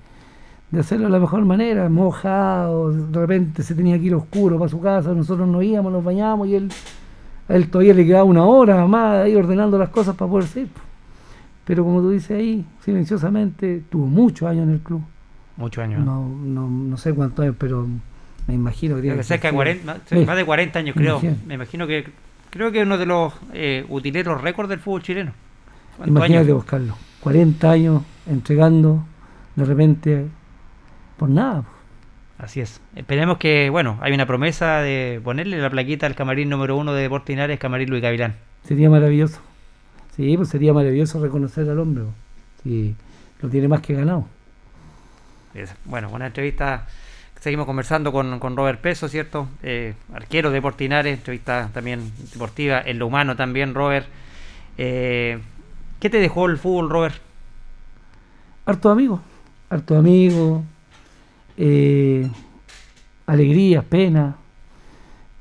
de, 0.72 0.80
hacerlo 0.80 1.08
de 1.08 1.14
la 1.14 1.20
mejor 1.20 1.43
manera, 1.45 1.89
mojado, 1.89 2.91
de 2.91 3.20
repente 3.20 3.64
se 3.64 3.74
tenía 3.74 3.97
que 3.97 4.05
ir 4.05 4.14
oscuro 4.14 4.60
para 4.60 4.70
su 4.70 4.80
casa, 4.80 5.16
nosotros 5.16 5.47
nos 5.47 5.64
íbamos, 5.64 5.91
nos 5.91 6.03
bañábamos 6.03 6.47
y 6.47 6.58
él, 6.58 6.72
a 7.49 7.55
él 7.55 7.72
todavía 7.72 7.95
le 7.95 8.05
quedaba 8.05 8.24
una 8.24 8.45
hora 8.45 8.86
más 8.86 9.26
ahí 9.26 9.36
ordenando 9.36 9.80
las 9.80 9.89
cosas 9.89 10.16
para 10.16 10.30
poder 10.30 10.47
ser. 10.47 10.68
Pues. 10.68 10.86
Pero 11.66 11.84
como 11.84 12.01
tú 12.01 12.12
dices 12.12 12.38
ahí, 12.38 12.64
silenciosamente, 12.86 13.82
tuvo 13.89 14.05
muchos 14.05 14.47
años 14.47 14.68
en 14.68 14.74
el 14.74 14.80
club. 14.82 15.01
Muchos 15.55 15.84
años. 15.84 16.05
No, 16.05 16.30
no, 16.30 16.70
no 16.70 16.97
sé 16.97 17.16
cuántos 17.16 17.41
años, 17.41 17.55
pero 17.58 17.88
me 18.45 18.53
imagino 18.53 19.01
que 19.01 19.24
cerca 19.24 19.47
de 19.47 19.55
40, 19.55 20.01
más 20.24 20.38
de 20.38 20.45
40 20.45 20.78
años 20.78 20.95
creo. 20.95 21.20
Me 21.47 21.55
imagino 21.55 21.88
que 21.88 22.05
creo 22.51 22.72
que 22.72 22.82
es 22.82 22.86
uno 22.86 22.99
de 22.99 23.08
los 23.08 23.34
eh, 23.53 23.88
utileros 23.89 24.39
récords 24.39 24.70
del 24.70 24.78
fútbol 24.78 25.01
chileno. 25.01 25.34
Imagínate 26.06 26.54
buscarlo. 26.54 26.95
40 27.22 27.72
años 27.72 28.04
entregando 28.26 29.04
de 29.56 29.66
repente 29.66 30.28
por 31.18 31.30
nada. 31.30 31.64
Así 32.38 32.62
es. 32.62 32.80
Esperemos 32.95 33.38
que, 33.38 33.70
bueno, 33.70 33.98
hay 34.02 34.14
una 34.14 34.28
promesa 34.28 34.82
de 34.82 35.20
ponerle 35.24 35.58
la 35.58 35.70
plaquita 35.70 36.06
al 36.06 36.16
camarín 36.16 36.50
número 36.50 36.78
uno 36.78 36.93
de 36.93 37.10
Portinares, 37.10 37.60
camarín 37.60 37.89
Luis 37.89 38.02
Gavilán. 38.02 38.36
Sería 38.64 38.89
maravilloso. 38.89 39.39
Sí, 40.16 40.38
pues 40.38 40.50
sería 40.50 40.74
maravilloso 40.74 41.22
reconocer 41.22 41.68
al 41.70 41.80
hombre. 41.80 42.04
Si 42.64 42.95
lo 43.41 43.50
tiene 43.50 43.68
más 43.68 43.82
que 43.82 43.93
ganado. 43.93 44.28
bueno, 45.86 46.10
una 46.12 46.28
entrevista. 46.28 46.88
Seguimos 47.39 47.66
conversando 47.66 48.12
con, 48.12 48.58
Robert 48.58 48.82
Peso, 48.82 49.08
¿cierto? 49.08 49.48
Eh, 49.64 49.93
arquero 50.14 50.50
de 50.52 50.62
Portinares, 50.62 51.18
entrevista 51.18 51.70
también 51.72 52.12
deportiva, 52.34 52.82
en 52.82 53.00
lo 53.00 53.08
humano 53.08 53.36
también, 53.36 53.74
Robert. 53.74 54.08
Eh, 54.78 55.39
¿Qué 56.00 56.12
te 56.12 56.20
dejó 56.20 56.45
el 56.45 56.58
fútbol, 56.58 56.89
Robert? 56.89 57.16
Harto 58.66 58.91
amigos, 58.91 59.20
harto 59.70 59.98
amigos, 59.98 60.62
eh, 61.58 62.30
alegrías, 63.26 63.84
penas, 63.84 64.36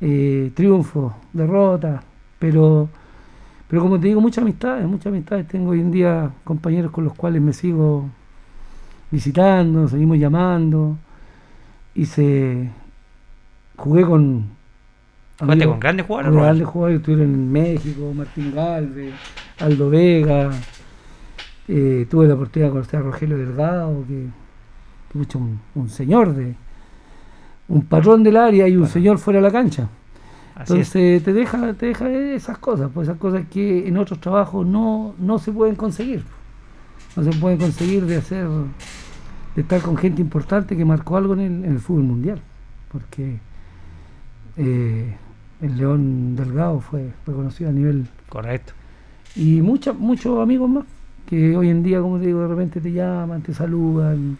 eh, 0.00 0.50
triunfos, 0.54 1.12
derrotas, 1.34 2.02
pero, 2.38 2.88
pero 3.68 3.82
como 3.82 4.00
te 4.00 4.06
digo, 4.06 4.22
muchas 4.22 4.42
amistades, 4.42 4.86
muchas 4.86 5.08
amistades. 5.08 5.46
Tengo 5.46 5.72
hoy 5.72 5.80
en 5.80 5.90
día 5.90 6.30
compañeros 6.44 6.90
con 6.90 7.04
los 7.04 7.12
cuales 7.12 7.42
me 7.42 7.52
sigo 7.52 8.08
visitando, 9.10 9.88
seguimos 9.88 10.18
llamando. 10.18 10.96
Hice, 11.94 12.70
jugué 13.76 14.04
con... 14.04 14.56
Amigos, 15.38 15.72
con 15.72 15.80
grandes 15.80 16.06
jugadores? 16.06 16.32
Con 16.32 16.42
grandes 16.42 16.66
jugadores, 16.66 17.00
estuvieron 17.00 17.34
en 17.34 17.52
México, 17.52 18.12
Martín 18.14 18.54
Galvez 18.54 19.12
Aldo 19.58 19.88
Vega, 19.88 20.50
eh, 21.68 22.06
tuve 22.10 22.28
la 22.28 22.34
oportunidad 22.34 22.68
de 22.68 22.72
conocer 22.72 23.00
a 23.00 23.02
Rogelio 23.02 23.38
Delgado, 23.38 24.04
que, 24.06 24.26
que 25.12 25.38
un, 25.38 25.60
un, 25.74 25.88
señor 25.88 26.34
de 26.34 26.54
un 27.68 27.82
patrón 27.82 28.22
del 28.22 28.36
área 28.36 28.68
y 28.68 28.76
un 28.76 28.86
señor 28.86 29.18
fuera 29.18 29.38
de 29.38 29.42
la 29.42 29.50
cancha. 29.50 29.88
Entonces 30.58 31.22
te 31.22 31.32
deja, 31.32 31.74
te 31.74 31.86
deja 31.86 32.08
esas 32.08 32.58
cosas, 32.58 32.90
pues 32.92 33.08
esas 33.08 33.18
cosas 33.18 33.44
que 33.50 33.86
en 33.86 33.98
otros 33.98 34.20
trabajos 34.20 34.66
no, 34.66 35.14
no 35.18 35.38
se 35.38 35.52
pueden 35.52 35.74
conseguir. 35.74 36.24
No 37.14 37.24
se 37.24 37.38
pueden 37.38 37.58
conseguir 37.58 38.06
de 38.06 38.16
hacer, 38.16 38.46
de 39.54 39.62
estar 39.62 39.80
con 39.82 39.96
gente 39.96 40.20
importante 40.20 40.76
que 40.76 40.84
marcó 40.84 41.16
algo 41.16 41.34
en 41.34 41.64
el, 41.64 41.78
fútbol 41.78 42.04
mundial. 42.04 42.40
Porque 42.90 43.38
eh, 44.56 45.16
el 45.60 45.76
León 45.76 46.36
Delgado 46.36 46.80
fue 46.80 47.12
reconocido 47.26 47.70
a 47.70 47.72
nivel 47.72 48.06
correcto 48.28 48.72
y 49.36 49.60
muchos 49.62 49.98
muchos 49.98 50.38
amigos 50.40 50.68
más 50.68 50.84
que 51.26 51.56
hoy 51.56 51.68
en 51.68 51.82
día, 51.82 52.00
como 52.00 52.18
te 52.18 52.26
digo, 52.26 52.40
de 52.40 52.48
repente 52.48 52.80
te 52.80 52.92
llaman, 52.92 53.42
te 53.42 53.52
saludan, 53.52 54.38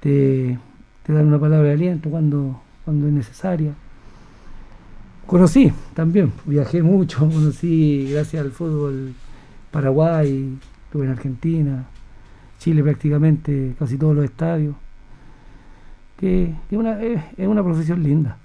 te, 0.00 0.58
dan 1.06 1.26
una 1.26 1.38
palabra 1.38 1.68
de 1.68 1.74
aliento 1.74 2.10
cuando, 2.10 2.60
cuando 2.84 3.06
es 3.06 3.12
necesaria. 3.12 3.72
Conocí 5.26 5.72
también, 5.94 6.32
viajé 6.44 6.82
mucho, 6.82 7.18
conocí 7.32 8.08
gracias 8.10 8.44
al 8.44 8.50
fútbol 8.50 9.14
Paraguay, 9.70 10.58
estuve 10.86 11.04
en 11.06 11.12
Argentina, 11.12 11.86
Chile 12.58 12.82
prácticamente, 12.82 13.74
casi 13.78 13.96
todos 13.96 14.14
los 14.14 14.24
estadios. 14.24 14.74
Que, 16.18 16.54
una, 16.70 17.02
es, 17.02 17.20
una 17.38 17.64
profesión 17.64 18.02
linda. 18.02 18.38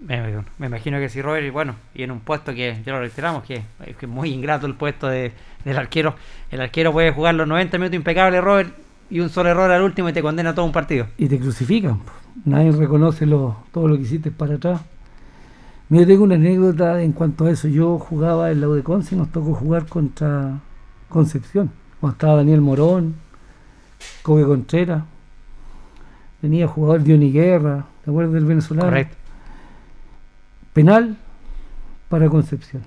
Me, 0.00 0.44
imagino 0.66 0.98
que 0.98 1.08
sí, 1.08 1.20
Robert, 1.20 1.44
y 1.46 1.50
bueno, 1.50 1.74
y 1.94 2.02
en 2.02 2.10
un 2.10 2.20
puesto 2.20 2.54
que 2.54 2.80
ya 2.84 2.92
lo 2.92 3.00
reiteramos, 3.00 3.42
que, 3.44 3.62
es 3.84 4.08
muy 4.08 4.30
ingrato 4.30 4.66
el 4.66 4.74
puesto 4.74 5.08
de, 5.08 5.32
del 5.64 5.76
arquero. 5.76 6.14
El 6.50 6.60
arquero 6.60 6.92
puede 6.92 7.12
jugar 7.12 7.34
los 7.34 7.48
90 7.48 7.78
minutos 7.78 7.96
impecables, 7.96 8.42
Robert, 8.42 8.72
y 9.10 9.20
un 9.20 9.28
solo 9.28 9.50
error 9.50 9.70
al 9.70 9.82
último 9.82 10.08
y 10.08 10.12
te 10.12 10.22
condena 10.22 10.54
todo 10.54 10.66
un 10.66 10.72
partido. 10.72 11.06
Y 11.18 11.26
te 11.26 11.38
crucifican. 11.38 12.00
Nadie 12.44 12.70
reconoce 12.72 13.26
lo, 13.26 13.64
todo 13.72 13.88
lo 13.88 13.96
que 13.96 14.02
hiciste 14.02 14.30
para 14.30 14.54
atrás. 14.54 14.82
Mira, 15.88 16.06
tengo 16.06 16.24
una 16.24 16.34
anécdota 16.34 17.02
en 17.02 17.12
cuanto 17.12 17.46
a 17.46 17.50
eso. 17.50 17.66
Yo 17.66 17.98
jugaba 17.98 18.50
en 18.50 18.60
la 18.60 18.68
UDECONCE 18.68 19.14
y 19.14 19.18
nos 19.18 19.32
tocó 19.32 19.54
jugar 19.54 19.86
contra 19.86 20.60
Concepción. 21.08 21.70
Cuando 22.00 22.14
estaba 22.14 22.36
Daniel 22.36 22.60
Morón, 22.60 23.14
Coque 24.22 24.44
Contreras, 24.44 25.02
venía 26.42 26.68
jugador 26.68 27.02
Diony 27.02 27.32
Guerra, 27.32 27.86
¿te 28.04 28.10
acuerdas 28.10 28.34
del 28.34 28.44
venezolano? 28.44 28.88
Correcto. 28.88 29.16
Penal 30.78 31.16
para 32.08 32.28
Concepción. 32.28 32.84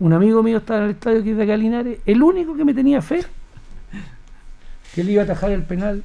Un 0.00 0.12
amigo 0.12 0.42
mío 0.42 0.58
estaba 0.58 0.80
en 0.80 0.86
el 0.86 0.90
estadio 0.90 1.20
aquí 1.20 1.30
de 1.30 1.46
Calinares, 1.46 2.00
el 2.04 2.20
único 2.20 2.56
que 2.56 2.64
me 2.64 2.74
tenía 2.74 3.00
fe, 3.00 3.24
que 4.92 5.02
él 5.02 5.10
iba 5.10 5.22
a 5.22 5.24
atajar 5.24 5.52
el 5.52 5.62
penal 5.62 6.02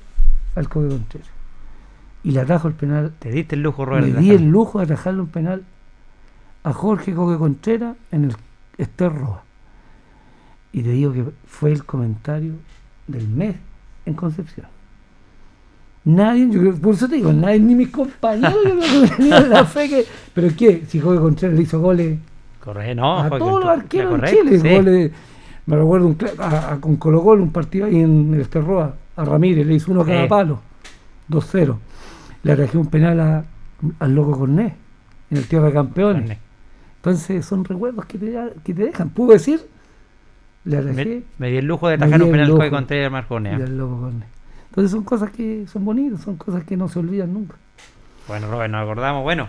al 0.54 0.70
Coque 0.70 0.90
Contreras. 0.90 1.28
Y 2.24 2.34
le 2.34 2.42
atajo 2.42 2.68
el 2.68 2.76
penal. 2.76 3.14
Te 3.18 3.32
diste 3.32 3.56
el 3.56 3.64
lujo, 3.64 3.84
Robert. 3.84 4.06
Me 4.06 4.22
di 4.22 4.30
el 4.30 4.44
lujo 4.44 4.78
de 4.78 4.86
atajarle 4.86 5.22
un 5.22 5.30
penal 5.30 5.64
a 6.64 6.72
Jorge 6.72 7.16
Coque 7.16 7.40
Contreras 7.40 7.96
en 8.12 8.26
el 8.26 8.36
Ester 8.78 9.14
Y 10.72 10.84
te 10.84 10.90
digo 10.92 11.14
que 11.14 11.26
fue 11.48 11.72
el 11.72 11.84
comentario 11.84 12.54
del 13.08 13.28
mes 13.28 13.56
en 14.06 14.14
Concepción. 14.14 14.68
Nadie, 16.08 16.50
yo 16.50 16.62
creo, 16.62 16.76
por 16.76 16.94
eso 16.94 17.10
te 17.10 17.16
digo, 17.16 17.34
nadie, 17.34 17.60
ni 17.60 17.76
mis 17.76 17.90
compañeros, 17.90 18.56
yo 19.20 19.40
la 19.42 19.66
fe 19.66 19.90
que. 19.90 20.06
Pero 20.34 20.48
¿qué? 20.58 20.84
Si 20.88 21.02
Jorge 21.02 21.20
Contreras 21.20 21.58
le 21.58 21.64
hizo 21.64 21.82
goles. 21.82 22.18
Corre, 22.64 22.96
no, 22.96 23.20
a 23.20 23.30
todos 23.30 23.60
los 23.60 23.70
arqueros 23.70 24.22
de 24.22 24.28
Chile. 24.30 24.76
Goles, 24.78 25.12
me 25.66 25.76
recuerdo 25.76 26.08
un, 26.08 26.18
con 26.80 26.96
Colo 26.96 27.20
Gol, 27.20 27.42
un 27.42 27.52
partido 27.52 27.88
ahí 27.88 28.00
en 28.00 28.34
el 28.34 28.40
Esterroa, 28.40 28.96
a 29.18 29.26
Ramírez, 29.26 29.68
le 29.68 29.74
hizo 29.74 29.92
uno 29.92 30.04
a 30.04 30.06
cada 30.06 30.30
palo, 30.30 30.62
2-0. 31.30 31.76
Le 32.44 32.52
arreglé 32.54 32.80
un 32.80 32.88
penal 32.88 33.46
al 34.00 34.16
loco 34.16 34.38
Corné, 34.38 34.76
en 35.30 35.38
el 35.38 35.46
Tierra 35.46 35.66
de 35.66 35.74
Campeones. 35.74 36.38
Entonces 36.96 37.46
son 37.46 37.66
recuerdos 37.66 38.06
que 38.06 38.18
te, 38.18 38.34
que 38.64 38.74
te 38.74 38.86
dejan. 38.86 39.10
Puedo 39.10 39.34
decir, 39.34 39.60
le 40.64 40.78
arreglé. 40.78 41.24
Me, 41.38 41.50
di 41.50 41.58
el 41.58 41.66
lujo 41.66 41.90
de 41.90 41.96
atajar 41.96 42.24
un 42.24 42.32
penal 42.32 42.62
al 42.62 42.70
Contreras 42.70 43.04
de 43.04 43.10
Marcone. 43.10 43.58
Entonces 44.78 44.92
son 44.92 45.04
cosas 45.04 45.32
que 45.32 45.66
son 45.66 45.84
bonitas, 45.86 46.22
son 46.22 46.38
cosas 46.38 46.64
que 46.64 46.78
no 46.78 46.88
se 46.88 47.00
olvidan 47.00 47.34
nunca. 47.34 47.56
Bueno, 48.28 48.48
Robert, 48.48 48.72
nos 48.72 48.84
acordamos. 48.84 49.24
Bueno, 49.24 49.48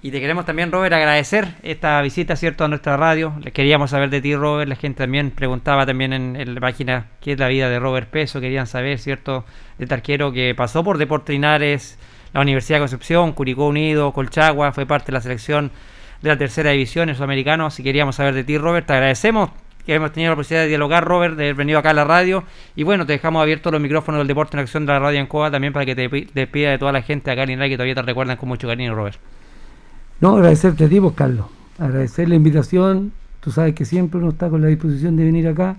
y 0.00 0.10
te 0.10 0.18
queremos 0.18 0.46
también, 0.46 0.72
Robert, 0.72 0.94
agradecer 0.94 1.56
esta 1.62 2.00
visita, 2.00 2.36
¿cierto?, 2.36 2.64
a 2.64 2.68
nuestra 2.68 2.96
radio. 2.96 3.34
Le 3.42 3.52
queríamos 3.52 3.90
saber 3.90 4.08
de 4.08 4.22
ti, 4.22 4.34
Robert. 4.34 4.70
La 4.70 4.76
gente 4.76 5.02
también 5.02 5.30
preguntaba 5.30 5.84
también 5.84 6.14
en, 6.14 6.54
la 6.54 6.58
página 6.62 7.08
qué 7.20 7.32
es 7.32 7.38
la 7.38 7.48
vida 7.48 7.68
de 7.68 7.78
Robert 7.80 8.08
Peso. 8.08 8.40
Querían 8.40 8.66
saber, 8.66 8.98
¿cierto?, 8.98 9.44
de 9.76 9.84
este 9.84 9.94
arquero 9.94 10.32
que 10.32 10.54
pasó 10.54 10.82
por 10.82 10.96
Deportes 10.96 11.34
Linares, 11.34 11.98
la 12.32 12.40
Universidad 12.40 12.78
de 12.78 12.84
Concepción, 12.84 13.32
Curicó 13.32 13.66
Unido, 13.66 14.12
Colchagua, 14.12 14.72
fue 14.72 14.86
parte 14.86 15.08
de 15.08 15.12
la 15.12 15.20
selección 15.20 15.70
de 16.22 16.30
la 16.30 16.38
tercera 16.38 16.70
división 16.70 17.10
en 17.10 17.14
Sudamericano. 17.14 17.70
Si 17.70 17.82
queríamos 17.82 18.16
saber 18.16 18.32
de 18.32 18.44
ti, 18.44 18.56
Robert, 18.56 18.86
te 18.86 18.94
agradecemos 18.94 19.50
que 19.84 19.94
hemos 19.94 20.12
tenido 20.12 20.30
la 20.32 20.36
posibilidad 20.36 20.62
de 20.62 20.68
dialogar, 20.68 21.04
Robert, 21.04 21.36
de 21.36 21.44
haber 21.44 21.56
venido 21.56 21.78
acá 21.78 21.90
a 21.90 21.94
la 21.94 22.04
radio. 22.04 22.44
Y 22.76 22.84
bueno, 22.84 23.06
te 23.06 23.12
dejamos 23.12 23.42
abiertos 23.42 23.72
los 23.72 23.80
micrófonos 23.80 24.20
del 24.20 24.28
Deporte 24.28 24.56
en 24.56 24.60
Acción 24.60 24.86
de 24.86 24.92
la 24.92 24.98
radio 25.00 25.18
en 25.20 25.26
Cuba 25.26 25.50
también 25.50 25.72
para 25.72 25.84
que 25.86 25.94
te 25.94 26.08
despida 26.34 26.70
de 26.70 26.78
toda 26.78 26.92
la 26.92 27.02
gente 27.02 27.30
acá 27.30 27.42
en 27.42 27.50
Linares 27.50 27.70
que 27.70 27.76
todavía 27.76 27.94
te 27.94 28.02
recuerdan 28.02 28.36
con 28.36 28.48
mucho 28.48 28.68
cariño, 28.68 28.94
Robert. 28.94 29.18
No, 30.20 30.36
agradecerte 30.36 30.84
a 30.84 30.88
ti, 30.88 30.98
vos, 30.98 31.14
Carlos. 31.14 31.46
Agradecer 31.78 32.28
la 32.28 32.36
invitación. 32.36 33.12
Tú 33.40 33.50
sabes 33.50 33.74
que 33.74 33.84
siempre 33.84 34.20
uno 34.20 34.30
está 34.30 34.48
con 34.48 34.62
la 34.62 34.68
disposición 34.68 35.16
de 35.16 35.24
venir 35.24 35.48
acá. 35.48 35.76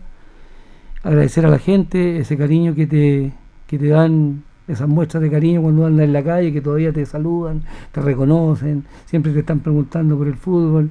Agradecer 1.01 1.45
a 1.45 1.49
la 1.49 1.59
gente 1.59 2.17
ese 2.17 2.37
cariño 2.37 2.75
que 2.75 2.87
te, 2.87 3.33
que 3.67 3.79
te 3.79 3.87
dan 3.87 4.43
esas 4.67 4.87
muestras 4.87 5.23
de 5.23 5.29
cariño 5.29 5.61
cuando 5.61 5.85
andas 5.85 6.05
en 6.05 6.13
la 6.13 6.23
calle, 6.23 6.51
que 6.51 6.61
todavía 6.61 6.91
te 6.91 7.05
saludan, 7.05 7.63
te 7.91 8.01
reconocen, 8.01 8.85
siempre 9.05 9.31
te 9.33 9.39
están 9.39 9.59
preguntando 9.59 10.17
por 10.17 10.27
el 10.27 10.35
fútbol. 10.35 10.89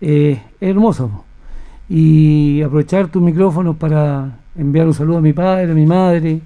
Eh, 0.00 0.40
es 0.60 0.68
hermoso. 0.68 1.24
Y 1.90 2.62
aprovechar 2.62 3.08
tus 3.08 3.20
micrófonos 3.20 3.76
para 3.76 4.38
enviar 4.54 4.86
un 4.86 4.94
saludo 4.94 5.18
a 5.18 5.20
mi 5.20 5.32
padre, 5.32 5.72
a 5.72 5.74
mi 5.74 5.86
madre, 5.86 6.40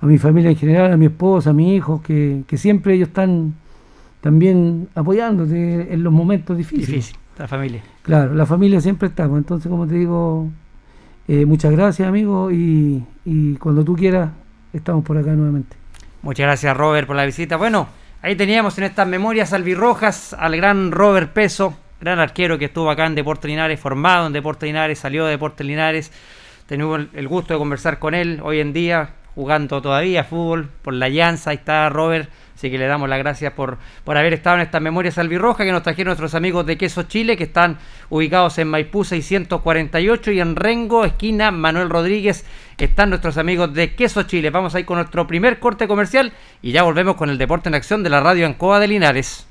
a 0.00 0.06
mi 0.06 0.16
familia 0.16 0.50
en 0.50 0.56
general, 0.56 0.92
a 0.92 0.96
mi 0.96 1.06
esposa, 1.06 1.50
a 1.50 1.52
mi 1.52 1.76
hijo, 1.76 2.02
que, 2.02 2.44
siempre 2.56 2.94
ellos 2.94 3.08
están 3.08 3.54
también 4.22 4.88
apoyándote 4.94 5.92
en 5.92 6.02
los 6.02 6.12
momentos 6.12 6.56
difíciles. 6.56 6.88
Difícil, 6.88 7.16
la 7.38 7.46
familia. 7.46 7.82
Claro, 8.02 8.32
la 8.32 8.46
familia 8.46 8.80
siempre 8.80 9.08
estamos. 9.08 9.36
Entonces, 9.36 9.70
como 9.70 9.86
te 9.86 9.96
digo, 9.96 10.48
eh, 11.28 11.44
muchas 11.44 11.70
gracias, 11.72 12.08
amigo, 12.08 12.50
y, 12.50 13.04
y 13.26 13.56
cuando 13.56 13.84
tú 13.84 13.94
quieras, 13.94 14.30
estamos 14.72 15.04
por 15.04 15.18
acá 15.18 15.32
nuevamente. 15.32 15.76
Muchas 16.22 16.46
gracias 16.46 16.74
Robert 16.74 17.06
por 17.06 17.16
la 17.16 17.26
visita. 17.26 17.58
Bueno, 17.58 17.86
ahí 18.22 18.34
teníamos 18.34 18.78
en 18.78 18.84
estas 18.84 19.06
memorias 19.06 19.52
albirrojas 19.52 20.32
al 20.32 20.56
gran 20.56 20.90
Robert 20.90 21.34
Peso, 21.34 21.76
gran 22.04 22.20
arquero 22.20 22.58
que 22.58 22.66
estuvo 22.66 22.90
acá 22.90 23.06
en 23.06 23.14
Deportes 23.14 23.48
Linares, 23.48 23.80
formado 23.80 24.26
en 24.26 24.32
Deportes 24.32 24.66
Linares, 24.66 24.98
salió 24.98 25.24
de 25.24 25.32
Deportes 25.32 25.66
Linares. 25.66 26.12
Tenemos 26.66 27.06
el 27.12 27.28
gusto 27.28 27.54
de 27.54 27.58
conversar 27.58 27.98
con 27.98 28.14
él 28.14 28.40
hoy 28.42 28.60
en 28.60 28.72
día, 28.72 29.14
jugando 29.34 29.82
todavía 29.82 30.24
fútbol 30.24 30.70
por 30.82 30.94
la 30.94 31.08
Llanza. 31.08 31.50
Ahí 31.50 31.56
está 31.56 31.88
Robert 31.88 32.30
Así 32.54 32.70
que 32.70 32.78
le 32.78 32.86
damos 32.86 33.08
las 33.08 33.18
gracias 33.18 33.52
por, 33.52 33.78
por 34.04 34.16
haber 34.16 34.32
estado 34.32 34.56
en 34.56 34.62
estas 34.62 34.80
memorias 34.80 35.18
albirrojas 35.18 35.66
que 35.66 35.72
nos 35.72 35.82
trajeron 35.82 36.10
nuestros 36.10 36.34
amigos 36.34 36.64
de 36.64 36.78
Queso 36.78 37.02
Chile, 37.04 37.36
que 37.36 37.44
están 37.44 37.78
ubicados 38.10 38.58
en 38.58 38.68
Maipú 38.68 39.04
648 39.04 40.30
y 40.30 40.40
en 40.40 40.54
Rengo, 40.54 41.04
esquina 41.04 41.50
Manuel 41.50 41.90
Rodríguez, 41.90 42.46
están 42.78 43.10
nuestros 43.10 43.38
amigos 43.38 43.74
de 43.74 43.94
Queso 43.94 44.22
Chile. 44.22 44.50
Vamos 44.50 44.74
a 44.74 44.80
ir 44.80 44.86
con 44.86 44.98
nuestro 44.98 45.26
primer 45.26 45.58
corte 45.58 45.88
comercial 45.88 46.32
y 46.62 46.70
ya 46.70 46.84
volvemos 46.84 47.16
con 47.16 47.28
el 47.28 47.38
deporte 47.38 47.68
en 47.68 47.74
acción 47.74 48.04
de 48.04 48.10
la 48.10 48.20
radio 48.20 48.46
Ancoa 48.46 48.78
de 48.78 48.88
Linares. 48.88 49.48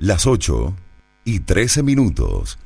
Las 0.00 0.28
8 0.28 0.76
y 1.24 1.40
13 1.40 1.82
minutos 1.82 2.56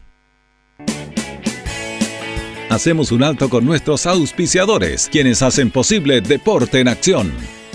hacemos 2.68 3.10
un 3.10 3.22
alto 3.22 3.48
con 3.48 3.64
nuestros 3.64 4.06
auspiciadores, 4.06 5.08
quienes 5.10 5.42
hacen 5.42 5.70
posible 5.70 6.20
Deporte 6.20 6.80
en 6.80 6.88
Acción. 6.88 7.32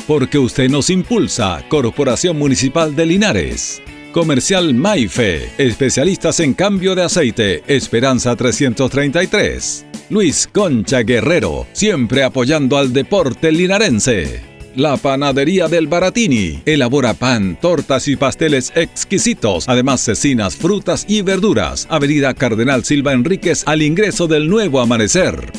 Porque 0.08 0.38
usted 0.38 0.70
nos 0.70 0.91
impulsa, 0.91 1.64
Corporación 1.70 2.38
Municipal 2.38 2.95
de 2.95 3.08
Linares. 3.08 3.82
Comercial 4.12 4.76
Maife, 4.76 5.49
especialistas 5.58 6.39
en 6.39 6.53
cambio 6.53 6.93
de 6.93 7.03
aceite, 7.03 7.64
Esperanza 7.68 8.36
333. 8.36 9.86
Luis 10.12 10.47
Concha 10.51 11.01
Guerrero, 11.01 11.66
siempre 11.74 12.24
apoyando 12.24 12.78
al 12.78 12.93
deporte 12.93 13.51
linarense. 13.51 14.47
La 14.78 14.95
Panadería 14.95 15.67
del 15.67 15.88
Baratini. 15.88 16.61
Elabora 16.63 17.15
pan, 17.15 17.57
tortas 17.59 18.07
y 18.07 18.15
pasteles 18.15 18.71
exquisitos. 18.75 19.67
Además, 19.67 20.01
cecinas, 20.01 20.55
frutas 20.55 21.03
y 21.09 21.23
verduras. 21.23 21.88
Avenida 21.89 22.36
Cardenal 22.36 22.84
Silva 22.84 23.13
Enríquez 23.13 23.63
al 23.65 23.82
ingreso 23.82 24.28
del 24.28 24.47
nuevo 24.47 24.80
amanecer. 24.80 25.51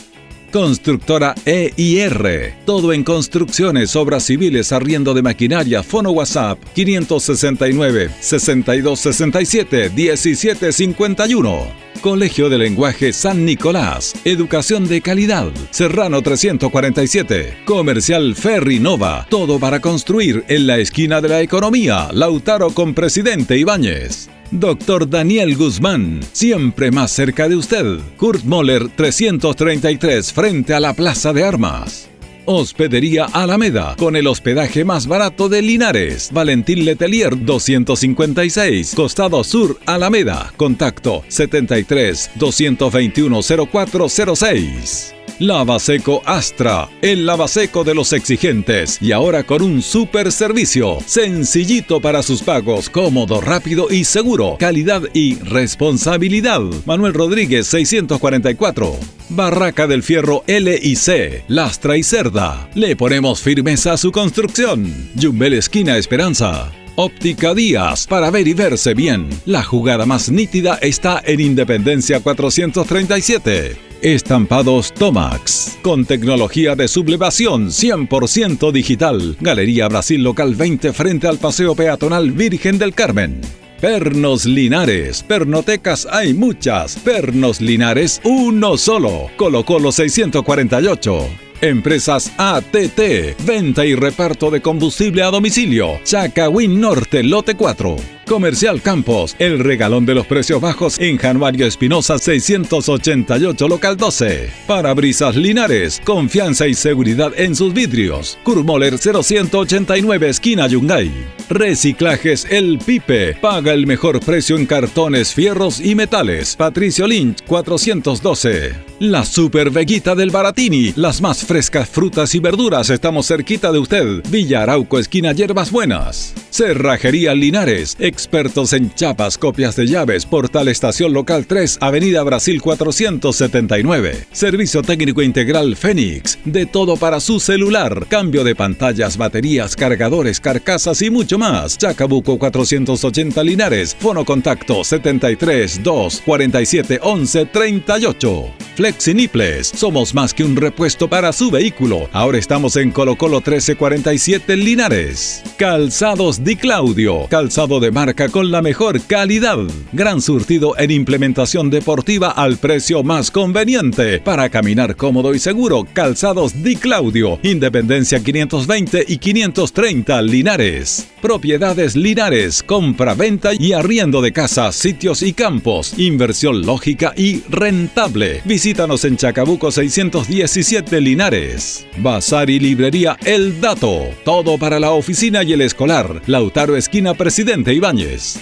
Constructora 0.52 1.34
EIR. 1.44 2.54
Todo 2.64 2.92
en 2.92 3.04
construcciones, 3.04 3.94
obras 3.96 4.24
civiles, 4.24 4.72
arriendo 4.72 5.14
de 5.14 5.22
maquinaria, 5.22 5.82
fono 5.82 6.10
WhatsApp 6.10 6.58
569 6.74 8.10
6267 8.20 9.90
1751. 9.90 11.88
Colegio 12.00 12.48
de 12.48 12.58
Lenguaje 12.58 13.12
San 13.12 13.44
Nicolás. 13.44 14.14
Educación 14.24 14.86
de 14.86 15.00
calidad. 15.00 15.50
Serrano 15.70 16.22
347. 16.22 17.58
Comercial 17.64 18.34
Ferri 18.36 18.78
Nova. 18.78 19.26
Todo 19.28 19.58
para 19.58 19.80
construir 19.80 20.44
en 20.48 20.66
la 20.66 20.78
esquina 20.78 21.20
de 21.20 21.28
la 21.28 21.40
economía. 21.40 22.08
Lautaro 22.12 22.70
con 22.70 22.94
Presidente 22.94 23.58
Ibáñez. 23.58 24.30
Doctor 24.50 25.08
Daniel 25.10 25.56
Guzmán, 25.56 26.20
siempre 26.32 26.90
más 26.90 27.10
cerca 27.10 27.48
de 27.48 27.56
usted. 27.56 27.98
Kurt 28.16 28.44
Moller 28.44 28.88
333 28.88 30.32
frente 30.32 30.72
a 30.72 30.80
la 30.80 30.94
Plaza 30.94 31.34
de 31.34 31.44
Armas. 31.44 32.08
Hospedería 32.46 33.26
Alameda, 33.26 33.94
con 33.98 34.16
el 34.16 34.26
hospedaje 34.26 34.86
más 34.86 35.06
barato 35.06 35.50
de 35.50 35.60
Linares. 35.60 36.30
Valentín 36.32 36.86
Letelier 36.86 37.44
256, 37.44 38.94
Costado 38.94 39.44
Sur 39.44 39.78
Alameda. 39.84 40.50
Contacto 40.56 41.24
73 41.28 42.30
221 42.36 43.40
0406. 43.70 45.17
Lavaseco 45.40 46.20
Astra, 46.26 46.88
el 47.00 47.24
lavaseco 47.24 47.84
de 47.84 47.94
los 47.94 48.12
exigentes 48.12 48.98
y 49.00 49.12
ahora 49.12 49.44
con 49.44 49.62
un 49.62 49.82
super 49.82 50.32
servicio, 50.32 50.98
sencillito 51.06 52.00
para 52.00 52.24
sus 52.24 52.42
pagos, 52.42 52.90
cómodo, 52.90 53.40
rápido 53.40 53.86
y 53.88 54.02
seguro, 54.02 54.56
calidad 54.58 55.02
y 55.14 55.36
responsabilidad. 55.36 56.62
Manuel 56.86 57.14
Rodríguez 57.14 57.68
644. 57.68 58.98
Barraca 59.28 59.86
del 59.86 60.02
Fierro 60.02 60.42
L 60.48 60.76
y 60.82 60.96
C, 60.96 61.44
Lastra 61.46 61.96
y 61.96 62.02
Cerda. 62.02 62.68
Le 62.74 62.96
ponemos 62.96 63.40
firmeza 63.40 63.92
a 63.92 63.96
su 63.96 64.10
construcción. 64.10 65.10
Jumbel 65.20 65.54
Esquina 65.54 65.98
Esperanza. 65.98 66.72
Óptica 67.00 67.54
Díaz, 67.54 68.08
para 68.08 68.28
ver 68.28 68.48
y 68.48 68.54
verse 68.54 68.92
bien. 68.92 69.28
La 69.46 69.62
jugada 69.62 70.04
más 70.04 70.32
nítida 70.32 70.80
está 70.82 71.22
en 71.24 71.38
Independencia 71.38 72.18
437. 72.18 73.76
Estampados 74.02 74.92
Tomax, 74.92 75.78
con 75.82 76.04
tecnología 76.04 76.74
de 76.74 76.88
sublevación 76.88 77.68
100% 77.68 78.72
digital. 78.72 79.36
Galería 79.38 79.86
Brasil 79.86 80.24
Local 80.24 80.56
20 80.56 80.92
frente 80.92 81.28
al 81.28 81.38
Paseo 81.38 81.76
Peatonal 81.76 82.32
Virgen 82.32 82.78
del 82.78 82.92
Carmen. 82.94 83.42
Pernos 83.80 84.44
Linares. 84.44 85.22
Pernotecas 85.22 86.08
hay 86.10 86.34
muchas. 86.34 86.96
Pernos 86.96 87.60
Linares, 87.60 88.20
uno 88.24 88.76
solo. 88.76 89.30
Colocó 89.36 89.78
los 89.78 89.94
648. 89.94 91.28
Empresas 91.60 92.32
ATT, 92.36 93.36
venta 93.44 93.84
y 93.84 93.94
reparto 93.94 94.50
de 94.50 94.60
combustible 94.60 95.22
a 95.22 95.30
domicilio. 95.30 96.00
Chacawin 96.02 96.80
Norte, 96.80 97.22
lote 97.22 97.54
4. 97.54 98.17
Comercial 98.28 98.82
Campos, 98.82 99.34
el 99.38 99.58
regalón 99.58 100.04
de 100.04 100.14
los 100.14 100.26
precios 100.26 100.60
bajos 100.60 101.00
en 101.00 101.16
Januario 101.16 101.66
Espinosa 101.66 102.18
688 102.18 103.66
local 103.66 103.96
12. 103.96 104.50
Parabrisas 104.66 105.34
Linares, 105.34 106.00
confianza 106.04 106.68
y 106.68 106.74
seguridad 106.74 107.32
en 107.36 107.56
sus 107.56 107.72
vidrios. 107.72 108.38
Kurmoller 108.42 108.98
0189 108.98 110.28
esquina 110.28 110.66
Yungay. 110.66 111.10
Reciclajes 111.48 112.46
El 112.50 112.78
Pipe, 112.78 113.34
paga 113.40 113.72
el 113.72 113.86
mejor 113.86 114.20
precio 114.20 114.58
en 114.58 114.66
cartones, 114.66 115.32
fierros 115.32 115.80
y 115.80 115.94
metales. 115.94 116.54
Patricio 116.56 117.06
Lynch 117.06 117.42
412. 117.46 118.88
La 119.00 119.24
Super 119.24 119.70
Veguita 119.70 120.14
del 120.14 120.30
Baratini, 120.30 120.92
las 120.96 121.22
más 121.22 121.44
frescas 121.44 121.88
frutas 121.88 122.34
y 122.34 122.40
verduras, 122.40 122.90
estamos 122.90 123.28
cerquita 123.28 123.72
de 123.72 123.78
usted. 123.78 124.22
Villa 124.28 124.64
Arauco 124.64 124.98
esquina 124.98 125.32
Hierbas 125.32 125.70
Buenas. 125.70 126.34
Cerrajería 126.50 127.32
Linares, 127.32 127.96
expertos 128.18 128.72
en 128.72 128.92
chapas, 128.94 129.38
copias 129.38 129.76
de 129.76 129.86
llaves, 129.86 130.26
Portal 130.26 130.66
Estación 130.66 131.12
Local 131.12 131.46
3, 131.46 131.78
Avenida 131.80 132.24
Brasil 132.24 132.60
479. 132.60 134.26
Servicio 134.32 134.82
técnico 134.82 135.22
integral 135.22 135.76
Fénix, 135.76 136.36
de 136.44 136.66
todo 136.66 136.96
para 136.96 137.20
su 137.20 137.38
celular, 137.38 138.06
cambio 138.08 138.42
de 138.42 138.56
pantallas, 138.56 139.16
baterías, 139.16 139.76
cargadores, 139.76 140.40
carcasas 140.40 141.00
y 141.00 141.10
mucho 141.10 141.38
más. 141.38 141.78
Chacabuco 141.78 142.40
480 142.40 143.44
Linares, 143.44 143.96
fono 143.96 144.24
contacto 144.24 144.82
73 144.82 145.80
2 145.84 146.22
47 146.26 146.98
11 147.00 147.46
38. 147.46 148.44
Flexiniples, 148.74 149.68
somos 149.68 150.14
más 150.14 150.34
que 150.34 150.44
un 150.44 150.56
repuesto 150.56 151.08
para 151.08 151.32
su 151.32 151.50
vehículo. 151.50 152.08
Ahora 152.12 152.38
estamos 152.38 152.76
en 152.76 152.90
Colo 152.90 153.16
Colo 153.16 153.36
1347 153.36 154.56
Linares. 154.56 155.42
Calzados 155.56 156.42
Di 156.42 156.56
Claudio, 156.56 157.26
calzado 157.28 157.78
de 157.80 157.90
con 158.14 158.50
la 158.50 158.62
mejor 158.62 159.00
calidad. 159.02 159.58
Gran 159.92 160.22
surtido 160.22 160.78
en 160.78 160.90
implementación 160.90 161.68
deportiva 161.68 162.30
al 162.30 162.56
precio 162.56 163.02
más 163.02 163.30
conveniente. 163.30 164.20
Para 164.20 164.48
caminar 164.48 164.96
cómodo 164.96 165.34
y 165.34 165.38
seguro, 165.38 165.86
calzados 165.92 166.62
Di 166.62 166.76
Claudio, 166.76 167.38
Independencia 167.42 168.20
520 168.20 169.04
y 169.06 169.18
530 169.18 170.22
Linares. 170.22 171.08
Propiedades 171.20 171.96
Linares, 171.96 172.62
compra-venta 172.62 173.50
y 173.52 173.72
arriendo 173.72 174.22
de 174.22 174.32
casas, 174.32 174.74
sitios 174.74 175.22
y 175.22 175.32
campos. 175.32 175.98
Inversión 175.98 176.62
lógica 176.64 177.12
y 177.16 177.42
rentable. 177.50 178.40
Visítanos 178.44 179.04
en 179.04 179.16
Chacabuco 179.16 179.70
617 179.70 181.00
Linares. 181.00 181.86
Bazar 181.98 182.48
y 182.48 182.58
librería 182.58 183.16
El 183.24 183.60
Dato. 183.60 184.08
Todo 184.24 184.56
para 184.56 184.80
la 184.80 184.92
oficina 184.92 185.42
y 185.42 185.52
el 185.52 185.60
escolar. 185.60 186.22
Lautaro 186.26 186.76
Esquina 186.76 187.14
Presidente 187.14 187.74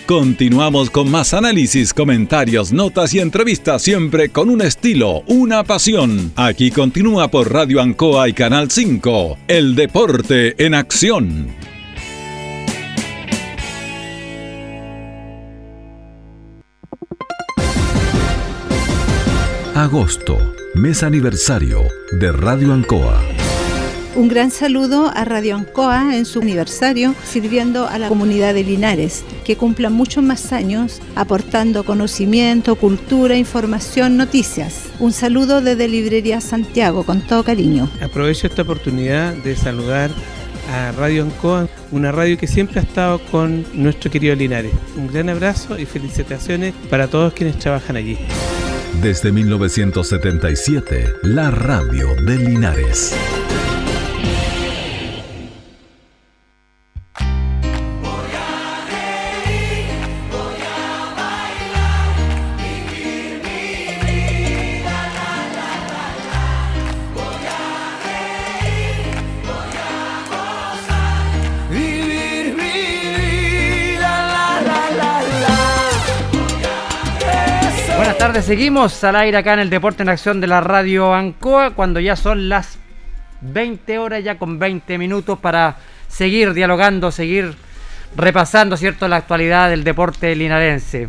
Continuamos 0.06 0.90
con 0.90 1.10
más 1.10 1.32
análisis, 1.32 1.94
comentarios, 1.94 2.72
notas 2.72 3.14
y 3.14 3.20
entrevistas, 3.20 3.80
siempre 3.82 4.28
con 4.28 4.50
un 4.50 4.60
estilo, 4.60 5.22
una 5.26 5.64
pasión. 5.64 6.32
Aquí 6.36 6.70
continúa 6.70 7.28
por 7.28 7.52
Radio 7.52 7.80
Ancoa 7.80 8.28
y 8.28 8.34
Canal 8.34 8.70
5. 8.70 9.38
El 9.48 9.74
deporte 9.74 10.62
en 10.64 10.74
acción. 10.74 11.48
Agosto, 19.74 20.36
mes 20.74 21.02
aniversario 21.02 21.80
de 22.12 22.32
Radio 22.32 22.74
Ancoa. 22.74 23.35
Un 24.16 24.28
gran 24.28 24.50
saludo 24.50 25.12
a 25.14 25.26
Radio 25.26 25.56
Ancoa 25.56 26.16
en 26.16 26.24
su 26.24 26.40
aniversario, 26.40 27.14
sirviendo 27.22 27.86
a 27.86 27.98
la 27.98 28.08
comunidad 28.08 28.54
de 28.54 28.64
Linares, 28.64 29.24
que 29.44 29.56
cumpla 29.56 29.90
muchos 29.90 30.24
más 30.24 30.54
años, 30.54 31.02
aportando 31.14 31.84
conocimiento, 31.84 32.76
cultura, 32.76 33.36
información, 33.36 34.16
noticias. 34.16 34.84
Un 35.00 35.12
saludo 35.12 35.60
desde 35.60 35.86
Librería 35.86 36.40
Santiago, 36.40 37.04
con 37.04 37.20
todo 37.20 37.44
cariño. 37.44 37.90
Aprovecho 38.00 38.46
esta 38.46 38.62
oportunidad 38.62 39.34
de 39.34 39.54
saludar 39.54 40.10
a 40.72 40.92
Radio 40.92 41.22
Ancoa, 41.24 41.68
una 41.92 42.10
radio 42.10 42.38
que 42.38 42.46
siempre 42.46 42.80
ha 42.80 42.84
estado 42.84 43.20
con 43.30 43.66
nuestro 43.74 44.10
querido 44.10 44.34
Linares. 44.34 44.72
Un 44.96 45.08
gran 45.08 45.28
abrazo 45.28 45.78
y 45.78 45.84
felicitaciones 45.84 46.72
para 46.88 47.08
todos 47.08 47.34
quienes 47.34 47.58
trabajan 47.58 47.96
allí. 47.96 48.16
Desde 49.02 49.30
1977, 49.30 51.04
la 51.22 51.50
radio 51.50 52.14
de 52.24 52.38
Linares. 52.38 53.14
Seguimos 78.46 79.02
al 79.02 79.16
aire 79.16 79.38
acá 79.38 79.54
en 79.54 79.58
el 79.58 79.70
Deporte 79.70 80.04
en 80.04 80.08
Acción 80.08 80.40
de 80.40 80.46
la 80.46 80.60
Radio 80.60 81.12
Ancoa 81.12 81.72
cuando 81.72 81.98
ya 81.98 82.14
son 82.14 82.48
las 82.48 82.78
20 83.40 83.98
horas 83.98 84.22
ya 84.22 84.38
con 84.38 84.60
20 84.60 84.98
minutos 84.98 85.40
para 85.40 85.78
seguir 86.06 86.54
dialogando, 86.54 87.10
seguir 87.10 87.56
repasando, 88.14 88.76
¿cierto?, 88.76 89.08
la 89.08 89.16
actualidad 89.16 89.68
del 89.68 89.82
deporte 89.82 90.36
linarense. 90.36 91.08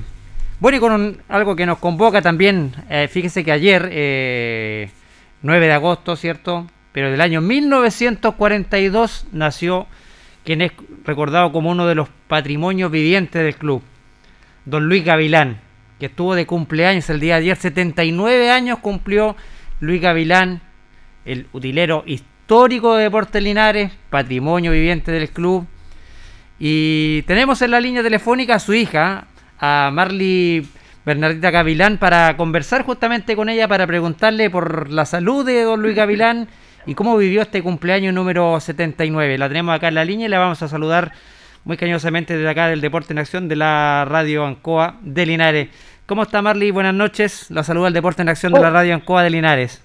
Bueno, 0.60 0.78
y 0.78 0.80
con 0.80 1.22
algo 1.30 1.56
que 1.56 1.68
nos 1.68 1.78
convoca 1.78 2.24
también, 2.24 2.74
eh, 2.90 3.08
fíjese 3.08 3.44
que 3.44 3.52
ayer, 3.52 3.84
9 3.84 3.92
eh, 3.94 4.90
de 5.44 5.74
agosto, 5.74 6.16
¿cierto?, 6.16 6.66
pero 6.92 7.12
del 7.12 7.22
año 7.22 7.42
1942 7.42 9.28
nació 9.32 9.86
quien 10.44 10.64
es 10.64 10.72
recordado 11.06 11.52
como 11.52 11.70
uno 11.70 11.86
de 11.86 11.94
los 11.94 12.10
patrimonios 12.28 12.90
vivientes 12.90 13.44
del 13.44 13.56
club, 13.58 13.84
don 14.66 14.88
Luis 14.88 15.06
Gavilán 15.06 15.67
que 16.00 16.08
estuvo 16.08 16.36
de 16.36 16.46
cumpleaños 16.46 17.10
el 17.10 17.20
día 17.20 17.36
de 17.36 17.42
ayer. 17.42 17.58
79 17.58 18.52
años 18.52 18.80
cumplió 18.80 19.36
Luis 19.80 20.02
Gavilán, 20.02 20.62
el 21.26 21.48
utilero 21.54 22.04
histórico 22.06 22.96
de 22.96 23.04
Deportes 23.04 23.42
Linares, 23.42 23.92
patrimonio 24.10 24.72
viviente 24.72 25.12
del 25.12 25.30
club. 25.30 25.68
Y 26.60 27.22
tenemos 27.24 27.62
en 27.62 27.72
la 27.72 27.80
línea 27.80 28.02
telefónica 28.02 28.56
a 28.56 28.60
su 28.60 28.74
hija, 28.74 29.28
a 29.60 29.90
Marley 29.94 30.68
Bernardita 31.06 31.52
Gavilán, 31.52 31.98
para 31.98 32.36
conversar 32.38 32.84
justamente 32.84 33.36
con 33.36 33.50
ella, 33.50 33.68
para 33.68 33.86
preguntarle 33.86 34.50
por 34.50 34.90
la 34.90 35.06
salud 35.06 35.46
de 35.46 35.64
don 35.64 35.82
Luis 35.82 35.96
Gavilán 35.96 36.48
y 36.86 36.96
cómo 36.96 37.18
vivió 37.18 37.42
este 37.42 37.62
cumpleaños 37.62 38.14
número 38.14 38.60
79. 38.60 39.38
La 39.38 39.48
tenemos 39.48 39.76
acá 39.76 39.90
en 39.90 39.96
la 39.96 40.06
línea 40.06 40.28
y 40.28 40.30
la 40.30 40.40
vamos 40.40 40.62
a 40.64 40.68
saludar 40.68 41.12
muy 41.68 41.76
cañosamente 41.76 42.38
desde 42.38 42.50
acá 42.50 42.68
del 42.68 42.80
Deporte 42.80 43.12
en 43.12 43.20
Acción 43.20 43.50
de 43.50 43.58
la 43.58 44.06
Radio 44.08 44.46
Ancoa 44.46 44.96
de 45.02 45.26
Linares. 45.26 45.70
¿Cómo 46.06 46.24
está 46.24 46.42
Marley? 46.42 46.72
Buenas 46.72 46.94
noches. 46.94 47.52
La 47.52 47.62
saluda 47.62 47.90
el 47.90 47.94
Deporte 47.94 48.22
en 48.22 48.30
Acción 48.30 48.54
de 48.54 48.62
la 48.62 48.70
oh. 48.70 48.72
Radio 48.72 48.96
Ancoa 48.96 49.22
de 49.22 49.30
Linares. 49.30 49.84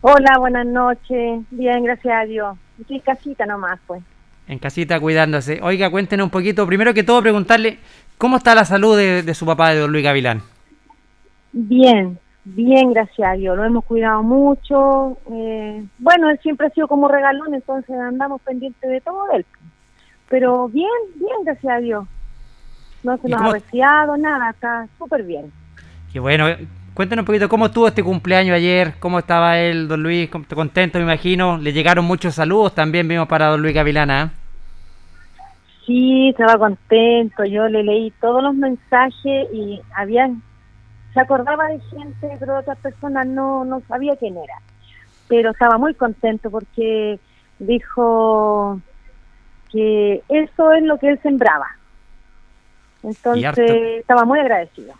Hola, 0.00 0.38
buenas 0.38 0.64
noches. 0.64 1.42
Bien, 1.50 1.84
gracias 1.84 2.14
a 2.14 2.24
Dios. 2.24 2.56
Estoy 2.80 2.96
en 2.96 3.02
casita 3.02 3.44
nomás, 3.44 3.78
pues. 3.86 4.02
En 4.46 4.58
casita 4.58 4.98
cuidándose. 4.98 5.60
Oiga, 5.62 5.90
cuéntenos 5.90 6.24
un 6.24 6.30
poquito. 6.30 6.66
Primero 6.66 6.94
que 6.94 7.02
todo, 7.02 7.20
preguntarle 7.20 7.76
cómo 8.16 8.38
está 8.38 8.54
la 8.54 8.64
salud 8.64 8.96
de, 8.96 9.34
su 9.34 9.44
papá, 9.44 9.74
de 9.74 9.80
don 9.80 9.92
Luis 9.92 10.04
Gavilán. 10.04 10.40
Bien, 11.52 12.18
Bien, 12.44 12.94
gracias 12.94 13.28
a 13.28 13.32
Dios, 13.34 13.58
lo 13.58 13.64
hemos 13.66 13.84
cuidado 13.84 14.22
mucho. 14.22 15.18
Eh, 15.30 15.84
bueno, 15.98 16.30
él 16.30 16.38
siempre 16.42 16.68
ha 16.68 16.70
sido 16.70 16.88
como 16.88 17.06
regalón, 17.06 17.52
entonces 17.52 17.94
andamos 17.94 18.40
pendientes 18.40 18.88
de 18.88 19.02
todo 19.02 19.30
él. 19.34 19.44
Pero 20.28 20.68
bien, 20.68 20.88
bien, 21.16 21.44
gracias 21.44 21.72
a 21.72 21.78
Dios. 21.78 22.06
No 23.02 23.16
se 23.18 23.28
nos 23.28 23.40
ha 23.40 23.52
resfriado, 23.52 24.16
nada, 24.16 24.50
está 24.50 24.86
súper 24.98 25.22
bien. 25.22 25.52
Qué 26.12 26.20
bueno. 26.20 26.46
Cuéntanos 26.94 27.22
un 27.22 27.26
poquito 27.26 27.48
cómo 27.48 27.66
estuvo 27.66 27.86
este 27.86 28.02
cumpleaños 28.02 28.56
ayer, 28.56 28.94
cómo 28.98 29.20
estaba 29.20 29.58
él, 29.60 29.86
don 29.86 30.02
Luis, 30.02 30.28
contento 30.28 30.98
me 30.98 31.04
imagino. 31.04 31.56
Le 31.56 31.72
llegaron 31.72 32.04
muchos 32.04 32.34
saludos 32.34 32.74
también, 32.74 33.06
vimos 33.06 33.28
para 33.28 33.46
don 33.46 33.62
Luis 33.62 33.72
Gavilana. 33.72 34.22
¿eh? 34.24 34.30
Sí, 35.86 36.28
estaba 36.30 36.58
contento, 36.58 37.44
yo 37.44 37.68
le 37.68 37.84
leí 37.84 38.12
todos 38.20 38.42
los 38.42 38.54
mensajes 38.54 39.46
y 39.52 39.80
había, 39.96 40.28
se 41.14 41.20
acordaba 41.20 41.68
de 41.68 41.78
gente, 41.80 42.36
pero 42.40 42.58
otras 42.58 42.78
personas 42.78 43.28
no, 43.28 43.64
no 43.64 43.80
sabía 43.86 44.16
quién 44.16 44.36
era. 44.36 44.54
Pero 45.28 45.52
estaba 45.52 45.78
muy 45.78 45.94
contento 45.94 46.50
porque 46.50 47.20
dijo 47.60 48.80
que 49.72 50.22
eso 50.28 50.72
es 50.72 50.82
lo 50.82 50.98
que 50.98 51.10
él 51.10 51.20
sembraba. 51.22 51.66
Entonces 53.02 54.00
estaba 54.00 54.24
muy 54.24 54.40
agradecido. 54.40 54.94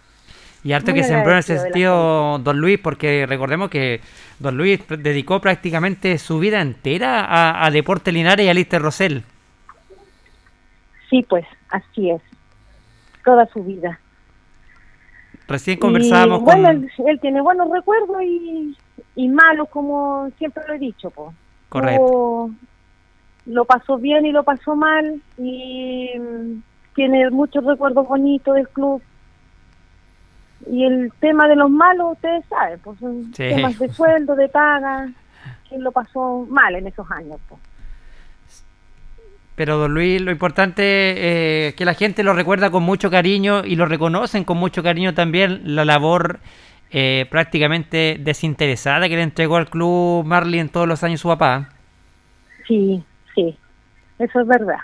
Y 0.65 0.73
harto 0.73 0.93
que 0.93 1.05
sembró 1.05 1.33
en 1.33 1.39
ese 1.39 1.59
sentido 1.59 2.39
Don 2.41 2.61
Luis, 2.61 2.79
porque 2.79 3.27
recordemos 3.27 3.71
que 3.71 4.01
Don 4.39 4.57
Luis 4.57 4.81
dedicó 4.89 5.41
prácticamente 5.41 6.19
su 6.19 6.39
vida 6.41 6.61
entera 6.61 7.65
a, 7.65 7.71
Deporte 7.71 8.13
Linares 8.13 8.45
y 8.45 8.49
a 8.49 8.55
Lister 8.55 8.83
Rosell. 8.83 9.23
Sí, 11.09 11.25
pues, 11.29 11.47
así 11.71 12.11
es. 12.11 12.21
Toda 13.25 13.47
su 13.47 13.63
vida. 13.63 13.99
Recién 15.47 15.79
conversábamos 15.79 16.43
con... 16.43 16.63
Bueno, 16.63 16.87
él, 17.07 17.21
tiene 17.21 17.41
buenos 17.41 17.71
recuerdos 17.71 18.23
y, 18.23 18.77
y 19.15 19.29
malos, 19.29 19.69
como 19.71 20.29
siempre 20.39 20.65
lo 20.67 20.75
he 20.75 20.79
dicho. 20.79 21.11
Pues. 21.11 21.35
Correcto. 21.69 22.51
Lo 23.49 23.65
pasó 23.65 23.99
bien 23.99 24.27
y 24.27 24.33
lo 24.33 24.45
pasó 24.45 24.77
mal 24.77 25.21
y 25.37 26.11
mm, 26.19 26.63
tiene 26.95 27.31
muchos 27.31 27.65
recuerdos 27.65 28.07
bonitos 28.07 28.55
del 28.55 28.69
club 28.69 29.03
y 30.71 30.85
el 30.85 31.13
tema 31.21 31.49
de 31.49 31.57
los 31.57 31.71
malos, 31.71 32.13
ustedes 32.13 32.45
saben, 32.47 32.79
pues 32.81 32.99
son 32.99 33.31
temas 33.33 33.79
de 33.79 33.89
sueldo, 33.89 34.35
de 34.35 34.49
paga, 34.49 35.09
quién 35.69 35.83
lo 35.83 35.93
pasó 35.93 36.47
mal 36.51 36.75
en 36.75 36.87
esos 36.87 37.09
años. 37.11 37.39
Pues. 37.49 37.61
Pero 39.55 39.79
don 39.79 39.95
Luis, 39.95 40.21
lo 40.21 40.31
importante 40.31 41.11
es 41.11 41.17
eh, 41.73 41.75
que 41.77 41.85
la 41.85 41.95
gente 41.95 42.23
lo 42.23 42.33
recuerda 42.33 42.71
con 42.71 42.83
mucho 42.83 43.11
cariño 43.11 43.65
y 43.65 43.77
lo 43.77 43.87
reconocen 43.87 44.45
con 44.45 44.59
mucho 44.59 44.83
cariño 44.83 45.15
también 45.15 45.75
la 45.75 45.85
labor 45.85 46.41
eh, 46.91 47.27
prácticamente 47.31 48.19
desinteresada 48.21 49.09
que 49.09 49.17
le 49.17 49.23
entregó 49.23 49.57
al 49.57 49.69
club 49.69 50.25
Marley 50.25 50.61
en 50.61 50.69
todos 50.69 50.87
los 50.87 51.03
años 51.03 51.21
su 51.21 51.29
papá. 51.29 51.71
Sí, 52.67 53.03
eso 54.19 54.41
es 54.41 54.47
verdad. 54.47 54.81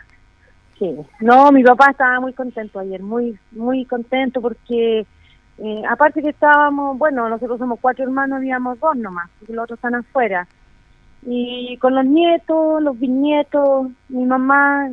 Sí, 0.78 0.97
no, 1.20 1.53
mi 1.53 1.62
papá 1.62 1.91
estaba 1.91 2.20
muy 2.20 2.32
contento 2.32 2.80
ayer, 2.80 3.01
muy, 3.01 3.39
muy 3.53 3.85
contento 3.85 4.41
porque 4.41 5.07
eh, 5.59 5.82
aparte 5.89 6.20
que 6.20 6.30
estábamos, 6.30 6.99
bueno, 6.99 7.28
nosotros 7.28 7.59
somos 7.59 7.78
cuatro 7.80 8.05
hermanos, 8.05 8.39
habíamos 8.39 8.78
dos 8.80 8.97
nomás, 8.97 9.30
porque 9.39 9.53
los 9.53 9.64
otros 9.64 9.78
están 9.78 9.95
afuera. 9.95 10.49
Y 11.22 11.78
con 11.78 11.95
los 11.95 12.05
nietos, 12.05 12.82
los 12.82 12.99
bisnietos, 12.99 13.89
mi 14.09 14.26
mamá 14.26 14.91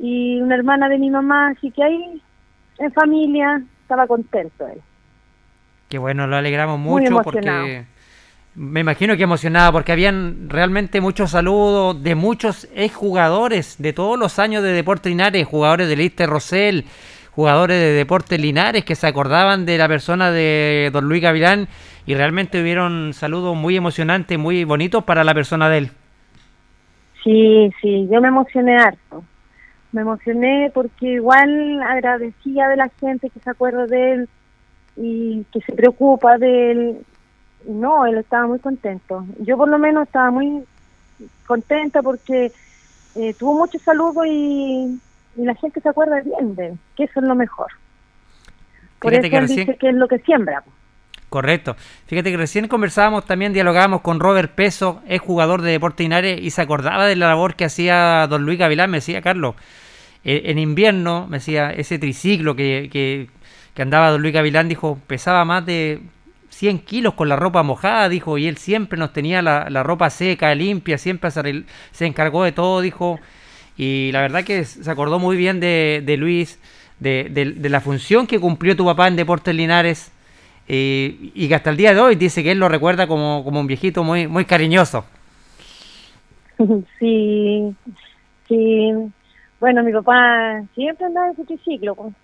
y 0.00 0.40
una 0.40 0.54
hermana 0.54 0.88
de 0.88 0.98
mi 0.98 1.10
mamá, 1.10 1.48
así 1.48 1.70
que 1.70 1.82
ahí, 1.82 2.22
en 2.78 2.92
familia, 2.92 3.62
estaba 3.82 4.06
contento 4.06 4.66
él. 4.66 4.80
Qué 5.88 5.98
bueno, 5.98 6.26
lo 6.26 6.36
alegramos 6.36 6.78
mucho 6.78 7.20
porque 7.22 7.86
me 8.56 8.80
imagino 8.80 9.16
que 9.16 9.24
emocionado 9.24 9.72
porque 9.72 9.92
habían 9.92 10.48
realmente 10.48 11.00
muchos 11.00 11.32
saludos 11.32 12.02
de 12.02 12.14
muchos 12.14 12.68
exjugadores 12.74 13.76
de 13.78 13.92
todos 13.92 14.18
los 14.18 14.38
años 14.38 14.62
de 14.62 14.72
Deportes 14.72 15.10
Linares, 15.10 15.46
jugadores 15.46 15.88
de 15.88 15.96
Lister 15.96 16.28
Rosell, 16.28 16.84
jugadores 17.32 17.80
de 17.80 17.92
Deportes 17.92 18.40
Linares 18.40 18.84
que 18.84 18.94
se 18.94 19.06
acordaban 19.06 19.66
de 19.66 19.76
la 19.76 19.88
persona 19.88 20.30
de 20.30 20.90
don 20.92 21.08
Luis 21.08 21.22
Gavilán 21.22 21.68
y 22.06 22.14
realmente 22.14 22.60
hubieron 22.62 23.12
saludos 23.12 23.56
muy 23.56 23.76
emocionantes, 23.76 24.38
muy 24.38 24.64
bonitos 24.64 25.02
para 25.04 25.24
la 25.24 25.34
persona 25.34 25.68
de 25.68 25.78
él. 25.78 25.90
Sí, 27.24 27.70
sí, 27.80 28.06
yo 28.10 28.20
me 28.20 28.28
emocioné 28.28 28.76
harto. 28.76 29.24
Me 29.92 30.02
emocioné 30.02 30.70
porque 30.74 31.14
igual 31.14 31.82
agradecía 31.82 32.68
de 32.68 32.76
la 32.76 32.90
gente 33.00 33.30
que 33.30 33.40
se 33.40 33.50
acuerda 33.50 33.86
de 33.86 34.12
él 34.12 34.28
y 34.96 35.44
que 35.52 35.60
se 35.60 35.72
preocupa 35.72 36.36
de 36.36 36.70
él. 36.70 36.98
No, 37.66 38.06
él 38.06 38.18
estaba 38.18 38.46
muy 38.46 38.58
contento. 38.58 39.24
Yo 39.40 39.56
por 39.56 39.68
lo 39.68 39.78
menos 39.78 40.06
estaba 40.06 40.30
muy 40.30 40.64
contenta 41.46 42.02
porque 42.02 42.52
eh, 43.14 43.34
tuvo 43.34 43.54
muchos 43.54 43.82
saludos 43.82 44.26
y 44.26 45.00
y 45.36 45.44
la 45.44 45.54
gente 45.54 45.80
se 45.80 45.88
acuerda 45.88 46.20
bien 46.20 46.54
de 46.54 46.74
que 46.96 47.04
eso 47.04 47.20
es 47.20 47.26
lo 47.26 47.34
mejor. 47.34 47.66
Por 48.98 49.12
eso 49.12 49.28
que 49.28 49.40
dice 49.40 49.76
que 49.76 49.88
es 49.90 49.94
lo 49.94 50.08
que 50.08 50.18
siembra. 50.18 50.62
Correcto. 51.28 51.76
Fíjate 52.06 52.30
que 52.30 52.36
recién 52.36 52.68
conversábamos, 52.68 53.26
también 53.26 53.52
dialogábamos 53.52 54.02
con 54.02 54.20
Robert 54.20 54.52
Peso, 54.54 55.02
es 55.06 55.20
jugador 55.20 55.62
de 55.62 55.72
Deporte 55.72 56.04
Linares, 56.04 56.40
y 56.40 56.50
se 56.50 56.62
acordaba 56.62 57.06
de 57.06 57.16
la 57.16 57.26
labor 57.26 57.56
que 57.56 57.64
hacía 57.64 58.26
don 58.28 58.44
Luis 58.44 58.58
Gavilán, 58.58 58.90
me 58.90 58.98
decía 58.98 59.20
Carlos. 59.20 59.56
Eh, 60.22 60.42
en 60.46 60.58
invierno, 60.58 61.26
me 61.28 61.38
decía, 61.38 61.70
ese 61.70 61.98
triciclo 61.98 62.54
que, 62.54 62.88
que, 62.90 63.28
que 63.74 63.82
andaba 63.82 64.10
don 64.10 64.22
Luis 64.22 64.32
Gavilán, 64.32 64.68
dijo, 64.68 64.98
pesaba 65.06 65.44
más 65.44 65.66
de 65.66 66.00
100 66.54 66.80
kilos 66.80 67.14
con 67.14 67.28
la 67.28 67.36
ropa 67.36 67.62
mojada, 67.62 68.08
dijo, 68.08 68.38
y 68.38 68.46
él 68.46 68.56
siempre 68.56 68.98
nos 68.98 69.12
tenía 69.12 69.42
la, 69.42 69.68
la 69.70 69.82
ropa 69.82 70.08
seca, 70.08 70.54
limpia, 70.54 70.98
siempre 70.98 71.30
se, 71.30 71.64
se 71.90 72.06
encargó 72.06 72.44
de 72.44 72.52
todo, 72.52 72.80
dijo, 72.80 73.18
y 73.76 74.10
la 74.12 74.20
verdad 74.20 74.44
que 74.44 74.64
se 74.64 74.88
acordó 74.88 75.18
muy 75.18 75.36
bien 75.36 75.58
de, 75.58 76.02
de 76.06 76.16
Luis, 76.16 76.60
de, 77.00 77.28
de, 77.28 77.68
la 77.68 77.80
función 77.80 78.28
que 78.28 78.38
cumplió 78.38 78.76
tu 78.76 78.84
papá 78.84 79.08
en 79.08 79.16
Deportes 79.16 79.54
Linares 79.54 80.12
eh, 80.68 81.32
y 81.34 81.48
que 81.48 81.54
hasta 81.56 81.70
el 81.70 81.76
día 81.76 81.92
de 81.92 82.00
hoy 82.00 82.14
dice 82.14 82.44
que 82.44 82.52
él 82.52 82.58
lo 82.58 82.68
recuerda 82.68 83.08
como, 83.08 83.42
como 83.42 83.58
un 83.58 83.66
viejito 83.66 84.04
muy, 84.04 84.26
muy 84.26 84.44
cariñoso. 84.44 85.04
Sí, 87.00 87.74
sí. 88.46 88.92
Bueno, 89.58 89.82
mi 89.82 89.92
papá 89.92 90.62
siempre 90.74 91.06
andaba 91.06 91.30
en 91.30 91.36
su 91.36 91.44
triciclo. 91.44 91.96
Pues, 91.96 92.14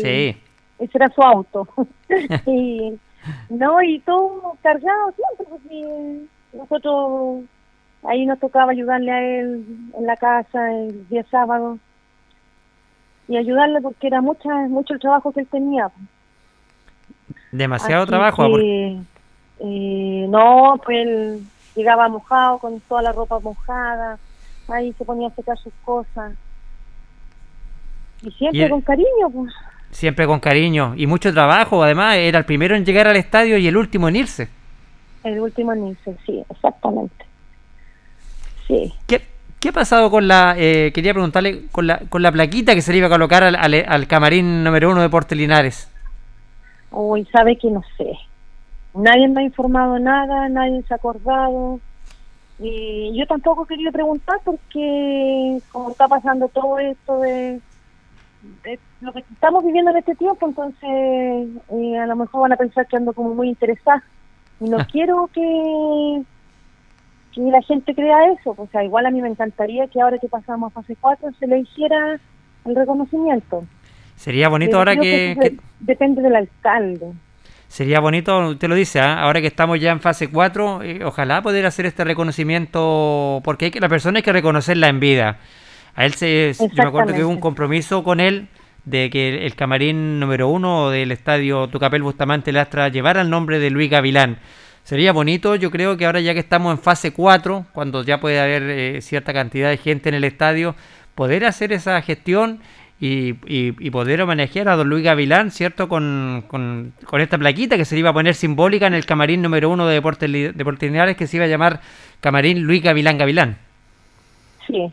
sí. 0.00 0.36
Ese 0.78 0.90
era 0.94 1.10
su 1.10 1.20
auto. 1.20 1.68
y, 2.46 2.94
no, 3.50 3.82
y 3.82 4.00
todo 4.00 4.56
cargado 4.62 5.12
siempre, 5.12 5.46
porque 5.48 6.26
nosotros 6.52 7.44
ahí 8.04 8.26
nos 8.26 8.38
tocaba 8.38 8.72
ayudarle 8.72 9.10
a 9.10 9.22
él 9.22 9.64
en 9.96 10.06
la 10.06 10.16
casa 10.16 10.72
el 10.72 11.08
día 11.08 11.24
sábado 11.30 11.78
y 13.28 13.36
ayudarle 13.36 13.80
porque 13.80 14.06
era 14.06 14.20
mucha, 14.20 14.54
mucho 14.68 14.94
el 14.94 15.00
trabajo 15.00 15.32
que 15.32 15.40
él 15.40 15.48
tenía. 15.50 15.90
Demasiado 17.52 18.06
trabajo. 18.06 18.46
Eh, 19.60 20.26
no, 20.28 20.74
pues 20.84 21.06
él 21.06 21.46
llegaba 21.74 22.08
mojado 22.08 22.58
con 22.58 22.80
toda 22.80 23.02
la 23.02 23.12
ropa 23.12 23.38
mojada, 23.38 24.18
ahí 24.68 24.92
se 24.94 25.04
ponía 25.04 25.28
a 25.28 25.34
secar 25.34 25.56
sus 25.58 25.72
cosas. 25.84 26.34
Y 28.22 28.30
siempre 28.32 28.68
con 28.70 28.80
cariño, 28.80 29.30
pues. 29.32 29.52
Siempre 29.94 30.26
con 30.26 30.40
cariño 30.40 30.94
y 30.96 31.06
mucho 31.06 31.32
trabajo, 31.32 31.84
además 31.84 32.16
era 32.16 32.40
el 32.40 32.44
primero 32.44 32.74
en 32.74 32.84
llegar 32.84 33.06
al 33.06 33.14
estadio 33.16 33.58
y 33.58 33.68
el 33.68 33.76
último 33.76 34.08
en 34.08 34.16
irse. 34.16 34.48
El 35.22 35.38
último 35.38 35.72
en 35.72 35.86
irse, 35.86 36.16
sí, 36.26 36.42
exactamente. 36.50 37.24
¿Qué, 39.06 39.22
¿Qué 39.60 39.68
ha 39.68 39.72
pasado 39.72 40.10
con 40.10 40.26
la, 40.26 40.56
eh, 40.58 40.90
quería 40.92 41.12
preguntarle, 41.12 41.66
con 41.70 41.86
la, 41.86 42.00
con 42.08 42.22
la 42.22 42.32
plaquita 42.32 42.74
que 42.74 42.82
se 42.82 42.90
le 42.90 42.98
iba 42.98 43.06
a 43.06 43.10
colocar 43.10 43.44
al, 43.44 43.54
al, 43.56 44.06
camarín 44.08 44.64
número 44.64 44.90
uno 44.90 45.00
de 45.00 45.08
Portelinares? 45.08 45.88
Uy, 46.90 47.24
sabe 47.26 47.56
que 47.56 47.70
no 47.70 47.82
sé. 47.96 48.18
Nadie 48.94 49.28
me 49.28 49.42
ha 49.42 49.44
informado 49.44 50.00
nada, 50.00 50.48
nadie 50.48 50.82
se 50.88 50.94
ha 50.94 50.96
acordado. 50.96 51.78
Y 52.58 53.16
yo 53.16 53.26
tampoco 53.26 53.64
quería 53.64 53.92
preguntar 53.92 54.40
porque 54.44 55.60
como 55.70 55.90
está 55.92 56.08
pasando 56.08 56.48
todo 56.48 56.80
esto 56.80 57.20
de, 57.20 57.60
lo 59.00 59.12
que 59.12 59.20
estamos 59.32 59.64
viviendo 59.64 59.90
en 59.90 59.98
este 59.98 60.14
tiempo, 60.14 60.46
entonces 60.46 60.82
eh, 60.82 61.98
a 61.98 62.06
lo 62.06 62.16
mejor 62.16 62.42
van 62.42 62.52
a 62.52 62.56
pensar 62.56 62.86
que 62.86 62.96
ando 62.96 63.12
como 63.12 63.34
muy 63.34 63.48
interesada. 63.48 64.02
Y 64.60 64.68
no 64.68 64.78
quiero 64.86 65.28
que 65.32 66.22
que 67.34 67.40
la 67.42 67.62
gente 67.62 67.94
crea 67.94 68.32
eso. 68.32 68.54
O 68.56 68.68
sea, 68.70 68.84
igual 68.84 69.06
a 69.06 69.10
mí 69.10 69.20
me 69.20 69.28
encantaría 69.28 69.86
que 69.88 70.00
ahora 70.00 70.18
que 70.18 70.28
pasamos 70.28 70.72
a 70.72 70.80
fase 70.80 70.96
4 71.00 71.30
se 71.38 71.46
le 71.46 71.58
hiciera 71.58 72.20
el 72.64 72.76
reconocimiento. 72.76 73.64
Sería 74.16 74.48
bonito 74.48 74.78
ahora 74.78 74.96
que, 74.96 75.58
Depende 75.80 76.22
del 76.22 76.36
alcalde. 76.36 77.12
Sería 77.66 77.98
bonito, 77.98 78.50
usted 78.50 78.68
lo 78.68 78.76
dice, 78.76 79.00
¿ah? 79.00 79.20
ahora 79.20 79.40
que 79.40 79.48
estamos 79.48 79.80
ya 79.80 79.90
en 79.90 80.00
fase 80.00 80.28
4, 80.30 80.82
eh, 80.82 81.04
ojalá 81.04 81.42
poder 81.42 81.66
hacer 81.66 81.86
este 81.86 82.04
reconocimiento, 82.04 83.40
porque 83.42 83.66
hay 83.66 83.70
que, 83.72 83.80
la 83.80 83.88
persona 83.88 84.18
hay 84.18 84.22
que 84.22 84.32
reconocerla 84.32 84.88
en 84.88 85.00
vida. 85.00 85.38
A 85.96 86.04
él 86.04 86.14
se, 86.14 86.54
yo 86.58 86.68
me 86.76 86.88
acuerdo 86.88 87.14
que 87.14 87.24
hubo 87.24 87.30
un 87.30 87.40
compromiso 87.40 88.02
con 88.02 88.20
él 88.20 88.48
de 88.84 89.10
que 89.10 89.46
el 89.46 89.54
camarín 89.54 90.20
número 90.20 90.48
uno 90.48 90.90
del 90.90 91.12
estadio 91.12 91.68
Tucapel 91.68 92.02
Bustamante 92.02 92.52
Lastra 92.52 92.88
llevara 92.88 93.22
el 93.22 93.30
nombre 93.30 93.58
de 93.58 93.70
Luis 93.70 93.90
Gavilán. 93.90 94.38
Sería 94.82 95.12
bonito, 95.12 95.56
yo 95.56 95.70
creo 95.70 95.96
que 95.96 96.04
ahora 96.04 96.20
ya 96.20 96.34
que 96.34 96.40
estamos 96.40 96.76
en 96.76 96.82
fase 96.82 97.12
4, 97.12 97.66
cuando 97.72 98.02
ya 98.02 98.20
puede 98.20 98.38
haber 98.38 98.62
eh, 98.64 99.00
cierta 99.00 99.32
cantidad 99.32 99.70
de 99.70 99.78
gente 99.78 100.10
en 100.10 100.14
el 100.14 100.24
estadio, 100.24 100.74
poder 101.14 101.46
hacer 101.46 101.72
esa 101.72 102.00
gestión 102.02 102.60
y, 103.00 103.32
poder 103.90 104.22
homenajear 104.22 104.68
a 104.68 104.76
don 104.76 104.88
Luis 104.88 105.04
Gavilán, 105.04 105.50
¿cierto? 105.50 105.88
Con, 105.88 106.44
con, 106.48 106.92
esta 107.20 107.38
plaquita 107.38 107.76
que 107.76 107.84
se 107.84 107.98
iba 107.98 108.10
a 108.10 108.12
poner 108.12 108.34
simbólica 108.34 108.86
en 108.86 108.94
el 108.94 109.06
camarín 109.06 109.42
número 109.42 109.70
uno 109.70 109.86
de 109.86 109.94
Deportes, 109.94 110.30
Deportes 110.56 111.16
que 111.16 111.26
se 111.26 111.36
iba 111.36 111.44
a 111.44 111.48
llamar 111.48 111.80
Camarín 112.20 112.62
Luis 112.62 112.82
Gavilán 112.82 113.18
Gavilán. 113.18 113.58
Sí, 114.66 114.92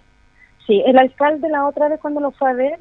sí, 0.72 0.82
el 0.86 0.98
alcalde 0.98 1.50
la 1.50 1.68
otra 1.68 1.90
vez 1.90 2.00
cuando 2.00 2.22
lo 2.22 2.32
fue 2.32 2.50
a 2.50 2.54
ver 2.54 2.80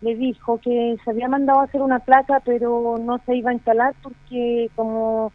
le 0.00 0.14
dijo 0.16 0.60
que 0.60 0.96
se 1.04 1.10
había 1.10 1.28
mandado 1.28 1.60
a 1.60 1.64
hacer 1.64 1.82
una 1.82 1.98
placa, 2.00 2.40
pero 2.44 2.98
no 3.00 3.18
se 3.26 3.36
iba 3.36 3.50
a 3.50 3.54
instalar 3.54 3.94
porque 4.02 4.70
como 4.76 5.32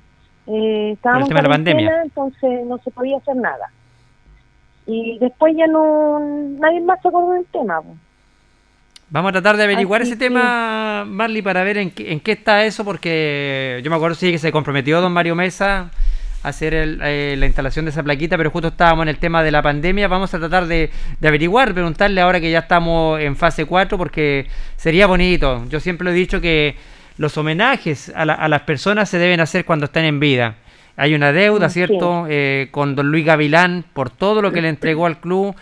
eh, 0.48 0.92
estábamos 0.94 1.30
en 1.30 1.36
la 1.36 1.44
pandemia, 1.44 2.02
entonces 2.04 2.66
no 2.66 2.78
se 2.80 2.92
podía 2.92 3.18
hacer 3.18 3.36
nada. 3.36 3.72
Y 4.86 5.18
después 5.20 5.56
ya 5.58 5.68
no, 5.68 6.20
nadie 6.60 6.82
más 6.82 7.02
se 7.02 7.08
acordó 7.08 7.32
del 7.32 7.46
tema. 7.46 7.82
Vamos 9.10 9.30
a 9.30 9.34
tratar 9.34 9.58
de 9.58 9.64
averiguar 9.64 10.02
ese 10.02 10.18
tema, 10.18 11.06
Marley, 11.06 11.42
para 11.42 11.64
ver 11.64 11.78
en 11.78 11.92
qué, 11.92 12.12
en 12.12 12.20
qué 12.20 12.34
está 12.34 12.66
eso, 12.66 12.84
porque 12.84 13.80
yo 13.84 13.90
me 13.90 13.96
acuerdo 13.96 14.16
sí 14.16 14.32
que 14.32 14.40
se 14.40 14.52
comprometió 14.52 15.02
don 15.02 15.14
Mario 15.14 15.36
Mesa 15.36 15.92
hacer 16.44 16.74
eh, 16.76 17.36
la 17.38 17.46
instalación 17.46 17.86
de 17.86 17.92
esa 17.92 18.04
plaquita, 18.04 18.38
pero 18.38 18.52
justo 18.52 18.68
estábamos 18.68 19.04
en 19.04 19.10
el 19.10 19.18
tema 19.18 19.42
de 19.44 19.52
la 19.52 19.62
pandemia. 19.62 20.08
Vamos 20.08 20.34
a 20.34 20.40
tratar 20.40 20.68
de, 20.68 20.92
averiguar, 21.24 21.74
preguntarle 21.74 22.22
ahora 22.22 22.40
que 22.40 22.52
ya 22.52 22.60
estamos 22.60 23.20
en 23.20 23.36
fase 23.36 23.66
4, 23.66 23.98
porque 23.98 24.48
sería 24.76 25.08
bonito. 25.08 25.66
Yo 25.70 25.80
siempre 25.80 26.06
lo 26.06 26.12
he 26.12 26.14
dicho 26.14 26.42
que 26.42 26.76
los 27.18 27.38
homenajes 27.38 28.12
a, 28.16 28.26
las 28.26 28.62
personas 28.62 29.10
se 29.10 29.18
deben 29.18 29.40
hacer 29.40 29.66
cuando 29.66 29.86
están 29.86 30.04
en 30.04 30.20
vida. 30.20 30.56
Hay 30.96 31.16
una 31.16 31.32
deuda, 31.32 31.70
¿cierto?, 31.70 32.28
eh, 32.30 32.68
con 32.70 32.96
don 32.96 33.10
Luis 33.10 33.26
Gavilán 33.26 33.84
por 33.94 34.12
todo 34.12 34.42
lo 34.42 34.52
que 34.52 34.62
le 34.62 34.70
entregó 34.70 35.08
al 35.08 35.20
club 35.20 35.56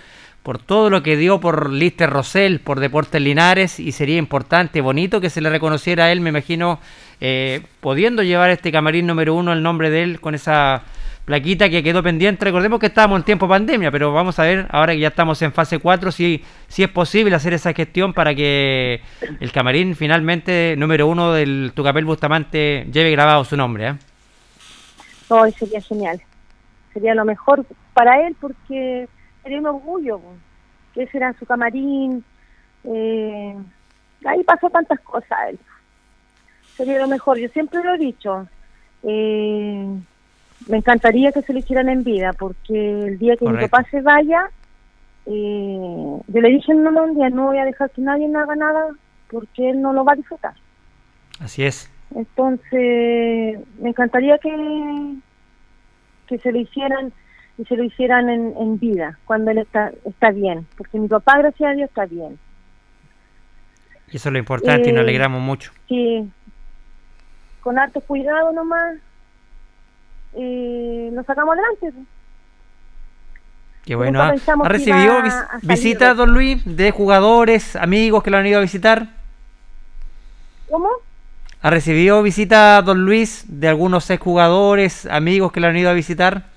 por 0.44 0.58
todo 0.58 0.90
lo 0.90 1.04
que 1.04 1.18
dio 1.18 1.40
por 1.40 1.70
Lister 1.70 2.10
Rosell, 2.10 2.60
por 2.60 2.80
Deportes 2.80 3.22
Linares, 3.22 3.80
y 3.80 3.92
sería 3.92 4.18
importante, 4.18 4.82
bonito 4.82 5.22
que 5.22 5.30
se 5.30 5.42
le 5.42 5.50
reconociera 5.50 6.06
a 6.06 6.12
él, 6.12 6.22
me 6.22 6.30
imagino, 6.30 6.80
eh, 7.20 7.62
pudiendo 7.80 8.24
llevar 8.24 8.50
este 8.50 8.72
camarín 8.72 9.06
número 9.06 9.36
uno 9.36 9.54
el 9.54 9.62
nombre 9.62 9.90
de 9.90 10.04
él 10.04 10.20
con 10.20 10.34
esa 10.34 10.84
plaquita 11.26 11.70
que 11.70 11.84
quedó 11.84 12.02
pendiente. 12.02 12.44
Recordemos 12.44 12.80
que 12.80 12.88
estábamos 12.88 13.20
en 13.20 13.26
tiempo 13.26 13.48
pandemia, 13.48 13.92
pero 13.92 14.12
vamos 14.12 14.40
a 14.40 14.44
ver, 14.44 14.66
ahora 14.72 14.94
que 14.94 15.00
ya 15.00 15.10
estamos 15.10 15.40
en 15.44 15.54
fase 15.54 15.78
4, 15.78 16.12
si, 16.12 16.44
si 16.68 16.84
es 16.84 16.90
posible 16.90 17.36
hacer 17.36 17.54
esa 17.54 17.74
gestión 17.74 18.14
para 18.14 18.34
que 18.34 19.02
el 19.40 19.52
camarín 19.52 19.96
finalmente 19.96 20.76
número 20.78 21.08
uno 21.08 21.34
del 21.34 21.72
Tucapel 21.76 22.06
Bustamante 22.06 22.88
lleve 22.92 23.12
grabado 23.12 23.44
su 23.46 23.56
nombre. 23.56 23.90
¿eh? 23.90 23.96
Hoy 25.30 25.52
sería 25.52 25.82
genial, 25.82 26.20
sería 26.94 27.14
lo 27.14 27.26
mejor 27.26 27.64
para 27.94 28.26
él 28.26 28.36
porque 28.40 29.08
sería 29.44 29.60
un 29.60 29.68
orgullo, 29.68 30.22
que 30.94 31.04
ese 31.04 31.18
era 31.18 31.34
su 31.34 31.46
camarín. 31.46 32.24
Eh, 32.84 33.56
ahí 34.26 34.44
pasó 34.44 34.70
tantas 34.70 35.00
cosas. 35.02 35.38
Él. 35.50 35.60
Sería 36.76 37.00
lo 37.00 37.08
mejor, 37.08 37.38
yo 37.38 37.50
siempre 37.50 37.84
lo 37.84 37.94
he 37.96 37.98
dicho. 37.98 38.48
Eh, 39.04 39.88
me 40.68 40.78
encantaría 40.78 41.32
que 41.32 41.42
se 41.42 41.54
lo 41.54 41.60
hicieran 41.60 41.90
en 41.90 42.04
vida, 42.04 42.34
porque 42.34 43.08
el 43.08 43.18
día 43.18 43.36
que 43.36 43.48
mi 43.48 43.60
papá 43.62 43.84
se 43.90 44.02
vaya, 44.02 44.50
eh, 45.26 46.20
yo 46.28 46.42
le 46.42 46.50
dije 46.50 46.74
no, 46.74 46.92
no, 46.92 47.04
un 47.04 47.16
día 47.16 47.30
no 47.30 47.48
voy 47.48 47.58
a 47.58 47.66
dejar 47.66 47.90
que 47.92 48.02
nadie 48.02 48.28
me 48.28 48.40
haga 48.40 48.56
nada, 48.56 48.88
porque 49.30 49.70
él 49.70 49.82
no 49.82 49.94
lo 49.94 50.04
va 50.04 50.14
a 50.14 50.18
disfrutar. 50.18 50.54
Así 51.40 51.64
es. 51.64 51.90
Entonces, 52.14 53.60
me 53.80 53.90
encantaría 53.90 54.38
que, 54.38 55.16
que 56.28 56.38
se 56.40 56.52
lo 56.52 56.60
hicieran 56.60 57.12
y 57.58 57.66
se 57.66 57.76
lo 57.76 57.84
hicieran 57.84 58.30
en, 58.30 58.80
vida, 58.80 59.18
cuando 59.26 59.52
él 59.52 59.60
está, 59.60 59.92
está 60.06 60.32
bien, 60.32 60.66
porque 60.78 61.00
mi 61.00 61.08
papá, 61.08 61.38
gracias 61.38 61.72
a 61.72 61.74
Dios, 61.74 61.90
está 61.90 62.06
bien. 62.06 62.40
Y 64.12 64.18
eso 64.18 64.30
es 64.30 64.34
lo 64.34 64.40
importante 64.40 64.90
y 64.90 64.94
nos 64.94 65.02
eh, 65.02 65.04
alegramos 65.04 65.42
mucho. 65.42 65.72
Sí, 65.88 66.30
con 67.62 67.78
harto 67.78 68.02
cuidado 68.02 68.52
nomás, 68.52 68.98
y 70.36 71.10
nos 71.12 71.26
sacamos 71.26 71.58
adelante. 71.58 72.06
Qué 73.86 73.96
bueno. 73.96 74.22
¿Ha, 74.22 74.70
recibido 74.70 75.16
visitas, 75.64 76.16
don 76.16 76.34
Luis, 76.34 76.62
de 76.66 76.92
jugadores, 76.92 77.76
amigos 77.76 78.24
que 78.24 78.30
lo 78.30 78.38
han 78.38 78.46
ido 78.46 78.60
a 78.60 78.62
visitar? 78.62 79.10
¿Cómo? 80.70 80.90
¿Ha 81.62 81.70
recibido 81.70 82.22
visitas, 82.22 82.86
don 82.86 83.06
Luis, 83.06 83.46
de 83.48 83.68
algunos 83.68 84.08
jugadores, 84.20 85.06
amigos 85.08 85.52
que 85.52 85.60
lo 85.60 85.68
han 85.68 85.78
ido 85.78 85.90
a 85.90 85.94
visitar? 85.94 86.51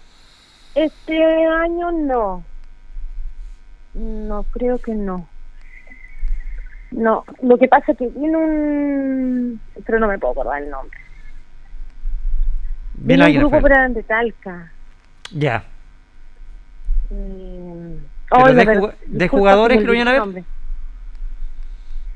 Este 0.74 1.22
año 1.46 1.92
no. 1.92 2.44
No, 3.94 4.42
creo 4.44 4.78
que 4.78 4.94
no. 4.94 5.28
No, 6.90 7.24
lo 7.42 7.58
que 7.58 7.68
pasa 7.68 7.92
es 7.92 7.98
que 7.98 8.08
viene 8.08 8.36
un... 8.36 9.60
Pero 9.84 9.98
no 9.98 10.08
me 10.08 10.18
puedo 10.18 10.32
acordar 10.32 10.62
el 10.62 10.70
nombre. 10.70 10.98
Viene 12.94 13.26
un 13.26 13.50
grupo 13.50 13.68
de 13.68 14.02
Talca. 14.04 14.72
Ya. 15.32 15.64
Eh, 17.10 17.98
de, 19.06 19.28
jugadores 19.28 19.78
que 19.78 19.84
lo 19.84 19.92
vinieron 19.92 20.14
a 20.16 20.24
ver? 20.26 20.44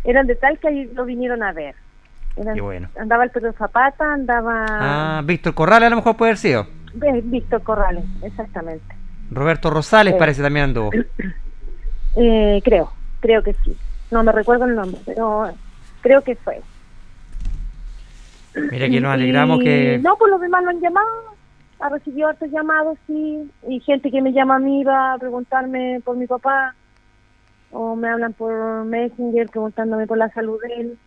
Eran 0.04 0.26
de 0.26 0.36
Talca 0.36 0.70
y 0.70 0.86
lo 0.86 1.04
vinieron 1.04 1.42
a 1.42 1.52
ver. 1.52 1.74
Qué 2.54 2.60
bueno. 2.60 2.88
Andaba 2.98 3.24
el 3.24 3.30
Pedro 3.30 3.52
Zapata, 3.52 4.12
andaba... 4.12 4.64
Ah, 4.68 5.22
Víctor 5.24 5.54
Corral 5.54 5.82
a 5.82 5.90
lo 5.90 5.96
mejor 5.96 6.16
puede 6.16 6.30
haber 6.30 6.38
sido. 6.38 6.66
Víctor 7.24 7.62
Corrales, 7.62 8.04
exactamente. 8.22 8.94
Roberto 9.30 9.70
Rosales 9.70 10.14
parece 10.14 10.42
también 10.42 10.66
anduvo. 10.66 10.90
Eh, 12.20 12.60
creo, 12.64 12.90
creo 13.20 13.44
que 13.44 13.52
sí. 13.62 13.76
No 14.10 14.24
me 14.24 14.32
recuerdo 14.32 14.64
el 14.64 14.74
nombre, 14.74 15.00
pero 15.04 15.52
creo 16.00 16.22
que 16.22 16.34
fue. 16.34 16.60
Mira 18.56 18.88
que 18.88 19.00
nos 19.00 19.12
alegramos 19.12 19.60
que... 19.60 20.00
No, 20.02 20.16
por 20.16 20.28
los 20.30 20.40
demás 20.40 20.64
lo 20.64 20.70
han 20.70 20.80
llamado, 20.80 21.06
ha 21.80 21.88
recibido 21.90 22.30
otros 22.30 22.50
llamados, 22.50 22.98
sí, 23.06 23.48
y 23.68 23.80
gente 23.80 24.10
que 24.10 24.22
me 24.22 24.32
llama 24.32 24.56
a 24.56 24.58
mí 24.58 24.82
va 24.82 25.12
a 25.12 25.18
preguntarme 25.18 26.00
por 26.04 26.16
mi 26.16 26.26
papá, 26.26 26.74
o 27.70 27.94
me 27.94 28.08
hablan 28.08 28.32
por 28.32 28.84
Messenger 28.84 29.48
preguntándome 29.48 30.06
por 30.06 30.18
la 30.18 30.30
salud 30.30 30.58
de 30.62 30.80
él. 30.80 30.98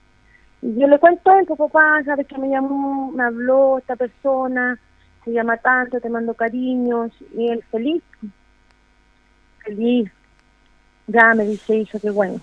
Y 0.62 0.80
yo 0.80 0.88
le 0.88 1.00
cuento 1.00 1.32
a 1.32 1.40
él, 1.40 1.46
pues 1.46 1.58
papá, 1.58 2.04
sabes 2.06 2.28
que 2.28 2.38
me 2.38 2.50
llamó, 2.50 3.12
me 3.12 3.24
habló 3.24 3.80
esta 3.80 3.96
persona, 3.96 4.80
se 5.24 5.32
llama 5.32 5.58
tanto, 5.58 6.00
te 6.00 6.10
mando 6.10 6.34
cariños, 6.34 7.12
y 7.38 7.50
él 7.50 7.64
feliz, 7.72 8.02
feliz, 9.60 10.12
ya 11.08 11.34
me 11.36 11.46
dice 11.46 11.78
hijo, 11.78 12.00
qué 12.00 12.10
bueno. 12.10 12.40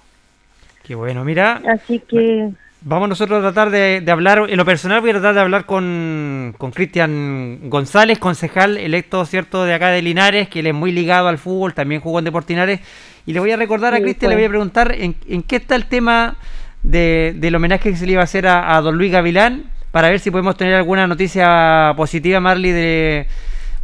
Qué 0.85 0.95
bueno, 0.95 1.25
mira. 1.25 1.61
Así 1.69 1.99
que... 2.01 2.51
Vamos 2.81 3.09
nosotros 3.09 3.41
a 3.41 3.53
tratar 3.53 3.71
de, 3.71 4.05
hablar, 4.09 4.47
en 4.49 4.57
lo 4.57 4.65
personal 4.65 5.01
voy 5.01 5.11
a 5.11 5.15
tratar 5.15 5.35
de 5.35 5.41
hablar 5.41 5.67
con 5.67 6.55
Cristian 6.73 7.69
González, 7.69 8.21
concejal 8.21 8.79
electo, 8.79 9.25
¿cierto?, 9.25 9.65
de 9.65 9.75
acá 9.75 9.89
de 9.89 10.01
Linares, 10.01 10.49
que 10.49 10.61
él 10.61 10.69
es 10.69 10.75
muy 10.75 10.93
ligado 10.93 11.27
al 11.27 11.39
fútbol, 11.39 11.75
también 11.75 12.01
jugó 12.01 12.21
en 12.21 12.27
Deportinares, 12.27 12.81
y 13.27 13.33
le 13.33 13.41
voy 13.41 13.51
a 13.51 13.57
recordar 13.57 13.95
a 13.95 14.01
Cristian, 14.01 14.31
le 14.31 14.37
voy 14.37 14.45
a 14.45 14.49
preguntar 14.49 14.95
en, 14.95 15.15
qué 15.43 15.57
está 15.57 15.75
el 15.75 15.87
tema 15.87 16.37
de, 16.85 17.35
del 17.37 17.57
homenaje 17.57 17.91
que 17.91 17.97
se 17.97 18.07
le 18.07 18.13
iba 18.13 18.21
a 18.21 18.25
hacer 18.25 18.47
a, 18.47 18.77
a 18.77 18.81
don 18.81 18.97
Luis 18.97 19.11
Gavilán, 19.11 19.65
para 19.91 20.11
ver 20.11 20.21
si 20.21 20.31
podemos 20.31 20.57
tener 20.57 20.75
alguna 20.75 21.07
noticia 21.07 21.95
positiva, 21.97 22.41
Marley, 22.41 22.73
de, 22.73 23.27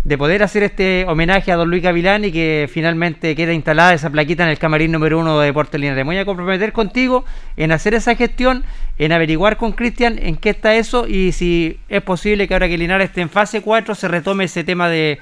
de 0.05 0.19
poder 0.19 0.43
hacer 0.43 0.63
este 0.63 1.07
homenaje 1.09 1.51
a 1.51 1.57
don 1.57 1.71
Luis 1.71 1.83
Gavilán 1.83 2.27
y 2.27 2.33
que 2.33 2.69
finalmente 2.71 3.35
quede 3.35 3.55
instalada 3.55 3.95
esa 3.95 4.11
plaquita 4.11 4.45
en 4.45 4.51
el 4.51 4.59
camarín 4.59 4.93
número 4.93 5.19
uno 5.19 5.41
de 5.41 5.47
Deportes 5.47 5.81
Linares. 5.81 6.05
Me 6.05 6.11
voy 6.11 6.19
a 6.19 6.27
comprometer 6.27 6.73
contigo 6.73 7.25
en 7.57 7.73
hacer 7.73 7.95
esa 7.95 8.15
gestión, 8.15 8.65
en 8.99 9.13
averiguar 9.13 9.57
con 9.57 9.73
Cristian 9.73 10.19
en 10.19 10.37
qué 10.37 10.51
está 10.51 10.75
eso 10.75 11.07
y 11.09 11.33
si 11.33 11.81
es 11.89 12.03
posible 12.03 12.47
que 12.47 12.55
ahora 12.55 12.69
que 12.69 12.77
Linares 12.77 13.09
esté 13.09 13.23
en 13.23 13.31
fase 13.31 13.63
4 13.63 13.95
se 13.95 14.09
retome 14.09 14.45
ese 14.45 14.63
tema 14.63 14.91
de, 14.91 15.19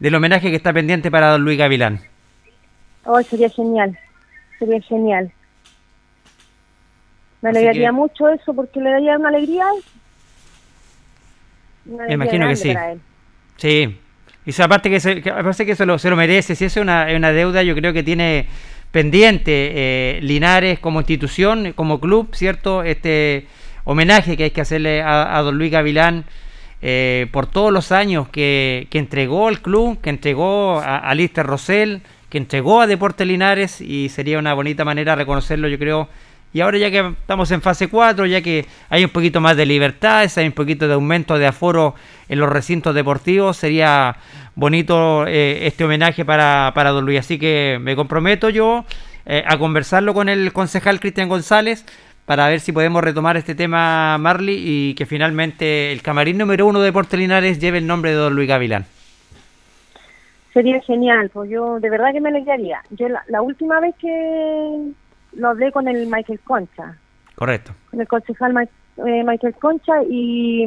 del 0.00 0.14
homenaje 0.14 0.48
que 0.48 0.56
está 0.56 0.72
pendiente 0.72 1.10
para 1.10 1.28
don 1.28 1.42
Luis 1.42 1.58
Gavilán. 1.58 2.00
Oh, 3.04 3.20
sería 3.22 3.50
genial, 3.50 3.98
sería 4.58 4.80
genial. 4.80 5.30
Me 7.42 7.50
alegraría 7.50 7.92
mucho 7.92 8.28
eso 8.28 8.54
porque 8.54 8.80
le 8.80 8.90
daría 8.90 9.18
una 9.18 9.28
alegría 9.28 9.66
me 11.84 12.14
imagino 12.14 12.48
que 12.48 12.56
sí. 12.56 12.74
Sí. 13.56 13.98
Y 14.44 14.62
aparte 14.62 14.90
que, 14.90 14.98
se, 14.98 15.16
parece 15.22 15.64
que 15.64 15.76
se 15.76 15.86
lo, 15.86 15.98
se 15.98 16.10
lo 16.10 16.16
merece, 16.16 16.56
si 16.56 16.64
es 16.64 16.76
una, 16.76 17.06
una 17.14 17.32
deuda, 17.32 17.62
yo 17.62 17.74
creo 17.76 17.92
que 17.92 18.02
tiene 18.02 18.46
pendiente 18.90 19.72
eh, 19.74 20.20
Linares 20.20 20.78
como 20.80 21.00
institución, 21.00 21.72
como 21.74 22.00
club, 22.00 22.34
¿cierto? 22.34 22.82
Este 22.82 23.46
homenaje 23.84 24.36
que 24.36 24.44
hay 24.44 24.50
que 24.50 24.60
hacerle 24.60 25.02
a, 25.02 25.40
don 25.42 25.58
Luis 25.58 25.70
Gavilán 25.70 26.24
eh, 26.82 27.28
por 27.30 27.46
todos 27.46 27.72
los 27.72 27.92
años 27.92 28.28
que, 28.28 28.88
que, 28.90 28.98
entregó 28.98 29.48
al 29.48 29.60
club, 29.60 30.00
que 30.00 30.10
entregó 30.10 30.80
a, 30.80 30.98
a 30.98 31.14
Lister 31.14 31.46
Rosell, 31.46 32.02
que 32.28 32.38
entregó 32.38 32.80
a 32.80 32.86
Deportes 32.86 33.26
Linares 33.26 33.80
y 33.80 34.08
sería 34.08 34.38
una 34.38 34.54
bonita 34.54 34.84
manera 34.84 35.12
de 35.12 35.16
reconocerlo, 35.16 35.68
yo 35.68 35.78
creo, 35.78 36.08
Y 36.54 36.60
ahora 36.60 36.76
ya 36.76 36.90
que 36.90 36.98
estamos 36.98 37.50
en 37.50 37.62
fase 37.62 37.88
4, 37.88 38.26
ya 38.26 38.42
que 38.42 38.66
hay 38.90 39.04
un 39.04 39.10
poquito 39.10 39.40
más 39.40 39.56
de 39.56 39.64
libertades, 39.64 40.36
hay 40.36 40.46
un 40.46 40.52
poquito 40.52 40.86
de 40.86 40.94
aumento 40.94 41.38
de 41.38 41.46
aforo 41.46 41.94
en 42.28 42.38
los 42.38 42.50
recintos 42.50 42.94
deportivos, 42.94 43.56
sería 43.56 44.16
bonito 44.54 45.26
eh, 45.26 45.66
este 45.66 45.84
homenaje 45.84 46.24
para, 46.24 46.72
para 46.74 46.90
Don 46.90 47.06
Luis. 47.06 47.20
Así 47.20 47.38
que 47.38 47.78
me 47.80 47.96
comprometo 47.96 48.50
yo 48.50 48.84
eh, 49.24 49.42
a 49.46 49.56
conversarlo 49.56 50.12
con 50.12 50.28
el 50.28 50.52
concejal 50.52 51.00
Cristian 51.00 51.30
González 51.30 51.86
para 52.26 52.48
ver 52.48 52.60
si 52.60 52.70
podemos 52.70 53.02
retomar 53.02 53.36
este 53.36 53.54
tema, 53.54 54.18
Marley, 54.18 54.62
y 54.62 54.94
que 54.94 55.06
finalmente 55.06 55.90
el 55.90 56.02
camarín 56.02 56.38
número 56.38 56.66
uno 56.66 56.80
de 56.80 56.92
Portelinares 56.92 57.58
lleve 57.60 57.78
el 57.78 57.86
nombre 57.86 58.10
de 58.10 58.16
Don 58.16 58.34
Luis 58.34 58.48
Gavilán. 58.48 58.84
Sería 60.52 60.80
genial, 60.82 61.30
pues 61.32 61.50
yo 61.50 61.80
de 61.80 61.88
verdad 61.88 62.12
que 62.12 62.20
me 62.20 62.28
alegraría. 62.28 62.82
Yo 62.90 63.06
la 63.08 63.40
última 63.40 63.80
vez 63.80 63.94
que 63.98 64.92
lo 65.34 65.48
hablé 65.48 65.72
con 65.72 65.88
el 65.88 66.06
Michael 66.06 66.40
Concha. 66.40 66.96
Correcto. 67.34 67.72
Con 67.90 68.00
el 68.00 68.08
concejal 68.08 68.68
eh, 69.06 69.24
Michael 69.24 69.54
Concha 69.54 70.02
y, 70.08 70.64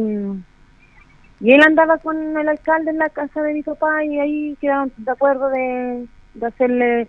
y 1.40 1.52
él 1.52 1.62
andaba 1.62 1.98
con 1.98 2.38
el 2.38 2.50
alcalde 2.50 2.92
en 2.92 2.98
la 2.98 3.10
casa 3.10 3.42
de 3.42 3.54
mi 3.54 3.64
papá 3.64 4.04
y 4.04 4.20
ahí 4.20 4.58
quedaron 4.60 4.92
de 4.98 5.12
acuerdo 5.12 5.50
de, 5.50 6.08
de 6.34 6.46
hacerle, 6.46 7.08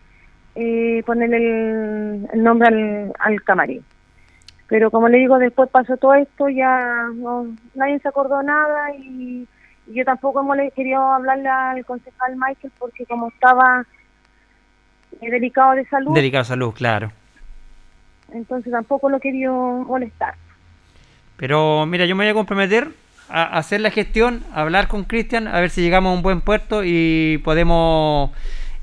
eh, 0.54 1.02
ponerle 1.06 2.26
el, 2.32 2.42
nombre 2.42 2.68
al, 2.68 3.12
al, 3.18 3.42
camarín. 3.42 3.84
Pero 4.68 4.90
como 4.90 5.08
le 5.08 5.18
digo, 5.18 5.38
después 5.38 5.70
pasó 5.70 5.96
todo 5.96 6.14
esto, 6.14 6.48
ya 6.48 7.08
no, 7.14 7.46
nadie 7.74 8.00
se 8.00 8.08
acordó 8.08 8.42
nada 8.42 8.94
y, 8.96 9.48
yo 9.88 10.04
tampoco 10.04 10.40
hemos 10.40 10.56
querido 10.74 11.00
hablarle 11.00 11.48
al 11.48 11.84
concejal 11.84 12.34
Michael 12.34 12.72
porque 12.76 13.06
como 13.06 13.28
estaba 13.28 13.86
eh, 15.20 15.30
delicado 15.30 15.76
de 15.76 15.84
salud. 15.86 16.12
Delicado 16.12 16.42
de 16.42 16.48
salud, 16.48 16.74
claro 16.74 17.12
entonces 18.36 18.72
tampoco 18.72 19.08
lo 19.08 19.20
quería 19.20 19.50
molestar. 19.50 20.34
Pero 21.36 21.86
mira, 21.86 22.06
yo 22.06 22.16
me 22.16 22.24
voy 22.24 22.30
a 22.30 22.34
comprometer 22.34 22.88
a 23.28 23.58
hacer 23.58 23.80
la 23.80 23.90
gestión, 23.90 24.44
a 24.52 24.62
hablar 24.62 24.88
con 24.88 25.04
Cristian, 25.04 25.48
a 25.48 25.60
ver 25.60 25.70
si 25.70 25.82
llegamos 25.82 26.12
a 26.12 26.14
un 26.14 26.22
buen 26.22 26.40
puerto 26.40 26.82
y 26.84 27.40
podemos 27.44 28.30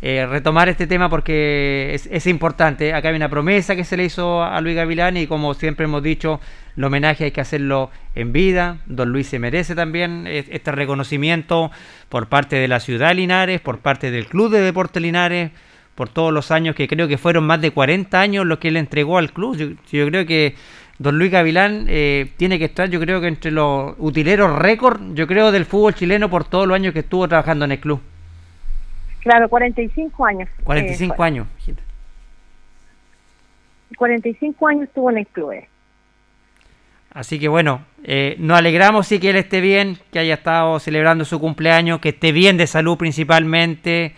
eh, 0.02 0.26
retomar 0.26 0.68
este 0.68 0.86
tema 0.86 1.10
porque 1.10 1.92
es, 1.94 2.08
es, 2.12 2.28
importante. 2.28 2.94
Acá 2.94 3.10
hay 3.10 3.16
una 3.16 3.30
promesa 3.30 3.76
que 3.76 3.86
se 3.86 3.96
le 3.96 4.04
hizo 4.04 4.44
a 4.44 4.60
Luis 4.60 4.76
Gavilán 4.76 5.16
y 5.16 5.28
como 5.28 5.54
siempre 5.54 5.86
hemos 5.86 6.04
dicho, 6.04 6.42
el 6.76 6.84
homenaje 6.84 7.24
hay 7.24 7.32
que 7.32 7.40
hacerlo 7.42 7.90
en 8.14 8.34
vida. 8.34 8.80
Don 8.86 9.10
Luis 9.10 9.28
se 9.28 9.40
merece 9.40 9.76
también 9.76 10.28
este 10.28 10.72
reconocimiento 10.74 11.72
por 12.10 12.28
parte 12.28 12.58
de 12.58 12.68
la 12.68 12.82
ciudad 12.82 13.10
de 13.10 13.16
Linares, 13.16 13.62
por 13.62 13.80
parte 13.80 14.12
del 14.12 14.26
Club 14.28 14.52
de 14.52 14.60
Deportes 14.60 15.02
Linares 15.02 15.52
por 15.96 16.10
todos 16.10 16.34
los 16.34 16.52
años, 16.52 16.76
que 16.76 16.88
creo 16.88 17.08
que 17.08 17.18
fueron 17.18 17.46
más 17.46 17.62
de 17.62 17.72
40 17.72 18.20
años 18.20 18.46
los 18.46 18.60
que 18.60 18.70
él 18.70 18.78
entregó 18.78 19.18
al 19.18 19.32
club. 19.32 19.78
Yo, 19.92 20.08
creo 20.08 20.26
que 20.26 20.56
don 20.98 21.18
Luis 21.18 21.32
Gavilán 21.32 21.86
eh, 21.88 22.32
tiene 22.38 22.58
que 22.58 22.66
estar, 22.66 22.90
yo 22.90 23.00
creo 23.00 23.22
que 23.22 23.28
entre 23.28 23.52
los 23.52 23.96
utileros 24.00 24.58
récord, 24.58 25.00
yo 25.14 25.28
creo, 25.28 25.52
del 25.52 25.66
fútbol 25.66 25.94
chileno 25.94 26.30
por 26.30 26.46
todos 26.46 26.68
los 26.68 26.76
años 26.76 26.94
que 26.94 27.00
estuvo 27.00 27.28
trabajando 27.28 27.66
en 27.66 27.74
el 27.74 27.80
club. 27.80 28.02
Claro, 29.20 29.48
45 29.48 30.26
años. 30.26 30.50
45 30.64 31.14
eh, 31.14 31.26
años. 31.26 31.48
45 33.96 34.68
años 34.68 34.84
estuvo 34.84 35.12
en 35.12 35.20
el 35.20 35.28
club. 35.28 35.52
Eh. 35.52 35.68
Así 37.12 37.40
que 37.40 37.48
bueno, 37.48 37.86
nos 38.40 38.58
alegramos 38.58 39.06
sí 39.06 39.20
que 39.20 39.30
él 39.30 39.36
esté 39.36 39.62
bien, 39.62 40.00
que 40.12 40.18
haya 40.18 40.34
estado 40.34 40.80
celebrando 40.80 41.26
su 41.26 41.40
cumpleaños, 41.40 42.00
que 42.00 42.10
esté 42.10 42.32
bien 42.32 42.58
de 42.58 42.66
salud 42.66 42.98
principalmente. 42.98 44.16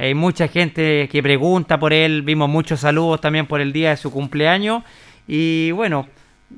Hay 0.00 0.14
mucha 0.14 0.46
gente 0.46 1.08
que 1.08 1.22
pregunta 1.24 1.78
por 1.78 1.92
él, 1.92 2.22
vimos 2.22 2.48
muchos 2.48 2.80
saludos 2.80 3.20
también 3.20 3.46
por 3.46 3.60
el 3.60 3.72
día 3.72 3.90
de 3.90 3.96
su 3.96 4.12
cumpleaños. 4.12 4.84
Y 5.26 5.72
bueno, 5.72 6.06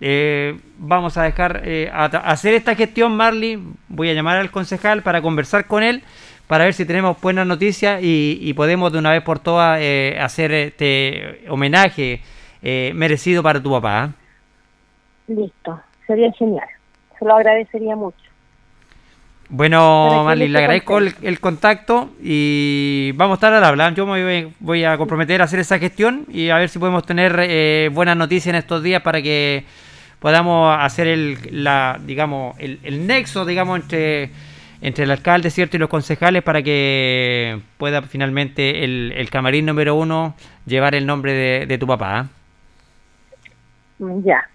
eh, 0.01 0.59
vamos 0.77 1.17
a 1.17 1.23
dejar 1.23 1.63
eh, 1.65 1.91
hacer 1.93 2.53
esta 2.53 2.75
gestión, 2.75 3.17
Marley. 3.17 3.59
Voy 3.89 4.11
a 4.11 4.15
llamar 4.15 4.37
al 4.37 4.51
concejal 4.51 5.03
para 5.03 5.23
conversar 5.23 5.67
con 5.67 5.83
él, 5.83 6.03
para 6.47 6.65
ver 6.65 6.75
si 6.75 6.85
tenemos 6.85 7.19
buenas 7.19 7.47
noticias 7.47 8.01
y, 8.03 8.53
podemos 8.55 8.93
de 8.93 8.99
una 8.99 9.11
vez 9.11 9.23
por 9.23 9.39
todas 9.39 9.79
eh, 9.81 10.19
hacer 10.21 10.53
este 10.53 11.47
homenaje 11.49 12.21
merecido 12.63 13.43
para 13.43 13.63
tu 13.63 13.71
papá. 13.71 14.11
Listo, 15.29 15.81
sería 16.07 16.31
genial. 16.33 16.69
Se 17.19 17.25
lo 17.25 17.37
agradecería 17.37 17.97
mucho. 17.97 18.20
Bueno, 19.53 20.23
Marlene, 20.25 20.53
le 20.53 20.59
agradezco 20.61 20.99
el, 20.99 21.41
contacto 21.41 22.11
y 22.23 23.11
vamos 23.17 23.35
a 23.35 23.39
estar 23.39 23.53
al 23.53 23.65
hablar. 23.65 23.95
Yo 23.97 24.07
me 24.07 24.53
voy, 24.61 24.85
a 24.85 24.97
comprometer 24.97 25.43
a 25.43 25.45
hacer 25.45 25.59
esa 25.59 25.81
gestión 25.81 26.25
y 26.29 26.51
a 26.51 26.57
ver 26.57 26.69
si 26.69 26.79
podemos 26.79 27.05
tener 27.05 27.37
eh, 27.41 27.91
buenas 27.93 28.17
noticias 28.17 28.47
en 28.47 28.55
estos 28.55 28.81
días 28.81 29.03
para 29.03 29.21
que 29.21 29.65
podamos 30.21 30.77
hacer 30.79 31.09
el, 31.09 31.39
la, 31.51 31.99
digamos, 32.07 32.55
el, 32.61 33.07
nexo, 33.09 33.45
digamos, 33.45 33.81
entre, 33.81 34.31
entre 34.83 35.03
el 35.03 35.11
alcalde, 35.11 35.51
cierto, 35.51 35.77
y 35.77 35.81
los 35.81 35.89
concejales 35.89 36.45
para 36.45 36.63
que 36.63 37.61
pueda 37.77 38.03
finalmente 38.03 38.85
el, 38.85 39.29
camarín 39.31 39.67
número 39.67 39.97
uno 39.97 40.37
llevar 40.65 40.95
el 40.95 41.07
nombre 41.07 41.67
de, 41.67 41.79
tu 41.79 41.89
papá. 41.89 42.29
Ya. 43.99 44.49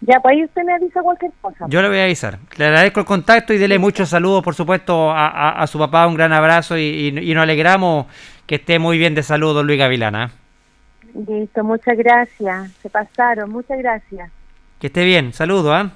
Ya, 0.00 0.20
pues 0.20 0.34
ahí 0.34 0.44
usted 0.44 0.62
me 0.62 0.74
avisa 0.74 1.00
cualquier 1.02 1.32
cosa. 1.40 1.66
Yo 1.68 1.80
le 1.80 1.88
voy 1.88 1.98
a 1.98 2.04
avisar. 2.04 2.38
Le 2.56 2.66
agradezco 2.66 3.00
el 3.00 3.06
contacto 3.06 3.54
y 3.54 3.58
dele 3.58 3.78
muchos 3.78 4.08
saludos, 4.08 4.42
por 4.42 4.54
supuesto, 4.54 5.10
a, 5.10 5.66
su 5.66 5.78
papá. 5.78 6.06
Un 6.06 6.14
gran 6.14 6.32
abrazo 6.32 6.76
y, 6.76 7.12
nos 7.12 7.42
alegramos 7.42 8.06
que 8.46 8.56
esté 8.56 8.78
muy 8.78 8.98
bien 8.98 9.14
de 9.14 9.22
salud, 9.22 9.54
don 9.54 9.66
Luis 9.66 9.78
Gavilana. 9.78 10.26
¿eh? 10.26 11.24
Listo, 11.28 11.64
muchas 11.64 11.96
gracias. 11.96 12.70
Se 12.82 12.90
pasaron, 12.90 13.50
muchas 13.50 13.78
gracias. 13.78 14.30
Que 14.78 14.88
esté 14.88 15.04
bien, 15.04 15.32
saludos. 15.32 15.72
¿ah? 15.74 15.90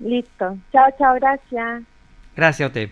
Listo. 0.00 0.56
Chao, 0.72 0.88
chao, 0.98 1.14
gracias. 1.14 1.82
Gracias 2.34 2.64
a 2.64 2.68
usted. 2.68 2.88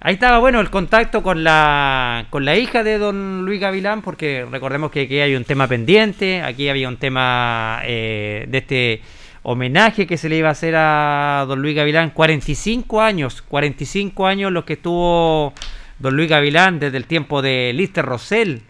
Ahí 0.00 0.14
estaba, 0.14 0.38
bueno, 0.38 0.60
el 0.60 0.70
contacto 0.70 1.22
con 1.22 1.44
la, 1.44 2.26
con 2.30 2.44
la 2.44 2.56
hija 2.56 2.82
de 2.82 2.98
don 2.98 3.44
Luis 3.44 3.60
Gavilán, 3.60 4.02
porque 4.02 4.46
recordemos 4.50 4.90
que 4.90 5.02
aquí 5.02 5.20
hay 5.20 5.34
un 5.34 5.44
tema 5.44 5.66
pendiente, 5.66 6.42
aquí 6.42 6.68
había 6.68 6.88
un 6.88 6.98
tema 6.98 7.80
eh, 7.84 8.44
de 8.48 8.58
este 8.58 9.02
homenaje 9.44 10.06
que 10.06 10.16
se 10.16 10.28
le 10.28 10.38
iba 10.38 10.48
a 10.48 10.52
hacer 10.52 10.74
a 10.76 11.44
don 11.46 11.62
Luis 11.62 11.76
Gavilán. 11.76 12.10
45 12.10 13.00
años, 13.00 13.42
45 13.42 14.26
años 14.26 14.50
los 14.50 14.64
que 14.64 14.72
estuvo 14.72 15.52
don 16.00 16.16
Luis 16.16 16.28
Gavilán 16.28 16.80
desde 16.80 16.96
el 16.96 17.06
tiempo 17.06 17.42
de 17.42 17.72
Lister 17.74 18.04
Rosell, 18.04 18.62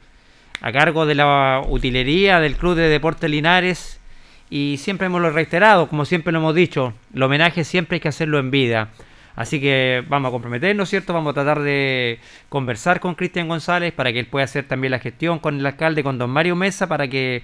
a 0.61 0.73
cargo 0.73 1.07
de 1.07 1.15
la 1.15 1.63
utilería 1.67 2.41
del 2.41 2.57
Club 2.57 2.75
de 2.75 2.89
Deportes 2.89 3.31
Linares. 3.31 4.01
Y 4.51 4.77
siempre 4.79 5.07
hemos 5.07 5.23
lo 5.23 5.31
reiterado, 5.31 5.89
como 5.89 6.05
siempre 6.05 6.33
lo 6.33 6.39
hemos 6.41 6.55
dicho, 6.55 6.93
el 7.15 7.23
homenaje 7.23 7.65
siempre 7.65 7.97
hay 7.97 8.01
que 8.01 8.09
hacerlo 8.09 8.39
en 8.39 8.51
vida. 8.51 8.91
Así 9.37 9.61
que 9.61 10.05
vamos 10.09 10.29
a 10.29 10.33
comprometernos, 10.33 10.89
¿cierto? 10.89 11.13
Vamos 11.13 11.31
a 11.33 11.35
tratar 11.35 11.61
de 11.61 12.21
conversar 12.49 13.01
con 13.01 13.15
Cristian 13.15 13.49
González 13.49 13.93
para 13.93 14.13
que 14.13 14.21
él 14.21 14.27
pueda 14.27 14.45
hacer 14.45 14.67
también 14.67 14.93
la 14.93 15.01
gestión 15.01 15.39
con 15.41 15.59
el 15.59 15.67
alcalde, 15.67 16.05
con 16.05 16.19
don 16.19 16.31
Mario 16.31 16.55
Mesa, 16.55 16.87
para 16.89 17.09
que 17.09 17.43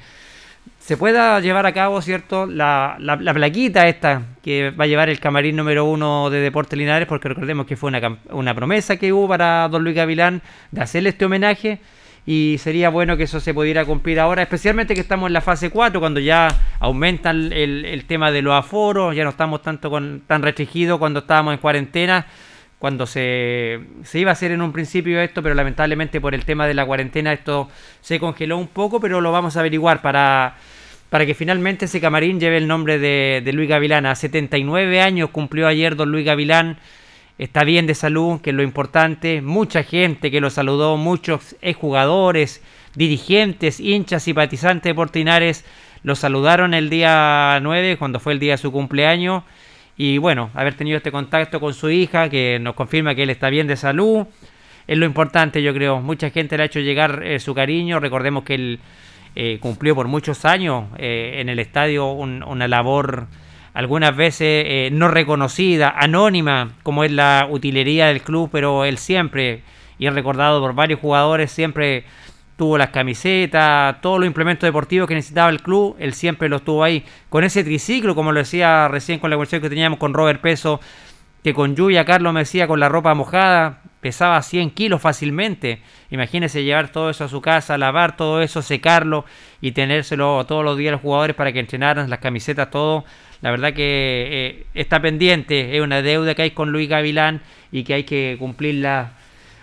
se 0.78 0.96
pueda 0.96 1.38
llevar 1.40 1.66
a 1.66 1.72
cabo, 1.72 2.00
¿cierto? 2.02 2.46
La, 2.46 2.96
la, 2.98 3.34
plaquita 3.34 3.86
esta 3.86 4.22
que 4.42 4.70
va 4.70 4.84
a 4.84 4.86
llevar 4.86 5.08
el 5.08 5.20
camarín 5.20 5.56
número 5.56 5.84
uno 5.84 6.30
de 6.30 6.40
Deportes 6.40 6.78
Linares, 6.78 7.06
porque 7.06 7.28
recordemos 7.28 7.66
que 7.66 7.76
fue 7.76 7.88
una, 7.88 8.18
una 8.30 8.54
promesa 8.54 8.96
que 8.96 9.12
hubo 9.12 9.28
para 9.28 9.68
don 9.68 9.84
Luis 9.84 9.94
Gavilán 9.94 10.42
de 10.70 10.80
hacerle 10.80 11.10
este 11.10 11.26
homenaje 11.26 11.80
y 12.26 12.56
sería 12.58 12.90
bueno 12.90 13.16
que 13.16 13.24
eso 13.24 13.40
se 13.40 13.54
pudiera 13.54 13.84
cumplir 13.84 14.20
ahora, 14.20 14.42
especialmente 14.42 14.94
que 14.94 15.00
estamos 15.00 15.28
en 15.28 15.32
la 15.32 15.40
fase 15.40 15.70
4, 15.70 16.00
cuando 16.00 16.20
ya 16.20 16.48
aumenta 16.78 17.30
el, 17.30 17.52
el, 17.52 18.04
tema 18.04 18.30
de 18.30 18.42
los 18.42 18.54
aforos, 18.54 19.14
ya 19.16 19.24
no 19.24 19.30
estamos 19.30 19.62
tanto 19.62 19.90
con, 19.90 20.22
tan 20.26 20.42
restringidos 20.42 20.98
cuando 20.98 21.20
estábamos 21.20 21.54
en 21.54 21.60
cuarentena, 21.60 22.26
cuando 22.80 23.06
se, 23.06 23.78
se 24.04 24.18
iba 24.18 24.30
a 24.30 24.32
hacer 24.32 24.52
en 24.52 24.62
un 24.62 24.72
principio 24.72 25.20
esto, 25.20 25.42
pero 25.42 25.54
lamentablemente 25.54 26.18
por 26.18 26.34
el 26.34 26.46
tema 26.46 26.66
de 26.66 26.72
la 26.72 26.86
cuarentena 26.86 27.30
esto 27.30 27.68
se 28.00 28.18
congeló 28.18 28.56
un 28.56 28.68
poco, 28.68 29.00
pero 29.00 29.20
lo 29.20 29.30
vamos 29.32 29.54
a 29.54 29.60
averiguar 29.60 30.00
para, 30.00 30.56
para 31.10 31.26
que 31.26 31.34
finalmente 31.34 31.84
ese 31.84 32.00
camarín 32.00 32.40
lleve 32.40 32.56
el 32.56 32.66
nombre 32.66 32.98
de, 32.98 33.42
de 33.44 33.52
Luis 33.52 33.68
Gavilán. 33.68 34.06
A 34.06 34.14
79 34.14 35.02
años 35.02 35.28
cumplió 35.28 35.68
ayer 35.68 35.94
don 35.94 36.10
Luis 36.10 36.24
Gavilán, 36.24 36.78
está 37.36 37.64
bien 37.64 37.86
de 37.86 37.94
salud, 37.94 38.40
que 38.40 38.48
es 38.48 38.56
lo 38.56 38.62
importante, 38.62 39.42
mucha 39.42 39.82
gente 39.82 40.30
que 40.30 40.40
lo 40.40 40.48
saludó, 40.48 40.96
muchos 40.96 41.56
jugadores, 41.78 42.62
dirigentes, 42.94 43.78
hinchas, 43.78 44.22
simpatizantes 44.22 44.88
de 44.88 44.94
Portinares, 44.94 45.66
lo 46.02 46.14
saludaron 46.14 46.72
el 46.72 46.88
día 46.88 47.58
9, 47.60 47.98
cuando 47.98 48.20
fue 48.20 48.32
el 48.32 48.38
día 48.38 48.52
de 48.52 48.58
su 48.58 48.72
cumpleaños 48.72 49.42
y 50.02 50.16
bueno, 50.16 50.48
haber 50.54 50.72
tenido 50.72 50.96
este 50.96 51.12
contacto 51.12 51.60
con 51.60 51.74
su 51.74 51.90
hija, 51.90 52.30
que 52.30 52.58
nos 52.58 52.72
confirma 52.74 53.14
que 53.14 53.24
él 53.24 53.28
está 53.28 53.50
bien 53.50 53.66
de 53.66 53.76
salud, 53.76 54.26
es 54.86 54.96
lo 54.96 55.04
importante, 55.04 55.62
yo 55.62 55.74
creo. 55.74 56.00
Mucha 56.00 56.30
gente 56.30 56.56
le 56.56 56.62
ha 56.62 56.66
hecho 56.66 56.80
llegar 56.80 57.22
eh, 57.22 57.38
su 57.38 57.54
cariño. 57.54 58.00
Recordemos 58.00 58.44
que 58.44 58.54
él 58.54 58.80
eh, 59.36 59.58
cumplió 59.60 59.94
por 59.94 60.08
muchos 60.08 60.46
años 60.46 60.86
eh, 60.96 61.34
en 61.40 61.50
el 61.50 61.58
estadio 61.58 62.12
una 62.12 62.66
labor 62.66 63.26
algunas 63.74 64.16
veces 64.16 64.90
no 64.90 65.08
reconocida, 65.08 65.90
anónima, 65.94 66.70
como 66.82 67.04
es 67.04 67.12
la 67.12 67.46
utilería 67.50 68.06
del 68.06 68.22
club, 68.22 68.48
pero 68.50 68.86
él 68.86 68.96
siempre, 68.96 69.60
y 69.98 70.06
es 70.06 70.14
recordado 70.14 70.62
por 70.62 70.74
varios 70.74 70.98
jugadores, 70.98 71.52
siempre 71.52 72.04
tuvo 72.60 72.76
las 72.76 72.90
camisetas, 72.90 74.02
todos 74.02 74.20
los 74.20 74.26
implementos 74.26 74.66
deportivos 74.66 75.08
que 75.08 75.14
necesitaba 75.14 75.48
el 75.48 75.62
club, 75.62 75.96
él 75.98 76.12
siempre 76.12 76.46
los 76.50 76.62
tuvo 76.62 76.84
ahí. 76.84 77.06
Con 77.30 77.42
ese 77.42 77.64
triciclo, 77.64 78.14
como 78.14 78.32
lo 78.32 78.40
decía 78.40 78.86
recién 78.86 79.18
con 79.18 79.30
la 79.30 79.36
conversación 79.36 79.62
que 79.62 79.70
teníamos 79.70 79.98
con 79.98 80.12
Robert 80.12 80.42
Peso, 80.42 80.78
que 81.42 81.54
con 81.54 81.74
lluvia 81.74 82.04
Carlos 82.04 82.34
me 82.34 82.40
decía 82.40 82.66
con 82.66 82.78
la 82.78 82.90
ropa 82.90 83.14
mojada, 83.14 83.80
pesaba 84.02 84.42
100 84.42 84.72
kilos 84.72 85.00
fácilmente. 85.00 85.80
Imagínese 86.10 86.62
llevar 86.62 86.92
todo 86.92 87.08
eso 87.08 87.24
a 87.24 87.28
su 87.28 87.40
casa, 87.40 87.78
lavar 87.78 88.18
todo 88.18 88.42
eso, 88.42 88.60
secarlo 88.60 89.24
y 89.62 89.72
tenérselo 89.72 90.44
todos 90.44 90.62
los 90.62 90.76
días 90.76 90.90
a 90.90 90.92
los 90.96 91.00
jugadores 91.00 91.34
para 91.36 91.54
que 91.54 91.60
entrenaran 91.60 92.10
las 92.10 92.18
camisetas, 92.18 92.70
todo. 92.70 93.06
La 93.40 93.50
verdad 93.52 93.72
que 93.72 94.28
eh, 94.30 94.66
está 94.74 95.00
pendiente, 95.00 95.78
es 95.78 95.82
una 95.82 96.02
deuda 96.02 96.34
que 96.34 96.42
hay 96.42 96.50
con 96.50 96.72
Luis 96.72 96.90
Gavilán 96.90 97.40
y 97.72 97.84
que 97.84 97.94
hay 97.94 98.04
que 98.04 98.36
cumplirla, 98.38 99.12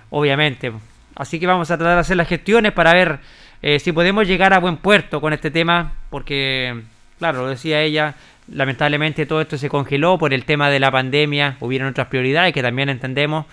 obviamente. 0.09 0.71
Así 1.17 1.39
que 1.39 1.47
vamos 1.47 1.71
a 1.71 1.77
tratar 1.77 1.95
de 1.95 2.01
hacer 2.01 2.15
las 2.15 2.27
gestiones 2.27 2.71
para 2.73 2.93
ver 2.93 3.19
eh, 3.63 3.79
si 3.79 3.91
podemos 3.91 4.27
llegar 4.27 4.53
a 4.53 4.59
buen 4.59 4.77
puerto 4.77 5.19
con 5.19 5.33
este 5.33 5.49
tema, 5.49 5.93
porque, 6.11 6.83
claro, 7.17 7.41
lo 7.41 7.47
decía 7.47 7.81
ella, 7.81 8.13
lamentablemente 8.51 9.25
todo 9.25 9.41
esto 9.41 9.57
se 9.57 9.67
congeló 9.67 10.19
por 10.19 10.31
el 10.31 10.45
tema 10.45 10.69
de 10.69 10.79
la 10.79 10.91
pandemia, 10.91 11.57
hubieron 11.59 11.89
otras 11.89 12.07
prioridades 12.07 12.53
que 12.53 12.61
también 12.61 12.89
entendemos, 12.89 13.47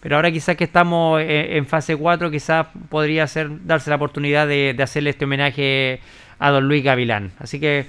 pero 0.00 0.16
ahora 0.16 0.32
quizás 0.32 0.56
que 0.56 0.64
estamos 0.64 1.20
eh, 1.20 1.58
en, 1.58 1.66
fase 1.66 1.94
4, 1.94 2.30
quizás 2.30 2.66
podría 2.88 3.26
ser, 3.26 3.50
darse 3.66 3.90
la 3.90 3.96
oportunidad 3.96 4.48
de, 4.48 4.72
de 4.74 4.82
hacerle 4.82 5.10
este 5.10 5.26
homenaje 5.26 6.00
a 6.38 6.50
don 6.50 6.66
Luis 6.66 6.82
Gavilán. 6.82 7.32
Así 7.38 7.60
que 7.60 7.86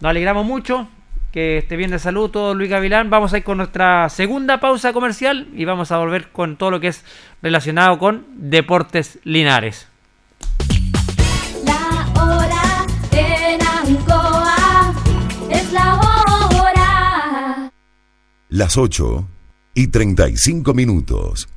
nos 0.00 0.10
alegramos 0.10 0.44
mucho, 0.44 0.88
que 1.32 1.58
esté 1.58 1.76
bien 1.76 1.90
de 1.90 1.98
salud 1.98 2.30
todo 2.30 2.54
Luis 2.54 2.70
Gavilán. 2.70 3.10
Vamos 3.10 3.32
a 3.32 3.38
ir 3.38 3.44
con 3.44 3.58
nuestra 3.58 4.08
segunda 4.08 4.60
pausa 4.60 4.92
comercial 4.92 5.48
y 5.54 5.64
vamos 5.64 5.92
a 5.92 5.98
volver 5.98 6.28
con 6.28 6.56
todo 6.56 6.70
lo 6.70 6.80
que 6.80 6.88
es 6.88 7.04
relacionado 7.42 7.98
con 7.98 8.26
Deportes 8.36 9.18
Linares. 9.24 9.88
La 11.64 12.08
hora 12.22 12.86
en 13.12 13.60
Ancoa 13.62 14.94
es 15.50 15.72
la 15.72 15.94
hora. 15.96 17.70
Las 18.48 18.76
8 18.76 19.28
y 19.74 19.88
35 19.88 20.74
minutos. 20.74 21.48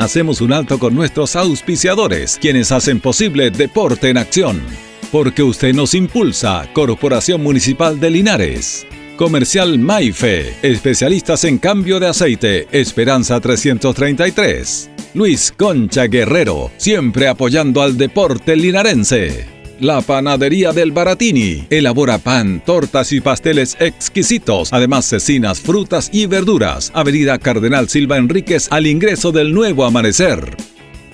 Hacemos 0.00 0.40
un 0.40 0.52
alto 0.52 0.78
con 0.78 0.94
nuestros 0.94 1.34
auspiciadores, 1.34 2.38
quienes 2.40 2.70
hacen 2.70 3.00
posible 3.00 3.50
Deporte 3.50 4.10
en 4.10 4.18
Acción 4.18 4.87
porque 5.10 5.42
usted 5.42 5.74
nos 5.74 5.94
impulsa. 5.94 6.68
Corporación 6.72 7.42
Municipal 7.42 7.98
de 7.98 8.10
Linares. 8.10 8.86
Comercial 9.16 9.78
Maife, 9.78 10.54
especialistas 10.62 11.42
en 11.44 11.58
cambio 11.58 11.98
de 11.98 12.06
aceite, 12.06 12.68
Esperanza 12.70 13.40
333. 13.40 14.90
Luis 15.14 15.52
Concha 15.56 16.04
Guerrero, 16.04 16.70
siempre 16.76 17.26
apoyando 17.26 17.82
al 17.82 17.98
deporte 17.98 18.54
linarense. 18.54 19.58
La 19.80 20.00
Panadería 20.02 20.72
del 20.72 20.92
Baratini 20.92 21.66
elabora 21.70 22.18
pan, 22.18 22.62
tortas 22.64 23.12
y 23.12 23.20
pasteles 23.20 23.76
exquisitos, 23.80 24.72
además 24.72 25.04
cecinas, 25.06 25.60
frutas 25.60 26.10
y 26.12 26.26
verduras. 26.26 26.90
Avenida 26.94 27.38
Cardenal 27.38 27.88
Silva 27.88 28.16
Enríquez 28.16 28.68
al 28.70 28.86
ingreso 28.86 29.32
del 29.32 29.52
nuevo 29.52 29.84
amanecer. 29.84 30.56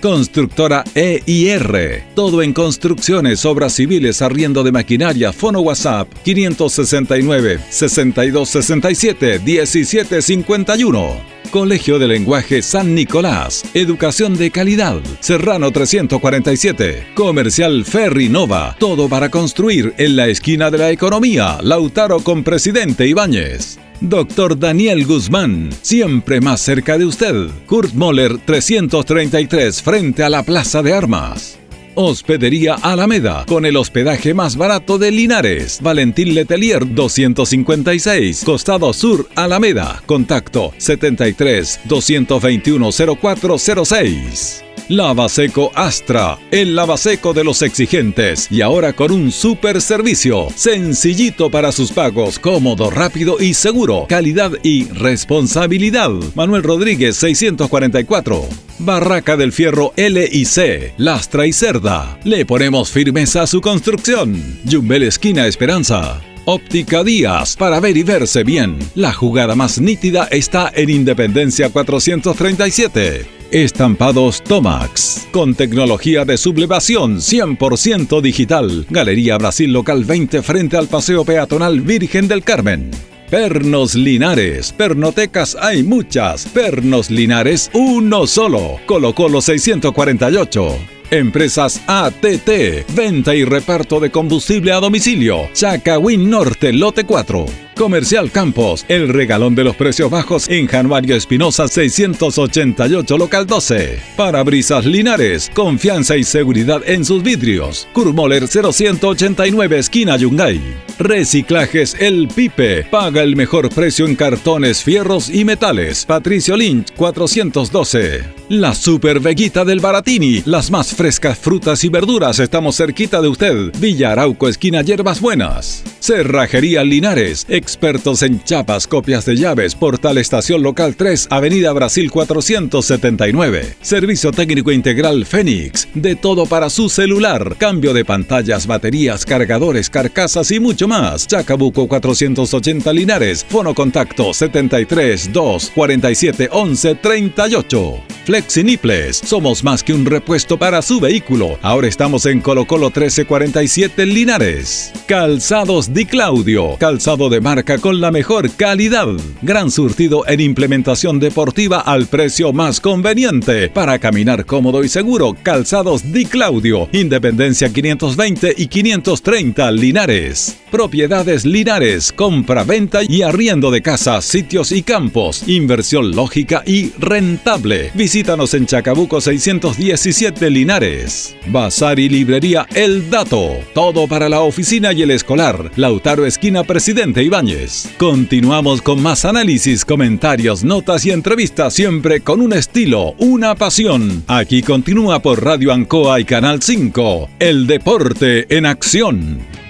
Constructora 0.04 0.84
EIR. 0.94 2.04
Todo 2.14 2.42
en 2.42 2.52
construcciones, 2.52 3.46
obras 3.46 3.72
civiles, 3.72 4.20
arriendo 4.20 4.62
de 4.62 4.70
maquinaria, 4.70 5.32
fono 5.32 5.60
WhatsApp 5.60 6.06
569 6.22 7.60
6267 7.70 9.38
1751. 9.38 11.33
Colegio 11.54 12.00
de 12.00 12.08
Lenguaje 12.08 12.62
San 12.62 12.96
Nicolás. 12.96 13.62
Educación 13.74 14.36
de 14.36 14.50
calidad. 14.50 15.00
Serrano 15.20 15.70
347. 15.70 17.12
Comercial 17.14 17.84
Ferri 17.84 18.28
Nova. 18.28 18.74
Todo 18.80 19.08
para 19.08 19.30
construir 19.30 19.94
en 19.96 20.16
la 20.16 20.26
esquina 20.26 20.72
de 20.72 20.78
la 20.78 20.90
economía. 20.90 21.58
Lautaro 21.62 22.18
con 22.18 22.42
Presidente 22.42 23.06
Ibáñez. 23.06 23.78
Doctor 24.00 24.58
Daniel 24.58 25.06
Guzmán, 25.06 25.70
siempre 25.80 26.40
más 26.40 26.60
cerca 26.60 26.98
de 26.98 27.04
usted. 27.04 27.46
Kurt 27.66 27.94
Moller 27.94 28.38
333 28.38 29.80
frente 29.80 30.24
a 30.24 30.30
la 30.30 30.42
Plaza 30.42 30.82
de 30.82 30.92
Armas. 30.92 31.60
Hospedería 31.94 32.74
Alameda, 32.74 33.44
con 33.46 33.66
el 33.66 33.76
hospedaje 33.76 34.34
más 34.34 34.56
barato 34.56 34.98
de 34.98 35.10
Linares. 35.10 35.80
Valentín 35.82 36.34
Letelier 36.34 36.94
256, 36.94 38.44
Costado 38.44 38.92
Sur 38.92 39.28
Alameda. 39.34 40.02
Contacto 40.06 40.72
73 40.78 41.80
221 41.84 42.90
0406. 42.92 44.63
Lavaseco 44.88 45.72
Astra, 45.74 46.38
el 46.50 46.76
lavaseco 46.76 47.32
de 47.32 47.42
los 47.42 47.62
exigentes 47.62 48.48
y 48.50 48.60
ahora 48.60 48.92
con 48.92 49.12
un 49.12 49.32
super 49.32 49.80
servicio, 49.80 50.48
sencillito 50.54 51.50
para 51.50 51.72
sus 51.72 51.90
pagos, 51.90 52.38
cómodo, 52.38 52.90
rápido 52.90 53.38
y 53.40 53.54
seguro, 53.54 54.04
calidad 54.08 54.52
y 54.62 54.84
responsabilidad. 54.88 56.10
Manuel 56.34 56.62
Rodríguez 56.62 57.16
644. 57.16 58.46
Barraca 58.78 59.38
del 59.38 59.52
Fierro 59.52 59.94
L 59.96 60.28
y 60.30 60.44
C, 60.44 60.92
Lastra 60.98 61.46
y 61.46 61.54
Cerda. 61.54 62.18
Le 62.24 62.44
ponemos 62.44 62.90
firmeza 62.90 63.42
a 63.42 63.46
su 63.46 63.62
construcción. 63.62 64.60
Jumbel 64.70 65.04
Esquina 65.04 65.46
Esperanza. 65.46 66.20
Óptica 66.46 67.02
Díaz, 67.02 67.56
para 67.56 67.80
ver 67.80 67.96
y 67.96 68.02
verse 68.02 68.44
bien. 68.44 68.78
La 68.94 69.14
jugada 69.14 69.54
más 69.54 69.80
nítida 69.80 70.28
está 70.30 70.70
en 70.74 70.90
Independencia 70.90 71.70
437. 71.70 73.26
Estampados 73.50 74.42
Tomax, 74.42 75.26
con 75.32 75.54
tecnología 75.54 76.26
de 76.26 76.36
sublevación 76.36 77.16
100% 77.16 78.20
digital. 78.20 78.84
Galería 78.90 79.38
Brasil 79.38 79.72
Local 79.72 80.04
20 80.04 80.42
frente 80.42 80.76
al 80.76 80.88
Paseo 80.88 81.24
Peatonal 81.24 81.80
Virgen 81.80 82.28
del 82.28 82.42
Carmen. 82.42 82.90
Pernos 83.30 83.94
Linares, 83.94 84.70
pernotecas 84.72 85.56
hay 85.58 85.82
muchas. 85.82 86.44
Pernos 86.46 87.10
Linares, 87.10 87.70
uno 87.72 88.26
solo. 88.26 88.80
Colo 88.84 89.14
Colo 89.14 89.40
648. 89.40 90.76
Empresas 91.14 91.80
ATT, 91.86 92.92
venta 92.92 93.36
y 93.36 93.44
reparto 93.44 94.00
de 94.00 94.10
combustible 94.10 94.72
a 94.72 94.80
domicilio. 94.80 95.48
Chacawin 95.52 96.28
Norte, 96.28 96.72
lote 96.72 97.04
4. 97.04 97.46
Comercial 97.76 98.30
Campos, 98.30 98.84
el 98.88 99.08
regalón 99.08 99.54
de 99.54 99.64
los 99.64 99.76
precios 99.76 100.10
bajos 100.10 100.48
en 100.48 100.66
Januario 100.66 101.16
Espinosa 101.16 101.68
688 101.68 103.18
local 103.18 103.46
12. 103.46 103.98
Parabrisas 104.16 104.86
Linares, 104.86 105.50
confianza 105.54 106.16
y 106.16 106.24
seguridad 106.24 106.82
en 106.84 107.04
sus 107.04 107.22
vidrios. 107.22 107.88
Kurmoller 107.92 108.48
0189 108.48 109.78
esquina 109.78 110.16
Yungay. 110.16 110.60
Reciclajes 110.98 111.96
El 111.98 112.28
Pipe, 112.28 112.84
paga 112.90 113.22
el 113.22 113.36
mejor 113.36 113.68
precio 113.70 114.06
en 114.06 114.14
cartones, 114.16 114.82
fierros 114.82 115.28
y 115.28 115.44
metales. 115.44 116.04
Patricio 116.04 116.56
Lynch 116.56 116.92
412. 116.94 118.43
La 118.50 118.74
Super 118.74 119.20
Veguita 119.20 119.64
del 119.64 119.80
Baratini, 119.80 120.42
las 120.44 120.70
más 120.70 120.92
frescas 120.94 121.38
frutas 121.38 121.82
y 121.82 121.88
verduras, 121.88 122.38
estamos 122.40 122.76
cerquita 122.76 123.22
de 123.22 123.28
usted. 123.28 123.72
Villa 123.78 124.12
Arauco 124.12 124.48
esquina 124.48 124.82
Hierbas 124.82 125.22
Buenas. 125.22 125.82
Cerrajería 125.98 126.84
Linares, 126.84 127.46
expertos 127.48 128.22
en 128.22 128.44
chapas, 128.44 128.86
copias 128.86 129.24
de 129.24 129.36
llaves, 129.36 129.74
portal 129.74 130.18
estación 130.18 130.62
local 130.62 130.94
3, 130.94 131.28
Avenida 131.30 131.72
Brasil 131.72 132.10
479. 132.10 133.76
Servicio 133.80 134.30
técnico 134.30 134.70
integral 134.70 135.24
Fénix, 135.24 135.88
de 135.94 136.14
todo 136.14 136.44
para 136.44 136.68
su 136.68 136.90
celular, 136.90 137.56
cambio 137.56 137.94
de 137.94 138.04
pantallas, 138.04 138.66
baterías, 138.66 139.24
cargadores, 139.24 139.88
carcasas 139.88 140.50
y 140.50 140.60
mucho 140.60 140.86
más. 140.86 141.26
Chacabuco 141.26 141.88
480 141.88 142.92
Linares, 142.92 143.42
fono 143.48 143.74
contacto 143.74 144.34
73 144.34 145.32
2 145.32 145.72
47 145.74 146.50
11 146.52 146.94
38. 146.96 148.02
Flexiniples, 148.34 149.18
somos 149.18 149.62
más 149.62 149.84
que 149.84 149.92
un 149.92 150.04
repuesto 150.04 150.58
para 150.58 150.82
su 150.82 150.98
vehículo. 150.98 151.56
Ahora 151.62 151.86
estamos 151.86 152.26
en 152.26 152.40
Colo 152.40 152.66
Colo 152.66 152.86
1347 152.86 154.06
Linares. 154.06 154.92
Calzados 155.06 155.94
Di 155.94 156.04
Claudio, 156.04 156.76
calzado 156.80 157.28
de 157.28 157.40
marca 157.40 157.78
con 157.78 158.00
la 158.00 158.10
mejor 158.10 158.50
calidad. 158.50 159.06
Gran 159.40 159.70
surtido 159.70 160.26
en 160.26 160.40
implementación 160.40 161.20
deportiva 161.20 161.78
al 161.78 162.08
precio 162.08 162.52
más 162.52 162.80
conveniente. 162.80 163.68
Para 163.68 164.00
caminar 164.00 164.44
cómodo 164.46 164.82
y 164.82 164.88
seguro, 164.88 165.36
calzados 165.40 166.12
Di 166.12 166.24
Claudio, 166.24 166.88
Independencia 166.90 167.72
520 167.72 168.52
y 168.56 168.66
530 168.66 169.70
Linares. 169.70 170.58
Propiedades 170.72 171.44
Linares, 171.44 172.12
compra-venta 172.12 173.02
y 173.08 173.22
arriendo 173.22 173.70
de 173.70 173.80
casas, 173.80 174.24
sitios 174.24 174.72
y 174.72 174.82
campos. 174.82 175.46
Inversión 175.46 176.10
lógica 176.16 176.64
y 176.66 176.90
rentable. 176.98 177.92
Visítanos 178.24 178.54
en 178.54 178.64
Chacabuco 178.64 179.20
617 179.20 180.48
Linares. 180.48 181.36
Bazar 181.48 181.98
y 181.98 182.08
librería 182.08 182.66
El 182.74 183.10
Dato. 183.10 183.58
Todo 183.74 184.08
para 184.08 184.30
la 184.30 184.40
oficina 184.40 184.94
y 184.94 185.02
el 185.02 185.10
escolar. 185.10 185.70
Lautaro 185.76 186.24
Esquina 186.24 186.64
Presidente 186.64 187.22
Ibáñez. 187.22 187.86
Continuamos 187.98 188.80
con 188.80 189.02
más 189.02 189.26
análisis, 189.26 189.84
comentarios, 189.84 190.64
notas 190.64 191.04
y 191.04 191.10
entrevistas 191.10 191.74
siempre 191.74 192.20
con 192.20 192.40
un 192.40 192.54
estilo, 192.54 193.14
una 193.18 193.56
pasión. 193.56 194.24
Aquí 194.26 194.62
continúa 194.62 195.20
por 195.20 195.44
Radio 195.44 195.70
Ancoa 195.70 196.18
y 196.18 196.24
Canal 196.24 196.62
5. 196.62 197.28
El 197.38 197.66
deporte 197.66 198.46
en 198.56 198.64
acción. 198.64 199.63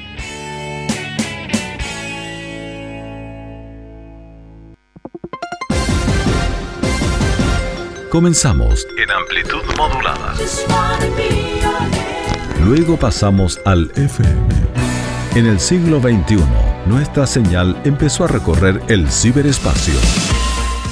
Comenzamos 8.14 8.86
en 8.96 9.10
amplitud 9.10 9.60
modulada. 9.76 10.34
Luego 12.64 12.96
pasamos 12.96 13.60
al 13.64 13.90
FM. 13.96 14.46
En 15.34 15.46
el 15.46 15.58
siglo 15.58 16.00
XXI, 16.00 16.38
nuestra 16.86 17.26
señal 17.26 17.76
empezó 17.84 18.22
a 18.22 18.28
recorrer 18.28 18.80
el 18.86 19.10
ciberespacio. 19.10 19.94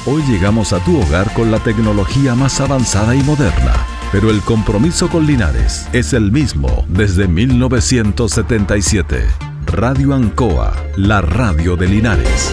Hoy 0.05 0.23
llegamos 0.23 0.73
a 0.73 0.85
tu 0.85 1.01
hogar 1.01 1.32
con 1.32 1.53
la 1.53 1.61
tecnología 1.61 2.35
más 2.35 2.61
avanzada 2.61 3.15
y 3.15 3.23
moderna, 3.23 3.86
pero 4.11 4.28
el 4.28 4.40
compromiso 4.40 5.09
con 5.09 5.24
Linares 5.24 5.86
es 5.93 6.15
el 6.15 6.32
mismo 6.32 6.85
desde 6.89 7.28
1977. 7.28 9.28
Radio 9.66 10.12
Ancoa, 10.12 10.74
la 10.97 11.20
radio 11.20 11.77
de 11.77 11.86
Linares. 11.86 12.53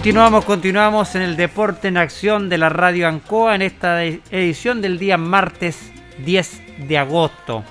Continuamos, 0.00 0.46
continuamos 0.46 1.14
en 1.14 1.20
el 1.20 1.36
Deporte 1.36 1.88
en 1.88 1.98
Acción 1.98 2.48
de 2.48 2.56
la 2.56 2.70
Radio 2.70 3.06
Ancoa 3.06 3.54
en 3.54 3.60
esta 3.60 4.02
edición 4.02 4.80
del 4.80 4.98
día 4.98 5.18
martes 5.18 5.92
10 6.24 6.88
de 6.88 6.96
agosto. 6.96 7.62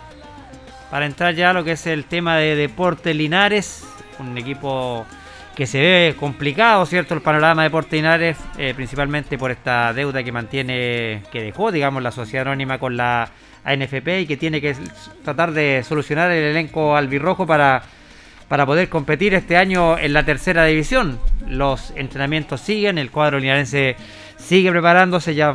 Para 0.91 1.07
entrar 1.07 1.34
ya 1.34 1.49
a 1.49 1.53
lo 1.53 1.64
que 1.64 1.72
es 1.72 1.88
el 1.88 2.06
tema 2.06 2.38
de 2.38 2.56
Deporte 2.56 3.15
Linares, 3.15 3.84
un 4.19 4.38
equipo 4.38 5.07
que 5.56 5.65
se 5.65 5.80
ve 5.80 6.15
complicado, 6.19 6.85
¿cierto? 6.85 7.15
El 7.15 7.23
panorama 7.23 7.64
de 7.64 7.69
Deporte 7.69 7.95
Linares, 7.95 8.38
eh, 8.60 8.73
principalmente 8.76 9.39
por 9.39 9.49
esta 9.49 9.91
deuda 9.91 10.22
que 10.23 10.31
mantiene, 10.31 11.23
que 11.31 11.41
dejó, 11.41 11.72
digamos, 11.72 12.03
la 12.03 12.11
sociedad 12.11 12.45
anónima 12.45 12.77
con 12.77 12.95
la 12.95 13.31
ANFP 13.64 14.22
y 14.22 14.27
que 14.27 14.38
tiene 14.38 14.61
que 14.61 14.76
tratar 15.23 15.51
de 15.51 15.84
solucionar 15.84 16.30
el 16.30 16.43
elenco 16.43 16.95
albirrojo 16.95 17.47
para 17.47 17.81
para 18.49 18.65
poder 18.65 18.89
competir 18.89 19.34
este 19.35 19.55
año 19.55 19.97
en 19.97 20.11
la 20.11 20.26
tercera 20.26 20.65
división. 20.65 21.19
Los 21.47 21.93
entrenamientos 21.95 22.59
siguen, 22.59 22.97
el 22.97 23.11
cuadro 23.11 23.39
linarense 23.39 23.95
sigue 24.38 24.71
preparándose, 24.71 25.35
ya 25.35 25.53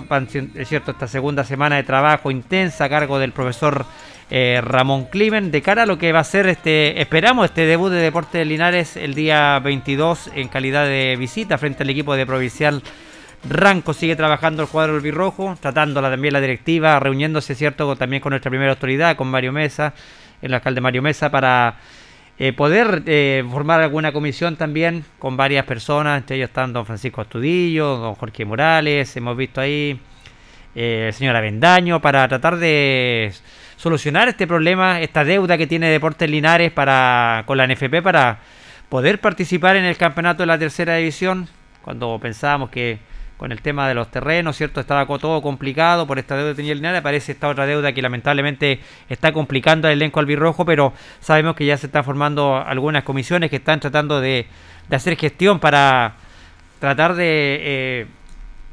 es 0.55 0.69
cierto 0.69 0.93
esta 0.93 1.09
segunda 1.09 1.45
semana 1.45 1.77
de 1.77 1.83
trabajo 1.83 2.31
intensa 2.31 2.85
a 2.85 2.89
cargo 2.89 3.19
del 3.19 3.33
profesor 3.33 3.85
eh, 4.31 4.61
Ramón 4.63 5.07
Climen 5.07 5.51
de 5.51 5.61
cara 5.61 5.83
a 5.83 5.87
lo 5.87 5.99
que 5.99 6.13
va 6.13 6.21
a 6.21 6.25
ser 6.25 6.47
este, 6.47 7.01
esperamos 7.01 7.47
este 7.47 7.67
debut 7.67 7.91
de 7.91 8.01
Deportes 8.01 8.33
de 8.33 8.45
Linares 8.45 8.97
el 8.97 9.15
día 9.15 9.59
22 9.59 10.31
en 10.35 10.49
calidad 10.49 10.87
de 10.87 11.17
visita 11.19 11.59
frente 11.59 11.83
al 11.83 11.91
equipo 11.91 12.15
de 12.15 12.25
Provincial 12.25 12.83
Ranco 13.49 13.93
sigue 13.93 14.17
trabajando 14.17 14.63
el 14.63 14.69
cuadro 14.69 14.95
del 14.95 15.03
birrojo, 15.03 15.57
tratándola 15.61 16.11
también 16.11 16.33
la 16.33 16.41
directiva, 16.41 16.99
reuniéndose, 16.99 17.55
cierto, 17.55 17.95
también 17.95 18.23
con 18.23 18.31
nuestra 18.31 18.51
primera 18.51 18.73
autoridad, 18.73 19.17
con 19.17 19.29
Mario 19.29 19.53
Mesa, 19.53 19.93
el 20.41 20.55
alcalde 20.55 20.81
Mario 20.81 21.03
Mesa, 21.03 21.31
para 21.31 21.77
eh, 22.37 22.53
poder 22.53 23.05
eh, 23.07 23.45
formar 23.49 23.81
alguna 23.81 24.13
comisión 24.13 24.57
también 24.57 25.05
con 25.21 25.37
varias 25.37 25.65
personas, 25.67 26.19
entre 26.19 26.37
ellos 26.37 26.49
están 26.49 26.73
don 26.73 26.85
Francisco 26.85 27.21
Astudillo, 27.21 27.97
don 27.97 28.15
Jorge 28.17 28.45
Morales, 28.45 29.17
hemos 29.17 29.37
visto 29.37 29.61
ahí 29.61 30.01
eh, 30.75 31.05
el 31.09 31.13
señor 31.13 31.37
Avendaño, 31.37 32.01
para 32.01 32.27
tratar 32.27 32.57
de 32.57 33.33
solucionar 33.77 34.29
este 34.29 34.49
problema, 34.49 35.01
esta 35.01 35.25
deuda 35.25 35.57
que 35.57 35.69
tiene 35.69 35.89
Deportes 35.91 36.29
Linares 36.29 36.73
para, 36.73 37.45
con 37.47 37.57
la 37.57 37.69
NFP 37.69 38.03
para 38.03 38.41
poder 38.89 39.21
participar 39.21 39.77
en 39.77 39.85
el 39.85 39.97
campeonato 39.97 40.43
de 40.43 40.49
la 40.49 40.59
tercera 40.59 40.97
división, 40.97 41.49
cuando 41.83 42.19
pensábamos 42.19 42.71
que 42.71 42.99
con 43.37 43.53
el 43.53 43.61
tema 43.61 43.89
de 43.89 43.95
los 43.95 44.11
terrenos, 44.11 44.57
¿cierto? 44.57 44.81
Estaba 44.81 45.07
todo 45.19 45.43
complicado 45.43 46.07
por 46.07 46.19
esta 46.19 46.37
deuda 46.37 46.51
de 46.51 46.55
tenía 46.55 46.75
Linares. 46.75 47.01
Aparece 47.01 47.33
esta 47.33 47.49
otra 47.49 47.67
deuda 47.67 47.93
que 47.93 48.03
lamentablemente 48.03 48.81
está 49.09 49.33
complicando 49.33 49.89
el 49.89 49.95
elenco 49.95 50.21
albirrojo, 50.21 50.65
pero 50.65 50.93
sabemos 51.21 51.57
que 51.57 51.67
ya 51.67 51.77
se 51.77 51.87
están 51.87 52.05
formando 52.05 52.57
algunas 52.57 53.03
comisiones 53.03 53.51
que 53.51 53.57
están 53.57 53.81
tratando 53.81 54.21
de, 54.21 54.47
hacer 54.91 55.17
gestión 55.17 55.59
para 55.59 56.15
tratar 56.79 57.15
de 57.15 57.59
eh, 57.61 58.07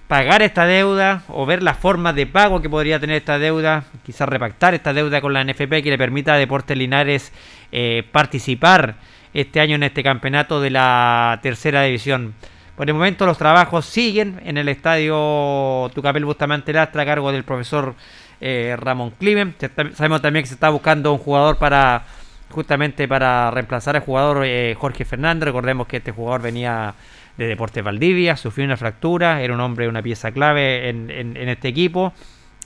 pagar 0.07 0.41
esta 0.41 0.65
deuda 0.65 1.23
o 1.29 1.45
ver 1.45 1.63
las 1.63 1.77
formas 1.77 2.13
de 2.15 2.27
pago 2.27 2.61
que 2.61 2.69
podría 2.69 2.99
tener 2.99 3.15
esta 3.15 3.39
deuda, 3.39 3.85
quizás 4.05 4.27
repactar 4.27 4.73
esta 4.73 4.93
deuda 4.93 5.21
con 5.21 5.33
la 5.33 5.43
NFP 5.43 5.81
que 5.81 5.89
le 5.89 5.97
permita 5.97 6.33
a 6.33 6.37
Deportes 6.37 6.77
Linares 6.77 7.31
eh, 7.71 8.03
participar 8.11 8.95
este 9.33 9.61
año 9.61 9.75
en 9.75 9.83
este 9.83 10.03
campeonato 10.03 10.61
de 10.61 10.69
la 10.69 11.39
tercera 11.41 11.83
división. 11.83 12.35
Por 12.75 12.87
el 12.87 12.93
momento 12.93 13.25
los 13.25 13.37
trabajos 13.37 13.85
siguen 13.85 14.41
en 14.45 14.57
el 14.57 14.69
estadio 14.69 15.91
Tucapel 15.93 16.25
Bustamante 16.25 16.71
Lastra 16.73 17.03
a 17.03 17.05
cargo 17.05 17.31
del 17.31 17.43
profesor 17.43 17.95
eh, 18.39 18.75
Ramón 18.79 19.11
Climen. 19.11 19.55
Sabemos 19.93 20.21
también 20.21 20.43
que 20.43 20.47
se 20.47 20.55
está 20.55 20.69
buscando 20.69 21.11
un 21.11 21.19
jugador 21.19 21.57
para 21.57 22.05
justamente 22.49 23.07
para 23.07 23.51
reemplazar 23.51 23.95
al 23.95 24.01
jugador 24.01 24.43
eh, 24.45 24.75
Jorge 24.77 25.05
Fernández. 25.05 25.45
Recordemos 25.45 25.87
que 25.87 25.97
este 25.97 26.11
jugador 26.11 26.41
venía 26.41 26.95
de 27.37 27.47
Deportes 27.47 27.83
Valdivia, 27.83 28.37
sufrió 28.37 28.65
una 28.65 28.77
fractura, 28.77 29.41
era 29.41 29.53
un 29.53 29.59
hombre, 29.59 29.87
una 29.87 30.01
pieza 30.01 30.31
clave 30.31 30.89
en, 30.89 31.09
este 31.37 31.67
equipo 31.67 32.13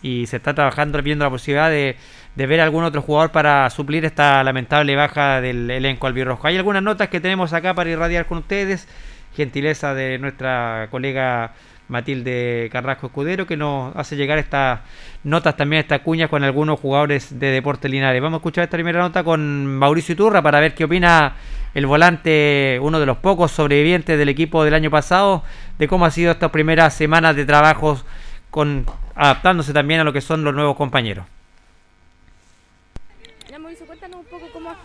y 0.02 0.28
se 0.28 0.38
está 0.38 0.54
trabajando 0.54 1.02
viendo 1.02 1.26
la 1.26 1.32
posibilidad 1.32 1.70
de, 1.70 1.98
de, 2.36 2.48
ver 2.48 2.62
algún 2.62 2.84
otro 2.84 3.02
jugador 3.02 3.32
para 3.32 3.70
suplir 3.70 4.06
esta 4.06 4.44
lamentable 4.44 4.96
baja 4.96 5.42
del 5.42 5.70
elenco 5.70 6.08
albirrojo. 6.08 6.48
Hay 6.48 6.58
algunas 6.58 6.84
notas 6.84 7.10
que 7.10 7.20
tenemos 7.20 7.54
acá 7.54 7.74
para 7.74 7.90
irradiar 7.90 8.26
con 8.26 8.40
ustedes 8.40 8.88
gentileza 9.36 9.94
de 9.94 10.18
nuestra 10.18 10.88
colega 10.92 11.54
Matilde 11.88 12.70
Carrasco 12.72 13.08
Escudero, 13.08 13.46
que 13.46 13.58
nos 13.58 13.96
hace 13.96 14.16
llegar 14.16 14.40
estas 14.40 14.80
notas 15.24 15.56
también, 15.56 15.82
estas 15.82 16.00
cuñas 16.00 16.30
con 16.30 16.44
algunos 16.44 16.80
jugadores 16.80 17.40
de 17.40 17.52
Deportes 17.52 17.92
Linares. 17.92 18.22
Vamos 18.22 18.38
a 18.38 18.42
escuchar 18.42 18.64
esta 18.64 18.78
primera 18.78 19.00
nota 19.00 19.24
con 19.24 19.66
Mauricio 19.68 20.14
Iturra 20.14 20.42
para 20.42 20.60
ver 20.60 20.74
qué 20.74 20.86
opina 20.86 21.36
el 21.74 21.86
volante, 21.86 22.80
uno 22.82 23.00
de 23.00 23.06
los 23.06 23.18
pocos 23.18 23.52
sobrevivientes 23.52 24.18
del 24.18 24.30
equipo 24.30 24.64
del 24.64 24.74
año 24.74 24.90
pasado, 24.90 25.44
de 25.78 25.88
cómo 25.88 26.06
ha 26.06 26.12
sido 26.12 26.32
estas 26.32 26.52
primeras 26.52 26.94
semanas 26.94 27.36
de 27.36 27.46
trabajos 27.46 28.06
con 28.50 28.86
adaptándose 29.14 29.74
también 29.74 30.00
a 30.00 30.04
lo 30.04 30.14
que 30.14 30.22
son 30.22 30.44
los 30.44 30.54
nuevos 30.54 30.76
compañeros. 30.76 31.26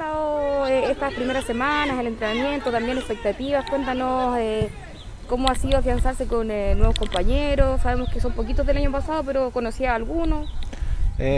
Eh, 0.03 0.91
estas 0.91 1.13
primeras 1.13 1.45
semanas, 1.45 1.99
el 1.99 2.07
entrenamiento, 2.07 2.71
también 2.71 2.97
expectativas? 2.97 3.69
Cuéntanos 3.69 4.39
eh, 4.39 4.71
cómo 5.29 5.51
ha 5.51 5.55
sido 5.55 5.79
afianzarse 5.79 6.27
con 6.27 6.51
eh, 6.51 6.75
nuevos 6.75 6.99
compañeros. 6.99 7.83
Sabemos 7.83 8.09
que 8.09 8.19
son 8.19 8.33
poquitos 8.33 8.67
del 8.67 8.79
año 8.79 8.91
pasado, 8.91 9.23
pero 9.25 9.51
conocía 9.51 9.93
a 9.93 9.97
algunos. 9.97 10.49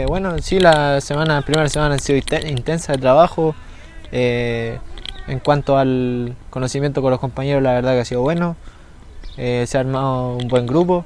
bueno, 0.07 0.39
sí, 0.39 0.59
la 0.59 1.01
semana, 1.01 1.41
primera 1.41 1.67
semana 1.67 1.95
ha 1.95 1.99
sido 1.99 2.17
intensa 2.47 2.93
de 2.93 2.99
trabajo. 2.99 3.53
en 4.11 5.39
cuanto 5.43 5.77
al 5.77 6.35
conocimiento 6.49 7.01
con 7.01 7.11
los 7.11 7.19
compañeros, 7.19 7.61
la 7.63 7.73
verdad 7.73 7.93
que 7.95 7.99
ha 8.01 8.05
sido 8.05 8.21
bueno. 8.21 8.55
se 9.35 9.69
ha 9.75 9.79
armado 9.79 10.37
un 10.37 10.47
buen 10.47 10.67
grupo. 10.67 11.03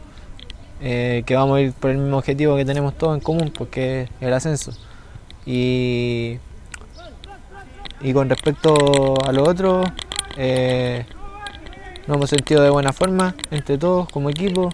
que 0.79 1.33
vamos 1.35 1.57
a 1.57 1.61
ir 1.61 1.73
por 1.73 1.89
el 1.89 1.97
mismo 1.97 2.17
objetivo 2.17 2.55
que 2.55 2.65
tenemos 2.65 2.95
todos 2.95 3.15
en 3.15 3.21
común, 3.21 3.51
porque 3.57 4.03
es 4.03 4.09
el 4.21 4.33
ascenso. 4.33 4.73
Y 5.45 6.39
y 8.01 8.13
con 8.13 8.29
respecto 8.29 9.15
a 9.25 9.31
lo 9.31 9.43
otro, 9.43 9.83
eh, 10.35 11.05
nos 12.05 12.17
hemos 12.17 12.29
sentido 12.29 12.63
de 12.63 12.69
buena 12.69 12.93
forma 12.93 13.35
entre 13.51 13.77
todos 13.77 14.07
como 14.09 14.29
equipo, 14.29 14.69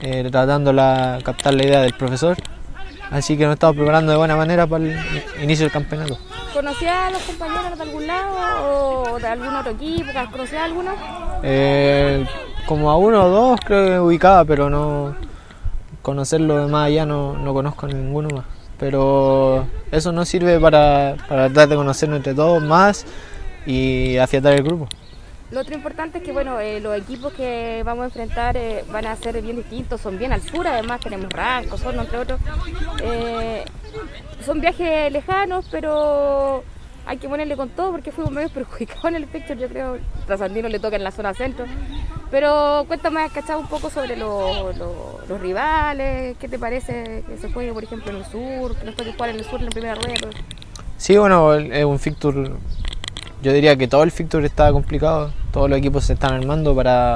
eh, 0.00 0.26
tratando 0.30 0.72
de 0.72 1.22
captar 1.22 1.54
la 1.54 1.64
idea 1.64 1.80
del 1.82 1.94
profesor. 1.94 2.36
Así 3.10 3.38
que 3.38 3.44
nos 3.44 3.54
estamos 3.54 3.76
preparando 3.76 4.12
de 4.12 4.18
buena 4.18 4.36
manera 4.36 4.66
para 4.66 4.84
el 4.84 4.96
inicio 5.42 5.64
del 5.64 5.72
campeonato. 5.72 6.18
¿Conocía 6.52 7.06
a 7.06 7.10
los 7.10 7.22
compañeros 7.22 7.76
de 7.78 7.82
algún 7.82 8.06
lado 8.06 9.02
o 9.12 9.18
de 9.18 9.26
algún 9.26 9.54
otro 9.54 9.72
equipo? 9.72 10.10
¿Conocía 10.30 10.62
a 10.62 10.64
alguno? 10.64 10.90
Eh, 11.42 12.26
como 12.66 12.90
a 12.90 12.96
uno 12.98 13.24
o 13.24 13.28
dos 13.28 13.60
creo 13.64 13.86
que 13.86 14.00
ubicaba, 14.00 14.44
pero 14.44 14.68
no, 14.68 15.14
conocerlo 16.02 16.64
de 16.64 16.66
más 16.70 16.86
allá 16.86 17.06
no, 17.06 17.34
no 17.34 17.54
conozco 17.54 17.86
a 17.86 17.88
ninguno 17.88 18.28
más. 18.34 18.57
Pero 18.78 19.66
eso 19.90 20.12
no 20.12 20.24
sirve 20.24 20.60
para, 20.60 21.16
para 21.28 21.46
tratar 21.46 21.68
de 21.68 21.76
conocernos 21.76 22.18
entre 22.18 22.34
todos 22.34 22.62
más 22.62 23.04
y 23.66 24.16
afiatar 24.18 24.54
el 24.54 24.62
grupo. 24.62 24.88
Lo 25.50 25.60
otro 25.60 25.74
importante 25.74 26.18
es 26.18 26.24
que 26.24 26.32
bueno, 26.32 26.60
eh, 26.60 26.78
los 26.78 26.96
equipos 26.96 27.32
que 27.32 27.82
vamos 27.84 28.02
a 28.02 28.06
enfrentar 28.06 28.56
eh, 28.58 28.84
van 28.92 29.06
a 29.06 29.16
ser 29.16 29.40
bien 29.40 29.56
distintos, 29.56 29.98
son 30.00 30.18
bien 30.18 30.32
al 30.32 30.42
sur, 30.42 30.66
además 30.66 31.00
tenemos 31.00 31.32
Ranco, 31.32 31.78
Sorno, 31.78 32.02
entre 32.02 32.18
otros. 32.18 32.40
Eh, 33.02 33.64
son 34.44 34.60
viajes 34.60 35.10
lejanos, 35.10 35.66
pero 35.70 36.64
hay 37.08 37.16
que 37.16 37.28
ponerle 37.28 37.56
con 37.56 37.70
todo 37.70 37.90
porque 37.90 38.12
fuimos 38.12 38.30
medio 38.32 38.50
perjudicados 38.50 39.06
en 39.06 39.16
el 39.16 39.26
picture, 39.26 39.58
yo 39.58 39.68
creo. 39.68 39.98
Trasandino 40.26 40.68
le 40.68 40.78
toca 40.78 40.96
en 40.96 41.04
la 41.04 41.10
zona 41.10 41.32
centro. 41.32 41.64
Pero 42.30 42.84
cuéntame, 42.86 43.26
¿cachado 43.32 43.60
un 43.60 43.66
poco 43.66 43.88
sobre 43.88 44.14
los 44.14 45.40
rivales? 45.40 46.36
¿Qué 46.38 46.48
te 46.48 46.58
parece 46.58 47.24
que 47.26 47.38
se 47.38 47.50
juegue, 47.50 47.72
por 47.72 47.82
ejemplo, 47.82 48.10
en 48.10 48.18
el 48.18 48.24
sur? 48.26 48.76
Que 48.76 48.84
no 48.84 48.92
puede 48.92 49.12
jugar 49.12 49.30
en 49.30 49.36
el 49.36 49.44
sur 49.44 49.58
en 49.58 49.64
la 49.64 49.70
primera 49.70 49.94
rueda. 49.94 50.28
Sí, 50.98 51.16
bueno, 51.16 51.54
es 51.54 51.84
un 51.84 51.98
fixture 51.98 52.52
yo 53.40 53.52
diría 53.52 53.76
que 53.76 53.86
todo 53.86 54.02
el 54.02 54.10
fixture 54.10 54.44
está 54.44 54.72
complicado, 54.72 55.32
todos 55.52 55.70
los 55.70 55.78
equipos 55.78 56.04
se 56.04 56.14
están 56.14 56.34
armando 56.34 56.74
para... 56.74 57.14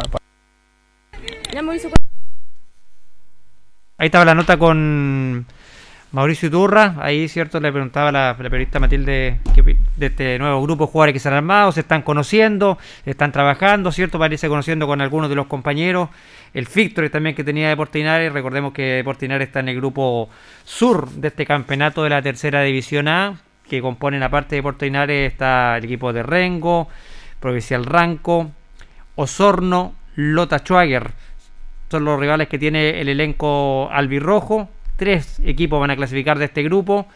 Ahí 3.98 4.06
estaba 4.06 4.24
la 4.24 4.34
nota 4.34 4.56
con 4.56 5.46
Mauricio 6.12 6.48
Iturra, 6.48 6.96
ahí 7.00 7.26
cierto 7.26 7.58
le 7.58 7.72
preguntaba 7.72 8.10
a 8.10 8.12
la, 8.12 8.36
periodista 8.36 8.78
Matilde 8.78 9.40
de 9.96 10.06
este 10.06 10.38
nuevo 10.38 10.62
grupo 10.62 10.84
de 10.84 10.92
jugadores 10.92 11.12
que 11.14 11.18
se 11.18 11.28
han 11.28 11.34
armado, 11.34 11.72
se 11.72 11.80
están 11.80 12.02
conociendo, 12.02 12.76
están 13.06 13.32
trabajando, 13.32 13.90
cierto, 13.90 14.18
parece 14.18 14.48
conociendo 14.48 14.86
con 14.86 15.00
algunos 15.00 15.30
de 15.30 15.36
los 15.36 15.46
compañeros, 15.46 16.10
el 16.52 16.66
fixture 16.66 17.08
también 17.08 17.34
que 17.34 17.44
tenía 17.44 17.70
Deportinares, 17.70 18.30
recordemos 18.30 18.74
que 18.74 18.82
Deportinares 18.82 19.48
está 19.48 19.60
en 19.60 19.70
el 19.70 19.76
grupo 19.76 20.28
sur 20.64 21.08
de 21.12 21.28
este 21.28 21.46
campeonato 21.46 22.04
de 22.04 22.10
la 22.10 22.20
tercera 22.20 22.60
división 22.62 23.08
A, 23.08 23.38
que 23.72 23.80
componen 23.80 24.22
aparte 24.22 24.56
de 24.56 24.62
Puerto 24.62 24.84
Linares 24.84 25.32
está 25.32 25.78
el 25.78 25.84
equipo 25.84 26.12
de 26.12 26.22
Rengo, 26.22 26.88
Provincial 27.40 27.86
Ranco, 27.86 28.50
Osorno, 29.14 29.94
Lota 30.14 30.58
Schwager. 30.58 31.12
Son 31.90 32.04
los 32.04 32.20
rivales 32.20 32.48
que 32.48 32.58
tiene 32.58 33.00
el 33.00 33.08
elenco 33.08 33.88
albirrojo. 33.90 34.68
Tres 34.96 35.40
equipos 35.44 35.80
van 35.80 35.90
a 35.90 35.96
clasificar 35.96 36.38
de 36.38 36.46
este 36.46 36.62
grupo. 36.62 37.06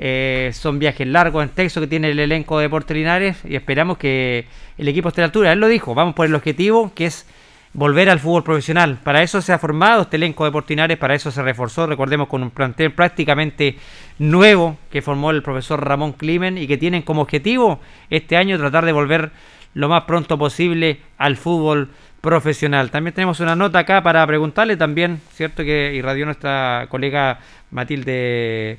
Eh, 0.00 0.50
son 0.54 0.78
viajes 0.78 1.06
largos 1.06 1.42
en 1.42 1.48
texto 1.50 1.80
que 1.80 1.88
tiene 1.88 2.10
el 2.10 2.20
elenco 2.20 2.58
de 2.60 2.68
Puerto 2.68 2.94
Linares 2.94 3.38
y 3.44 3.56
esperamos 3.56 3.98
que 3.98 4.46
el 4.76 4.86
equipo 4.86 5.08
esté 5.08 5.20
a 5.20 5.22
la 5.22 5.26
altura. 5.26 5.52
Él 5.52 5.58
lo 5.58 5.68
dijo, 5.68 5.94
vamos 5.94 6.14
por 6.14 6.26
el 6.26 6.34
objetivo 6.34 6.92
que 6.94 7.06
es 7.06 7.26
volver 7.72 8.08
al 8.08 8.20
fútbol 8.20 8.44
profesional. 8.44 8.98
Para 9.02 9.22
eso 9.22 9.42
se 9.42 9.52
ha 9.52 9.58
formado 9.58 10.02
este 10.02 10.16
elenco 10.16 10.44
de 10.44 10.52
Portinares, 10.52 10.96
para 10.98 11.14
eso 11.14 11.30
se 11.30 11.42
reforzó, 11.42 11.86
recordemos, 11.86 12.28
con 12.28 12.42
un 12.42 12.50
plantel 12.50 12.92
prácticamente 12.92 13.76
nuevo 14.18 14.76
que 14.90 15.02
formó 15.02 15.30
el 15.30 15.42
profesor 15.42 15.84
Ramón 15.84 16.12
Climen 16.12 16.58
y 16.58 16.66
que 16.66 16.78
tienen 16.78 17.02
como 17.02 17.22
objetivo 17.22 17.80
este 18.10 18.36
año 18.36 18.58
tratar 18.58 18.84
de 18.84 18.92
volver 18.92 19.30
lo 19.74 19.88
más 19.88 20.04
pronto 20.04 20.38
posible 20.38 21.00
al 21.18 21.36
fútbol 21.36 21.82
profesional. 21.86 21.98
También 22.20 23.14
tenemos 23.14 23.40
una 23.40 23.56
nota 23.56 23.78
acá 23.78 24.02
para 24.02 24.26
preguntarle 24.26 24.76
también, 24.76 25.20
cierto 25.32 25.62
que 25.62 25.94
irradió 25.94 26.26
nuestra 26.26 26.86
colega 26.90 27.38
Matilde 27.70 28.78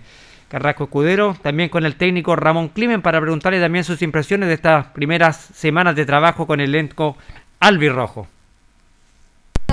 Carrasco 0.50 0.84
Escudero, 0.84 1.36
también 1.42 1.70
con 1.70 1.86
el 1.86 1.96
técnico 1.96 2.36
Ramón 2.36 2.68
Climen 2.70 3.02
para 3.02 3.20
preguntarle 3.22 3.60
también 3.60 3.84
sus 3.84 4.02
impresiones 4.02 4.50
de 4.50 4.56
estas 4.56 4.88
primeras 4.88 5.38
semanas 5.54 5.96
de 5.96 6.06
trabajo 6.06 6.46
con 6.46 6.60
el 6.60 6.70
elenco 6.76 7.18
albirrojo. 7.60 8.28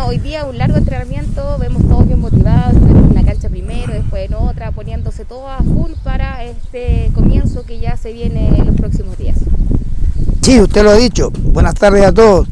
Hoy 0.02 0.18
día 0.18 0.44
un 0.44 0.58
largo 0.58 0.76
entrenamiento, 0.76 1.58
vemos 1.58 1.82
todos 1.88 2.06
bien 2.06 2.20
motivados, 2.20 2.76
en 2.76 3.14
la 3.14 3.24
cancha 3.24 3.48
primero, 3.48 3.92
después 3.92 4.26
en 4.26 4.34
otra, 4.34 4.70
poniéndose 4.70 5.24
todo 5.24 5.48
a 5.48 5.58
full 5.58 5.92
para 6.04 6.44
este 6.44 7.10
comienzo 7.14 7.66
que 7.66 7.80
ya 7.80 7.96
se 7.96 8.12
viene 8.12 8.48
en 8.56 8.66
los 8.66 8.76
próximos 8.76 9.18
días. 9.18 9.38
Sí, 10.42 10.60
usted 10.60 10.84
lo 10.84 10.90
ha 10.90 10.96
dicho. 10.96 11.30
Buenas 11.30 11.74
tardes 11.74 12.04
a 12.04 12.12
todos. 12.12 12.46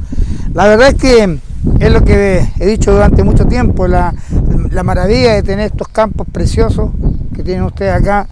La 0.55 0.69
verdad 0.69 0.89
es 0.89 0.95
que 0.95 1.39
es 1.81 1.93
lo 1.93 2.03
que 2.03 2.49
he 2.61 2.67
dicho 2.67 2.93
durante 2.93 3.25
mucho 3.25 3.47
tiempo, 3.47 3.89
la, 3.89 4.15
la 4.71 4.83
maravilla 4.85 5.35
de 5.35 5.43
tener 5.43 5.67
estos 5.67 5.89
campos 5.89 6.27
preciosos 6.33 6.91
que 7.35 7.43
tienen 7.43 7.65
ustedes 7.65 7.93
acá 7.93 8.29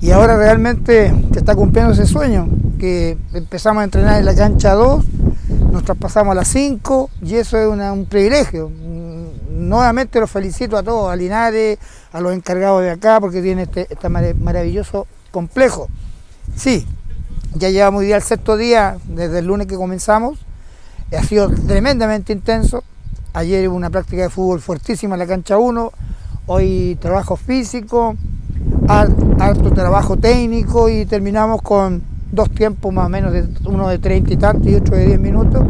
y 0.00 0.10
ahora 0.10 0.36
realmente 0.36 1.14
se 1.32 1.38
está 1.38 1.54
cumpliendo 1.54 1.92
ese 1.92 2.06
sueño, 2.06 2.48
que 2.78 3.18
empezamos 3.34 3.82
a 3.82 3.84
entrenar 3.84 4.18
en 4.18 4.24
la 4.24 4.34
cancha 4.34 4.72
2 4.72 5.04
nos 5.70 5.84
traspasamos 5.84 6.32
a 6.32 6.34
las 6.36 6.48
5 6.48 7.10
y 7.22 7.34
eso 7.36 7.58
es 7.58 7.66
un 7.68 8.06
privilegio. 8.06 8.70
Nuevamente 9.50 10.20
los 10.20 10.30
felicito 10.30 10.76
a 10.76 10.82
todos, 10.82 11.12
a 11.12 11.16
Linares, 11.16 11.78
a 12.12 12.20
los 12.20 12.32
encargados 12.32 12.82
de 12.82 12.90
acá, 12.90 13.20
porque 13.20 13.42
tiene 13.42 13.62
este, 13.62 13.86
este 13.90 14.08
maravilloso 14.08 15.06
complejo. 15.30 15.88
Sí, 16.56 16.86
ya 17.54 17.68
llevamos 17.70 18.02
día 18.02 18.16
el 18.16 18.22
sexto 18.22 18.56
día 18.56 18.96
desde 19.06 19.40
el 19.40 19.46
lunes 19.46 19.66
que 19.66 19.76
comenzamos. 19.76 20.38
Ha 21.16 21.22
sido 21.22 21.48
tremendamente 21.48 22.34
intenso. 22.34 22.84
Ayer 23.32 23.66
hubo 23.66 23.76
una 23.76 23.88
práctica 23.88 24.22
de 24.22 24.28
fútbol 24.28 24.60
fuertísima 24.60 25.14
en 25.14 25.20
la 25.20 25.26
cancha 25.26 25.56
1. 25.56 25.92
Hoy 26.46 26.98
trabajo 27.00 27.36
físico, 27.36 28.14
harto 28.86 29.70
trabajo 29.70 30.18
técnico 30.18 30.90
y 30.90 31.06
terminamos 31.06 31.62
con 31.62 32.02
dos 32.30 32.50
tiempos 32.50 32.92
más 32.92 33.06
o 33.06 33.08
menos, 33.08 33.32
de, 33.32 33.48
uno 33.64 33.88
de 33.88 33.98
30 33.98 34.34
y 34.34 34.36
tantos 34.36 34.66
y 34.70 34.74
otro 34.74 34.96
de 34.96 35.06
10 35.06 35.20
minutos 35.20 35.64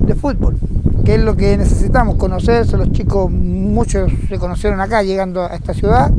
de 0.00 0.14
fútbol, 0.14 0.56
que 1.04 1.16
es 1.16 1.20
lo 1.20 1.36
que 1.36 1.58
necesitamos, 1.58 2.16
conocerse, 2.16 2.78
los 2.78 2.90
chicos, 2.92 3.30
muchos 3.30 4.10
se 4.28 4.38
conocieron 4.38 4.80
acá 4.80 5.02
llegando 5.02 5.42
a 5.42 5.54
esta 5.54 5.74
ciudad, 5.74 6.10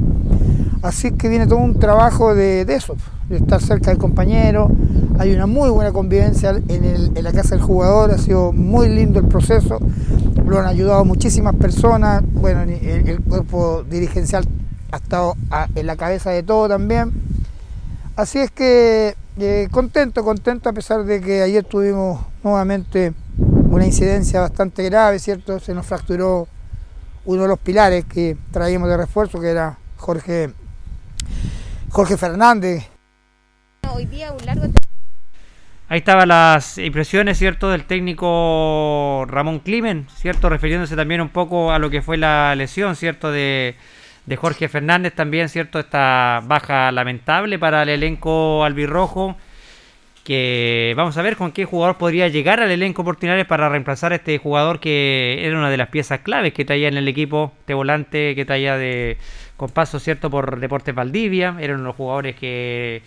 así 0.86 1.12
que 1.12 1.30
viene 1.30 1.48
todo 1.48 1.58
un 1.58 1.80
trabajo 1.80 2.36
de, 2.36 2.62
eso, 2.62 2.96
de 3.28 3.38
estar 3.38 3.60
cerca 3.60 3.90
del 3.90 3.98
compañero, 3.98 4.70
hay 5.18 5.34
una 5.34 5.48
muy 5.48 5.70
buena 5.72 5.92
convivencia 5.92 6.52
en, 6.52 7.24
la 7.24 7.32
casa 7.32 7.56
del 7.56 7.62
jugador, 7.62 8.12
ha 8.12 8.20
sido 8.20 8.52
muy 8.52 8.88
lindo 8.90 9.20
el 9.20 9.28
proceso, 9.28 9.80
lo 10.46 10.60
han 10.60 10.68
ayudado 10.68 11.04
muchísimas 11.04 11.56
personas, 11.56 12.24
bueno, 12.34 12.62
el, 12.62 13.20
cuerpo 13.22 13.84
dirigencial 13.90 14.46
ha 14.92 14.98
estado 14.98 15.36
en 15.74 15.88
la 15.88 15.96
cabeza 15.96 16.30
de 16.30 16.44
todo 16.44 16.70
también, 16.70 17.12
así 18.16 18.38
es 18.38 18.52
que 18.52 19.16
eh, 19.40 19.68
contento, 19.72 20.24
contento 20.24 20.70
a 20.70 20.74
pesar 20.74 21.04
de 21.04 21.20
que 21.20 21.42
ayer 21.42 21.64
tuvimos 21.64 22.22
nuevamente 22.44 23.14
una 23.40 23.88
incidencia 23.88 24.40
bastante 24.40 24.84
grave, 24.84 25.18
¿cierto? 25.18 25.60
Se 25.60 25.74
nos 25.74 25.88
fracturó 25.88 26.48
uno 27.26 27.42
de 27.42 27.48
los 27.48 27.58
pilares 27.58 28.06
que 28.06 28.38
traíamos 28.52 28.88
de 28.88 28.98
refuerzo, 28.98 29.42
que 29.42 29.50
era 29.50 29.80
Jorge, 29.98 30.54
Jorge 31.96 32.18
Fernández. 32.18 32.90
Hoy 33.90 34.06
día 34.06 34.34
un 34.34 34.46
largo... 34.46 34.66
Ahí 35.88 36.00
estaban 36.00 36.28
las 36.28 36.78
impresiones, 36.78 37.38
¿cierto?, 37.38 37.70
del 37.70 37.86
técnico 37.86 39.24
Ramón 39.30 39.60
Climen, 39.60 40.06
¿cierto?, 40.14 40.50
refiriéndose 40.50 40.98
también 40.98 41.22
un 41.22 41.30
poco 41.30 41.72
a 41.72 41.80
lo 41.80 41.90
que 41.90 42.02
fue 42.02 42.18
la 42.18 42.54
lesión, 42.56 42.98
¿cierto?, 42.98 43.32
de 43.32 43.78
de 44.26 44.36
Jorge 44.36 44.68
Fernández 44.68 45.14
también, 45.14 45.48
¿cierto? 45.48 45.80
Esta 45.80 46.42
baja 46.44 46.92
lamentable 46.92 47.60
para 47.60 47.84
el 47.84 47.90
elenco 47.90 48.66
albirrojo. 48.66 49.38
Que 50.26 50.94
vamos 50.98 51.16
a 51.18 51.22
ver 51.22 51.38
con 51.38 51.52
qué 51.52 51.64
jugador 51.66 51.98
podría 51.98 52.28
llegar 52.28 52.60
al 52.60 52.72
elenco 52.72 53.04
Portinares 53.04 53.46
para 53.46 53.70
reemplazar 53.70 54.12
a 54.12 54.16
este 54.16 54.38
jugador 54.40 54.80
que 54.80 55.46
era 55.46 55.58
una 55.58 55.70
de 55.70 55.78
las 55.78 55.90
piezas 55.90 56.22
claves 56.22 56.52
que 56.52 56.66
traía 56.66 56.88
en 56.88 56.98
el 56.98 57.08
equipo, 57.08 57.54
este 57.60 57.76
volante 57.76 58.34
que 58.36 58.44
traía 58.44 58.76
de 58.76 59.18
con 59.56 59.70
paso, 59.70 60.00
¿cierto? 60.00 60.32
Por 60.32 60.60
Deportes 60.60 60.96
Valdivia. 60.96 61.56
Eran 61.60 61.84
los 61.84 61.96
jugadores 61.96 62.36
que 62.36 63.04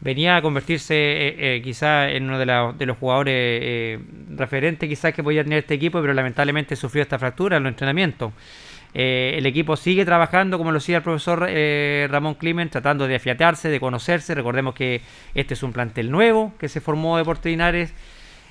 venía 0.00 0.36
a 0.36 0.42
convertirse 0.42 0.94
eh, 0.94 1.56
eh, 1.56 1.62
quizá 1.62 2.10
en 2.10 2.24
uno 2.24 2.38
de, 2.38 2.74
de 2.76 2.86
los 2.86 2.98
jugadores 2.98 3.34
eh, 3.34 3.98
referentes 4.36 4.88
quizás 4.88 5.14
que 5.14 5.22
podía 5.22 5.42
tener 5.44 5.60
este 5.60 5.74
equipo, 5.74 6.00
pero 6.00 6.12
lamentablemente 6.14 6.76
sufrió 6.76 7.02
esta 7.02 7.18
fractura 7.18 7.58
en 7.58 7.62
los 7.62 7.70
entrenamientos. 7.70 8.32
Eh, 8.98 9.34
el 9.36 9.44
equipo 9.44 9.76
sigue 9.76 10.06
trabajando, 10.06 10.56
como 10.56 10.72
lo 10.72 10.78
decía 10.78 10.96
el 10.96 11.02
profesor 11.02 11.44
eh, 11.50 12.08
Ramón 12.10 12.34
Climen, 12.36 12.70
tratando 12.70 13.06
de 13.06 13.16
afiatarse, 13.16 13.68
de 13.68 13.78
conocerse. 13.78 14.34
Recordemos 14.34 14.74
que 14.74 15.02
este 15.34 15.52
es 15.52 15.62
un 15.62 15.74
plantel 15.74 16.10
nuevo 16.10 16.54
que 16.58 16.70
se 16.70 16.80
formó 16.80 17.18
de 17.18 17.24
Portinares 17.24 17.92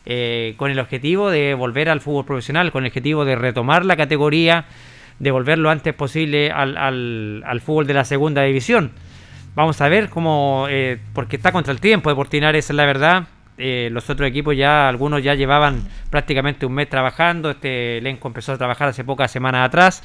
eh, 0.05 0.53
con 0.57 0.69
el 0.69 0.77
objetivo 0.77 1.31
de 1.31 1.55
volver 1.55 1.89
al 1.89 1.99
fútbol 1.99 2.25
profesional, 2.25 2.71
con 2.71 2.83
el 2.83 2.89
objetivo 2.89 3.25
de 3.25 3.35
retomar 3.35 3.85
la 3.85 3.97
categoría, 3.97 4.65
de 5.17 5.31
volver 5.31 5.57
lo 5.57 5.71
antes 5.71 5.95
posible 5.95 6.51
al, 6.51 6.77
al, 6.77 7.61
fútbol 7.61 7.87
de 7.87 7.95
la 7.95 8.05
segunda 8.05 8.43
división. 8.43 8.91
Vamos 9.55 9.81
a 9.81 9.89
ver 9.89 10.09
cómo, 10.09 10.67
porque 11.13 11.37
está 11.37 11.53
contra 11.53 11.73
el 11.73 11.79
tiempo 11.79 12.11
de 12.11 12.15
Portinares, 12.15 12.69
es 12.69 12.75
la 12.75 12.85
verdad. 12.85 13.23
los 13.57 14.07
otros 14.11 14.29
equipos 14.29 14.55
ya, 14.55 14.87
algunos 14.87 15.23
ya 15.23 15.33
llevaban 15.33 15.87
prácticamente 16.11 16.67
un 16.67 16.73
mes 16.73 16.87
trabajando. 16.87 17.49
Este 17.49 17.97
elenco 17.97 18.27
empezó 18.27 18.51
a 18.51 18.57
trabajar 18.59 18.89
hace 18.89 19.03
pocas 19.03 19.31
semanas 19.31 19.65
atrás. 19.65 20.03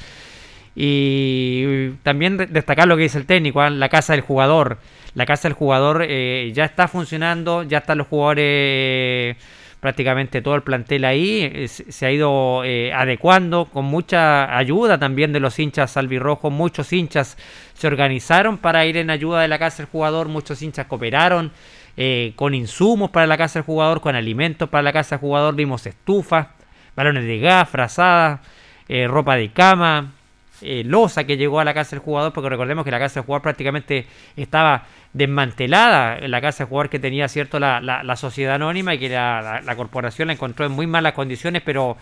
Y 0.75 1.89
también 2.03 2.37
destacar 2.37 2.87
lo 2.87 2.95
que 2.95 3.03
dice 3.03 3.17
el 3.17 3.25
técnico, 3.25 3.61
¿ah? 3.61 3.69
la 3.69 3.89
casa 3.89 4.13
del 4.13 4.21
jugador. 4.21 4.77
La 5.13 5.25
casa 5.25 5.49
del 5.49 5.53
jugador 5.53 6.05
eh, 6.07 6.51
ya 6.53 6.65
está 6.65 6.87
funcionando, 6.87 7.63
ya 7.63 7.79
están 7.79 7.97
los 7.97 8.07
jugadores 8.07 9.35
prácticamente 9.81 10.43
todo 10.43 10.53
el 10.53 10.61
plantel 10.61 11.03
ahí, 11.05 11.67
se 11.67 12.05
ha 12.05 12.11
ido 12.11 12.63
eh, 12.63 12.93
adecuando 12.93 13.65
con 13.65 13.83
mucha 13.85 14.55
ayuda 14.55 14.99
también 14.99 15.33
de 15.33 15.39
los 15.39 15.57
hinchas 15.57 15.97
albirrojos, 15.97 16.53
muchos 16.53 16.93
hinchas 16.93 17.35
se 17.73 17.87
organizaron 17.87 18.59
para 18.59 18.85
ir 18.85 18.97
en 18.97 19.09
ayuda 19.09 19.41
de 19.41 19.47
la 19.47 19.57
casa 19.57 19.77
del 19.77 19.87
jugador, 19.87 20.27
muchos 20.27 20.61
hinchas 20.61 20.85
cooperaron 20.85 21.51
eh, 21.97 22.33
con 22.35 22.53
insumos 22.53 23.09
para 23.09 23.25
la 23.25 23.37
casa 23.37 23.57
del 23.57 23.65
jugador, 23.65 24.01
con 24.01 24.15
alimentos 24.15 24.69
para 24.69 24.83
la 24.83 24.93
casa 24.93 25.15
del 25.15 25.21
jugador, 25.21 25.55
vimos 25.55 25.87
estufas, 25.87 26.49
balones 26.95 27.25
de 27.25 27.39
gas, 27.39 27.67
frazadas, 27.67 28.39
eh, 28.87 29.07
ropa 29.07 29.35
de 29.35 29.51
cama, 29.51 30.13
losa 30.61 31.23
que 31.23 31.37
llegó 31.37 31.59
a 31.59 31.65
la 31.65 31.73
casa 31.73 31.91
del 31.91 31.99
jugador, 31.99 32.33
porque 32.33 32.49
recordemos 32.49 32.85
que 32.85 32.91
la 32.91 32.99
casa 32.99 33.15
del 33.15 33.25
jugador 33.25 33.41
prácticamente 33.41 34.05
estaba 34.35 34.85
desmantelada 35.13 36.19
la 36.27 36.41
casa 36.41 36.63
de 36.63 36.69
jugador 36.69 36.89
que 36.89 36.99
tenía 36.99 37.27
cierto 37.27 37.59
la, 37.59 37.81
la, 37.81 38.15
sociedad 38.15 38.55
anónima 38.55 38.93
y 38.93 38.99
que 38.99 39.09
la, 39.09 39.61
la, 39.63 39.75
corporación 39.75 40.27
la 40.27 40.33
encontró 40.33 40.65
en 40.65 40.71
muy 40.71 40.87
malas 40.87 41.13
condiciones, 41.13 41.61
pero 41.65 41.97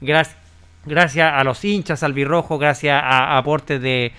gracias, 0.00 0.36
gracias 0.84 1.32
a 1.32 1.44
los 1.44 1.64
hinchas 1.64 2.02
albirrojos, 2.02 2.58
gracias 2.58 3.00
a, 3.02 3.36
aportes 3.38 3.80
de, 3.80 4.12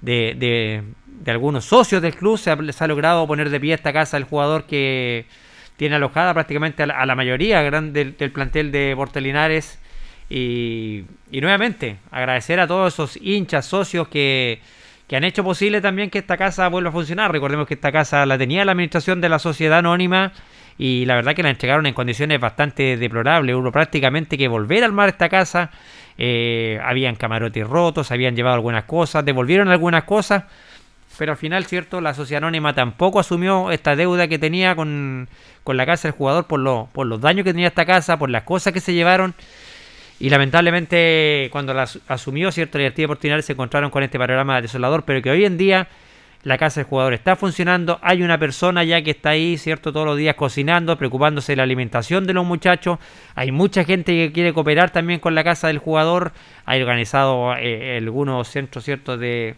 de, 0.00 0.82
de, 1.06 1.30
algunos 1.30 1.64
socios 1.64 2.02
del 2.02 2.14
club, 2.14 2.38
se 2.38 2.50
ha, 2.50 2.86
logrado 2.86 3.26
poner 3.26 3.48
de 3.48 3.60
pie 3.60 3.74
esta 3.74 3.92
casa 3.92 4.16
del 4.16 4.24
jugador 4.24 4.64
que 4.66 5.26
tiene 5.76 5.96
alojada 5.96 6.34
prácticamente 6.34 6.82
a 6.82 7.06
la, 7.06 7.14
mayoría 7.14 7.62
del, 7.62 7.92
del, 7.92 8.32
plantel 8.32 8.70
de 8.70 8.92
Portelinares. 8.94 9.78
Y, 10.28 11.04
y 11.32 11.40
nuevamente, 11.40 11.96
agradecer 12.12 12.60
a 12.60 12.68
todos 12.68 12.94
esos 12.94 13.16
hinchas, 13.20 13.66
socios 13.66 14.06
que 14.06 14.60
que 15.12 15.16
han 15.16 15.24
hecho 15.24 15.44
posible 15.44 15.82
también 15.82 16.08
que 16.08 16.20
esta 16.20 16.38
casa 16.38 16.66
vuelva 16.68 16.88
a 16.88 16.92
funcionar. 16.92 17.30
Recordemos 17.30 17.66
que 17.66 17.74
esta 17.74 17.92
casa 17.92 18.24
la 18.24 18.38
tenía 18.38 18.64
la 18.64 18.72
administración 18.72 19.20
de 19.20 19.28
la 19.28 19.38
sociedad 19.38 19.80
anónima 19.80 20.32
y 20.78 21.04
la 21.04 21.16
verdad 21.16 21.34
que 21.34 21.42
la 21.42 21.50
entregaron 21.50 21.84
en 21.84 21.92
condiciones 21.92 22.40
bastante 22.40 22.96
deplorables. 22.96 23.54
Hubo 23.54 23.70
prácticamente 23.70 24.38
que 24.38 24.48
volver 24.48 24.84
al 24.84 24.92
mar 24.92 25.10
esta 25.10 25.28
casa. 25.28 25.70
Eh, 26.16 26.80
habían 26.82 27.16
camarotes 27.16 27.66
rotos, 27.66 28.10
habían 28.10 28.34
llevado 28.34 28.54
algunas 28.54 28.84
cosas, 28.84 29.22
devolvieron 29.22 29.68
algunas 29.68 30.04
cosas, 30.04 30.44
pero 31.18 31.32
al 31.32 31.38
final, 31.38 31.66
cierto, 31.66 32.00
la 32.00 32.14
sociedad 32.14 32.42
anónima 32.42 32.74
tampoco 32.74 33.20
asumió 33.20 33.70
esta 33.70 33.96
deuda 33.96 34.28
que 34.28 34.38
tenía 34.38 34.74
con, 34.74 35.28
con 35.62 35.76
la 35.76 35.84
casa 35.84 36.08
del 36.08 36.16
jugador 36.16 36.46
por, 36.46 36.60
lo, 36.60 36.88
por 36.92 37.06
los 37.06 37.20
daños 37.20 37.44
que 37.44 37.52
tenía 37.52 37.68
esta 37.68 37.84
casa, 37.84 38.18
por 38.18 38.30
las 38.30 38.44
cosas 38.44 38.72
que 38.72 38.80
se 38.80 38.94
llevaron. 38.94 39.34
Y 40.20 40.30
lamentablemente, 40.30 41.48
cuando 41.50 41.74
la 41.74 41.88
asumió 42.08 42.52
cierto 42.52 42.78
Libertad 42.78 43.04
Portinales, 43.06 43.44
se 43.44 43.52
encontraron 43.52 43.90
con 43.90 44.02
este 44.02 44.18
panorama 44.18 44.60
desolador, 44.60 45.04
pero 45.04 45.20
que 45.20 45.30
hoy 45.30 45.44
en 45.44 45.58
día 45.58 45.88
la 46.44 46.58
casa 46.58 46.80
del 46.80 46.88
jugador 46.88 47.14
está 47.14 47.36
funcionando. 47.36 47.98
Hay 48.02 48.22
una 48.22 48.38
persona 48.38 48.82
ya 48.84 49.02
que 49.02 49.12
está 49.12 49.30
ahí, 49.30 49.56
¿cierto? 49.58 49.92
Todos 49.92 50.06
los 50.06 50.16
días 50.16 50.34
cocinando, 50.34 50.96
preocupándose 50.98 51.52
de 51.52 51.56
la 51.56 51.62
alimentación 51.62 52.26
de 52.26 52.34
los 52.34 52.44
muchachos. 52.44 52.98
Hay 53.34 53.52
mucha 53.52 53.84
gente 53.84 54.12
que 54.12 54.32
quiere 54.32 54.52
cooperar 54.52 54.90
también 54.90 55.20
con 55.20 55.34
la 55.34 55.44
casa 55.44 55.68
del 55.68 55.78
jugador. 55.78 56.32
Hay 56.64 56.80
organizado 56.80 57.54
eh, 57.56 57.98
algunos 57.98 58.48
centros, 58.48 58.84
¿cierto? 58.84 59.16
De, 59.16 59.54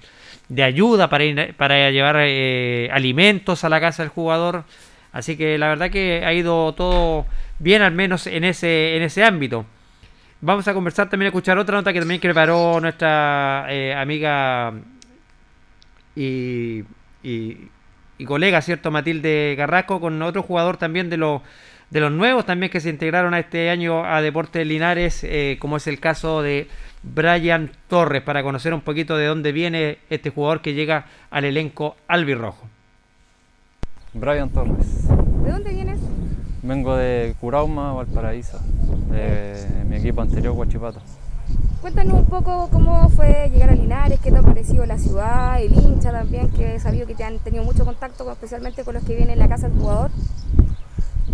de 0.48 0.62
ayuda 0.62 1.08
para, 1.08 1.24
para 1.56 1.90
llevar 1.90 2.16
eh, 2.20 2.90
alimentos 2.92 3.64
a 3.64 3.68
la 3.68 3.80
casa 3.80 4.02
del 4.02 4.10
jugador. 4.10 4.64
Así 5.12 5.36
que 5.36 5.56
la 5.58 5.68
verdad 5.68 5.90
que 5.90 6.24
ha 6.24 6.32
ido 6.34 6.72
todo 6.74 7.24
bien, 7.58 7.82
al 7.82 7.92
menos 7.92 8.26
en 8.26 8.44
ese, 8.44 8.96
en 8.96 9.02
ese 9.02 9.24
ámbito. 9.24 9.64
Vamos 10.46 10.68
a 10.68 10.74
conversar 10.74 11.08
también, 11.08 11.28
a 11.28 11.30
escuchar 11.30 11.56
otra 11.56 11.78
nota 11.78 11.90
que 11.90 12.00
también 12.00 12.20
preparó 12.20 12.78
nuestra 12.78 13.64
eh, 13.70 13.94
amiga 13.94 14.74
y, 16.14 16.84
colega, 18.26 18.60
¿cierto? 18.60 18.90
Matilde 18.90 19.54
Garrasco, 19.56 20.00
con 20.00 20.20
otro 20.20 20.42
jugador 20.42 20.76
también 20.76 21.08
de 21.08 21.16
los, 21.16 21.40
de 21.88 22.00
los 22.00 22.12
nuevos 22.12 22.44
también 22.44 22.70
que 22.70 22.80
se 22.80 22.90
integraron 22.90 23.32
a 23.32 23.38
este 23.38 23.70
año 23.70 24.04
a 24.04 24.20
Deportes 24.20 24.66
Linares, 24.66 25.24
eh, 25.24 25.56
como 25.58 25.78
es 25.78 25.86
el 25.86 25.98
caso 25.98 26.42
de 26.42 26.68
Brian 27.02 27.70
Torres, 27.88 28.20
para 28.20 28.42
conocer 28.42 28.74
un 28.74 28.82
poquito 28.82 29.16
de 29.16 29.24
dónde 29.24 29.50
viene 29.50 29.96
este 30.10 30.28
jugador 30.28 30.60
que 30.60 30.74
llega 30.74 31.06
al 31.30 31.46
elenco 31.46 31.96
albirrojo. 32.06 32.68
Brian 34.12 34.50
Torres. 34.50 35.08
¿De 35.42 35.50
dónde 35.50 35.72
vienes? 35.72 36.00
Vengo 36.64 36.96
de 36.96 37.34
Curauma, 37.42 37.92
Valparaíso, 37.92 38.58
de 39.10 39.66
mi 39.86 39.96
equipo 39.96 40.22
anterior, 40.22 40.54
Huachipato. 40.56 40.98
Cuéntanos 41.82 42.14
un 42.14 42.24
poco 42.24 42.70
cómo 42.72 43.10
fue 43.10 43.50
llegar 43.52 43.68
a 43.68 43.74
Linares, 43.74 44.18
qué 44.20 44.30
te 44.32 44.38
ha 44.38 44.42
parecido 44.42 44.86
la 44.86 44.96
ciudad, 44.96 45.60
el 45.60 45.74
hincha 45.74 46.10
también, 46.10 46.48
que 46.48 46.76
he 46.76 46.80
sabido 46.80 47.06
que 47.06 47.14
te 47.14 47.22
han 47.22 47.38
tenido 47.40 47.64
mucho 47.64 47.84
contacto, 47.84 48.32
especialmente 48.32 48.82
con 48.82 48.94
los 48.94 49.04
que 49.04 49.14
vienen 49.14 49.34
en 49.34 49.40
la 49.40 49.48
casa 49.48 49.68
del 49.68 49.78
jugador. 49.78 50.10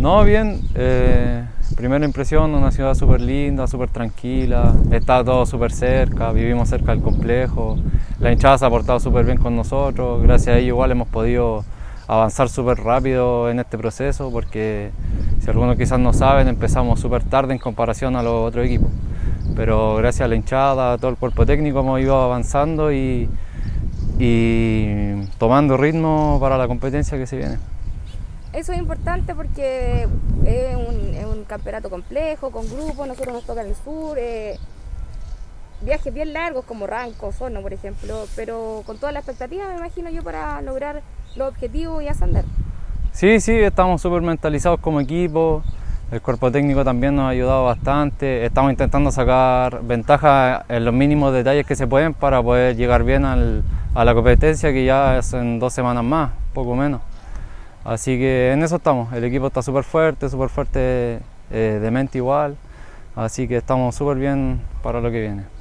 No, 0.00 0.24
bien. 0.24 0.62
Eh, 0.74 1.44
primera 1.76 2.04
impresión, 2.04 2.52
una 2.52 2.72
ciudad 2.72 2.94
súper 2.94 3.20
linda, 3.20 3.68
súper 3.68 3.88
tranquila. 3.88 4.74
Está 4.90 5.22
todo 5.22 5.46
súper 5.46 5.70
cerca, 5.70 6.32
vivimos 6.32 6.68
cerca 6.68 6.90
del 6.90 7.02
complejo. 7.02 7.78
La 8.18 8.32
hinchada 8.32 8.58
se 8.58 8.66
ha 8.66 8.70
portado 8.70 8.98
súper 8.98 9.24
bien 9.24 9.38
con 9.38 9.54
nosotros. 9.54 10.24
Gracias 10.24 10.56
a 10.56 10.58
ello 10.58 10.68
igual 10.68 10.90
hemos 10.90 11.06
podido 11.06 11.64
avanzar 12.10 12.48
súper 12.48 12.78
rápido 12.78 13.48
en 13.50 13.60
este 13.60 13.78
proceso 13.78 14.32
porque 14.32 14.90
si 15.40 15.48
algunos 15.48 15.76
quizás 15.76 16.00
no 16.00 16.12
saben, 16.12 16.48
empezamos 16.48 16.98
súper 16.98 17.22
tarde 17.22 17.52
en 17.52 17.60
comparación 17.60 18.16
a 18.16 18.22
los 18.22 18.48
otros 18.48 18.66
equipos. 18.66 18.90
Pero 19.54 19.94
gracias 19.96 20.24
a 20.24 20.28
la 20.28 20.34
hinchada, 20.34 20.94
a 20.94 20.98
todo 20.98 21.12
el 21.12 21.16
cuerpo 21.16 21.46
técnico 21.46 21.80
hemos 21.80 22.00
ido 22.00 22.20
avanzando 22.20 22.92
y, 22.92 23.28
y 24.18 25.24
tomando 25.38 25.76
ritmo 25.76 26.38
para 26.40 26.58
la 26.58 26.66
competencia 26.66 27.16
que 27.16 27.28
se 27.28 27.36
viene. 27.36 27.58
Eso 28.52 28.72
es 28.72 28.78
importante 28.78 29.32
porque 29.36 30.08
es 30.44 30.76
un, 30.76 31.44
campeonato 31.46 31.90
complejo, 31.90 32.52
con 32.52 32.68
grupos, 32.68 33.08
nosotros 33.08 33.34
nos 33.34 33.44
toca 33.44 33.62
el 33.62 33.74
sur, 33.74 34.16
eh, 34.16 34.56
viajes 35.80 36.14
bien 36.14 36.32
largos 36.32 36.64
como 36.64 36.86
Ranco, 36.86 37.32
Sono, 37.32 37.60
por 37.60 37.72
ejemplo, 37.72 38.26
pero 38.36 38.84
con 38.86 38.98
toda 38.98 39.10
la 39.10 39.18
expectativa, 39.18 39.68
me 39.68 39.78
imagino 39.78 40.10
yo, 40.10 40.22
para 40.22 40.62
lograr 40.62 41.02
los 41.36 41.48
objetivos 41.48 42.02
y 42.02 42.08
ascender. 42.08 42.44
Sí, 43.12 43.40
sí, 43.40 43.52
estamos 43.52 44.00
súper 44.00 44.22
mentalizados 44.22 44.80
como 44.80 45.00
equipo. 45.00 45.62
El 46.10 46.20
cuerpo 46.20 46.50
técnico 46.50 46.84
también 46.84 47.14
nos 47.14 47.26
ha 47.26 47.28
ayudado 47.28 47.64
bastante. 47.64 48.44
Estamos 48.44 48.72
intentando 48.72 49.12
sacar 49.12 49.82
ventaja 49.82 50.64
en 50.68 50.84
los 50.84 50.92
mínimos 50.92 51.32
detalles 51.32 51.64
que 51.66 51.76
se 51.76 51.86
pueden 51.86 52.14
para 52.14 52.42
poder 52.42 52.76
llegar 52.76 53.04
bien 53.04 53.24
a 53.24 54.04
la 54.04 54.14
competencia 54.14 54.72
que 54.72 54.84
ya 54.84 55.18
es 55.18 55.32
en 55.34 55.60
dos 55.60 55.72
semanas 55.72 56.02
más, 56.02 56.30
poco 56.52 56.74
menos. 56.74 57.00
Así 57.84 58.18
que 58.18 58.52
en 58.52 58.62
eso 58.62 58.76
estamos. 58.76 59.12
El 59.12 59.24
equipo 59.24 59.46
está 59.46 59.62
súper 59.62 59.84
fuerte, 59.84 60.28
súper 60.28 60.48
fuerte 60.48 61.20
eh, 61.50 61.78
de 61.80 61.90
mente 61.90 62.18
igual. 62.18 62.56
Así 63.14 63.46
que 63.46 63.56
estamos 63.56 63.94
súper 63.94 64.18
bien 64.18 64.60
para 64.82 65.00
lo 65.00 65.10
que 65.10 65.20
viene. 65.20 65.59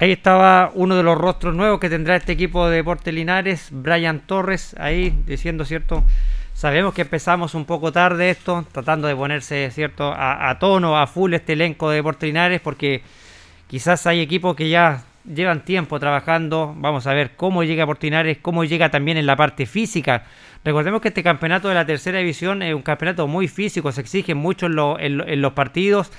Ahí 0.00 0.12
estaba 0.12 0.70
uno 0.74 0.94
de 0.94 1.02
los 1.02 1.18
rostros 1.18 1.56
nuevos 1.56 1.80
que 1.80 1.90
tendrá 1.90 2.14
este 2.14 2.30
equipo 2.30 2.68
de 2.68 2.76
Deportes 2.76 3.12
Linares, 3.12 3.70
Brian 3.72 4.20
Torres, 4.20 4.76
ahí 4.78 5.12
diciendo, 5.26 5.64
¿cierto? 5.64 6.04
Sabemos 6.54 6.94
que 6.94 7.02
empezamos 7.02 7.56
un 7.56 7.64
poco 7.64 7.90
tarde 7.90 8.30
esto, 8.30 8.64
tratando 8.70 9.08
de 9.08 9.16
ponerse, 9.16 9.72
¿cierto?, 9.72 10.14
a, 10.16 10.56
tono, 10.60 10.96
a 10.96 11.08
full 11.08 11.34
este 11.34 11.54
elenco 11.54 11.90
de 11.90 11.96
Deportes 11.96 12.28
Linares, 12.28 12.60
porque 12.60 13.02
quizás 13.66 14.06
hay 14.06 14.20
equipos 14.20 14.54
que 14.54 14.68
ya 14.68 15.02
llevan 15.24 15.64
tiempo 15.64 15.98
trabajando. 15.98 16.76
Vamos 16.76 17.08
a 17.08 17.12
ver 17.12 17.32
cómo 17.34 17.64
llega 17.64 17.84
Portinares, 17.84 18.38
cómo 18.40 18.62
llega 18.62 18.92
también 18.92 19.16
en 19.16 19.26
la 19.26 19.34
parte 19.34 19.66
física. 19.66 20.26
Recordemos 20.64 21.00
que 21.00 21.08
este 21.08 21.24
campeonato 21.24 21.68
de 21.68 21.74
la 21.74 21.84
tercera 21.84 22.18
división 22.18 22.62
es 22.62 22.72
un 22.72 22.82
campeonato 22.82 23.26
muy 23.26 23.48
físico, 23.48 23.90
se 23.90 24.00
exige 24.00 24.36
mucho 24.36 24.66
en 25.00 25.40
los 25.42 25.52
partidos 25.54 26.12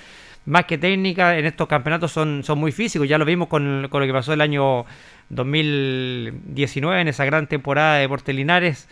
más 0.50 0.66
que 0.66 0.80
técnica, 0.80 1.38
en 1.38 1.46
estos 1.46 1.68
campeonatos 1.68 2.12
son, 2.12 2.44
son 2.44 2.58
muy 2.58 2.72
físicos. 2.72 3.08
Ya 3.08 3.20
lo 3.20 3.26
vimos 3.26 3.48
con, 3.48 3.84
lo 3.84 3.90
que 3.90 4.12
pasó 4.12 4.34
el 4.34 4.42
año 4.42 4.86
2019, 5.30 7.02
en 7.02 7.08
esa 7.08 7.24
gran 7.24 7.46
temporada 7.48 7.98
de 7.98 8.10
Portelinares. 8.10 8.90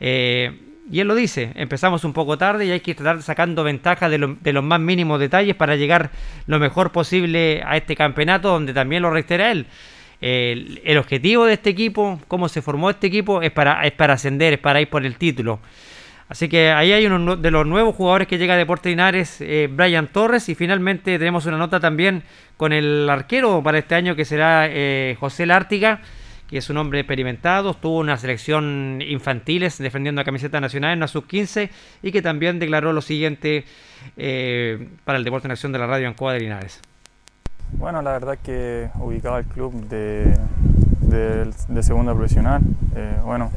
Eh, 0.00 0.60
y 0.90 0.98
él 0.98 1.06
lo 1.06 1.14
dice, 1.14 1.52
empezamos 1.54 2.04
un 2.04 2.12
poco 2.12 2.36
tarde 2.36 2.66
y 2.66 2.72
hay 2.72 2.80
que 2.80 2.90
estar 2.90 3.22
sacando 3.22 3.62
ventaja 3.62 4.08
de, 4.08 4.18
los 4.18 4.64
más 4.64 4.80
mínimos 4.80 5.20
detalles 5.20 5.54
para 5.54 5.76
llegar 5.76 6.10
lo 6.48 6.58
mejor 6.58 6.90
posible 6.90 7.62
a 7.64 7.76
este 7.76 7.94
campeonato, 7.94 8.48
donde 8.48 8.74
también 8.74 9.02
lo 9.02 9.10
reitera 9.10 9.52
él. 9.52 9.66
El, 10.20 10.80
el, 10.84 10.98
objetivo 10.98 11.44
de 11.44 11.52
este 11.52 11.70
equipo, 11.70 12.20
cómo 12.26 12.48
se 12.48 12.62
formó 12.62 12.90
este 12.90 13.06
equipo, 13.06 13.42
es 13.42 13.52
para, 13.52 13.86
es 13.86 13.92
para 13.92 14.14
ascender, 14.14 14.54
es 14.54 14.58
para 14.58 14.80
ir 14.80 14.88
por 14.88 15.06
el 15.06 15.16
título. 15.16 15.60
Así 16.28 16.48
que 16.48 16.72
ahí 16.72 16.92
hay 16.92 17.06
uno 17.06 17.36
de 17.36 17.50
los 17.50 17.66
nuevos 17.66 17.94
jugadores 17.94 18.26
que 18.26 18.36
llega 18.38 18.54
a 18.54 18.56
Deportes 18.56 18.90
Linares, 18.90 19.40
eh, 19.40 19.68
Brian 19.70 20.08
Torres. 20.08 20.48
Y 20.48 20.54
finalmente 20.54 21.18
tenemos 21.18 21.46
una 21.46 21.56
nota 21.56 21.78
también 21.78 22.24
con 22.56 22.72
el 22.72 23.08
arquero 23.08 23.62
para 23.62 23.78
este 23.78 23.94
año 23.94 24.16
que 24.16 24.24
será 24.24 24.66
eh, 24.68 25.16
José 25.20 25.46
Lártiga, 25.46 26.00
que 26.50 26.58
es 26.58 26.68
un 26.68 26.78
hombre 26.78 26.98
experimentado. 26.98 27.74
Tuvo 27.74 27.98
una 27.98 28.16
selección 28.16 29.00
infantiles 29.06 29.78
defendiendo 29.78 30.20
la 30.20 30.24
camiseta 30.24 30.60
nacional 30.60 30.94
en 30.94 31.00
la 31.00 31.06
sub-15 31.06 31.70
y 32.02 32.10
que 32.10 32.22
también 32.22 32.58
declaró 32.58 32.92
lo 32.92 33.02
siguiente 33.02 33.64
eh, 34.16 34.88
para 35.04 35.18
el 35.18 35.24
Deporte 35.24 35.46
en 35.46 35.52
Acción 35.52 35.70
de 35.70 35.78
la 35.78 35.86
Radio 35.86 36.08
Ancoa 36.08 36.32
de 36.32 36.40
Linares. 36.40 36.80
Bueno, 37.72 38.02
la 38.02 38.12
verdad 38.12 38.38
que 38.44 38.88
ubicaba 38.98 39.38
el 39.38 39.44
club 39.44 39.88
de, 39.88 40.36
de, 41.02 41.82
segunda 41.82 42.14
profesional. 42.14 42.62
bueno 43.24 43.50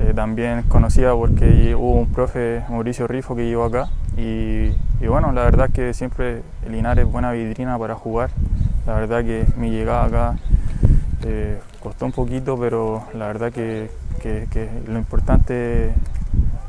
eh, 0.00 0.12
también 0.14 0.62
conocida 0.68 1.12
porque 1.14 1.74
hubo 1.74 1.94
un 1.94 2.12
profe, 2.12 2.62
Mauricio 2.68 3.08
Rifo, 3.08 3.34
que 3.34 3.46
llegó 3.46 3.64
acá. 3.64 3.88
Y, 4.16 4.70
bueno, 5.06 5.32
la 5.32 5.42
verdad 5.42 5.70
que 5.70 5.92
siempre 5.94 6.42
Linares 6.68 7.06
es 7.06 7.12
buena 7.12 7.32
vidrina 7.32 7.78
para 7.78 7.94
jugar. 7.94 8.30
La 8.86 8.94
verdad 8.94 9.24
que 9.24 9.44
mi 9.56 9.70
llegada 9.70 10.04
acá 10.04 10.36
eh, 11.24 11.58
costó 11.82 12.06
un 12.06 12.12
poquito, 12.12 12.56
pero 12.58 13.04
la 13.14 13.26
verdad 13.26 13.52
que, 13.52 13.90
lo 14.86 14.98
importante 14.98 15.92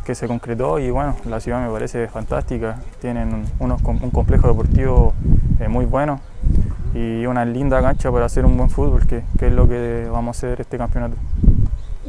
que 0.05 0.15
se 0.15 0.27
concretó 0.27 0.79
y 0.79 0.89
bueno, 0.89 1.15
la 1.25 1.39
ciudad 1.39 1.63
me 1.63 1.71
parece 1.71 2.07
fantástica. 2.07 2.77
Tienen 2.99 3.45
unos, 3.59 3.81
un 3.83 4.09
complejo 4.09 4.47
deportivo 4.47 5.13
eh, 5.59 5.67
muy 5.67 5.85
bueno 5.85 6.19
y 6.95 7.25
una 7.27 7.45
linda 7.45 7.81
cancha 7.81 8.11
para 8.11 8.25
hacer 8.25 8.45
un 8.45 8.57
buen 8.57 8.71
fútbol, 8.71 9.05
que, 9.05 9.23
que 9.37 9.47
es 9.47 9.53
lo 9.53 9.67
que 9.67 10.07
vamos 10.11 10.35
a 10.35 10.37
hacer 10.37 10.61
este 10.61 10.77
campeonato. 10.77 11.15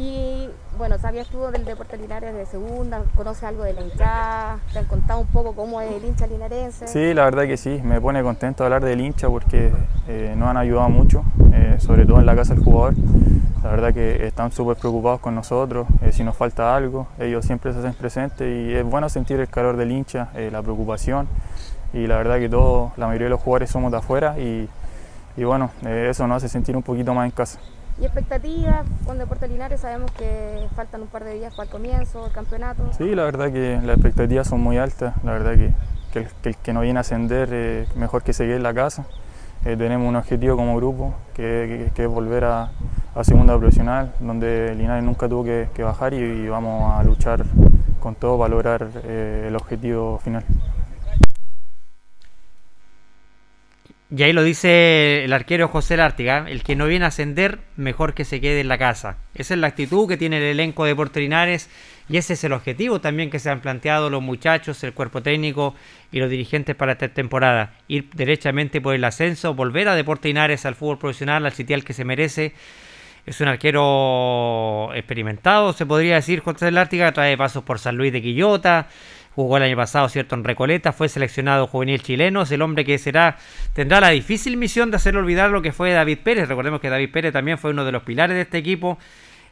Y 0.00 0.48
bueno, 0.78 0.96
¿sabías 0.98 1.28
tú 1.28 1.42
del 1.52 1.66
deporte 1.66 1.98
Linares 1.98 2.32
de 2.32 2.46
segunda? 2.46 3.02
¿Conoces 3.14 3.44
algo 3.44 3.64
de 3.64 3.74
la 3.74 3.82
hinchada? 3.82 4.58
¿Te 4.72 4.78
han 4.78 4.86
contado 4.86 5.20
un 5.20 5.26
poco 5.26 5.52
cómo 5.52 5.78
es 5.82 5.92
el 5.92 6.02
hincha 6.02 6.26
linarense? 6.26 6.88
Sí, 6.88 7.12
la 7.12 7.24
verdad 7.24 7.42
que 7.42 7.58
sí, 7.58 7.82
me 7.84 8.00
pone 8.00 8.22
contento 8.22 8.64
hablar 8.64 8.82
del 8.82 8.98
hincha 8.98 9.28
porque 9.28 9.70
eh, 10.08 10.34
nos 10.38 10.48
han 10.48 10.56
ayudado 10.56 10.88
mucho, 10.88 11.22
eh, 11.52 11.76
sobre 11.80 12.06
todo 12.06 12.18
en 12.18 12.24
la 12.24 12.34
casa 12.34 12.54
del 12.54 12.64
jugador. 12.64 12.94
La 13.62 13.72
verdad 13.72 13.92
que 13.92 14.26
están 14.26 14.52
súper 14.52 14.78
preocupados 14.78 15.20
con 15.20 15.34
nosotros, 15.34 15.86
eh, 16.00 16.12
si 16.12 16.24
nos 16.24 16.34
falta 16.34 16.74
algo, 16.74 17.06
ellos 17.18 17.44
siempre 17.44 17.74
se 17.74 17.80
hacen 17.80 17.92
presentes 17.92 18.48
y 18.48 18.72
es 18.72 18.84
bueno 18.86 19.10
sentir 19.10 19.38
el 19.38 19.48
calor 19.48 19.76
del 19.76 19.92
hincha, 19.92 20.30
la 20.50 20.62
preocupación 20.62 21.28
y 21.92 22.06
la 22.06 22.16
verdad 22.16 22.38
que 22.38 22.48
todos, 22.48 22.96
la 22.96 23.06
mayoría 23.06 23.26
de 23.26 23.30
los 23.32 23.40
jugadores 23.40 23.68
somos 23.68 23.92
de 23.92 23.98
afuera 23.98 24.38
y, 24.38 24.66
y 25.36 25.44
bueno, 25.44 25.70
eso 25.84 26.26
nos 26.26 26.38
hace 26.38 26.48
sentir 26.48 26.74
un 26.74 26.82
poquito 26.82 27.12
más 27.12 27.26
en 27.26 27.32
casa. 27.32 27.58
¿Y 28.00 28.06
expectativas 28.06 28.86
con 29.04 29.18
Deportes 29.18 29.50
Linares? 29.50 29.80
Sabemos 29.80 30.10
que 30.12 30.66
faltan 30.74 31.02
un 31.02 31.08
par 31.08 31.22
de 31.22 31.34
días 31.34 31.54
para 31.54 31.64
el 31.64 31.70
comienzo 31.70 32.24
del 32.24 32.32
campeonato. 32.32 32.82
Sí, 32.96 33.14
la 33.14 33.24
verdad 33.24 33.52
que 33.52 33.78
las 33.84 33.96
expectativas 33.96 34.48
son 34.48 34.62
muy 34.62 34.78
altas. 34.78 35.14
La 35.22 35.32
verdad 35.32 35.54
que, 35.54 35.74
el, 36.48 36.56
que, 36.56 36.72
no 36.72 36.80
viene 36.80 36.98
a 36.98 37.02
ascender, 37.02 37.86
mejor 37.96 38.22
que 38.22 38.32
seguir 38.32 38.54
en 38.54 38.62
la 38.62 38.72
casa. 38.72 39.04
Eh, 39.66 39.76
tenemos 39.76 40.08
un 40.08 40.16
objetivo 40.16 40.56
como 40.56 40.74
grupo, 40.76 41.12
que, 41.34 41.92
es 41.94 42.08
volver 42.08 42.44
a, 42.44 42.70
segunda 43.22 43.58
profesional, 43.58 44.14
donde 44.18 44.74
Linares 44.74 45.04
nunca 45.04 45.28
tuvo 45.28 45.44
que, 45.44 45.82
bajar 45.82 46.14
y, 46.14 46.48
vamos 46.48 46.98
a 46.98 47.04
luchar 47.04 47.44
con 48.00 48.14
todo 48.14 48.38
para 48.38 48.48
lograr 48.48 48.88
eh, 49.04 49.44
el 49.48 49.56
objetivo 49.56 50.18
final. 50.24 50.42
Y 54.12 54.24
ahí 54.24 54.32
lo 54.32 54.42
dice 54.42 55.22
el 55.22 55.32
arquero 55.32 55.68
José 55.68 55.96
Lártiga, 55.96 56.44
el 56.48 56.64
que 56.64 56.74
no 56.74 56.86
viene 56.86 57.04
a 57.04 57.08
ascender, 57.08 57.60
mejor 57.76 58.12
que 58.12 58.24
se 58.24 58.40
quede 58.40 58.60
en 58.60 58.66
la 58.66 58.76
casa. 58.76 59.18
Esa 59.34 59.54
es 59.54 59.60
la 59.60 59.68
actitud 59.68 60.08
que 60.08 60.16
tiene 60.16 60.38
el 60.38 60.42
elenco 60.42 60.84
de 60.84 60.96
Portrinares 60.96 61.70
y 62.08 62.16
ese 62.16 62.32
es 62.32 62.42
el 62.42 62.52
objetivo 62.52 63.00
también 63.00 63.30
que 63.30 63.38
se 63.38 63.50
han 63.50 63.60
planteado 63.60 64.10
los 64.10 64.20
muchachos, 64.20 64.82
el 64.82 64.94
cuerpo 64.94 65.22
técnico 65.22 65.76
y 66.10 66.18
los 66.18 66.28
dirigentes 66.28 66.74
para 66.74 66.92
esta 66.92 67.06
temporada. 67.08 67.74
Ir 67.86 68.10
derechamente 68.12 68.80
por 68.80 68.96
el 68.96 69.04
ascenso, 69.04 69.54
volver 69.54 69.86
a 69.86 69.94
Deportes 69.94 70.66
al 70.66 70.74
fútbol 70.74 70.98
profesional, 70.98 71.46
al 71.46 71.52
sitial 71.52 71.84
que 71.84 71.92
se 71.92 72.04
merece. 72.04 72.52
Es 73.26 73.40
un 73.40 73.46
arquero 73.46 74.90
experimentado, 74.92 75.72
se 75.72 75.86
podría 75.86 76.16
decir, 76.16 76.40
José 76.40 76.72
Lártiga, 76.72 77.12
trae 77.12 77.36
pasos 77.36 77.62
por 77.62 77.78
San 77.78 77.96
Luis 77.96 78.12
de 78.12 78.22
Quillota, 78.22 78.88
jugó 79.42 79.56
el 79.56 79.62
año 79.62 79.76
pasado, 79.76 80.08
¿cierto? 80.08 80.34
En 80.34 80.44
Recoleta, 80.44 80.92
fue 80.92 81.08
seleccionado 81.08 81.66
juvenil 81.66 82.02
chileno, 82.02 82.42
es 82.42 82.50
el 82.52 82.62
hombre 82.62 82.84
que 82.84 82.98
será, 82.98 83.38
tendrá 83.72 84.00
la 84.00 84.10
difícil 84.10 84.56
misión 84.56 84.90
de 84.90 84.96
hacer 84.96 85.16
olvidar 85.16 85.50
lo 85.50 85.62
que 85.62 85.72
fue 85.72 85.92
David 85.92 86.18
Pérez. 86.22 86.48
Recordemos 86.48 86.80
que 86.80 86.90
David 86.90 87.10
Pérez 87.10 87.32
también 87.32 87.58
fue 87.58 87.70
uno 87.70 87.84
de 87.84 87.92
los 87.92 88.02
pilares 88.02 88.34
de 88.34 88.42
este 88.42 88.58
equipo, 88.58 88.98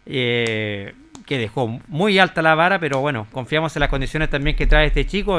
eh, 0.07 0.95
que 1.27 1.39
dejó 1.39 1.81
muy 1.89 2.19
alta 2.19 2.43
la 2.43 2.55
vara, 2.55 2.79
pero 2.79 3.01
bueno, 3.01 3.27
confiamos 3.33 3.77
en 3.77 3.81
las 3.81 3.89
condiciones 3.89 4.31
también 4.31 4.57
que 4.57 4.67
trae 4.67 4.87
este 4.87 5.07
chico, 5.07 5.39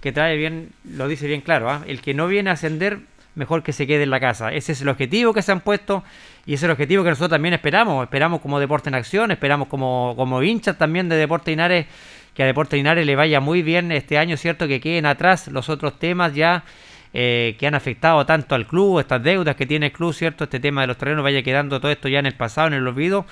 que 0.00 0.12
trae 0.12 0.36
bien, 0.36 0.70
lo 0.84 1.08
dice 1.08 1.26
bien 1.26 1.40
claro, 1.40 1.70
¿ah? 1.70 1.82
el 1.86 2.00
que 2.00 2.14
no 2.14 2.26
viene 2.26 2.50
a 2.50 2.54
ascender, 2.54 3.00
mejor 3.34 3.62
que 3.62 3.72
se 3.72 3.86
quede 3.86 4.02
en 4.04 4.10
la 4.10 4.20
casa. 4.20 4.52
Ese 4.52 4.72
es 4.72 4.82
el 4.82 4.88
objetivo 4.88 5.32
que 5.32 5.42
se 5.42 5.52
han 5.52 5.60
puesto 5.60 6.02
y 6.46 6.54
es 6.54 6.62
el 6.62 6.70
objetivo 6.70 7.02
que 7.04 7.10
nosotros 7.10 7.30
también 7.30 7.54
esperamos. 7.54 8.04
Esperamos 8.04 8.40
como 8.40 8.58
deporte 8.58 8.88
en 8.88 8.94
acción, 8.94 9.30
esperamos 9.30 9.68
como, 9.68 10.14
como 10.16 10.42
hinchas 10.42 10.76
también 10.78 11.08
de 11.08 11.16
Deporte 11.16 11.52
Inares 11.52 11.86
que 12.34 12.42
a 12.42 12.46
Deportes 12.46 12.76
Linares 12.76 13.06
le 13.06 13.16
vaya 13.16 13.40
muy 13.40 13.62
bien 13.62 13.92
este 13.92 14.18
año, 14.18 14.36
¿cierto? 14.36 14.68
Que 14.68 14.80
queden 14.80 15.06
atrás 15.06 15.48
los 15.48 15.68
otros 15.68 15.98
temas 15.98 16.34
ya 16.34 16.64
eh, 17.12 17.56
que 17.58 17.66
han 17.66 17.74
afectado 17.74 18.24
tanto 18.24 18.54
al 18.54 18.68
club, 18.68 19.00
estas 19.00 19.20
deudas 19.20 19.56
que 19.56 19.66
tiene 19.66 19.86
el 19.86 19.92
club, 19.92 20.14
¿cierto? 20.14 20.44
Este 20.44 20.60
tema 20.60 20.82
de 20.82 20.86
los 20.86 20.96
terrenos 20.96 21.24
vaya 21.24 21.42
quedando 21.42 21.80
todo 21.80 21.90
esto 21.90 22.08
ya 22.08 22.20
en 22.20 22.26
el 22.26 22.34
pasado, 22.34 22.68
en 22.68 22.74
el 22.74 22.86
olvido, 22.86 23.26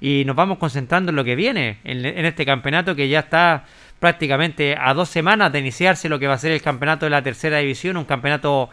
y 0.00 0.22
nos 0.24 0.36
vamos 0.36 0.58
concentrando 0.58 1.10
en 1.10 1.16
lo 1.16 1.24
que 1.24 1.34
viene, 1.34 1.78
en, 1.82 2.04
este 2.04 2.46
campeonato 2.46 2.94
que 2.94 3.08
ya 3.08 3.20
está 3.20 3.64
prácticamente 3.98 4.76
a 4.78 4.94
dos 4.94 5.08
semanas 5.08 5.50
de 5.50 5.58
iniciarse 5.58 6.08
lo 6.08 6.20
que 6.20 6.28
va 6.28 6.34
a 6.34 6.38
ser 6.38 6.52
el 6.52 6.62
campeonato 6.62 7.06
de 7.06 7.10
la 7.10 7.22
tercera 7.22 7.58
división, 7.58 7.96
un 7.96 8.04
campeonato 8.04 8.70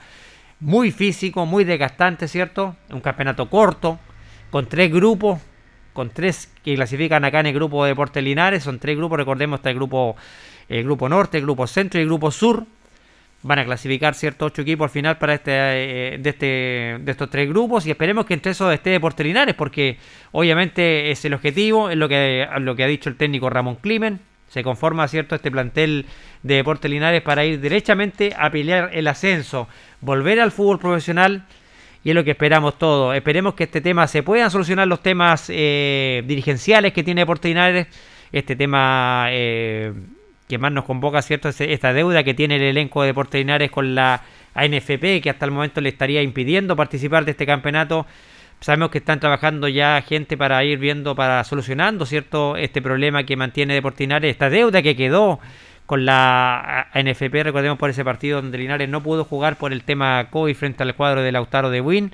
muy 0.60 0.92
físico, 0.92 1.48
muy 1.48 1.64
desgastante, 1.64 2.28
¿cierto? 2.28 2.76
Un 2.92 3.02
campeonato 3.02 3.50
corto, 3.50 4.00
con 4.52 4.68
tres 4.68 4.92
grupos, 4.92 5.40
con 5.94 6.10
tres 6.10 6.52
que 6.64 6.76
clasifican 6.76 7.26
acá 7.26 7.40
en 7.40 7.48
el 7.48 7.54
grupo 7.54 7.84
de 7.84 7.90
Deportes 7.90 8.24
Linares. 8.24 8.64
Son 8.64 8.80
tres 8.80 8.98
grupos, 8.98 9.18
recordemos, 9.18 9.60
está 9.60 9.70
el 9.70 9.76
grupo, 9.76 10.16
el 10.70 10.84
grupo 10.84 11.10
norte, 11.10 11.38
el 11.38 11.44
grupo 11.44 11.68
centro 11.68 12.00
y 12.00 12.04
el 12.04 12.08
grupo 12.08 12.32
sur. 12.32 12.66
Van 13.44 13.58
a 13.58 13.66
clasificar 13.66 14.14
ciertos 14.14 14.52
ocho 14.52 14.62
equipos 14.62 14.86
al 14.86 14.92
final 14.92 15.18
para 15.18 15.34
este, 15.34 15.52
eh, 15.52 16.18
de, 16.20 16.30
este, 16.30 16.46
de 17.02 17.12
estos 17.12 17.28
tres 17.30 17.50
grupos 17.50 17.88
y 17.88 17.92
esperemos 17.92 18.26
que 18.28 18.36
entre 18.36 18.52
esos 18.52 18.72
esté 18.72 18.92
Deportes 18.92 19.26
Linares 19.26 19.56
porque 19.56 19.98
obviamente 20.32 21.10
es 21.10 21.26
el 21.26 21.34
objetivo, 21.34 21.90
es 21.90 21.98
lo 21.98 22.08
que, 22.08 22.48
lo 22.60 22.76
que 22.76 22.84
ha 22.84 22.88
dicho 22.88 23.10
el 23.10 23.16
técnico 23.16 23.50
Ramón 23.50 23.78
Climen. 23.78 24.20
Se 24.48 24.64
conforma 24.64 25.08
cierto 25.08 25.34
este 25.34 25.50
plantel 25.50 26.06
de 26.44 26.56
Deportes 26.56 26.92
Linares 26.92 27.24
para 27.24 27.44
ir 27.44 27.60
derechamente 27.62 28.36
a 28.38 28.52
pelear 28.52 28.92
el 28.94 29.08
ascenso, 29.08 29.68
volver 30.02 30.40
al 30.40 30.52
fútbol 30.52 30.78
profesional 30.78 31.46
y 32.04 32.10
es 32.10 32.16
lo 32.16 32.24
que 32.24 32.32
esperamos 32.32 32.78
todos. 32.78 33.16
Esperemos 33.16 33.54
que 33.54 33.66
este 33.66 33.82
tema 33.82 34.08
se 34.08 34.24
puedan 34.24 34.50
solucionar 34.50 34.88
los 34.88 35.02
temas 35.02 35.46
eh, 35.50 36.24
dirigenciales 36.26 36.94
que 36.94 37.04
tiene 37.04 37.22
Deportes 37.22 37.88
este 38.32 38.56
tema 38.56 39.28
eh, 39.30 39.94
que 40.48 40.58
más 40.58 40.72
nos 40.72 40.86
convoca, 40.86 41.22
¿cierto? 41.22 41.50
Esta 41.50 41.94
deuda 41.94 42.24
que 42.24 42.34
tiene 42.34 42.56
el 42.56 42.64
elenco 42.64 43.02
de 43.02 43.08
Deportes 43.08 43.46
con 43.72 43.94
la 43.94 44.24
ANFP, 44.54 45.22
que 45.22 45.30
hasta 45.30 45.46
el 45.46 45.52
momento 45.52 45.82
le 45.82 45.90
estaría 45.90 46.22
impidiendo 46.22 46.76
participar 46.76 47.26
de 47.26 47.32
este 47.32 47.46
campeonato. 47.46 48.06
Sabemos 48.60 48.92
que 48.92 49.00
están 49.00 49.20
trabajando 49.20 49.68
ya 49.68 50.02
gente 50.08 50.38
para 50.38 50.64
ir 50.64 50.78
viendo, 50.78 51.16
para 51.16 51.44
solucionando, 51.44 52.06
¿cierto? 52.06 52.56
Este 52.56 52.82
problema 52.82 53.24
que 53.24 53.36
mantiene 53.36 53.74
Deportes 53.74 54.08
esta 54.24 54.50
deuda 54.50 54.82
que 54.82 54.96
quedó 54.96 55.40
con 55.92 56.06
la 56.06 56.88
NFP, 56.96 57.44
recordemos 57.44 57.78
por 57.78 57.90
ese 57.90 58.06
partido 58.06 58.42
donde 58.42 58.58
Linares 58.58 58.88
no 58.88 59.04
pudo 59.04 59.26
jugar 59.26 59.58
por 59.58 59.74
el 59.74 59.84
tema 59.84 60.30
COVID 60.30 60.56
frente 60.56 60.84
al 60.84 60.96
cuadro 60.96 61.22
de 61.22 61.34
Lautaro 61.34 61.70
de 61.70 61.82
Win. 61.82 62.14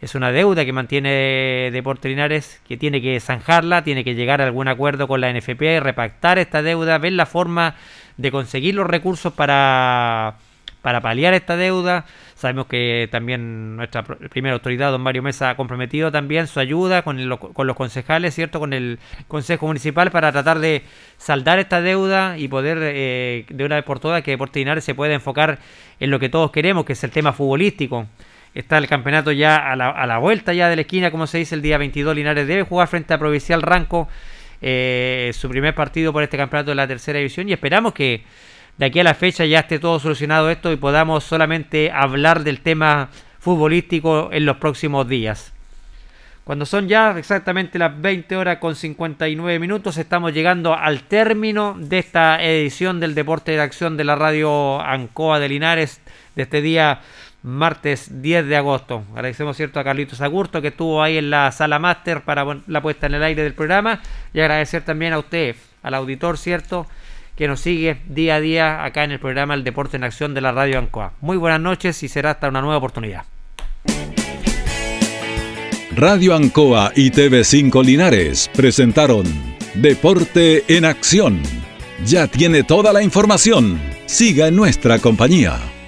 Es 0.00 0.14
una 0.14 0.32
deuda 0.32 0.64
que 0.64 0.72
mantiene 0.72 1.68
Deportes 1.70 2.08
Linares, 2.08 2.62
que 2.66 2.78
tiene 2.78 3.02
que 3.02 3.20
zanjarla, 3.20 3.84
tiene 3.84 4.04
que 4.04 4.14
llegar 4.14 4.40
a 4.40 4.46
algún 4.46 4.68
acuerdo 4.68 5.06
con 5.06 5.20
la 5.20 5.30
NFP, 5.30 5.80
repactar 5.80 6.38
esta 6.38 6.62
deuda, 6.62 6.96
ver 6.96 7.12
la 7.12 7.26
forma 7.26 7.74
de 8.16 8.30
conseguir 8.30 8.74
los 8.74 8.86
recursos 8.86 9.34
para 9.34 10.36
para 10.82 11.00
paliar 11.00 11.34
esta 11.34 11.56
deuda. 11.56 12.06
Sabemos 12.34 12.66
que 12.66 13.08
también 13.10 13.76
nuestra 13.76 14.02
primera 14.02 14.54
autoridad, 14.54 14.90
don 14.90 15.02
Mario 15.02 15.22
Mesa, 15.22 15.50
ha 15.50 15.56
comprometido 15.56 16.10
también 16.10 16.46
su 16.46 16.60
ayuda 16.60 17.02
con, 17.02 17.28
los 17.28 17.76
concejales, 17.76 18.34
¿cierto? 18.34 18.58
Con 18.60 18.72
el 18.72 18.98
Consejo 19.28 19.66
Municipal 19.66 20.10
para 20.10 20.32
tratar 20.32 20.58
de 20.58 20.82
saldar 21.16 21.58
esta 21.58 21.80
deuda 21.80 22.38
y 22.38 22.48
poder 22.48 22.78
eh, 22.80 23.44
de 23.48 23.64
una 23.64 23.76
vez 23.76 23.84
por 23.84 24.00
todas 24.00 24.22
que 24.22 24.32
Deportes 24.32 24.60
Linares 24.60 24.84
se 24.84 24.94
pueda 24.94 25.14
enfocar 25.14 25.58
en 25.98 26.10
lo 26.10 26.18
que 26.18 26.28
todos 26.28 26.50
queremos, 26.50 26.84
que 26.84 26.94
es 26.94 27.04
el 27.04 27.10
tema 27.10 27.32
futbolístico. 27.32 28.06
Está 28.54 28.78
el 28.78 28.88
campeonato 28.88 29.30
ya 29.30 29.56
a 29.56 29.76
la, 29.76 29.90
a 29.90 30.06
la 30.06 30.18
vuelta 30.18 30.52
ya 30.52 30.68
de 30.68 30.76
la 30.76 30.82
esquina, 30.82 31.10
como 31.10 31.26
se 31.26 31.38
dice, 31.38 31.54
el 31.54 31.62
día 31.62 31.78
22 31.78 32.16
Linares 32.16 32.48
debe 32.48 32.64
jugar 32.64 32.88
frente 32.88 33.14
a 33.14 33.18
Provincial 33.18 33.62
Ranco 33.62 34.08
eh, 34.62 35.30
su 35.32 35.48
primer 35.48 35.74
partido 35.74 36.12
por 36.12 36.22
este 36.22 36.36
campeonato 36.36 36.70
de 36.70 36.74
la 36.74 36.86
tercera 36.86 37.18
división 37.18 37.48
y 37.48 37.52
esperamos 37.52 37.94
que 37.94 38.24
de 38.80 38.86
aquí 38.86 38.98
a 38.98 39.04
la 39.04 39.12
fecha 39.12 39.44
ya 39.44 39.60
esté 39.60 39.78
todo 39.78 40.00
solucionado 40.00 40.48
esto 40.48 40.72
y 40.72 40.76
podamos 40.76 41.22
solamente 41.22 41.90
hablar 41.92 42.44
del 42.44 42.62
tema 42.62 43.10
futbolístico 43.38 44.30
en 44.32 44.46
los 44.46 44.56
próximos 44.56 45.06
días. 45.06 45.52
Cuando 46.44 46.64
son 46.64 46.88
ya 46.88 47.14
exactamente 47.18 47.78
las 47.78 48.00
20 48.00 48.38
horas 48.38 48.56
con 48.56 48.74
59 48.74 49.58
minutos, 49.58 49.98
estamos 49.98 50.32
llegando 50.32 50.74
al 50.74 51.02
término 51.02 51.76
de 51.78 51.98
esta 51.98 52.42
edición 52.42 53.00
del 53.00 53.14
Deporte 53.14 53.52
de 53.52 53.60
Acción 53.60 53.98
de 53.98 54.04
la 54.04 54.16
radio 54.16 54.80
Ancoa 54.80 55.38
de 55.40 55.50
Linares 55.50 56.00
de 56.34 56.44
este 56.44 56.62
día 56.62 57.02
martes 57.42 58.22
10 58.22 58.46
de 58.46 58.56
agosto. 58.56 59.04
Agradecemos 59.12 59.58
cierto 59.58 59.78
a 59.78 59.84
Carlitos 59.84 60.22
Agurto 60.22 60.62
que 60.62 60.68
estuvo 60.68 61.02
ahí 61.02 61.18
en 61.18 61.28
la 61.28 61.52
sala 61.52 61.78
máster 61.78 62.22
para 62.22 62.46
la 62.66 62.80
puesta 62.80 63.08
en 63.08 63.12
el 63.12 63.24
aire 63.24 63.42
del 63.42 63.52
programa 63.52 64.00
y 64.32 64.40
agradecer 64.40 64.82
también 64.86 65.12
a 65.12 65.18
usted, 65.18 65.54
al 65.82 65.92
auditor, 65.92 66.38
cierto, 66.38 66.86
que 67.40 67.48
nos 67.48 67.60
sigue 67.60 67.96
día 68.06 68.34
a 68.34 68.40
día 68.42 68.84
acá 68.84 69.02
en 69.02 69.12
el 69.12 69.18
programa 69.18 69.54
El 69.54 69.64
Deporte 69.64 69.96
en 69.96 70.04
Acción 70.04 70.34
de 70.34 70.42
la 70.42 70.52
Radio 70.52 70.78
Ancoa. 70.78 71.14
Muy 71.22 71.38
buenas 71.38 71.58
noches 71.58 72.02
y 72.02 72.08
será 72.08 72.32
hasta 72.32 72.50
una 72.50 72.60
nueva 72.60 72.76
oportunidad. 72.76 73.22
Radio 75.96 76.34
Ancoa 76.34 76.92
y 76.94 77.10
TV5 77.10 77.82
Linares 77.82 78.50
presentaron 78.54 79.24
Deporte 79.72 80.64
en 80.68 80.84
acción. 80.84 81.40
Ya 82.04 82.26
tiene 82.26 82.62
toda 82.62 82.92
la 82.92 83.02
información. 83.02 83.80
Siga 84.04 84.48
en 84.48 84.56
nuestra 84.56 84.98
compañía. 84.98 85.79